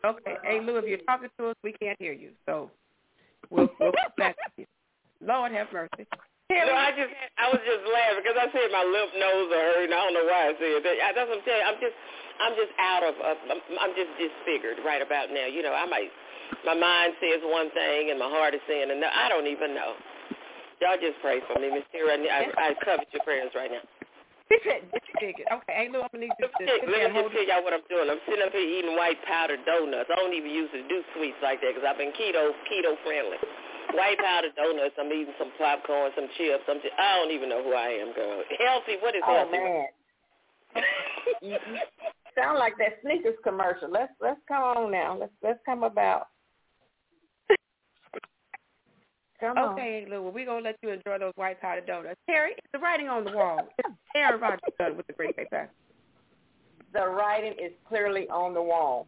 Okay, 0.05 0.37
hey 0.45 0.61
Lou, 0.61 0.77
if 0.77 0.87
you're 0.87 0.99
talking 1.07 1.28
to 1.39 1.51
us, 1.51 1.57
we 1.62 1.73
can't 1.73 1.97
hear 1.99 2.12
you, 2.12 2.31
so 2.47 2.70
we'll 3.51 3.69
we'll 3.81 3.93
back 4.19 4.37
to 4.37 4.62
you. 4.62 4.66
Lord 5.23 5.53
have 5.53 5.69
mercy. 5.73 6.07
No, 6.51 6.74
I 6.74 6.91
just 6.95 7.11
I 7.39 7.51
was 7.51 7.59
just 7.66 7.83
laughing 7.91 8.23
because 8.23 8.39
I 8.39 8.47
said 8.55 8.70
my 8.70 8.87
lymph 8.87 9.15
nodes 9.19 9.51
are 9.51 9.66
hurting. 9.74 9.91
I 9.91 9.99
don't 9.99 10.15
know 10.15 10.27
why 10.27 10.51
I 10.51 10.55
said 10.59 10.78
that. 10.78 10.95
That's 11.15 11.27
what 11.27 11.39
I'm 11.39 11.47
saying. 11.47 11.65
I'm 11.66 11.78
just 11.83 11.97
I'm 12.39 12.55
just 12.55 12.73
out 12.78 13.03
of 13.03 13.15
uh, 13.19 13.39
I'm 13.83 13.95
just 13.99 14.12
disfigured 14.15 14.78
right 14.87 15.03
about 15.03 15.35
now. 15.35 15.47
You 15.51 15.62
know, 15.66 15.74
I 15.74 15.87
might 15.91 16.11
my 16.62 16.74
mind 16.78 17.19
says 17.19 17.43
one 17.43 17.70
thing 17.74 18.15
and 18.15 18.19
my 18.19 18.31
heart 18.31 18.55
is 18.55 18.62
saying 18.70 18.91
another. 18.91 19.11
I 19.11 19.27
don't 19.27 19.51
even 19.51 19.74
know. 19.74 19.99
Y'all 20.81 21.01
just 21.01 21.16
pray 21.24 21.40
for 21.48 21.57
me, 21.57 21.73
Miss 21.73 21.89
Tara. 21.89 22.20
I, 22.20 22.53
I, 22.53 22.65
I 22.73 22.85
covet 22.85 23.09
your 23.12 23.24
prayers 23.24 23.53
right 23.57 23.73
now. 23.73 23.85
Okay, 24.47 24.78
hey, 25.74 25.89
Lou, 25.90 26.07
I'm 26.07 26.11
gonna 26.15 26.31
need 26.31 26.36
you 26.39 26.47
to 26.47 26.55
Let 26.86 27.11
me 27.11 27.19
just 27.19 27.35
tell 27.35 27.47
y'all 27.51 27.65
what 27.66 27.74
I'm 27.74 27.82
doing. 27.90 28.07
I'm 28.07 28.23
sitting 28.31 28.47
up 28.47 28.55
here 28.55 28.62
eating 28.62 28.94
white 28.94 29.19
powdered 29.27 29.65
donuts. 29.66 30.07
I 30.07 30.15
don't 30.15 30.35
even 30.35 30.51
use 30.55 30.70
to 30.70 30.86
do 30.86 31.03
sweets 31.16 31.40
like 31.43 31.59
that 31.66 31.74
because 31.74 31.82
I've 31.82 31.98
been 31.98 32.15
keto 32.15 32.55
keto 32.70 32.94
friendly. 33.03 33.43
White 33.98 34.23
powdered 34.23 34.55
donuts. 34.55 34.94
I'm 35.01 35.11
eating 35.11 35.35
some 35.35 35.51
popcorn, 35.59 36.15
some 36.15 36.31
chips. 36.39 36.62
I'm 36.70 36.78
just, 36.78 36.94
I 36.94 37.19
don't 37.19 37.35
even 37.35 37.51
know 37.51 37.62
who 37.65 37.74
I 37.74 37.98
am, 37.98 38.15
girl. 38.15 38.39
Healthy. 38.62 39.03
What 39.03 39.19
is 39.19 39.27
oh, 39.27 39.35
healthy? 39.35 39.59
man. 39.59 39.86
you, 41.43 41.59
you 41.59 41.82
sound 42.39 42.59
like 42.59 42.78
that 42.78 43.03
sneakers 43.03 43.39
commercial. 43.43 43.90
Let's 43.90 44.15
let's 44.23 44.40
come 44.47 44.62
on 44.62 44.93
now. 44.93 45.19
Let's 45.19 45.35
let's 45.43 45.59
come 45.66 45.82
about. 45.82 46.28
Come 49.41 49.59
on. 49.59 49.73
Okay, 49.75 50.07
Lou, 50.09 50.23
well, 50.23 50.33
we're 50.33 50.47
going 50.47 50.63
to 50.63 50.69
let 50.71 50.79
you 50.83 50.91
enjoy 50.91 51.19
those 51.19 51.33
white 51.37 51.61
powdered 51.61 51.87
donuts. 51.87 52.19
Terry, 52.27 52.53
it's 52.57 52.67
the 52.73 52.79
writing 52.79 53.09
on 53.09 53.25
the 53.25 53.33
wall. 53.33 53.69
Aaron 54.17 54.41
Rodgers 54.41 54.61
done 54.79 54.97
with 54.97 55.07
the 55.07 55.13
Green 55.13 55.33
Bay 55.37 55.47
Packers. 55.51 55.71
The 56.93 57.07
writing 57.07 57.53
is 57.53 57.73
clearly 57.89 58.29
on 58.29 58.55
the 58.55 58.63
wall. 58.63 59.07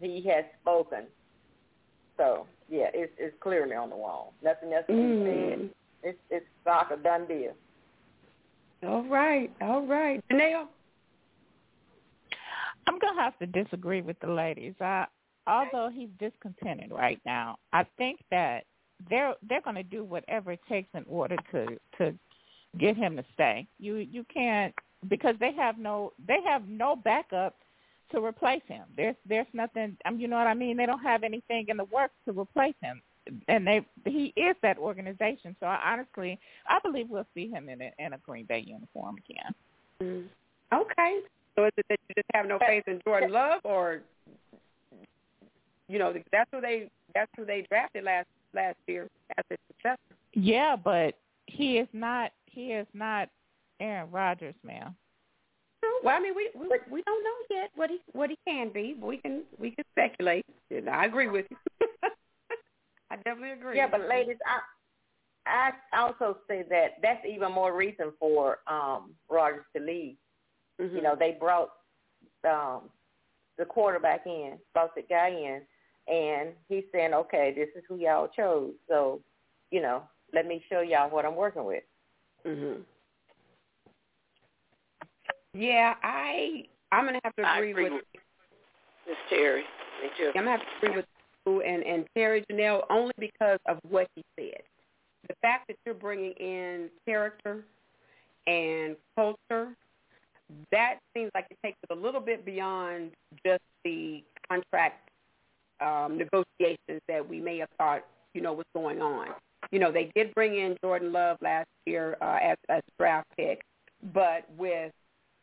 He 0.00 0.22
has 0.28 0.44
spoken. 0.60 1.04
So, 2.16 2.46
yeah, 2.68 2.90
it's, 2.92 3.12
it's 3.18 3.34
clearly 3.40 3.74
on 3.74 3.90
the 3.90 3.96
wall. 3.96 4.34
Nothing 4.42 4.72
else 4.72 4.84
to 4.88 4.92
be 4.92 4.98
Mm. 4.98 5.50
said. 5.50 5.70
It's, 6.02 6.18
it's 6.30 6.46
like 6.66 6.90
a 6.90 6.96
done 6.96 7.26
deal. 7.26 7.52
All 8.86 9.04
right, 9.04 9.50
all 9.62 9.86
right. 9.86 10.22
Janelle? 10.30 10.66
I'm 12.86 12.98
gonna 12.98 13.20
have 13.22 13.38
to 13.38 13.46
disagree 13.46 14.02
with 14.02 14.18
the 14.20 14.26
ladies. 14.26 14.74
I, 14.80 15.06
although 15.46 15.88
he's 15.92 16.10
discontented 16.18 16.90
right 16.90 17.18
now, 17.24 17.56
I 17.72 17.86
think 17.96 18.20
that 18.30 18.64
they're 19.08 19.34
they're 19.48 19.60
going 19.60 19.76
to 19.76 19.82
do 19.82 20.04
whatever 20.04 20.52
it 20.52 20.60
takes 20.68 20.88
in 20.94 21.04
order 21.08 21.36
to 21.52 21.66
to 21.98 22.14
get 22.78 22.96
him 22.96 23.16
to 23.16 23.24
stay. 23.34 23.66
You 23.78 23.96
you 23.96 24.24
can't 24.32 24.74
because 25.08 25.34
they 25.40 25.52
have 25.52 25.78
no 25.78 26.12
they 26.26 26.38
have 26.46 26.68
no 26.68 26.96
backup 26.96 27.56
to 28.12 28.24
replace 28.24 28.62
him. 28.66 28.84
There's 28.96 29.16
there's 29.26 29.46
nothing. 29.52 29.96
Um, 30.04 30.18
you 30.18 30.28
know 30.28 30.36
what 30.36 30.46
I 30.46 30.54
mean? 30.54 30.76
They 30.76 30.86
don't 30.86 31.02
have 31.02 31.22
anything 31.22 31.66
in 31.68 31.76
the 31.76 31.84
works 31.84 32.14
to 32.26 32.38
replace 32.38 32.74
him, 32.80 33.02
and 33.48 33.66
they 33.66 33.84
he 34.04 34.32
is 34.36 34.56
that 34.62 34.78
organization. 34.78 35.56
So 35.60 35.66
I 35.66 35.80
honestly 35.92 36.38
I 36.68 36.78
believe 36.82 37.08
we'll 37.10 37.26
see 37.34 37.48
him 37.48 37.68
in 37.68 37.80
a 37.80 37.92
in 37.98 38.12
a 38.12 38.18
Green 38.18 38.46
Bay 38.46 38.64
uniform 38.66 39.16
again. 39.28 39.54
Mm. 40.02 40.24
Okay. 40.72 41.20
So 41.56 41.66
is 41.66 41.72
it 41.76 41.86
that 41.88 41.98
you 42.08 42.14
just 42.16 42.30
have 42.34 42.46
no 42.46 42.58
faith 42.58 42.84
in 42.86 43.00
Jordan 43.04 43.30
Love, 43.30 43.60
or 43.64 44.02
you 45.88 45.98
know 45.98 46.12
that's 46.32 46.50
who 46.52 46.60
they 46.60 46.90
that's 47.14 47.30
who 47.36 47.44
they 47.44 47.66
drafted 47.68 48.04
last 48.04 48.26
last 48.54 48.76
year 48.86 49.08
as 49.36 49.44
a 49.50 49.56
successor? 49.68 50.16
Yeah, 50.32 50.76
but 50.76 51.14
he 51.46 51.78
is 51.78 51.88
not 51.92 52.32
he 52.46 52.72
is 52.72 52.86
not 52.94 53.28
Aaron 53.80 54.10
Rodgers, 54.10 54.54
ma'am. 54.64 54.94
Well, 56.02 56.16
I 56.16 56.20
mean, 56.20 56.34
we 56.34 56.50
we, 56.54 56.68
we 56.90 57.02
don't 57.02 57.24
know 57.24 57.56
yet 57.56 57.70
what 57.74 57.90
he 57.90 57.98
what 58.12 58.30
he 58.30 58.38
can 58.46 58.70
be, 58.70 58.94
but 58.98 59.06
we 59.06 59.16
can 59.18 59.42
we 59.58 59.70
can 59.70 59.84
speculate. 59.92 60.44
And 60.70 60.88
I 60.88 61.06
agree 61.06 61.28
with 61.28 61.46
you. 61.50 61.56
I 63.10 63.16
definitely 63.16 63.52
agree. 63.52 63.76
Yeah, 63.76 63.88
but 63.90 64.08
ladies, 64.08 64.36
I 64.46 64.60
I 65.46 65.98
also 65.98 66.38
say 66.48 66.64
that 66.70 66.96
that's 67.02 67.24
even 67.26 67.52
more 67.52 67.74
reason 67.74 68.12
for 68.18 68.58
um 68.66 69.12
Rodgers 69.30 69.64
to 69.76 69.82
leave. 69.82 70.16
Mm-hmm. 70.80 70.96
You 70.96 71.02
know, 71.02 71.16
they 71.18 71.36
brought 71.38 71.70
um 72.48 72.82
the 73.58 73.64
quarterback 73.64 74.26
in, 74.26 74.58
brought 74.72 74.94
the 74.94 75.02
guy 75.02 75.28
in, 75.28 75.62
and 76.06 76.50
he's 76.68 76.84
saying, 76.92 77.14
okay, 77.14 77.52
this 77.54 77.68
is 77.76 77.84
who 77.88 77.96
y'all 77.96 78.28
chose. 78.28 78.72
So, 78.88 79.20
you 79.70 79.80
know, 79.80 80.02
let 80.32 80.46
me 80.46 80.64
show 80.68 80.80
y'all 80.80 81.10
what 81.10 81.24
I'm 81.24 81.36
working 81.36 81.64
with. 81.64 81.84
Mhm. 82.44 82.84
Yeah, 85.54 85.94
I 86.02 86.66
I'm 86.92 87.06
gonna 87.06 87.20
have 87.24 87.34
to 87.36 87.42
I 87.42 87.58
agree, 87.58 87.70
agree 87.70 87.84
with 87.84 87.92
with 87.92 88.22
Miss 89.06 89.16
Terry. 89.30 89.62
Me 90.02 90.10
too. 90.18 90.28
I'm 90.34 90.44
gonna 90.44 90.50
have 90.50 90.60
to 90.60 90.86
agree 90.86 90.96
with 90.96 91.06
you 91.46 91.62
and 91.62 91.82
and 91.84 92.06
Terry 92.16 92.44
Janelle 92.50 92.84
only 92.90 93.14
because 93.18 93.58
of 93.66 93.78
what 93.88 94.08
he 94.14 94.24
said. 94.38 94.62
The 95.28 95.34
fact 95.40 95.68
that 95.68 95.76
you're 95.86 95.94
bringing 95.94 96.32
in 96.32 96.90
character 97.06 97.64
and 98.46 98.96
culture, 99.16 99.74
that 100.70 100.98
seems 101.14 101.30
like 101.34 101.46
it 101.50 101.58
takes 101.64 101.78
it 101.88 101.96
a 101.96 101.98
little 101.98 102.20
bit 102.20 102.44
beyond 102.44 103.12
just 103.46 103.62
the 103.84 104.22
contract 104.48 105.03
um, 105.80 106.18
negotiations 106.18 107.00
that 107.08 107.26
we 107.28 107.40
may 107.40 107.58
have 107.58 107.68
thought 107.78 108.04
you 108.34 108.40
know 108.40 108.52
was 108.52 108.66
going 108.74 109.00
on. 109.00 109.28
You 109.70 109.78
know, 109.78 109.90
they 109.90 110.10
did 110.14 110.34
bring 110.34 110.56
in 110.56 110.76
Jordan 110.82 111.12
Love 111.12 111.38
last 111.40 111.68
year 111.86 112.16
uh, 112.20 112.38
as 112.42 112.56
as 112.68 112.82
draft 112.98 113.28
pick, 113.36 113.62
but 114.12 114.44
with 114.56 114.92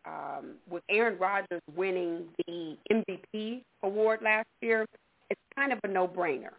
um, 0.06 0.56
with 0.70 0.84
Aaron 0.90 1.18
Rodgers 1.20 1.62
winning 1.76 2.26
the 2.48 2.78
MVP 2.91 3.62
award 3.84 4.22
last 4.22 4.48
year, 4.62 4.86
it's 5.30 5.41
kind 5.56 5.72
of 5.72 5.80
a 5.84 5.88
no-brainer. 5.88 6.52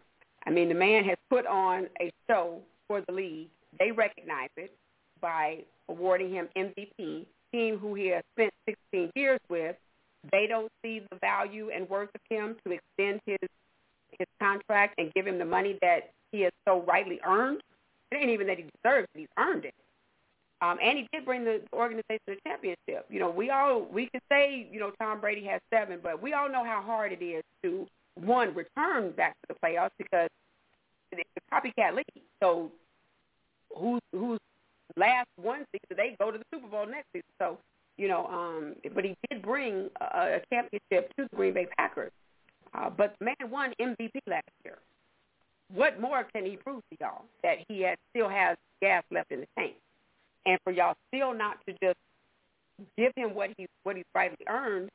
I 0.46 0.50
mean, 0.50 0.68
the 0.68 0.74
man 0.74 1.04
has 1.04 1.16
put 1.28 1.46
on 1.46 1.88
a 2.00 2.10
show 2.28 2.60
for 2.86 3.02
the 3.06 3.12
league. 3.12 3.48
They 3.78 3.90
recognize 3.90 4.50
it 4.56 4.72
by 5.20 5.58
awarding 5.88 6.32
him 6.32 6.48
MVP, 6.56 7.26
team 7.52 7.78
who 7.78 7.94
he 7.94 8.08
has 8.08 8.22
spent 8.34 8.52
16 8.92 9.10
years 9.14 9.40
with. 9.48 9.76
They 10.30 10.46
don't 10.46 10.70
see 10.84 11.00
the 11.10 11.16
value 11.20 11.70
and 11.70 11.88
worth 11.88 12.10
of 12.14 12.20
him 12.28 12.56
to 12.64 12.72
extend 12.72 13.20
his 13.26 13.48
his 14.22 14.28
contract 14.40 14.94
and 14.98 15.12
give 15.14 15.26
him 15.26 15.38
the 15.38 15.44
money 15.44 15.78
that 15.82 16.10
he 16.30 16.42
has 16.42 16.52
so 16.66 16.82
rightly 16.82 17.20
earned. 17.26 17.62
It 18.10 18.16
ain't 18.16 18.30
even 18.30 18.46
that 18.46 18.58
he 18.58 18.64
deserves 18.82 19.08
it; 19.14 19.18
he's 19.18 19.28
earned 19.38 19.64
it. 19.64 19.74
Um, 20.60 20.78
and 20.80 20.96
he 20.96 21.08
did 21.12 21.24
bring 21.24 21.44
the 21.44 21.60
organization 21.72 22.20
a 22.28 22.48
championship. 22.48 23.06
You 23.08 23.18
know, 23.18 23.30
we 23.30 23.50
all 23.50 23.82
we 23.82 24.06
can 24.06 24.20
say, 24.30 24.68
you 24.70 24.78
know, 24.78 24.92
Tom 25.00 25.20
Brady 25.20 25.44
has 25.46 25.60
seven, 25.72 25.98
but 26.02 26.22
we 26.22 26.34
all 26.34 26.48
know 26.48 26.64
how 26.64 26.80
hard 26.80 27.12
it 27.12 27.22
is 27.22 27.42
to 27.64 27.86
one 28.14 28.54
return 28.54 29.10
back 29.12 29.34
to 29.42 29.54
the 29.54 29.54
playoffs 29.54 29.90
because 29.98 30.28
it's 31.10 31.28
a 31.36 31.54
copycat 31.54 31.96
league. 31.96 32.24
So 32.40 32.70
who's 33.76 34.00
who's 34.12 34.38
last 34.96 35.28
one 35.36 35.64
season, 35.72 35.96
they 35.96 36.16
go 36.20 36.30
to 36.30 36.38
the 36.38 36.44
Super 36.54 36.68
Bowl 36.68 36.86
next 36.86 37.06
season. 37.12 37.26
So 37.40 37.58
you 37.96 38.08
know, 38.08 38.26
um, 38.26 38.74
but 38.94 39.04
he 39.04 39.16
did 39.28 39.42
bring 39.42 39.90
a, 40.00 40.04
a 40.04 40.40
championship 40.52 41.14
to 41.16 41.28
the 41.28 41.36
Green 41.36 41.54
Bay 41.54 41.66
Packers. 41.76 42.12
Uh, 42.74 42.90
but 42.90 43.14
man 43.20 43.34
won 43.50 43.72
MVP 43.80 44.20
last 44.26 44.48
year. 44.64 44.78
What 45.72 46.00
more 46.00 46.26
can 46.34 46.44
he 46.44 46.56
prove 46.56 46.82
to 46.90 46.96
y'all 47.00 47.24
that 47.42 47.58
he 47.68 47.82
has, 47.82 47.96
still 48.10 48.28
has 48.28 48.56
gas 48.80 49.04
left 49.10 49.30
in 49.32 49.40
the 49.40 49.46
tank? 49.58 49.74
And 50.44 50.58
for 50.64 50.72
y'all 50.72 50.94
still 51.08 51.34
not 51.34 51.58
to 51.66 51.72
just 51.82 51.98
give 52.96 53.12
him 53.16 53.34
what 53.34 53.50
he 53.56 53.66
what 53.84 53.96
he's 53.96 54.04
rightly 54.14 54.44
earned, 54.48 54.90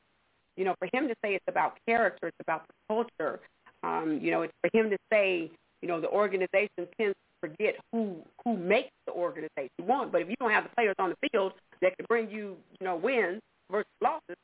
you 0.56 0.66
know, 0.66 0.76
for 0.80 0.90
him 0.91 1.08
to 1.08 1.16
say 1.24 1.36
it's 1.36 1.45
about 1.48 1.78
character, 1.88 2.28
it's 2.28 2.38
about 2.41 2.66
the 2.68 2.74
culture, 2.88 3.40
um, 3.84 4.20
you 4.22 4.32
know, 4.32 4.41
it's 4.41 4.54
for 4.62 4.78
him 4.78 4.90
to 4.90 4.98
say, 5.12 5.49
you 5.82 5.88
know, 5.88 6.02
the 6.02 6.10
organization 6.10 6.88
tends 6.98 7.16
to 7.16 7.49
forget 7.49 7.76
who 7.91 8.18
who 8.44 8.58
makes 8.58 8.91
the 9.06 9.14
organization 9.14 9.70
one. 9.86 10.10
But 10.12 10.22
if 10.22 10.30
you 10.30 10.36
don't 10.40 10.52
have 10.52 10.64
the 10.64 10.72
players 10.76 10.95
on 10.99 11.10
the 11.10 11.30
field 11.30 11.54
that 11.82 11.95
can 11.98 12.06
bring 12.08 12.30
you, 12.30 12.58
you 12.80 12.86
know, 12.86 12.95
wins 12.95 13.41
versus 13.72 13.88
losses, 14.02 14.38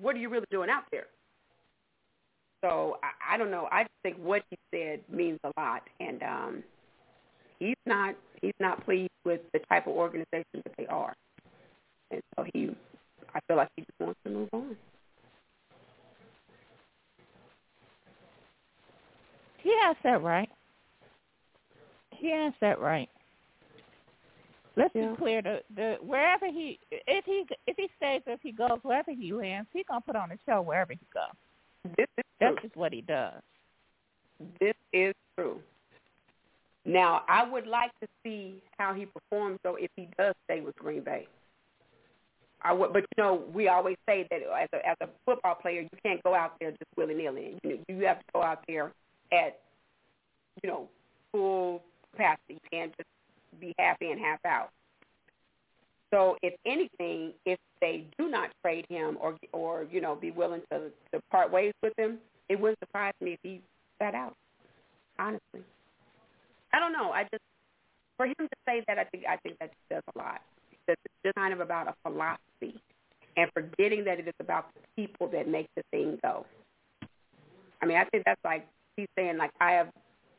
what 0.00 0.16
are 0.16 0.18
you 0.18 0.28
really 0.28 0.46
doing 0.50 0.70
out 0.70 0.84
there? 0.90 1.06
So 2.64 2.96
I, 3.02 3.34
I 3.34 3.36
don't 3.36 3.50
know. 3.50 3.68
I 3.70 3.82
just 3.82 3.92
think 4.02 4.16
what 4.16 4.42
he 4.48 4.56
said 4.72 5.00
means 5.10 5.38
a 5.44 5.52
lot, 5.60 5.82
and 6.00 6.22
um, 6.22 6.64
he's 7.58 7.76
not 7.84 8.14
he's 8.40 8.54
not 8.58 8.82
pleased 8.86 9.10
with 9.26 9.42
the 9.52 9.58
type 9.70 9.86
of 9.86 9.92
organization 9.92 10.62
that 10.64 10.72
they 10.78 10.86
are, 10.86 11.12
and 12.10 12.22
so 12.34 12.46
he, 12.54 12.74
I 13.34 13.40
feel 13.46 13.58
like 13.58 13.68
he 13.76 13.82
just 13.82 14.00
wants 14.00 14.18
to 14.24 14.30
move 14.30 14.48
on. 14.54 14.76
He 19.58 19.70
has 19.82 19.96
that 20.02 20.22
right. 20.22 20.48
He 22.12 22.30
has 22.30 22.54
that 22.62 22.80
right. 22.80 23.10
Let's 24.76 24.94
Yeah. 24.94 25.10
be 25.10 25.16
clear. 25.18 25.42
The, 25.42 25.62
the 25.76 25.98
wherever 26.00 26.46
he, 26.46 26.78
if 26.90 27.26
he 27.26 27.44
if 27.66 27.76
he 27.76 27.90
stays, 27.98 28.22
if 28.26 28.40
he 28.42 28.52
goes, 28.52 28.78
wherever 28.82 29.10
he 29.10 29.34
lands, 29.34 29.68
he's 29.74 29.84
gonna 29.86 30.00
put 30.00 30.16
on 30.16 30.32
a 30.32 30.38
show 30.48 30.62
wherever 30.62 30.94
he 30.94 31.06
goes. 31.12 31.36
This 31.96 32.06
is 32.18 32.24
That's 32.40 32.54
true. 32.54 32.62
just 32.62 32.76
what 32.76 32.92
he 32.92 33.00
does. 33.02 33.40
This 34.60 34.74
is 34.92 35.14
true. 35.36 35.60
Now, 36.84 37.22
I 37.28 37.48
would 37.48 37.66
like 37.66 37.92
to 38.00 38.08
see 38.22 38.62
how 38.78 38.92
he 38.92 39.06
performs, 39.06 39.58
though, 39.62 39.76
if 39.76 39.90
he 39.96 40.08
does 40.18 40.34
stay 40.44 40.60
with 40.60 40.76
Green 40.76 41.02
Bay. 41.02 41.26
I 42.62 42.72
would, 42.72 42.92
but 42.94 43.02
you 43.16 43.22
know, 43.22 43.42
we 43.52 43.68
always 43.68 43.96
say 44.08 44.26
that 44.30 44.40
as 44.42 44.68
a 44.72 44.88
as 44.88 44.96
a 45.02 45.08
football 45.26 45.54
player, 45.54 45.82
you 45.82 45.90
can't 46.02 46.22
go 46.22 46.34
out 46.34 46.54
there 46.58 46.70
just 46.70 46.84
willy 46.96 47.14
nilly. 47.14 47.58
You 47.62 47.70
know, 47.70 47.78
you 47.88 48.06
have 48.06 48.20
to 48.20 48.24
go 48.32 48.42
out 48.42 48.64
there 48.66 48.90
at 49.32 49.60
you 50.62 50.70
know 50.70 50.88
full 51.30 51.82
capacity. 52.12 52.54
You 52.54 52.60
can't 52.72 52.96
just 52.96 53.08
be 53.60 53.74
half 53.78 53.98
in, 54.00 54.18
half 54.18 54.38
out. 54.46 54.70
So, 56.14 56.36
if 56.42 56.54
anything, 56.64 57.32
if 57.44 57.58
they 57.80 58.04
do 58.16 58.30
not 58.30 58.50
trade 58.62 58.86
him 58.88 59.18
or 59.20 59.36
or 59.52 59.84
you 59.90 60.00
know 60.00 60.14
be 60.14 60.30
willing 60.30 60.62
to 60.70 60.92
to 61.12 61.20
part 61.32 61.50
ways 61.50 61.72
with 61.82 61.92
him, 61.98 62.18
it 62.48 62.60
wouldn't 62.60 62.78
surprise 62.78 63.14
me 63.20 63.32
if 63.32 63.40
he 63.42 63.60
sat 64.00 64.14
out. 64.14 64.36
Honestly. 65.18 65.64
I 66.72 66.78
don't 66.78 66.92
know. 66.92 67.10
I 67.10 67.24
just 67.24 67.42
for 68.16 68.26
him 68.26 68.34
to 68.38 68.56
say 68.64 68.84
that, 68.86 68.96
I 68.96 69.04
think 69.04 69.24
I 69.28 69.38
think 69.38 69.58
that 69.58 69.70
says 69.90 70.02
a 70.14 70.18
lot. 70.18 70.40
It's 70.86 71.00
just 71.24 71.34
kind 71.34 71.52
of 71.52 71.58
about 71.58 71.88
a 71.88 71.94
philosophy, 72.04 72.80
and 73.36 73.50
forgetting 73.52 74.04
that 74.04 74.20
it 74.20 74.28
is 74.28 74.34
about 74.38 74.66
the 74.74 74.82
people 74.94 75.26
that 75.28 75.48
make 75.48 75.66
the 75.74 75.82
thing 75.90 76.18
go. 76.22 76.46
I 77.82 77.86
mean, 77.86 77.96
I 77.96 78.04
think 78.04 78.22
that's 78.24 78.40
like 78.44 78.68
he's 78.96 79.08
saying, 79.18 79.36
like 79.36 79.50
I 79.60 79.72
have 79.72 79.88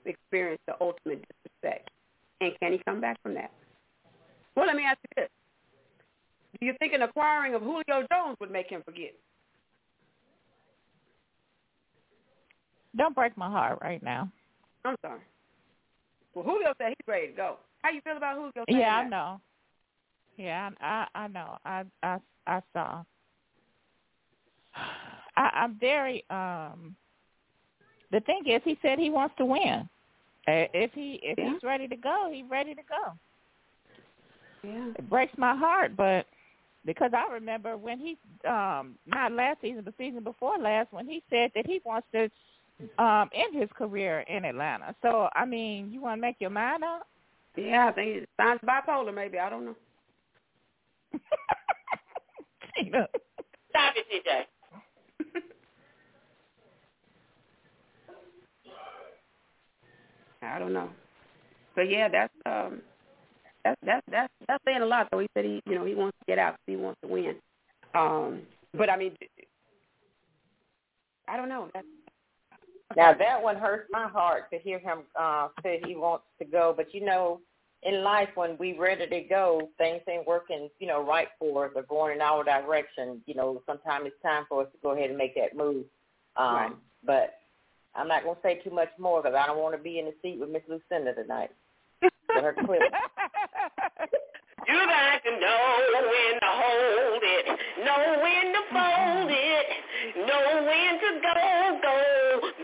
experienced 0.06 0.64
the 0.68 0.76
ultimate 0.80 1.26
disrespect, 1.27 1.89
and 2.39 2.53
can 2.61 2.72
he 2.72 2.81
come 2.85 3.02
back 3.02 3.18
from 3.22 3.34
that? 3.34 3.52
Well, 4.56 4.68
let 4.68 4.77
me 4.77 4.84
ask 4.84 4.99
you 5.03 5.23
this: 5.23 5.30
Do 6.60 6.65
you 6.65 6.73
think 6.80 6.94
an 6.94 7.02
acquiring 7.02 7.53
of 7.53 7.61
Julio 7.61 8.06
Jones 8.11 8.38
would 8.40 8.52
make 8.52 8.69
him 8.69 8.82
forget? 8.86 9.14
Don't 12.95 13.14
break 13.15 13.36
my 13.38 13.49
heart 13.49 13.80
right 13.82 14.02
now. 14.02 14.30
I'm 14.86 14.95
sorry. 15.02 15.19
Well, 16.34 16.45
Julio 16.45 16.73
said 16.77 16.90
he's 16.90 17.07
ready 17.07 17.27
to 17.27 17.34
go. 17.34 17.57
How 17.82 17.91
you 17.91 18.02
feel 18.02 18.18
about 18.18 18.36
Julio? 18.36 18.65
Yeah, 18.68 18.80
that? 19.02 19.06
I 19.06 19.10
know. 19.10 19.41
Yeah, 20.38 20.69
I 20.82 21.07
I 21.15 21.27
know. 21.27 21.57
I 21.65 21.84
I 22.03 22.18
I 22.48 22.61
saw. 22.73 23.03
I, 25.38 25.49
I'm 25.53 25.77
very 25.80 26.23
um. 26.30 26.95
The 28.11 28.19
thing 28.22 28.44
is, 28.45 28.61
he 28.64 28.77
said 28.82 28.98
he 28.99 29.10
wants 29.10 29.36
to 29.38 29.45
win. 29.45 29.90
Uh, 30.48 30.68
If 30.73 30.91
he 30.94 31.19
if 31.23 31.38
Yeah. 31.38 31.53
he's 31.53 31.64
ready 31.64 31.88
to 31.88 31.95
go, 31.95 32.30
he's 32.32 32.45
ready 32.49 32.76
to 32.76 32.82
go. 32.84 33.14
Yeah. 34.64 34.91
It 34.98 35.10
breaks 35.10 35.38
my 35.38 35.56
heart, 35.56 35.95
but 35.98 36.26
because 36.85 37.11
I 37.13 37.31
remember 37.33 37.77
when 37.77 37.99
he 37.99 38.17
um 38.47 38.95
not 39.05 39.31
last 39.31 39.61
season, 39.61 39.81
but 39.83 39.93
season 39.97 40.23
before 40.23 40.57
last, 40.57 40.91
when 40.91 41.07
he 41.07 41.23
said 41.29 41.51
that 41.55 41.65
he 41.65 41.81
wants 41.85 42.07
to 42.13 42.29
um 43.03 43.29
end 43.33 43.55
his 43.55 43.69
career 43.77 44.21
in 44.21 44.45
Atlanta. 44.45 44.95
So 45.01 45.29
I 45.35 45.45
mean, 45.45 45.91
you 45.91 46.01
want 46.01 46.17
to 46.17 46.21
make 46.21 46.37
your 46.39 46.49
mind 46.49 46.83
up? 46.83 47.07
Yeah, 47.57 47.87
I 47.87 47.91
think 47.91 48.23
it 48.23 48.29
sounds 48.37 48.61
bipolar. 48.67 49.13
Maybe 49.13 49.39
I 49.39 49.49
don't 49.49 49.65
know. 49.65 49.75
Tina. 52.75 53.07
Stop 53.69 53.93
it, 53.95 54.05
TJ. 54.11 54.45
I 60.41 60.59
don't 60.59 60.73
know. 60.73 60.89
But 61.75 61.89
yeah, 61.89 62.07
that's 62.09 62.33
um, 62.45 62.81
that's 63.65 63.81
that's 63.83 64.05
that's 64.11 64.33
that's 64.47 64.63
saying 64.63 64.81
a 64.81 64.85
lot. 64.85 65.07
Though 65.11 65.19
he 65.19 65.27
said 65.33 65.43
he, 65.43 65.61
you 65.65 65.75
know, 65.75 65.83
he 65.85 65.95
wants 65.95 66.15
to 66.19 66.25
get 66.27 66.37
out. 66.37 66.55
He 66.67 66.75
wants 66.75 67.01
to 67.01 67.07
win. 67.07 67.35
Um, 67.95 68.41
but 68.77 68.89
I 68.89 68.95
mean, 68.95 69.13
I 71.27 71.35
don't 71.35 71.49
know. 71.49 71.69
That's 71.73 71.87
Now 72.95 73.13
that 73.13 73.41
one 73.41 73.55
hurts 73.55 73.89
my 73.91 74.07
heart 74.07 74.51
to 74.51 74.59
hear 74.59 74.77
him 74.77 74.99
uh 75.19 75.49
say 75.63 75.81
he 75.85 75.95
wants 75.95 76.25
to 76.39 76.45
go, 76.45 76.73
but 76.77 76.93
you 76.93 77.03
know, 77.03 77.41
in 77.81 78.03
life 78.03 78.29
when 78.35 78.55
we 78.59 78.77
ready 78.77 79.07
to 79.07 79.21
go, 79.21 79.69
things 79.79 80.01
ain't 80.07 80.27
working, 80.27 80.69
you 80.79 80.87
know, 80.87 81.03
right 81.03 81.27
for 81.39 81.65
us 81.65 81.71
or 81.75 81.83
going 81.83 82.15
in 82.15 82.21
our 82.21 82.43
direction. 82.43 83.21
You 83.25 83.33
know, 83.33 83.63
sometimes 83.65 84.05
it's 84.07 84.21
time 84.21 84.45
for 84.47 84.61
us 84.61 84.67
to 84.73 84.77
go 84.83 84.91
ahead 84.91 85.09
and 85.09 85.17
make 85.17 85.33
that 85.35 85.57
move. 85.57 85.85
Um 86.37 86.55
Right. 86.55 86.71
but 87.03 87.33
I'm 87.95 88.07
not 88.07 88.23
gonna 88.23 88.37
say 88.43 88.61
too 88.63 88.71
much 88.71 88.89
more 88.99 89.23
because 89.23 89.35
I 89.35 89.47
don't 89.47 89.57
want 89.57 89.75
to 89.75 89.81
be 89.81 89.97
in 89.97 90.05
the 90.05 90.13
seat 90.21 90.39
with 90.39 90.49
Miss 90.49 90.63
Lucinda 90.67 91.13
tonight. 91.15 91.49
With 92.35 92.43
her 92.43 92.55
clip. 92.65 92.81
You 94.67 94.79
got 94.87 95.23
to 95.23 95.31
know 95.39 95.65
when 96.09 96.33
to 96.41 96.49
hold 96.49 97.23
it, 97.23 97.45
know 97.85 98.01
when 98.21 98.53
to 98.53 98.61
fold 98.73 99.31
it, 99.31 99.67
know 100.27 100.45
when 100.65 100.99
to 100.99 101.09
go, 101.21 101.37
go, 101.81 101.95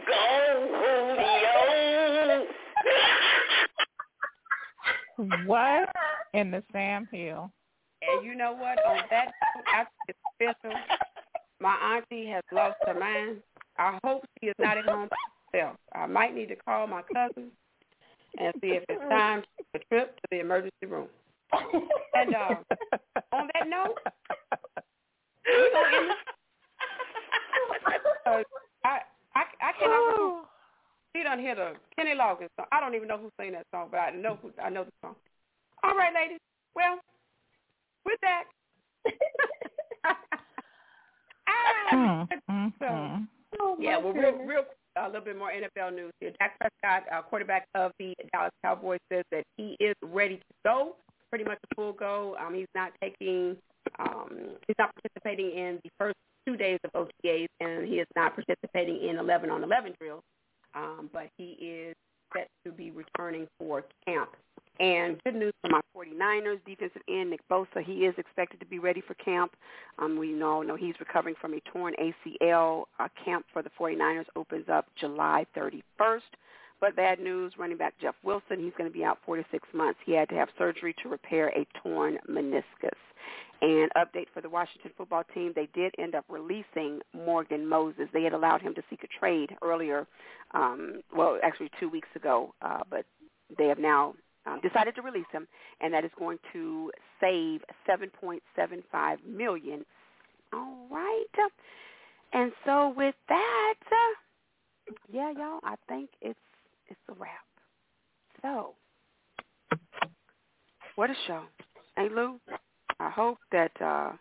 go, 0.07 0.23
Julio. 5.17 5.41
What 5.45 5.89
in 6.33 6.51
the 6.51 6.63
Sam 6.71 7.07
Hill? 7.11 7.51
and 8.01 8.25
you 8.25 8.35
know 8.35 8.53
what? 8.53 8.83
On 8.85 8.97
that 9.09 9.25
note, 9.25 9.65
I 9.67 9.83
think 9.83 9.89
it's 10.09 10.19
special. 10.35 10.77
My 11.59 11.75
auntie 11.95 12.27
has 12.27 12.43
lost 12.51 12.77
her 12.85 12.99
mind. 12.99 13.37
I 13.77 13.99
hope 14.03 14.23
she 14.39 14.47
is 14.47 14.55
not 14.59 14.77
at 14.77 14.85
home 14.85 15.07
by 15.09 15.59
herself. 15.59 15.77
I 15.93 16.07
might 16.07 16.33
need 16.35 16.47
to 16.47 16.55
call 16.55 16.87
my 16.87 17.01
cousin 17.13 17.51
and 18.39 18.53
see 18.61 18.69
if 18.69 18.83
it's 18.89 19.01
time 19.09 19.41
to 19.41 19.47
take 19.73 19.83
a 19.83 19.85
trip 19.93 20.15
to 20.15 20.21
the 20.31 20.39
emergency 20.39 20.85
room. 20.87 21.07
And 22.15 22.35
uh, 22.35 22.55
on 23.33 23.49
that 23.53 23.67
note, 23.67 23.97
we're 25.47 25.71
gonna 25.73 25.97
end 25.97 26.09
this. 26.09 26.17
Uh, 28.25 28.43
I 28.85 28.99
I 29.35 29.43
I 29.61 29.71
cannot. 29.79 29.97
remember. 29.97 30.47
She 31.15 31.23
done 31.23 31.39
hit 31.39 31.57
a 31.57 31.73
Kenny 31.95 32.11
Loggins 32.15 32.47
song. 32.57 32.67
I 32.71 32.79
don't 32.79 32.95
even 32.95 33.07
know 33.07 33.17
who 33.17 33.29
sang 33.39 33.51
that 33.53 33.65
song, 33.73 33.87
but 33.91 33.97
I 33.97 34.11
know 34.11 34.37
who 34.41 34.51
I 34.63 34.69
know 34.69 34.85
the 34.85 34.91
song. 35.03 35.15
All 35.83 35.95
right, 35.95 36.13
ladies. 36.13 36.39
Well, 36.75 36.99
with 38.05 38.19
that. 38.21 38.43
ah, 41.47 42.27
Mm-hmm. 42.49 43.81
yeah, 43.81 43.97
well, 43.97 44.13
real, 44.13 44.33
real 44.45 44.63
a 44.97 45.05
little 45.07 45.21
bit 45.21 45.37
more 45.37 45.51
NFL 45.51 45.93
news 45.95 46.11
here. 46.19 46.31
Dak 46.39 46.57
Prescott, 46.59 47.03
uh, 47.11 47.21
quarterback 47.21 47.65
of 47.75 47.91
the 47.99 48.13
Dallas 48.31 48.51
Cowboys, 48.63 48.99
says 49.11 49.23
that 49.31 49.43
he 49.57 49.75
is 49.79 49.95
ready 50.01 50.37
to 50.37 50.43
go, 50.65 50.95
pretty 51.31 51.45
much 51.45 51.57
a 51.71 51.75
full 51.75 51.93
go. 51.93 52.35
Um, 52.39 52.53
he's 52.53 52.67
not 52.75 52.91
taking, 53.01 53.57
um, 53.97 54.57
he's 54.67 54.75
not 54.77 54.91
participating 54.95 55.57
in 55.57 55.79
the 55.83 55.89
first 55.97 56.15
two 56.45 56.57
days 56.57 56.79
of 56.83 56.91
OTAs, 56.93 57.47
and 57.59 57.87
he 57.87 57.95
is 57.95 58.07
not 58.15 58.35
participating 58.35 59.07
in 59.09 59.17
11 59.17 59.49
on 59.49 59.63
11 59.63 59.95
drills. 59.99 60.23
Um, 60.75 61.09
but 61.11 61.27
he 61.37 61.51
is 61.59 61.95
set 62.33 62.47
to 62.65 62.71
be 62.71 62.91
returning 62.91 63.47
for 63.57 63.83
camp. 64.05 64.29
And 64.79 65.21
good 65.23 65.35
news 65.35 65.53
for 65.61 65.69
my 65.69 65.81
49ers 65.95 66.59
defensive 66.65 67.01
end, 67.07 67.29
Nick 67.29 67.41
Bosa. 67.49 67.83
He 67.83 68.05
is 68.05 68.15
expected 68.17 68.59
to 68.61 68.65
be 68.65 68.79
ready 68.79 69.01
for 69.05 69.13
camp. 69.15 69.51
Um, 69.99 70.17
we 70.17 70.31
know, 70.31 70.61
know 70.61 70.75
he's 70.75 70.95
recovering 70.99 71.35
from 71.39 71.53
a 71.53 71.59
torn 71.71 71.93
ACL. 72.01 72.85
Uh, 72.99 73.07
camp 73.23 73.45
for 73.53 73.61
the 73.61 73.69
49ers 73.79 74.25
opens 74.35 74.65
up 74.69 74.87
July 74.99 75.45
31st. 75.55 76.21
But 76.81 76.95
bad 76.95 77.19
news, 77.19 77.53
running 77.59 77.77
back 77.77 77.93
Jeff 78.01 78.15
Wilson, 78.23 78.59
he's 78.59 78.73
going 78.77 78.89
to 78.89 78.93
be 78.93 79.03
out 79.05 79.19
four 79.23 79.37
to 79.37 79.45
six 79.51 79.67
months. 79.73 79.99
He 80.03 80.13
had 80.13 80.27
to 80.29 80.35
have 80.35 80.49
surgery 80.57 80.95
to 81.03 81.09
repair 81.09 81.49
a 81.49 81.65
torn 81.81 82.17
meniscus. 82.29 82.63
And 83.61 83.91
update 83.95 84.25
for 84.33 84.41
the 84.41 84.49
Washington 84.49 84.89
football 84.97 85.23
team, 85.35 85.53
they 85.55 85.69
did 85.75 85.93
end 85.99 86.15
up 86.15 86.25
releasing 86.27 86.99
Morgan 87.13 87.67
Moses. 87.67 88.07
They 88.11 88.23
had 88.23 88.33
allowed 88.33 88.63
him 88.63 88.73
to 88.73 88.81
seek 88.89 89.03
a 89.03 89.19
trade 89.19 89.55
earlier, 89.61 90.07
um, 90.55 91.01
well, 91.15 91.37
actually 91.43 91.69
two 91.79 91.87
weeks 91.87 92.07
ago, 92.15 92.55
uh, 92.63 92.79
but 92.89 93.05
they 93.55 93.67
have 93.67 93.77
now 93.77 94.15
um, 94.47 94.59
decided 94.63 94.95
to 94.95 95.03
release 95.03 95.27
him, 95.31 95.47
and 95.79 95.93
that 95.93 96.03
is 96.03 96.09
going 96.17 96.39
to 96.53 96.91
save 97.19 97.61
7.75 97.87 99.17
million. 99.27 99.85
All 100.51 100.87
right, 100.89 101.25
and 102.33 102.51
so 102.65 102.93
with 102.97 103.15
that, 103.29 103.75
yeah, 105.13 105.31
y'all, 105.37 105.59
I 105.63 105.75
think 105.87 106.09
it's 106.21 106.39
it's 106.91 106.99
a 107.09 107.13
wrap. 107.13 107.31
So, 108.41 108.73
what 110.95 111.09
a 111.09 111.15
show, 111.25 111.43
hey 111.95 112.09
Lou. 112.13 112.39
I 112.99 113.09
hope 113.09 113.37
that 113.51 113.71
uh, 113.81 114.11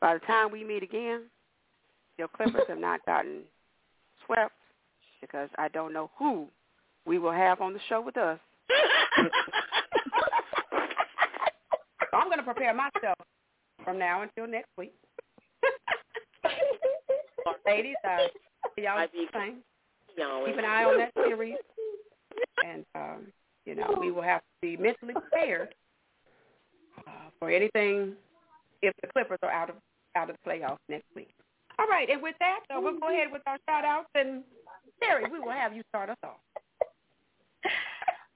by 0.00 0.14
the 0.14 0.20
time 0.20 0.50
we 0.50 0.64
meet 0.64 0.82
again, 0.82 1.24
your 2.18 2.28
Clippers 2.28 2.62
have 2.68 2.78
not 2.78 3.04
gotten 3.04 3.42
swept 4.26 4.54
because 5.20 5.50
I 5.58 5.68
don't 5.68 5.92
know 5.92 6.10
who 6.18 6.48
we 7.06 7.18
will 7.18 7.32
have 7.32 7.60
on 7.60 7.74
the 7.74 7.80
show 7.88 8.00
with 8.00 8.16
us. 8.16 8.38
so 12.10 12.16
I'm 12.16 12.26
going 12.28 12.38
to 12.38 12.44
prepare 12.44 12.72
myself 12.74 13.18
from 13.84 13.98
now 13.98 14.22
until 14.22 14.46
next 14.46 14.70
week. 14.78 14.94
Ladies, 17.66 17.96
uh, 18.04 18.16
y'all 18.78 19.06
do 19.12 19.26
the 19.32 19.38
same. 19.38 19.56
Keep 20.46 20.58
an 20.58 20.64
eye 20.64 20.84
on 20.84 20.98
that 20.98 21.12
series, 21.14 21.56
and 22.66 22.84
um, 22.94 23.26
you 23.64 23.74
know 23.74 23.96
we 24.00 24.10
will 24.10 24.22
have 24.22 24.40
to 24.40 24.46
be 24.62 24.76
mentally 24.76 25.14
prepared 25.14 25.74
uh, 27.06 27.30
for 27.38 27.50
anything 27.50 28.14
if 28.82 28.94
the 29.02 29.08
Clippers 29.08 29.38
are 29.42 29.50
out 29.50 29.70
of 29.70 29.76
out 30.16 30.30
of 30.30 30.36
the 30.42 30.50
playoffs 30.50 30.78
next 30.88 31.06
week. 31.14 31.30
All 31.78 31.86
right, 31.86 32.08
and 32.10 32.20
with 32.22 32.34
that, 32.40 32.60
uh, 32.70 32.80
we'll 32.80 32.98
go 32.98 33.08
ahead 33.08 33.28
with 33.30 33.42
our 33.46 33.56
shout 33.68 33.84
outs, 33.84 34.08
and 34.14 34.42
Terry, 35.00 35.24
we 35.30 35.38
will 35.38 35.52
have 35.52 35.74
you 35.74 35.82
start 35.88 36.10
us 36.10 36.16
off. 36.24 36.40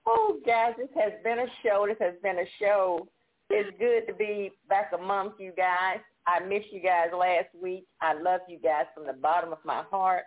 Oh, 0.05 0.39
guys, 0.45 0.73
this 0.77 0.89
has 0.97 1.13
been 1.23 1.39
a 1.39 1.47
show. 1.63 1.87
This 1.87 1.97
has 2.01 2.15
been 2.25 2.39
a 2.39 2.49
show. 2.59 3.07
It's 3.51 3.71
good 3.79 4.07
to 4.09 4.15
be 4.15 4.51
back 4.69 4.91
amongst 4.93 5.39
you 5.39 5.53
guys. 5.57 5.99
I 6.27 6.41
missed 6.41 6.73
you 6.73 6.81
guys 6.81 7.09
last 7.17 7.49
week. 7.61 7.85
I 8.01 8.15
love 8.15 8.41
you 8.49 8.59
guys 8.59 8.87
from 8.95 9.07
the 9.07 9.13
bottom 9.13 9.53
of 9.53 9.59
my 9.65 9.83
heart. 9.91 10.25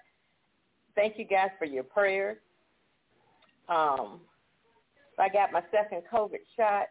Thank 0.95 1.17
you 1.17 1.25
guys 1.25 1.49
for 1.59 1.65
your 1.65 1.83
prayers. 1.83 2.37
Um, 3.69 4.21
I 5.17 5.29
got 5.29 5.51
my 5.51 5.63
second 5.71 6.03
COVID 6.11 6.39
shot, 6.57 6.87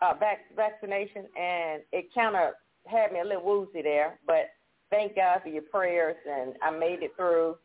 uh, 0.00 0.14
vac- 0.18 0.54
vaccination, 0.54 1.26
and 1.38 1.82
it 1.92 2.12
kind 2.14 2.36
of 2.36 2.54
had 2.86 3.12
me 3.12 3.20
a 3.20 3.24
little 3.24 3.44
woozy 3.44 3.82
there. 3.82 4.18
But 4.26 4.50
thank 4.90 5.16
God 5.16 5.40
for 5.42 5.48
your 5.48 5.62
prayers, 5.62 6.16
and 6.28 6.54
I 6.62 6.70
made 6.70 7.02
it 7.02 7.12
through. 7.16 7.56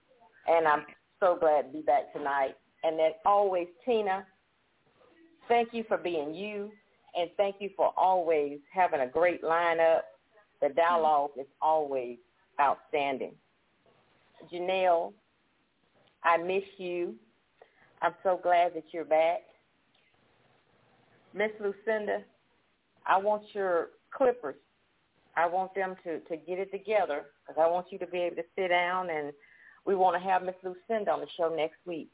And 0.48 0.68
I'm 0.68 0.86
so 1.20 1.38
glad 1.40 1.64
to 1.64 1.70
be 1.70 1.82
back 1.82 2.12
tonight. 2.14 2.56
And 2.84 2.98
then 2.98 3.12
always, 3.26 3.68
Tina, 3.86 4.26
Thank 5.52 5.74
you 5.74 5.84
for 5.88 5.98
being 5.98 6.34
you, 6.34 6.72
and 7.14 7.30
thank 7.36 7.58
you 7.60 7.72
for 7.76 7.92
always 7.98 8.60
having 8.74 9.02
a 9.02 9.08
great 9.08 9.44
lineup. 9.44 10.02
The 10.62 10.70
dialogue 10.70 11.32
is 11.38 11.48
always 11.62 12.18
outstanding. 12.58 13.34
Janelle, 14.50 15.12
I 16.24 16.38
miss 16.38 16.64
you. 16.78 17.16
I'm 18.02 18.14
so 18.24 18.40
glad 18.42 18.74
that 18.76 18.86
you're 18.92 19.06
back. 19.06 19.42
Miss 21.34 21.52
Lucinda, 21.60 22.24
I 23.06 23.18
want 23.18 23.44
your 23.54 23.90
Clippers. 24.16 24.56
I 25.38 25.48
want 25.48 25.74
them 25.76 25.96
to, 26.04 26.20
to 26.20 26.36
get 26.36 26.60
it 26.60 26.72
together 26.72 27.26
because 27.48 27.62
I 27.62 27.70
want 27.70 27.88
you 27.92 27.98
to 28.00 28.08
be 28.08 28.20
able 28.20 28.36
to 28.38 28.44
sit 28.56 28.68
down 28.68 29.10
and 29.10 29.32
we 29.86 29.96
want 29.96 30.22
to 30.22 30.30
have 30.30 30.44
Miss 30.44 30.56
Lucinda 30.64 31.12
on 31.12 31.22
the 31.22 31.28
show 31.38 31.54
next 31.56 31.78
week. 31.86 32.10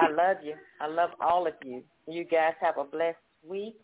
I 0.00 0.08
love 0.08 0.38
you. 0.42 0.54
I 0.80 0.88
love 0.88 1.10
all 1.20 1.46
of 1.46 1.54
you. 1.64 1.82
You 2.08 2.24
guys 2.24 2.54
have 2.60 2.78
a 2.78 2.84
blessed 2.84 3.18
week. 3.46 3.76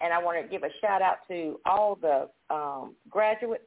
And 0.00 0.12
I 0.12 0.22
want 0.22 0.42
to 0.42 0.48
give 0.48 0.62
a 0.62 0.70
shout 0.80 1.00
out 1.00 1.18
to 1.28 1.58
all 1.64 1.94
the 1.94 2.28
um, 2.54 2.94
graduates 3.08 3.64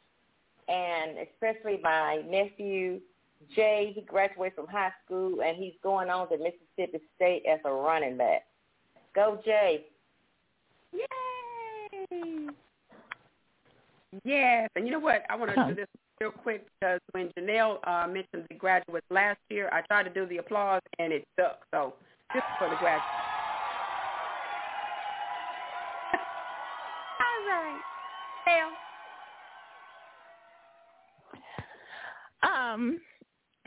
and 0.69 1.18
especially 1.18 1.80
my 1.81 2.22
nephew, 2.30 2.99
Jay. 3.56 3.91
He 3.95 4.02
graduated 4.02 4.56
from 4.56 4.68
high 4.68 4.91
school 5.06 5.41
and 5.41 5.57
he's 5.57 5.74
going 5.84 6.10
on 6.10 6.30
to 6.30 6.38
Mississippi 6.38 7.03
State 7.16 7.44
as 7.49 7.60
a 7.66 7.72
running 7.72 8.18
back. 8.18 8.45
Go, 9.16 9.40
Jay. 9.44 9.86
Yay! 10.94 12.48
Yes, 14.24 14.70
and 14.76 14.86
you 14.86 14.91
know 14.91 14.99
what? 14.99 15.24
I 15.30 15.36
want 15.36 15.53
to 15.53 15.66
do 15.68 15.76
this 15.76 15.88
real 16.20 16.32
quick 16.32 16.66
because 16.80 16.99
when 17.11 17.30
Janelle 17.38 17.78
uh, 17.88 18.07
mentioned 18.07 18.45
the 18.49 18.56
graduates 18.56 19.06
last 19.10 19.40
year, 19.49 19.70
I 19.72 19.82
tried 19.82 20.03
to 20.03 20.10
do 20.10 20.26
the 20.26 20.38
applause 20.38 20.82
and 20.98 21.14
it 21.14 21.28
stuck. 21.34 21.60
So 21.72 21.94
just 22.34 22.45
for 22.57 22.70
the 22.70 22.76
graduates. 22.78 23.06
All 27.20 27.41
right. 27.48 27.82
Hell. 28.45 28.72
Um, 32.41 32.99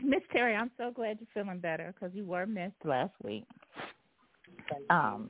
Miss 0.07 0.21
Terry, 0.31 0.55
I'm 0.55 0.71
so 0.77 0.91
glad 0.91 1.17
you're 1.19 1.43
feeling 1.43 1.59
better 1.59 1.93
because 1.93 2.15
you 2.15 2.25
were 2.25 2.45
missed 2.45 2.73
last 2.83 3.13
week. 3.23 3.45
Um, 4.89 5.29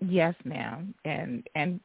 yes, 0.00 0.34
ma'am, 0.44 0.94
and 1.04 1.46
and 1.54 1.80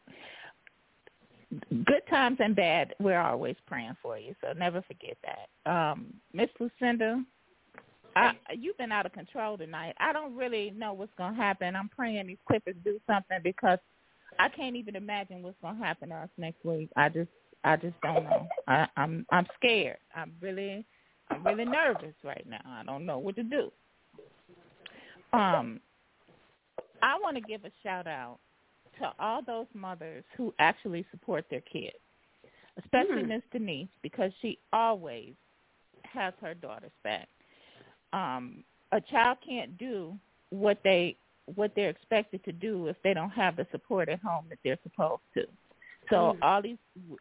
good 1.86 2.02
times 2.10 2.38
and 2.40 2.56
bad, 2.56 2.96
we're 3.00 3.20
always 3.20 3.56
praying 3.68 3.98
for 4.02 4.18
you. 4.18 4.34
So 4.42 4.54
never 4.54 4.82
forget 4.84 5.18
that. 5.24 5.72
Um, 5.72 6.14
Miss 6.34 6.50
Lucinda, 6.60 7.24
I, 8.16 8.34
you've 8.58 8.78
been 8.78 8.92
out 8.92 9.06
of 9.06 9.14
control 9.14 9.58
tonight. 9.58 9.96
I 10.00 10.14
don't 10.14 10.36
really 10.36 10.72
know 10.72 10.94
what's 10.94 11.14
going 11.18 11.36
to 11.36 11.42
happen. 11.42 11.76
I'm 11.76 11.90
praying 11.90 12.28
these 12.28 12.38
Clippers 12.48 12.76
do 12.84 13.00
something 13.08 13.40
because 13.44 13.80
I 14.40 14.50
can't 14.50 14.76
even 14.76 14.96
imagine 14.96 15.44
what's 15.44 15.60
going 15.62 15.78
to 15.78 15.84
happen 15.84 16.10
to 16.10 16.16
us 16.16 16.30
next 16.38 16.64
week. 16.64 16.90
I 16.96 17.10
just, 17.10 17.30
I 17.64 17.76
just 17.76 18.00
don't 18.02 18.24
know. 18.24 18.48
I, 18.68 18.88
I'm, 18.98 19.26
I'm 19.32 19.48
scared. 19.58 19.98
I'm 20.16 20.34
really, 20.42 20.86
I'm 21.32 21.44
really 21.44 21.66
nervous 21.66 22.14
right 22.24 22.46
now. 22.48 22.62
I 22.66 22.84
don't 22.84 23.06
know 23.06 23.18
what 23.20 23.36
to 23.38 23.44
do. 23.44 23.72
Um, 25.34 25.80
I 27.02 27.18
want 27.22 27.38
to 27.38 27.42
give 27.42 27.64
a 27.66 27.72
shout 27.84 28.06
out 28.06 28.40
to 29.00 29.12
all 29.20 29.42
those 29.42 29.68
mothers 29.74 30.24
who 30.36 30.54
actually 30.60 31.06
support 31.12 31.46
their 31.50 31.62
kids, 31.62 31.96
especially 32.78 33.24
Mm. 33.24 33.28
Miss 33.30 33.44
Denise, 33.52 33.88
because 34.02 34.32
she 34.42 34.60
always 34.74 35.34
has 36.04 36.34
her 36.42 36.54
daughter's 36.54 36.92
back. 37.04 37.30
Um, 38.14 38.64
a 38.92 39.00
child 39.00 39.38
can't 39.48 39.78
do 39.78 40.18
what 40.50 40.84
they 40.84 41.16
what 41.56 41.74
they're 41.76 41.90
expected 41.90 42.44
to 42.44 42.52
do 42.52 42.88
if 42.88 42.96
they 43.04 43.14
don't 43.14 43.32
have 43.32 43.56
the 43.56 43.66
support 43.72 44.10
at 44.10 44.22
home 44.22 44.46
that 44.50 44.60
they're 44.64 44.78
supposed 44.84 45.22
to. 45.34 45.46
So 46.10 46.34
Mm. 46.34 46.40
all 46.42 46.62
these 46.62 46.78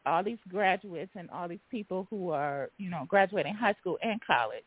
all 0.06 0.22
these 0.24 0.38
graduates 0.48 1.12
and 1.14 1.30
all 1.30 1.48
these 1.48 1.64
people 1.70 2.06
who 2.10 2.30
are 2.30 2.70
you 2.78 2.90
know 2.90 3.04
graduating 3.06 3.54
high 3.54 3.74
school 3.74 3.98
and 4.02 4.20
college 4.24 4.64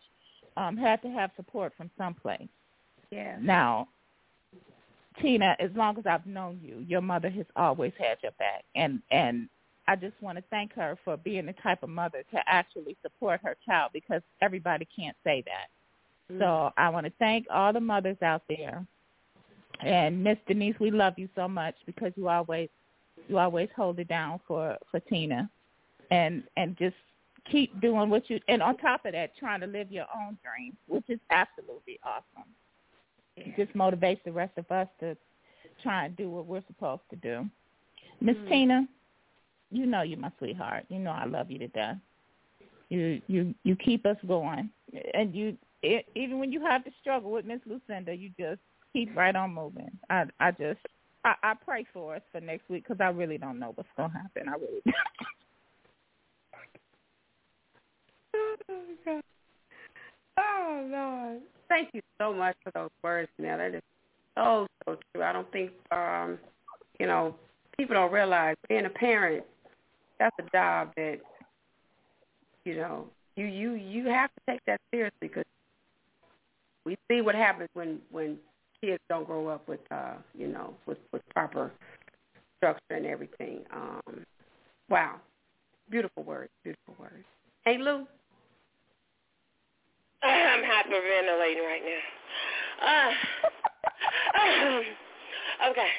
um, 0.57 0.77
have 0.77 1.01
to 1.01 1.09
have 1.09 1.31
support 1.35 1.73
from 1.75 1.89
someplace. 1.97 2.47
Yeah. 3.11 3.37
Now, 3.39 3.89
Tina, 5.21 5.55
as 5.59 5.71
long 5.75 5.97
as 5.97 6.05
I've 6.05 6.25
known 6.25 6.59
you, 6.61 6.79
your 6.87 7.01
mother 7.01 7.29
has 7.29 7.45
always 7.55 7.93
had 7.97 8.17
your 8.23 8.31
back, 8.33 8.63
and 8.75 9.01
and 9.11 9.49
I 9.87 9.95
just 9.95 10.19
want 10.21 10.37
to 10.37 10.43
thank 10.49 10.73
her 10.73 10.97
for 11.03 11.17
being 11.17 11.45
the 11.45 11.53
type 11.53 11.83
of 11.83 11.89
mother 11.89 12.23
to 12.31 12.39
actually 12.47 12.97
support 13.01 13.41
her 13.43 13.57
child 13.65 13.91
because 13.93 14.21
everybody 14.41 14.87
can't 14.95 15.17
say 15.23 15.43
that. 15.45 15.67
So 16.39 16.71
I 16.77 16.89
want 16.89 17.05
to 17.05 17.13
thank 17.19 17.45
all 17.51 17.73
the 17.73 17.81
mothers 17.81 18.17
out 18.21 18.43
there, 18.47 18.85
and 19.81 20.23
Miss 20.23 20.37
Denise, 20.47 20.79
we 20.79 20.89
love 20.91 21.13
you 21.17 21.27
so 21.35 21.47
much 21.47 21.75
because 21.85 22.13
you 22.15 22.29
always 22.29 22.69
you 23.27 23.37
always 23.37 23.69
hold 23.75 23.99
it 23.99 24.07
down 24.07 24.39
for 24.47 24.77
for 24.89 24.99
Tina, 24.99 25.49
and 26.11 26.43
and 26.57 26.77
just 26.77 26.95
keep 27.51 27.79
doing 27.81 28.09
what 28.09 28.29
you 28.29 28.39
and 28.47 28.61
on 28.61 28.77
top 28.77 29.05
of 29.05 29.13
that, 29.13 29.35
trying 29.37 29.61
to 29.61 29.67
live 29.67 29.91
your 29.91 30.05
own 30.15 30.37
dreams, 30.43 30.75
which 30.87 31.05
is 31.09 31.19
absolutely 31.29 31.99
awesome 32.03 32.53
it 33.35 33.55
just 33.55 33.75
motivates 33.77 34.23
the 34.23 34.31
rest 34.31 34.57
of 34.57 34.69
us 34.71 34.87
to 34.99 35.17
try 35.81 36.05
and 36.05 36.15
do 36.15 36.29
what 36.29 36.45
we're 36.45 36.63
supposed 36.67 37.01
to 37.09 37.15
do. 37.17 37.49
Miss 38.21 38.37
Mhm. 38.37 38.47
Tina, 38.47 38.87
you 39.71 39.85
know 39.85 40.01
you're 40.01 40.19
my 40.19 40.31
sweetheart. 40.37 40.85
You 40.89 40.99
know 40.99 41.11
I 41.11 41.25
love 41.25 41.49
you 41.49 41.59
to 41.59 41.67
death. 41.69 41.97
You 42.89 43.21
you 43.27 43.55
you 43.63 43.75
keep 43.75 44.05
us 44.05 44.17
going, 44.27 44.69
and 45.13 45.33
you 45.35 45.57
it, 45.81 46.07
even 46.15 46.39
when 46.39 46.51
you 46.51 46.61
have 46.61 46.83
to 46.85 46.91
struggle 47.01 47.31
with 47.31 47.45
Miss 47.45 47.65
Lucinda, 47.65 48.15
you 48.15 48.29
just 48.39 48.61
keep 48.93 49.15
right 49.15 49.35
on 49.35 49.53
moving. 49.53 49.91
I 50.09 50.27
I 50.39 50.51
just 50.51 50.79
I, 51.25 51.35
I 51.43 51.53
pray 51.53 51.85
for 51.93 52.15
us 52.15 52.21
for 52.31 52.41
next 52.41 52.69
week 52.69 52.83
because 52.87 53.01
I 53.01 53.09
really 53.09 53.37
don't 53.37 53.59
know 53.59 53.71
what's 53.75 53.89
gonna 53.97 54.13
happen. 54.13 54.49
I 54.49 54.53
really 54.53 54.81
don't. 54.85 54.95
Oh 60.35 60.87
Lord. 60.91 61.41
Thank 61.69 61.89
you 61.93 62.01
so 62.19 62.33
much 62.33 62.55
for 62.63 62.71
those 62.73 62.89
words, 63.03 63.29
Janelle. 63.39 63.57
That 63.57 63.75
is 63.77 63.83
so 64.35 64.65
so 64.85 64.97
true. 65.13 65.23
I 65.23 65.31
don't 65.31 65.51
think 65.51 65.71
um, 65.91 66.39
you 66.99 67.05
know, 67.05 67.35
people 67.77 67.95
don't 67.95 68.11
realize 68.11 68.55
being 68.67 68.85
a 68.85 68.89
parent, 68.89 69.43
that's 70.19 70.35
a 70.39 70.49
job 70.51 70.91
that 70.95 71.19
you 72.65 72.75
know, 72.77 73.05
you 73.35 73.45
you 73.45 73.73
you 73.73 74.07
have 74.07 74.29
to 74.31 74.51
take 74.51 74.61
that 74.65 74.79
seriously 74.91 75.17
because 75.21 75.43
we 76.85 76.97
see 77.09 77.21
what 77.21 77.35
happens 77.35 77.69
when 77.73 77.99
when 78.11 78.37
kids 78.83 79.01
don't 79.09 79.25
grow 79.25 79.47
up 79.47 79.67
with 79.67 79.79
uh, 79.91 80.15
you 80.37 80.47
know, 80.47 80.73
with 80.85 80.97
with 81.11 81.21
proper 81.33 81.71
structure 82.57 82.81
and 82.91 83.05
everything. 83.05 83.59
Um 83.73 84.25
wow. 84.89 85.15
Beautiful 85.89 86.23
words, 86.23 86.49
beautiful 86.63 86.95
words. 86.99 87.25
Hey 87.65 87.77
Lou. 87.77 88.05
I'm 90.23 90.63
hyperventilating 90.63 91.65
right 91.65 91.81
now. 91.83 92.01
Uh, 92.87 93.11
okay. 95.71 95.89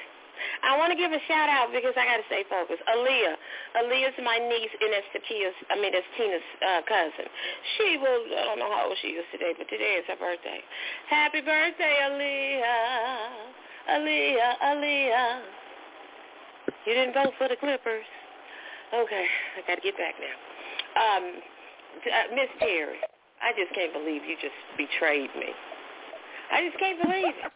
I 0.65 0.77
want 0.81 0.91
to 0.91 0.99
give 0.99 1.13
a 1.13 1.21
shout 1.29 1.53
out 1.53 1.69
because 1.71 1.93
I 1.93 2.09
got 2.09 2.19
to 2.19 2.27
stay 2.33 2.45
focused. 2.49 2.81
Aaliyah. 2.89 3.37
Aaliyah's 3.77 4.17
my 4.25 4.41
niece, 4.41 4.73
and 4.81 4.91
that's 4.97 5.09
Takia's, 5.13 5.57
I 5.69 5.77
mean, 5.77 5.93
that's 5.93 6.09
Tina's 6.17 6.47
uh, 6.65 6.81
cousin. 6.89 7.29
She 7.77 8.01
will, 8.01 8.25
I 8.33 8.49
don't 8.49 8.59
know 8.59 8.73
how 8.73 8.89
old 8.89 8.97
she 9.05 9.13
is 9.15 9.29
today, 9.29 9.53
but 9.57 9.69
today 9.69 10.01
is 10.01 10.09
her 10.09 10.17
birthday. 10.17 10.65
Happy 11.13 11.45
birthday, 11.45 11.95
Aaliyah. 12.01 13.53
Aaliyah, 13.93 14.53
Aaliyah. 14.65 15.33
You 16.89 16.93
didn't 16.95 17.15
vote 17.15 17.37
for 17.37 17.49
the 17.49 17.57
Clippers. 17.57 18.09
Okay, 18.93 19.27
I 19.57 19.67
got 19.69 19.77
to 19.77 19.85
get 19.85 19.97
back 19.97 20.15
now. 20.17 20.37
Um, 20.97 21.25
uh, 22.09 22.35
Miss 22.35 22.49
Terry. 22.59 22.99
I 23.43 23.53
just 23.53 23.75
can't 23.75 23.93
believe 23.93 24.23
you 24.25 24.37
just 24.41 24.57
betrayed 24.77 25.31
me. 25.37 25.53
I 26.53 26.65
just 26.65 26.79
can't 26.79 27.01
believe 27.03 27.35
it. 27.37 27.53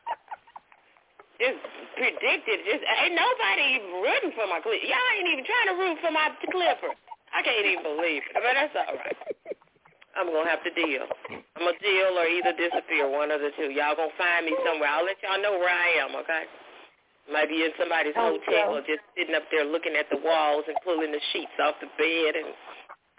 Just 1.38 1.62
predicted. 1.94 2.66
Just 2.66 2.82
ain't 2.82 3.14
nobody 3.14 3.78
rooting 4.02 4.34
for 4.34 4.50
my 4.50 4.58
Clippers. 4.58 4.90
Y'all 4.90 5.10
ain't 5.14 5.30
even 5.30 5.46
trying 5.46 5.68
to 5.70 5.76
root 5.78 5.96
for 6.02 6.10
my 6.10 6.34
Clippers. 6.50 6.98
I 7.30 7.46
can't 7.46 7.62
even 7.62 7.86
believe 7.86 8.26
it, 8.26 8.34
but 8.34 8.54
that's 8.54 8.74
all 8.74 8.98
right. 8.98 9.18
I'm 10.18 10.34
gonna 10.34 10.50
have 10.50 10.66
to 10.66 10.72
deal. 10.74 11.06
I'm 11.30 11.62
gonna 11.62 11.78
deal 11.78 12.10
or 12.18 12.26
either 12.26 12.50
disappear, 12.58 13.06
one 13.06 13.30
of 13.30 13.38
the 13.38 13.54
two. 13.54 13.70
Y'all 13.70 13.94
gonna 13.94 14.10
find 14.18 14.50
me 14.50 14.56
somewhere. 14.66 14.90
I'll 14.90 15.06
let 15.06 15.22
y'all 15.22 15.38
know 15.38 15.54
where 15.62 15.70
I 15.70 16.02
am. 16.02 16.16
Okay? 16.26 16.50
Might 17.30 17.46
be 17.46 17.62
in 17.62 17.70
somebody's 17.78 18.16
hotel 18.18 18.74
or 18.74 18.82
just 18.82 19.04
sitting 19.14 19.36
up 19.36 19.46
there 19.54 19.62
looking 19.62 19.94
at 19.94 20.10
the 20.10 20.18
walls 20.18 20.64
and 20.66 20.74
pulling 20.82 21.12
the 21.12 21.20
sheets 21.30 21.54
off 21.62 21.78
the 21.78 21.86
bed 22.00 22.34
and 22.34 22.50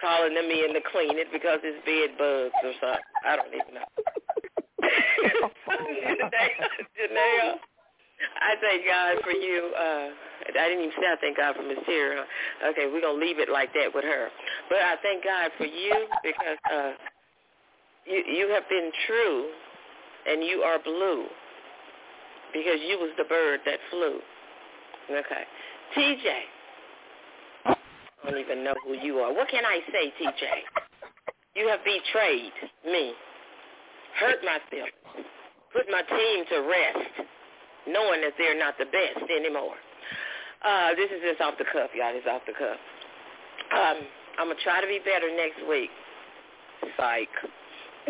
calling 0.02 0.34
them 0.34 0.50
in 0.52 0.74
to 0.76 0.82
clean 0.92 1.16
it 1.16 1.32
because 1.32 1.64
it's 1.64 1.80
bed 1.88 2.18
bugs 2.20 2.58
or 2.68 2.74
something. 2.84 3.08
I 3.24 3.38
don't 3.40 3.54
even 3.54 3.80
know. 3.80 3.88
Janelle, 7.00 7.64
I 8.42 8.56
thank 8.62 8.86
God 8.86 9.24
for 9.24 9.32
you. 9.32 9.74
Uh, 9.76 10.08
I 10.60 10.68
didn't 10.70 10.86
even 10.86 10.96
say 11.00 11.08
I 11.08 11.18
thank 11.22 11.38
God 11.38 11.56
for 11.56 11.64
Miss. 11.64 11.80
Huh? 11.86 12.70
Okay, 12.72 12.88
we're 12.92 13.02
to 13.02 13.14
leave 13.14 13.40
it 13.40 13.50
like 13.50 13.74
that 13.74 13.94
with 13.94 14.04
her. 14.06 14.30
But 14.70 14.80
I 14.80 14.96
thank 15.04 15.24
God 15.24 15.52
for 15.58 15.66
you 15.66 16.08
because 16.24 16.60
uh, 16.74 16.92
you, 18.06 18.24
you 18.28 18.50
have 18.54 18.68
been 18.70 18.92
true 19.08 19.50
and 20.28 20.44
you 20.44 20.62
are 20.62 20.80
blue. 20.84 21.26
because 22.54 22.80
you 22.88 22.98
was 23.00 23.12
the 23.18 23.26
bird 23.26 23.62
that 23.66 23.80
flew. 23.90 24.20
Okay. 25.12 25.44
TJ. 25.98 26.26
I 27.66 28.32
don't 28.32 28.40
even 28.40 28.64
know 28.64 28.74
who 28.86 28.94
you 28.94 29.18
are. 29.20 29.34
What 29.34 29.50
can 29.50 29.66
I 29.66 29.80
say, 29.92 30.14
TJ? 30.22 30.44
You 31.56 31.68
have 31.68 31.80
betrayed 31.84 32.54
me, 32.86 33.14
hurt 34.20 34.38
my 34.44 34.60
feelings, 34.70 34.94
put 35.74 35.86
my 35.90 36.02
team 36.02 36.46
to 36.52 36.58
rest, 36.62 37.30
knowing 37.88 38.22
that 38.22 38.34
they're 38.38 38.58
not 38.58 38.78
the 38.78 38.86
best 38.86 39.30
anymore. 39.30 39.76
Uh, 40.64 40.96
this 40.96 41.10
is 41.12 41.22
just 41.24 41.40
off 41.42 41.58
the 41.58 41.66
cuff, 41.66 41.92
y'all. 41.96 42.12
It's 42.12 42.28
off 42.28 42.42
the 42.46 42.54
cuff. 42.54 42.78
Um, 43.72 44.04
I'm 44.40 44.48
gonna 44.48 44.60
try 44.64 44.82
to 44.82 44.88
be 44.88 45.00
better 45.00 45.30
next 45.36 45.62
week. 45.68 45.92
Psych. 46.98 47.30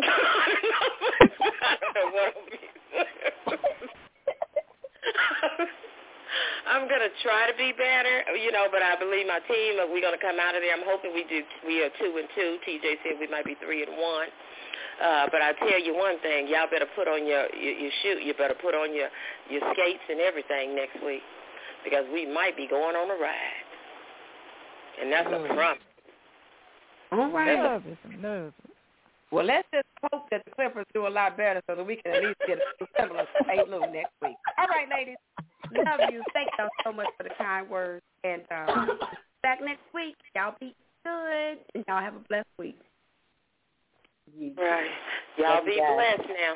I'm 6.70 6.86
gonna 6.86 7.10
try 7.22 7.50
to 7.50 7.56
be 7.58 7.74
better, 7.74 8.22
you 8.38 8.52
know, 8.52 8.70
but 8.70 8.82
I 8.82 8.94
believe 8.94 9.26
my 9.26 9.40
team. 9.50 9.74
We're 9.90 10.00
gonna 10.02 10.22
come 10.22 10.38
out 10.38 10.54
of 10.54 10.62
there. 10.62 10.70
I'm 10.70 10.86
hoping 10.86 11.10
we 11.14 11.24
do. 11.26 11.42
We 11.66 11.82
are 11.82 11.90
two 11.98 12.14
and 12.18 12.28
two. 12.34 12.58
TJ 12.62 13.02
said 13.02 13.18
we 13.18 13.26
might 13.26 13.44
be 13.44 13.56
three 13.58 13.82
and 13.82 13.98
one. 13.98 14.28
Uh, 15.00 15.26
but 15.32 15.40
I 15.40 15.52
tell 15.58 15.80
you 15.80 15.96
one 15.96 16.20
thing, 16.20 16.46
y'all 16.46 16.68
better 16.70 16.86
put 16.94 17.08
on 17.08 17.26
your, 17.26 17.48
your 17.54 17.72
your 17.72 17.90
shoe. 18.02 18.20
You 18.20 18.34
better 18.34 18.56
put 18.60 18.74
on 18.74 18.94
your 18.94 19.08
your 19.48 19.62
skates 19.72 20.04
and 20.08 20.20
everything 20.20 20.76
next 20.76 21.02
week, 21.04 21.22
because 21.84 22.04
we 22.12 22.26
might 22.26 22.56
be 22.56 22.66
going 22.66 22.96
on 22.96 23.10
a 23.10 23.16
ride, 23.20 23.64
and 25.00 25.12
that's 25.12 25.28
a 25.28 25.54
promise. 25.54 25.82
All 27.12 27.30
right. 27.30 27.56
Nervous, 27.56 27.98
nervous. 28.18 28.54
Well, 29.30 29.44
let's 29.44 29.66
just 29.72 29.86
hope 30.12 30.28
that 30.30 30.44
the 30.44 30.50
Clippers 30.50 30.86
do 30.92 31.06
a 31.06 31.08
lot 31.08 31.36
better 31.36 31.62
so 31.68 31.76
that 31.76 31.86
we 31.86 31.96
can 31.96 32.12
at 32.14 32.22
least 32.22 32.40
get 32.46 32.58
a 32.58 32.86
similar 32.98 33.22
to 33.22 33.44
St. 33.46 33.70
Next 33.70 34.12
week. 34.22 34.36
All 34.58 34.66
right, 34.66 34.88
ladies. 34.90 35.16
Love 35.72 36.10
you. 36.10 36.22
Thank 36.34 36.48
y'all 36.58 36.68
so 36.84 36.92
much 36.92 37.06
for 37.16 37.22
the 37.22 37.30
kind 37.38 37.70
words. 37.70 38.02
And 38.24 38.42
uh, 38.50 38.86
back 39.42 39.60
next 39.62 39.82
week. 39.94 40.16
Y'all 40.34 40.56
be 40.58 40.74
good. 41.04 41.58
And 41.74 41.84
y'all 41.86 42.00
have 42.02 42.16
a 42.16 42.24
blessed 42.28 42.48
week. 42.58 42.78
Right. 44.56 44.90
Y'all 45.38 45.64
be 45.64 45.76
blessed 45.76 46.28
now, 46.28 46.54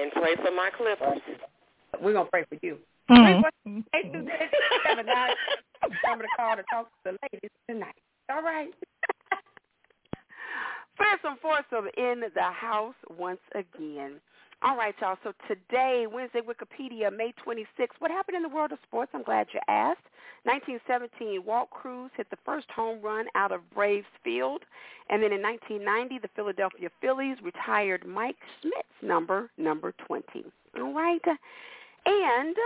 and 0.00 0.12
pray 0.12 0.36
for 0.36 0.50
my 0.52 0.70
Clippers. 0.76 1.20
We're 2.00 2.12
gonna 2.12 2.28
pray 2.30 2.44
for 2.48 2.58
you. 2.62 2.78
Mm-hmm. 3.10 3.80
Eight 3.94 4.12
two 4.12 4.26
six 4.38 4.50
seven 4.86 5.06
nine. 5.06 5.30
Number 6.06 6.24
to 6.24 6.28
call 6.36 6.56
to 6.56 6.62
talk 6.70 6.86
to 6.86 7.12
the 7.12 7.18
ladies 7.32 7.50
tonight. 7.68 7.94
All 8.30 8.42
right. 8.42 8.70
Fearsome 10.96 11.38
foursome 11.42 11.88
in 11.96 12.22
the 12.34 12.42
house 12.42 12.94
once 13.18 13.40
again. 13.54 14.20
All 14.62 14.76
right, 14.76 14.94
y'all. 15.00 15.16
So 15.22 15.32
today, 15.48 16.06
Wednesday 16.10 16.40
Wikipedia, 16.40 17.14
May 17.14 17.34
26th. 17.46 17.98
What 17.98 18.10
happened 18.10 18.36
in 18.36 18.42
the 18.42 18.48
world 18.48 18.72
of 18.72 18.78
sports? 18.86 19.10
I'm 19.14 19.22
glad 19.22 19.48
you 19.52 19.60
asked. 19.68 20.00
1917, 20.44 21.42
Walt 21.44 21.70
Cruise 21.70 22.10
hit 22.16 22.28
the 22.30 22.36
first 22.44 22.70
home 22.70 23.00
run 23.02 23.26
out 23.34 23.52
of 23.52 23.60
Braves 23.74 24.06
Field. 24.22 24.62
And 25.10 25.22
then 25.22 25.32
in 25.32 25.42
1990, 25.42 26.18
the 26.18 26.28
Philadelphia 26.34 26.88
Phillies 27.00 27.36
retired 27.42 28.06
Mike 28.06 28.36
Schmidt's 28.60 29.02
number, 29.02 29.50
number 29.58 29.92
20. 30.06 30.44
All 30.78 30.92
right. 30.92 31.20
And 32.06 32.56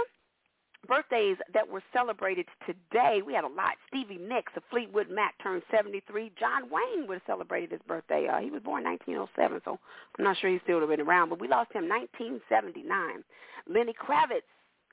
birthdays 0.88 1.36
that 1.52 1.68
were 1.68 1.82
celebrated 1.92 2.46
today. 2.66 3.20
We 3.24 3.34
had 3.34 3.44
a 3.44 3.48
lot. 3.48 3.76
Stevie 3.88 4.18
Nicks 4.18 4.52
of 4.56 4.62
Fleetwood 4.70 5.10
Mac 5.10 5.34
turned 5.42 5.62
73. 5.70 6.32
John 6.38 6.70
Wayne 6.70 7.06
would 7.06 7.16
have 7.16 7.26
celebrated 7.26 7.70
his 7.70 7.80
birthday. 7.86 8.26
Uh, 8.26 8.38
he 8.40 8.50
was 8.50 8.62
born 8.62 8.84
1907, 8.84 9.60
so 9.64 9.78
I'm 10.18 10.24
not 10.24 10.36
sure 10.38 10.50
he 10.50 10.58
still 10.64 10.80
would 10.80 10.88
have 10.88 10.98
been 10.98 11.06
around, 11.06 11.28
but 11.28 11.40
we 11.40 11.46
lost 11.46 11.72
him 11.72 11.88
1979. 11.88 13.22
Lenny 13.68 13.92
Kravitz 13.92 14.48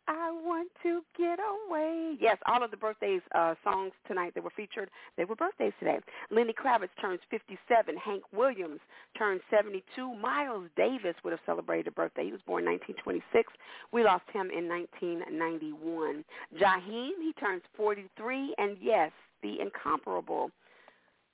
I 0.08 0.32
want 0.32 0.70
to 0.84 1.02
get 1.18 1.40
away. 1.40 2.16
Yes, 2.20 2.38
all 2.46 2.64
of 2.64 2.72
the 2.72 2.78
birthdays 2.78 3.22
uh, 3.34 3.56
songs 3.64 3.92
tonight 4.08 4.34
that 4.36 4.44
were 4.44 4.52
featured, 4.56 4.90
they 5.18 5.26
were 5.26 5.36
birthdays 5.36 5.74
today. 5.80 5.98
Lenny 6.30 6.54
Kravitz 6.54 6.90
turns 7.02 7.20
57. 7.32 7.96
Hank 7.98 8.24
Williams 8.32 8.80
turns 9.18 9.42
72. 9.50 10.16
Miles 10.16 10.68
Davis 10.78 11.16
would 11.24 11.32
have 11.32 11.40
celebrated 11.46 11.88
a 11.88 11.92
birthday. 11.92 12.26
He 12.26 12.32
was 12.32 12.42
born 12.46 12.66
1926. 12.66 13.52
We 13.92 14.04
lost 14.04 14.26
him 14.32 14.52
in 14.56 14.68
1991. 14.70 16.24
Jaheim, 16.56 17.12
he 17.22 17.34
turns 17.40 17.64
43. 17.76 18.54
And 18.58 18.78
yes, 18.80 19.12
the 19.42 19.60
incomparable, 19.60 20.52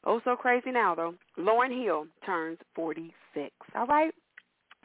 oh 0.05 0.21
so 0.23 0.35
crazy 0.35 0.71
now 0.71 0.95
though, 0.95 1.15
Lauryn 1.37 1.83
Hill 1.83 2.05
turns 2.25 2.57
46. 2.75 3.51
All 3.75 3.87
right? 3.87 4.13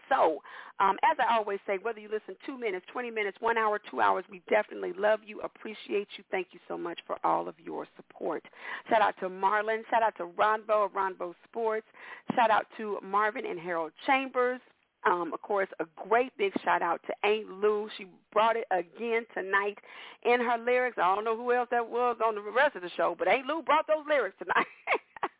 So, 0.09 0.43
um, 0.79 0.97
as 1.03 1.17
I 1.19 1.37
always 1.37 1.59
say, 1.67 1.79
whether 1.83 2.01
you 2.01 2.09
listen 2.09 2.37
two 2.45 2.59
minutes, 2.59 2.87
20 2.93 3.11
minutes, 3.11 3.37
one 3.41 3.57
hour, 3.59 3.81
two 3.91 4.01
hours, 4.01 4.25
we 4.31 4.43
definitely 4.49 4.93
love 4.99 5.21
you, 5.27 5.41
appreciate 5.41 6.09
you. 6.17 6.25
Thank 6.31 6.49
you 6.53 6.61
so 6.69 6.77
much 6.77 6.99
for 7.07 7.17
all 7.25 7.49
of 7.49 7.55
your 7.63 7.87
support. 7.97 8.45
Shout 8.89 9.03
out 9.03 9.15
to 9.21 9.29
Marlon. 9.29 9.83
Shout 9.91 10.03
out 10.03 10.17
to 10.19 10.25
Ronbo 10.25 10.87
of 10.87 10.93
Ronbo 10.93 11.35
Sports. 11.49 11.87
Shout 12.35 12.51
out 12.51 12.67
to 12.77 12.99
Marvin 13.03 13.47
and 13.47 13.59
Harold 13.59 13.93
Chambers. 14.07 14.61
Um, 15.07 15.33
of 15.33 15.41
course, 15.43 15.69
a 15.79 15.85
great 16.09 16.33
big 16.37 16.53
shout 16.65 16.83
out 16.83 17.01
to 17.07 17.29
Aunt 17.29 17.49
Lou. 17.49 17.89
She 17.97 18.07
brought 18.33 18.57
it 18.57 18.67
again 18.73 19.25
tonight 19.35 19.79
in 20.25 20.41
her 20.41 20.59
lyrics. 20.59 20.97
I 21.01 21.15
don't 21.15 21.25
know 21.25 21.37
who 21.37 21.53
else 21.53 21.69
that 21.71 21.89
was 21.89 22.17
on 22.27 22.35
the 22.35 22.41
rest 22.41 22.75
of 22.75 22.83
the 22.83 22.91
show, 22.97 23.15
but 23.17 23.29
Aunt 23.29 23.47
Lou 23.47 23.63
brought 23.63 23.87
those 23.87 24.05
lyrics 24.09 24.37
tonight. 24.39 24.67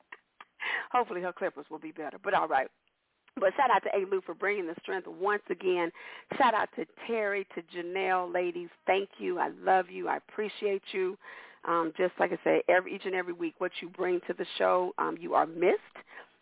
Hopefully 0.93 1.21
her 1.23 1.33
Clippers 1.33 1.67
will 1.69 1.81
be 1.81 1.91
better. 1.91 2.19
But 2.23 2.35
all 2.35 2.47
right. 2.47 2.69
But 3.39 3.53
shout 3.57 3.71
out 3.71 3.83
to 3.83 3.91
A. 3.95 4.07
Lou 4.11 4.23
for 4.23 4.35
bringing 4.35 4.67
the 4.67 4.75
strength 4.83 5.07
once 5.07 5.43
again. 5.51 5.91
Shout 6.39 6.55
out 6.55 6.69
to 6.77 6.87
Terry, 7.07 7.47
to 7.55 7.63
Janelle, 7.77 8.33
ladies. 8.33 8.69
Thank 8.87 9.11
you. 9.19 9.39
I 9.39 9.51
love 9.63 9.91
you. 9.91 10.09
I 10.09 10.17
appreciate 10.17 10.83
you. 10.93 11.19
Um, 11.67 11.93
just 11.99 12.15
like 12.19 12.33
I 12.33 12.39
say, 12.45 12.63
every 12.69 12.95
each 12.95 13.05
and 13.05 13.15
every 13.15 13.33
week, 13.33 13.55
what 13.59 13.73
you 13.81 13.89
bring 13.89 14.21
to 14.27 14.33
the 14.33 14.47
show, 14.57 14.95
um, 14.99 15.17
you 15.21 15.35
are 15.35 15.47
missed. 15.47 15.81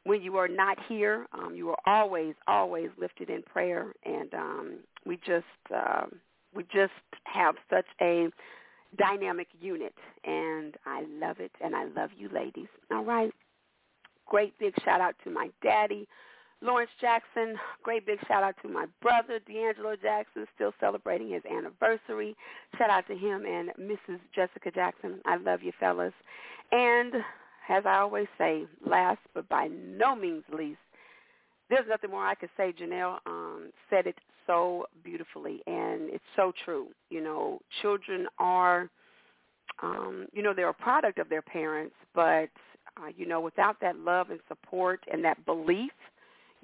When 0.05 0.23
you 0.23 0.37
are 0.37 0.49
not 0.49 0.79
here, 0.87 1.27
um, 1.33 1.55
you 1.57 1.71
are 1.71 1.79
always, 1.87 2.35
always 2.47 2.91
lifted 2.99 3.31
in 3.31 3.43
prayer, 3.43 3.95
and 4.05 4.35
um, 4.35 4.75
we 5.07 5.17
just, 5.17 5.47
uh, 5.75 6.05
we 6.55 6.65
just 6.65 6.93
have 7.25 7.55
such 7.71 7.87
a 8.03 8.29
dynamic 8.99 9.49
unit, 9.61 9.95
and 10.25 10.77
I 10.85 11.05
love 11.21 11.41
it, 11.41 11.53
and 11.63 11.75
I 11.75 11.85
love 11.85 12.11
you, 12.17 12.29
ladies. 12.29 12.69
All 12.93 13.03
right. 13.03 13.33
Great 14.27 14.59
big 14.59 14.75
shout 14.85 15.01
out 15.01 15.15
to 15.25 15.31
my 15.31 15.49
daddy, 15.63 16.07
Lawrence 16.63 16.91
Jackson, 17.01 17.57
great 17.83 18.07
big 18.07 18.19
shout 18.27 18.43
out 18.43 18.55
to 18.63 18.69
my 18.69 18.87
brother, 19.03 19.39
D'Angelo 19.47 19.97
Jackson, 20.01 20.47
still 20.55 20.73
celebrating 20.81 21.31
his 21.31 21.43
anniversary. 21.45 22.35
Shout 22.79 22.91
out 22.91 23.07
to 23.09 23.15
him 23.15 23.45
and 23.47 23.71
Mrs. 23.79 24.19
Jessica 24.35 24.71
Jackson. 24.71 25.21
I 25.27 25.37
love 25.37 25.63
you, 25.63 25.73
fellas. 25.79 26.15
And 26.73 27.15
as 27.69 27.85
I 27.87 27.99
always 27.99 28.29
say, 28.39 28.65
last 28.87 29.21
but 29.35 29.49
by 29.49 29.69
no 29.69 30.17
means 30.17 30.45
least, 30.53 30.79
there's 31.71 31.87
nothing 31.89 32.11
more 32.11 32.27
I 32.27 32.35
could 32.35 32.51
say. 32.57 32.73
Janelle 32.73 33.19
um, 33.27 33.71
said 33.91 34.07
it 34.07 34.19
so 34.47 34.87
beautifully, 35.03 35.61
and 35.67 36.11
it's 36.11 36.25
so 36.37 36.53
true. 36.65 36.89
You 37.11 37.23
know, 37.23 37.61
children 37.83 38.27
are, 38.39 38.89
um, 39.83 40.27
you 40.33 40.43
know, 40.43 40.53
they're 40.55 40.69
a 40.69 40.75
product 40.75 41.19
of 41.19 41.29
their 41.29 41.43
parents, 41.43 41.95
but, 42.15 42.51
uh, 42.99 43.09
you 43.17 43.27
know, 43.27 43.41
without 43.41 43.81
that 43.81 43.97
love 43.99 44.31
and 44.31 44.41
support 44.49 45.01
and 45.13 45.23
that 45.25 45.45
belief– 45.45 45.93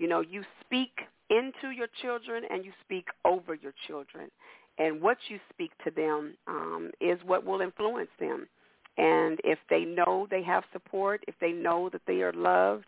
you 0.01 0.09
know, 0.09 0.21
you 0.21 0.43
speak 0.65 0.91
into 1.29 1.71
your 1.77 1.87
children 2.03 2.43
and 2.51 2.65
you 2.65 2.73
speak 2.85 3.07
over 3.25 3.55
your 3.55 3.75
children. 3.87 4.31
And 4.79 5.01
what 5.01 5.19
you 5.29 5.39
speak 5.53 5.71
to 5.85 5.91
them 5.91 6.35
um, 6.49 6.91
is 7.01 7.19
what 7.27 7.45
will 7.45 7.61
influence 7.61 8.09
them. 8.19 8.49
And 8.97 9.39
if 9.45 9.59
they 9.69 9.85
know 9.85 10.27
they 10.31 10.43
have 10.43 10.65
support, 10.73 11.23
if 11.29 11.35
they 11.41 11.53
know 11.53 11.91
that 11.91 12.01
they 12.07 12.23
are 12.23 12.33
loved, 12.33 12.87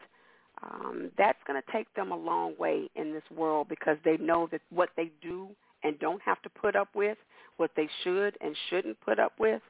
um, 0.63 1.11
that's 1.19 1.39
going 1.47 1.61
to 1.61 1.73
take 1.73 1.93
them 1.95 2.13
a 2.13 2.17
long 2.17 2.55
way 2.59 2.89
in 2.97 3.13
this 3.13 3.23
world 3.35 3.69
because 3.69 3.99
they 4.05 4.17
know 4.17 4.49
that 4.51 4.63
what 4.71 4.89
they 4.97 5.11
do 5.21 5.49
and 5.85 5.99
don't 5.99 6.23
have 6.23 6.41
to 6.43 6.49
put 6.49 6.75
up 6.75 6.89
with, 6.95 7.19
what 7.59 7.71
they 7.77 7.89
should 8.03 8.39
and 8.41 8.57
shouldn't 8.71 8.99
put 9.01 9.19
up 9.19 9.33
with, 9.39 9.61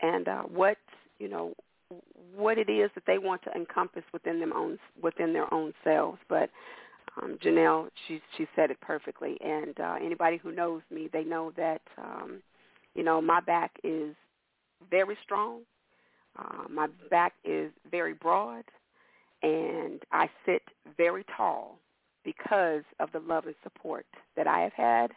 and 0.00 0.28
uh, 0.28 0.42
what 0.42 0.78
you 1.18 1.28
know 1.28 1.52
what 2.34 2.58
it 2.58 2.68
is 2.68 2.90
that 2.94 3.04
they 3.06 3.18
want 3.18 3.42
to 3.42 3.50
encompass 3.52 4.02
within 4.12 4.40
them 4.40 4.52
own 4.54 4.78
within 5.02 5.32
their 5.32 5.52
own 5.52 5.72
selves. 5.82 6.18
But 6.28 6.50
um, 7.22 7.38
Janelle, 7.42 7.88
she 8.06 8.20
she 8.36 8.46
said 8.54 8.70
it 8.70 8.80
perfectly. 8.80 9.38
And 9.42 9.78
uh, 9.80 9.96
anybody 10.02 10.36
who 10.36 10.52
knows 10.52 10.82
me, 10.90 11.08
they 11.12 11.24
know 11.24 11.52
that 11.56 11.82
um, 11.98 12.42
you 12.94 13.02
know 13.02 13.20
my 13.20 13.40
back 13.40 13.72
is 13.84 14.14
very 14.90 15.16
strong. 15.22 15.60
Uh, 16.38 16.68
my 16.68 16.88
back 17.10 17.32
is 17.44 17.70
very 17.90 18.12
broad, 18.12 18.64
and 19.42 20.02
I 20.12 20.28
sit 20.44 20.62
very 20.96 21.24
tall 21.36 21.78
because 22.24 22.82
of 23.00 23.10
the 23.12 23.20
love 23.20 23.46
and 23.46 23.54
support 23.62 24.04
that 24.36 24.46
I 24.46 24.60
have 24.60 24.72
had 24.74 25.12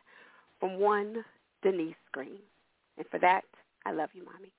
from 0.60 0.80
one 0.80 1.26
Denise 1.62 1.96
Green. 2.12 2.40
And 2.98 3.06
for 3.10 3.20
that, 3.20 3.44
I 3.86 3.92
love 3.92 4.10
you, 4.14 4.24
Mommy. 4.24 4.52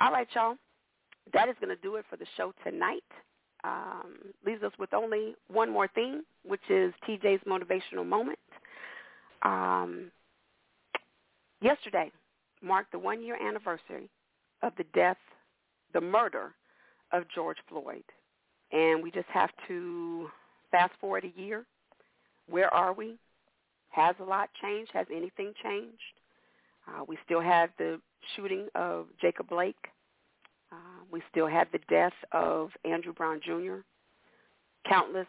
All 0.00 0.12
right, 0.12 0.28
y'all. 0.34 0.56
That 1.32 1.48
is 1.48 1.56
going 1.60 1.74
to 1.74 1.82
do 1.82 1.96
it 1.96 2.04
for 2.08 2.16
the 2.16 2.26
show 2.36 2.52
tonight 2.64 3.04
um, 3.64 4.16
leaves 4.46 4.62
us 4.62 4.72
with 4.78 4.94
only 4.94 5.34
one 5.48 5.70
more 5.70 5.88
thing, 5.88 6.22
which 6.44 6.60
is 6.68 6.92
TJ's 7.08 7.42
motivational 7.44 8.06
moment. 8.06 8.38
Um, 9.42 10.10
yesterday 11.60 12.10
marked 12.62 12.92
the 12.92 12.98
one-year 12.98 13.36
anniversary 13.40 14.08
of 14.62 14.72
the 14.76 14.84
death, 14.94 15.16
the 15.92 16.00
murder 16.00 16.54
of 17.12 17.24
George 17.34 17.58
Floyd. 17.68 18.04
And 18.72 19.02
we 19.02 19.10
just 19.10 19.28
have 19.28 19.50
to 19.68 20.28
fast 20.70 20.92
forward 21.00 21.24
a 21.24 21.40
year. 21.40 21.64
Where 22.48 22.72
are 22.72 22.92
we? 22.92 23.16
Has 23.90 24.14
a 24.20 24.24
lot 24.24 24.50
changed? 24.60 24.90
Has 24.92 25.06
anything 25.10 25.52
changed? 25.62 25.96
Uh, 26.86 27.04
we 27.06 27.18
still 27.24 27.40
have 27.40 27.70
the 27.78 28.00
shooting 28.36 28.68
of 28.74 29.06
Jacob 29.20 29.48
Blake. 29.48 29.76
Uh, 30.72 31.04
we 31.10 31.22
still 31.30 31.46
have 31.46 31.68
the 31.72 31.80
death 31.88 32.12
of 32.32 32.70
Andrew 32.84 33.12
Brown 33.12 33.40
Jr. 33.44 33.78
Countless 34.88 35.26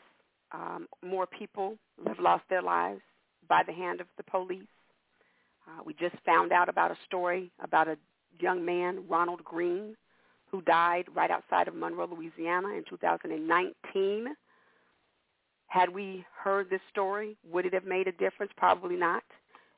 um, 0.51 0.87
more 1.03 1.27
people 1.27 1.77
have 2.07 2.19
lost 2.19 2.43
their 2.49 2.61
lives 2.61 3.01
by 3.47 3.63
the 3.65 3.73
hand 3.73 4.01
of 4.01 4.07
the 4.17 4.23
police. 4.23 4.63
Uh, 5.67 5.83
we 5.85 5.93
just 5.93 6.15
found 6.25 6.51
out 6.51 6.69
about 6.69 6.91
a 6.91 6.97
story 7.05 7.51
about 7.63 7.87
a 7.87 7.97
young 8.39 8.65
man, 8.65 9.03
Ronald 9.07 9.43
Green, 9.43 9.95
who 10.51 10.61
died 10.61 11.05
right 11.15 11.29
outside 11.29 11.67
of 11.67 11.75
Monroe, 11.75 12.07
Louisiana 12.07 12.69
in 12.69 12.83
2019. 12.89 14.27
Had 15.67 15.89
we 15.89 16.25
heard 16.43 16.69
this 16.69 16.81
story, 16.89 17.37
would 17.51 17.65
it 17.65 17.73
have 17.73 17.85
made 17.85 18.07
a 18.07 18.11
difference? 18.13 18.51
Probably 18.57 18.95
not, 18.95 19.23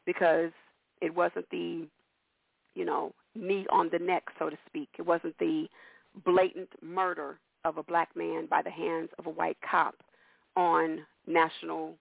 because 0.05 0.51
it 1.01 1.13
wasn't 1.13 1.49
the, 1.49 1.85
you 2.75 2.85
know, 2.85 3.13
knee 3.35 3.65
on 3.71 3.89
the 3.91 3.99
neck, 3.99 4.23
so 4.37 4.49
to 4.49 4.57
speak. 4.67 4.89
It 4.97 5.05
wasn't 5.05 5.37
the 5.37 5.67
blatant 6.25 6.69
murder 6.81 7.39
of 7.63 7.77
a 7.77 7.83
black 7.83 8.09
man 8.15 8.47
by 8.49 8.61
the 8.61 8.71
hands 8.71 9.09
of 9.19 9.27
a 9.27 9.29
white 9.29 9.57
cop 9.69 9.95
on 10.55 11.05
national 11.27 11.95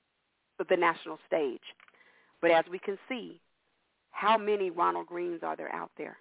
the 0.68 0.76
national 0.76 1.18
stage. 1.26 1.62
But 2.42 2.50
as 2.50 2.64
we 2.70 2.78
can 2.78 2.98
see, 3.08 3.40
how 4.10 4.36
many 4.36 4.70
Ronald 4.70 5.06
Greens 5.06 5.40
are 5.42 5.56
there 5.56 5.74
out 5.74 5.90
there? 5.96 6.18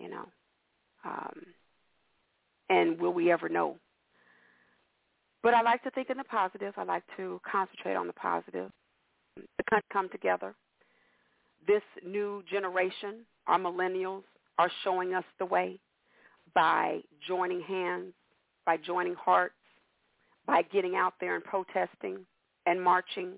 You 0.00 0.10
know, 0.10 0.28
um, 1.04 1.42
and 2.68 3.00
will 3.00 3.12
we 3.12 3.30
ever 3.30 3.48
know? 3.48 3.76
But 5.42 5.54
I 5.54 5.62
like 5.62 5.82
to 5.84 5.90
think 5.90 6.10
in 6.10 6.16
the 6.16 6.24
positive. 6.24 6.74
I 6.76 6.84
like 6.84 7.04
to 7.16 7.40
concentrate 7.50 7.94
on 7.94 8.06
the 8.06 8.12
positive. 8.12 8.70
The 9.36 9.64
country 9.70 9.86
come 9.92 10.08
together. 10.08 10.54
This 11.66 11.82
new 12.04 12.42
generation, 12.50 13.24
our 13.48 13.58
millennials, 13.58 14.22
are 14.58 14.70
showing 14.84 15.14
us 15.14 15.24
the 15.38 15.46
way 15.46 15.78
by 16.54 17.00
joining 17.26 17.60
hands, 17.62 18.12
by 18.66 18.76
joining 18.76 19.14
hearts, 19.14 19.54
by 20.46 20.62
getting 20.72 20.96
out 20.96 21.14
there 21.20 21.34
and 21.34 21.44
protesting 21.44 22.18
and 22.66 22.82
marching 22.82 23.34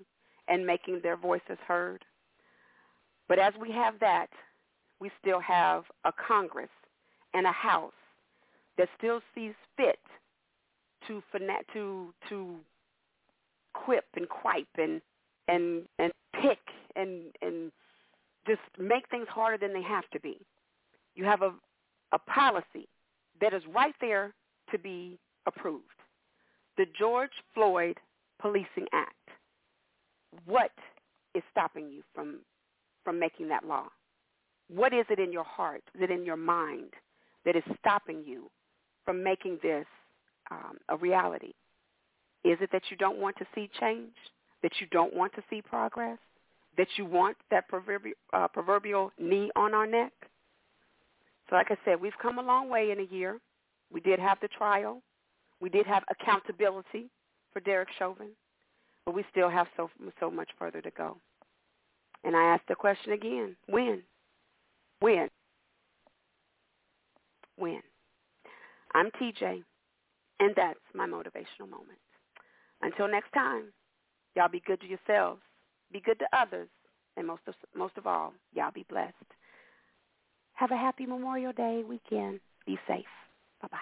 and 0.47 0.65
making 0.65 0.99
their 1.03 1.17
voices 1.17 1.57
heard. 1.67 2.03
But 3.27 3.39
as 3.39 3.53
we 3.59 3.71
have 3.71 3.99
that, 3.99 4.27
we 4.99 5.11
still 5.21 5.39
have 5.39 5.83
a 6.05 6.11
Congress 6.27 6.69
and 7.33 7.45
a 7.45 7.51
House 7.51 7.93
that 8.77 8.89
still 8.97 9.21
sees 9.35 9.53
fit 9.77 9.99
to 11.07 11.21
to 11.73 12.13
to 12.29 12.55
quip 13.73 14.05
and 14.15 14.27
quipe 14.27 14.67
and 14.77 15.01
and 15.47 15.83
and 15.99 16.11
pick 16.41 16.59
and 16.95 17.33
and 17.41 17.71
just 18.47 18.61
make 18.79 19.07
things 19.09 19.27
harder 19.29 19.57
than 19.57 19.73
they 19.73 19.83
have 19.83 20.09
to 20.11 20.19
be. 20.19 20.37
You 21.15 21.25
have 21.25 21.41
a 21.41 21.53
a 22.11 22.19
policy 22.19 22.87
that 23.39 23.53
is 23.53 23.63
right 23.73 23.95
there 24.01 24.33
to 24.71 24.77
be 24.77 25.17
approved. 25.45 25.85
The 26.77 26.85
George 26.97 27.31
Floyd 27.53 27.97
Policing 28.39 28.87
Act. 28.93 29.15
What 30.45 30.71
is 31.35 31.43
stopping 31.51 31.89
you 31.89 32.03
from 32.13 32.39
from 33.03 33.19
making 33.19 33.47
that 33.49 33.65
law? 33.65 33.87
What 34.73 34.93
is 34.93 35.05
it 35.09 35.19
in 35.19 35.33
your 35.33 35.43
heart, 35.43 35.83
is 35.95 36.01
it 36.01 36.11
in 36.11 36.25
your 36.25 36.37
mind 36.37 36.93
that 37.45 37.55
is 37.55 37.63
stopping 37.79 38.23
you 38.25 38.49
from 39.03 39.23
making 39.23 39.59
this 39.61 39.85
um, 40.49 40.77
a 40.89 40.95
reality? 40.95 41.53
Is 42.43 42.57
it 42.61 42.71
that 42.71 42.83
you 42.89 42.97
don't 42.97 43.17
want 43.17 43.35
to 43.37 43.45
see 43.53 43.69
change? 43.79 44.13
That 44.63 44.73
you 44.79 44.87
don't 44.91 45.13
want 45.13 45.33
to 45.33 45.43
see 45.49 45.61
progress? 45.61 46.19
That 46.77 46.87
you 46.95 47.05
want 47.05 47.37
that 47.51 47.67
proverbial, 47.67 48.15
uh, 48.33 48.47
proverbial 48.47 49.11
knee 49.19 49.51
on 49.55 49.73
our 49.73 49.85
neck? 49.85 50.13
So 51.49 51.55
like 51.55 51.67
I 51.69 51.77
said, 51.83 51.99
we've 51.99 52.17
come 52.21 52.39
a 52.39 52.41
long 52.41 52.69
way 52.69 52.91
in 52.91 52.99
a 52.99 53.13
year. 53.13 53.39
We 53.91 53.99
did 53.99 54.19
have 54.19 54.37
the 54.41 54.47
trial. 54.47 55.01
We 55.59 55.69
did 55.69 55.85
have 55.85 56.03
accountability 56.09 57.09
for 57.51 57.59
Derek 57.59 57.89
Chauvin, 57.99 58.29
but 59.05 59.13
we 59.13 59.25
still 59.29 59.49
have 59.49 59.67
so 59.75 59.89
so 60.19 60.31
much 60.31 60.49
further 60.57 60.81
to 60.81 60.91
go. 60.91 61.17
And 62.23 62.35
I 62.35 62.43
ask 62.53 62.63
the 62.67 62.75
question 62.75 63.11
again: 63.11 63.55
When? 63.67 64.01
When? 64.99 65.29
When? 67.57 67.81
I'm 68.93 69.11
TJ, 69.11 69.63
and 70.39 70.53
that's 70.55 70.79
my 70.93 71.05
motivational 71.05 71.69
moment. 71.69 71.99
Until 72.81 73.07
next 73.07 73.31
time, 73.33 73.65
y'all 74.35 74.49
be 74.49 74.61
good 74.65 74.81
to 74.81 74.87
yourselves, 74.87 75.41
be 75.91 75.99
good 76.01 76.19
to 76.19 76.25
others, 76.33 76.69
and 77.17 77.27
most 77.27 77.41
of 77.47 77.55
most 77.75 77.97
of 77.97 78.07
all, 78.07 78.33
y'all 78.53 78.71
be 78.73 78.85
blessed. 78.89 79.13
Have 80.53 80.71
a 80.71 80.77
happy 80.77 81.05
Memorial 81.05 81.53
Day 81.53 81.83
weekend. 81.87 82.39
Be 82.65 82.77
safe. 82.87 83.05
Bye 83.61 83.67
bye. 83.71 83.77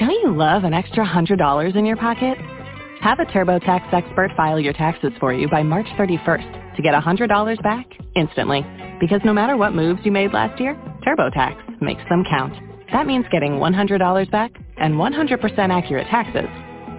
Don't 0.00 0.10
you 0.10 0.34
love 0.36 0.64
an 0.64 0.74
extra 0.74 1.06
$100 1.06 1.76
in 1.76 1.86
your 1.86 1.96
pocket? 1.96 2.36
Have 3.00 3.20
a 3.20 3.26
TurboTax 3.26 3.92
expert 3.92 4.30
file 4.36 4.58
your 4.58 4.72
taxes 4.72 5.12
for 5.20 5.32
you 5.32 5.48
by 5.48 5.62
March 5.62 5.86
31st 5.98 6.76
to 6.76 6.82
get 6.82 6.94
$100 6.94 7.62
back 7.62 7.86
instantly. 8.16 8.64
Because 8.98 9.20
no 9.24 9.32
matter 9.32 9.56
what 9.56 9.74
moves 9.74 10.00
you 10.04 10.10
made 10.10 10.32
last 10.32 10.60
year, 10.60 10.74
TurboTax 11.06 11.82
makes 11.82 12.02
them 12.08 12.24
count. 12.28 12.54
That 12.92 13.06
means 13.06 13.26
getting 13.30 13.52
$100 13.52 14.30
back 14.30 14.52
and 14.76 14.94
100% 14.94 15.70
accurate 15.70 16.06
taxes 16.08 16.48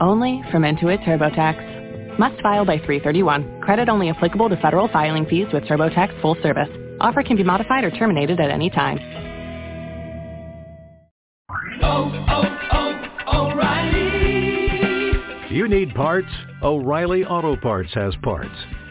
only 0.02 0.44
from 0.52 0.64
Intuit 0.64 1.04
TurboTax. 1.06 2.20
Must 2.20 2.42
file 2.42 2.66
by 2.66 2.78
331. 2.80 3.62
Credit 3.62 3.90
only 3.90 4.10
applicable 4.10 4.50
to 4.50 4.58
federal 4.62 4.88
filing 4.90 5.26
fees 5.26 5.48
with 5.54 5.64
TurboTax 5.64 6.22
full 6.22 6.36
service. 6.42 6.70
Offer 7.00 7.24
can 7.24 7.36
be 7.36 7.44
modified 7.44 7.84
or 7.84 7.92
terminated 7.92 8.40
at 8.40 8.52
any 8.52 8.70
time. 8.70 9.00
Oh, 11.84 12.12
oh, 12.30 12.44
oh, 12.72 13.52
O'Reilly. 13.52 15.12
You 15.54 15.68
need 15.68 15.94
parts? 15.94 16.30
O'Reilly 16.64 17.26
Auto 17.26 17.56
Parts 17.58 17.94
has 17.94 18.16
parts. 18.24 18.56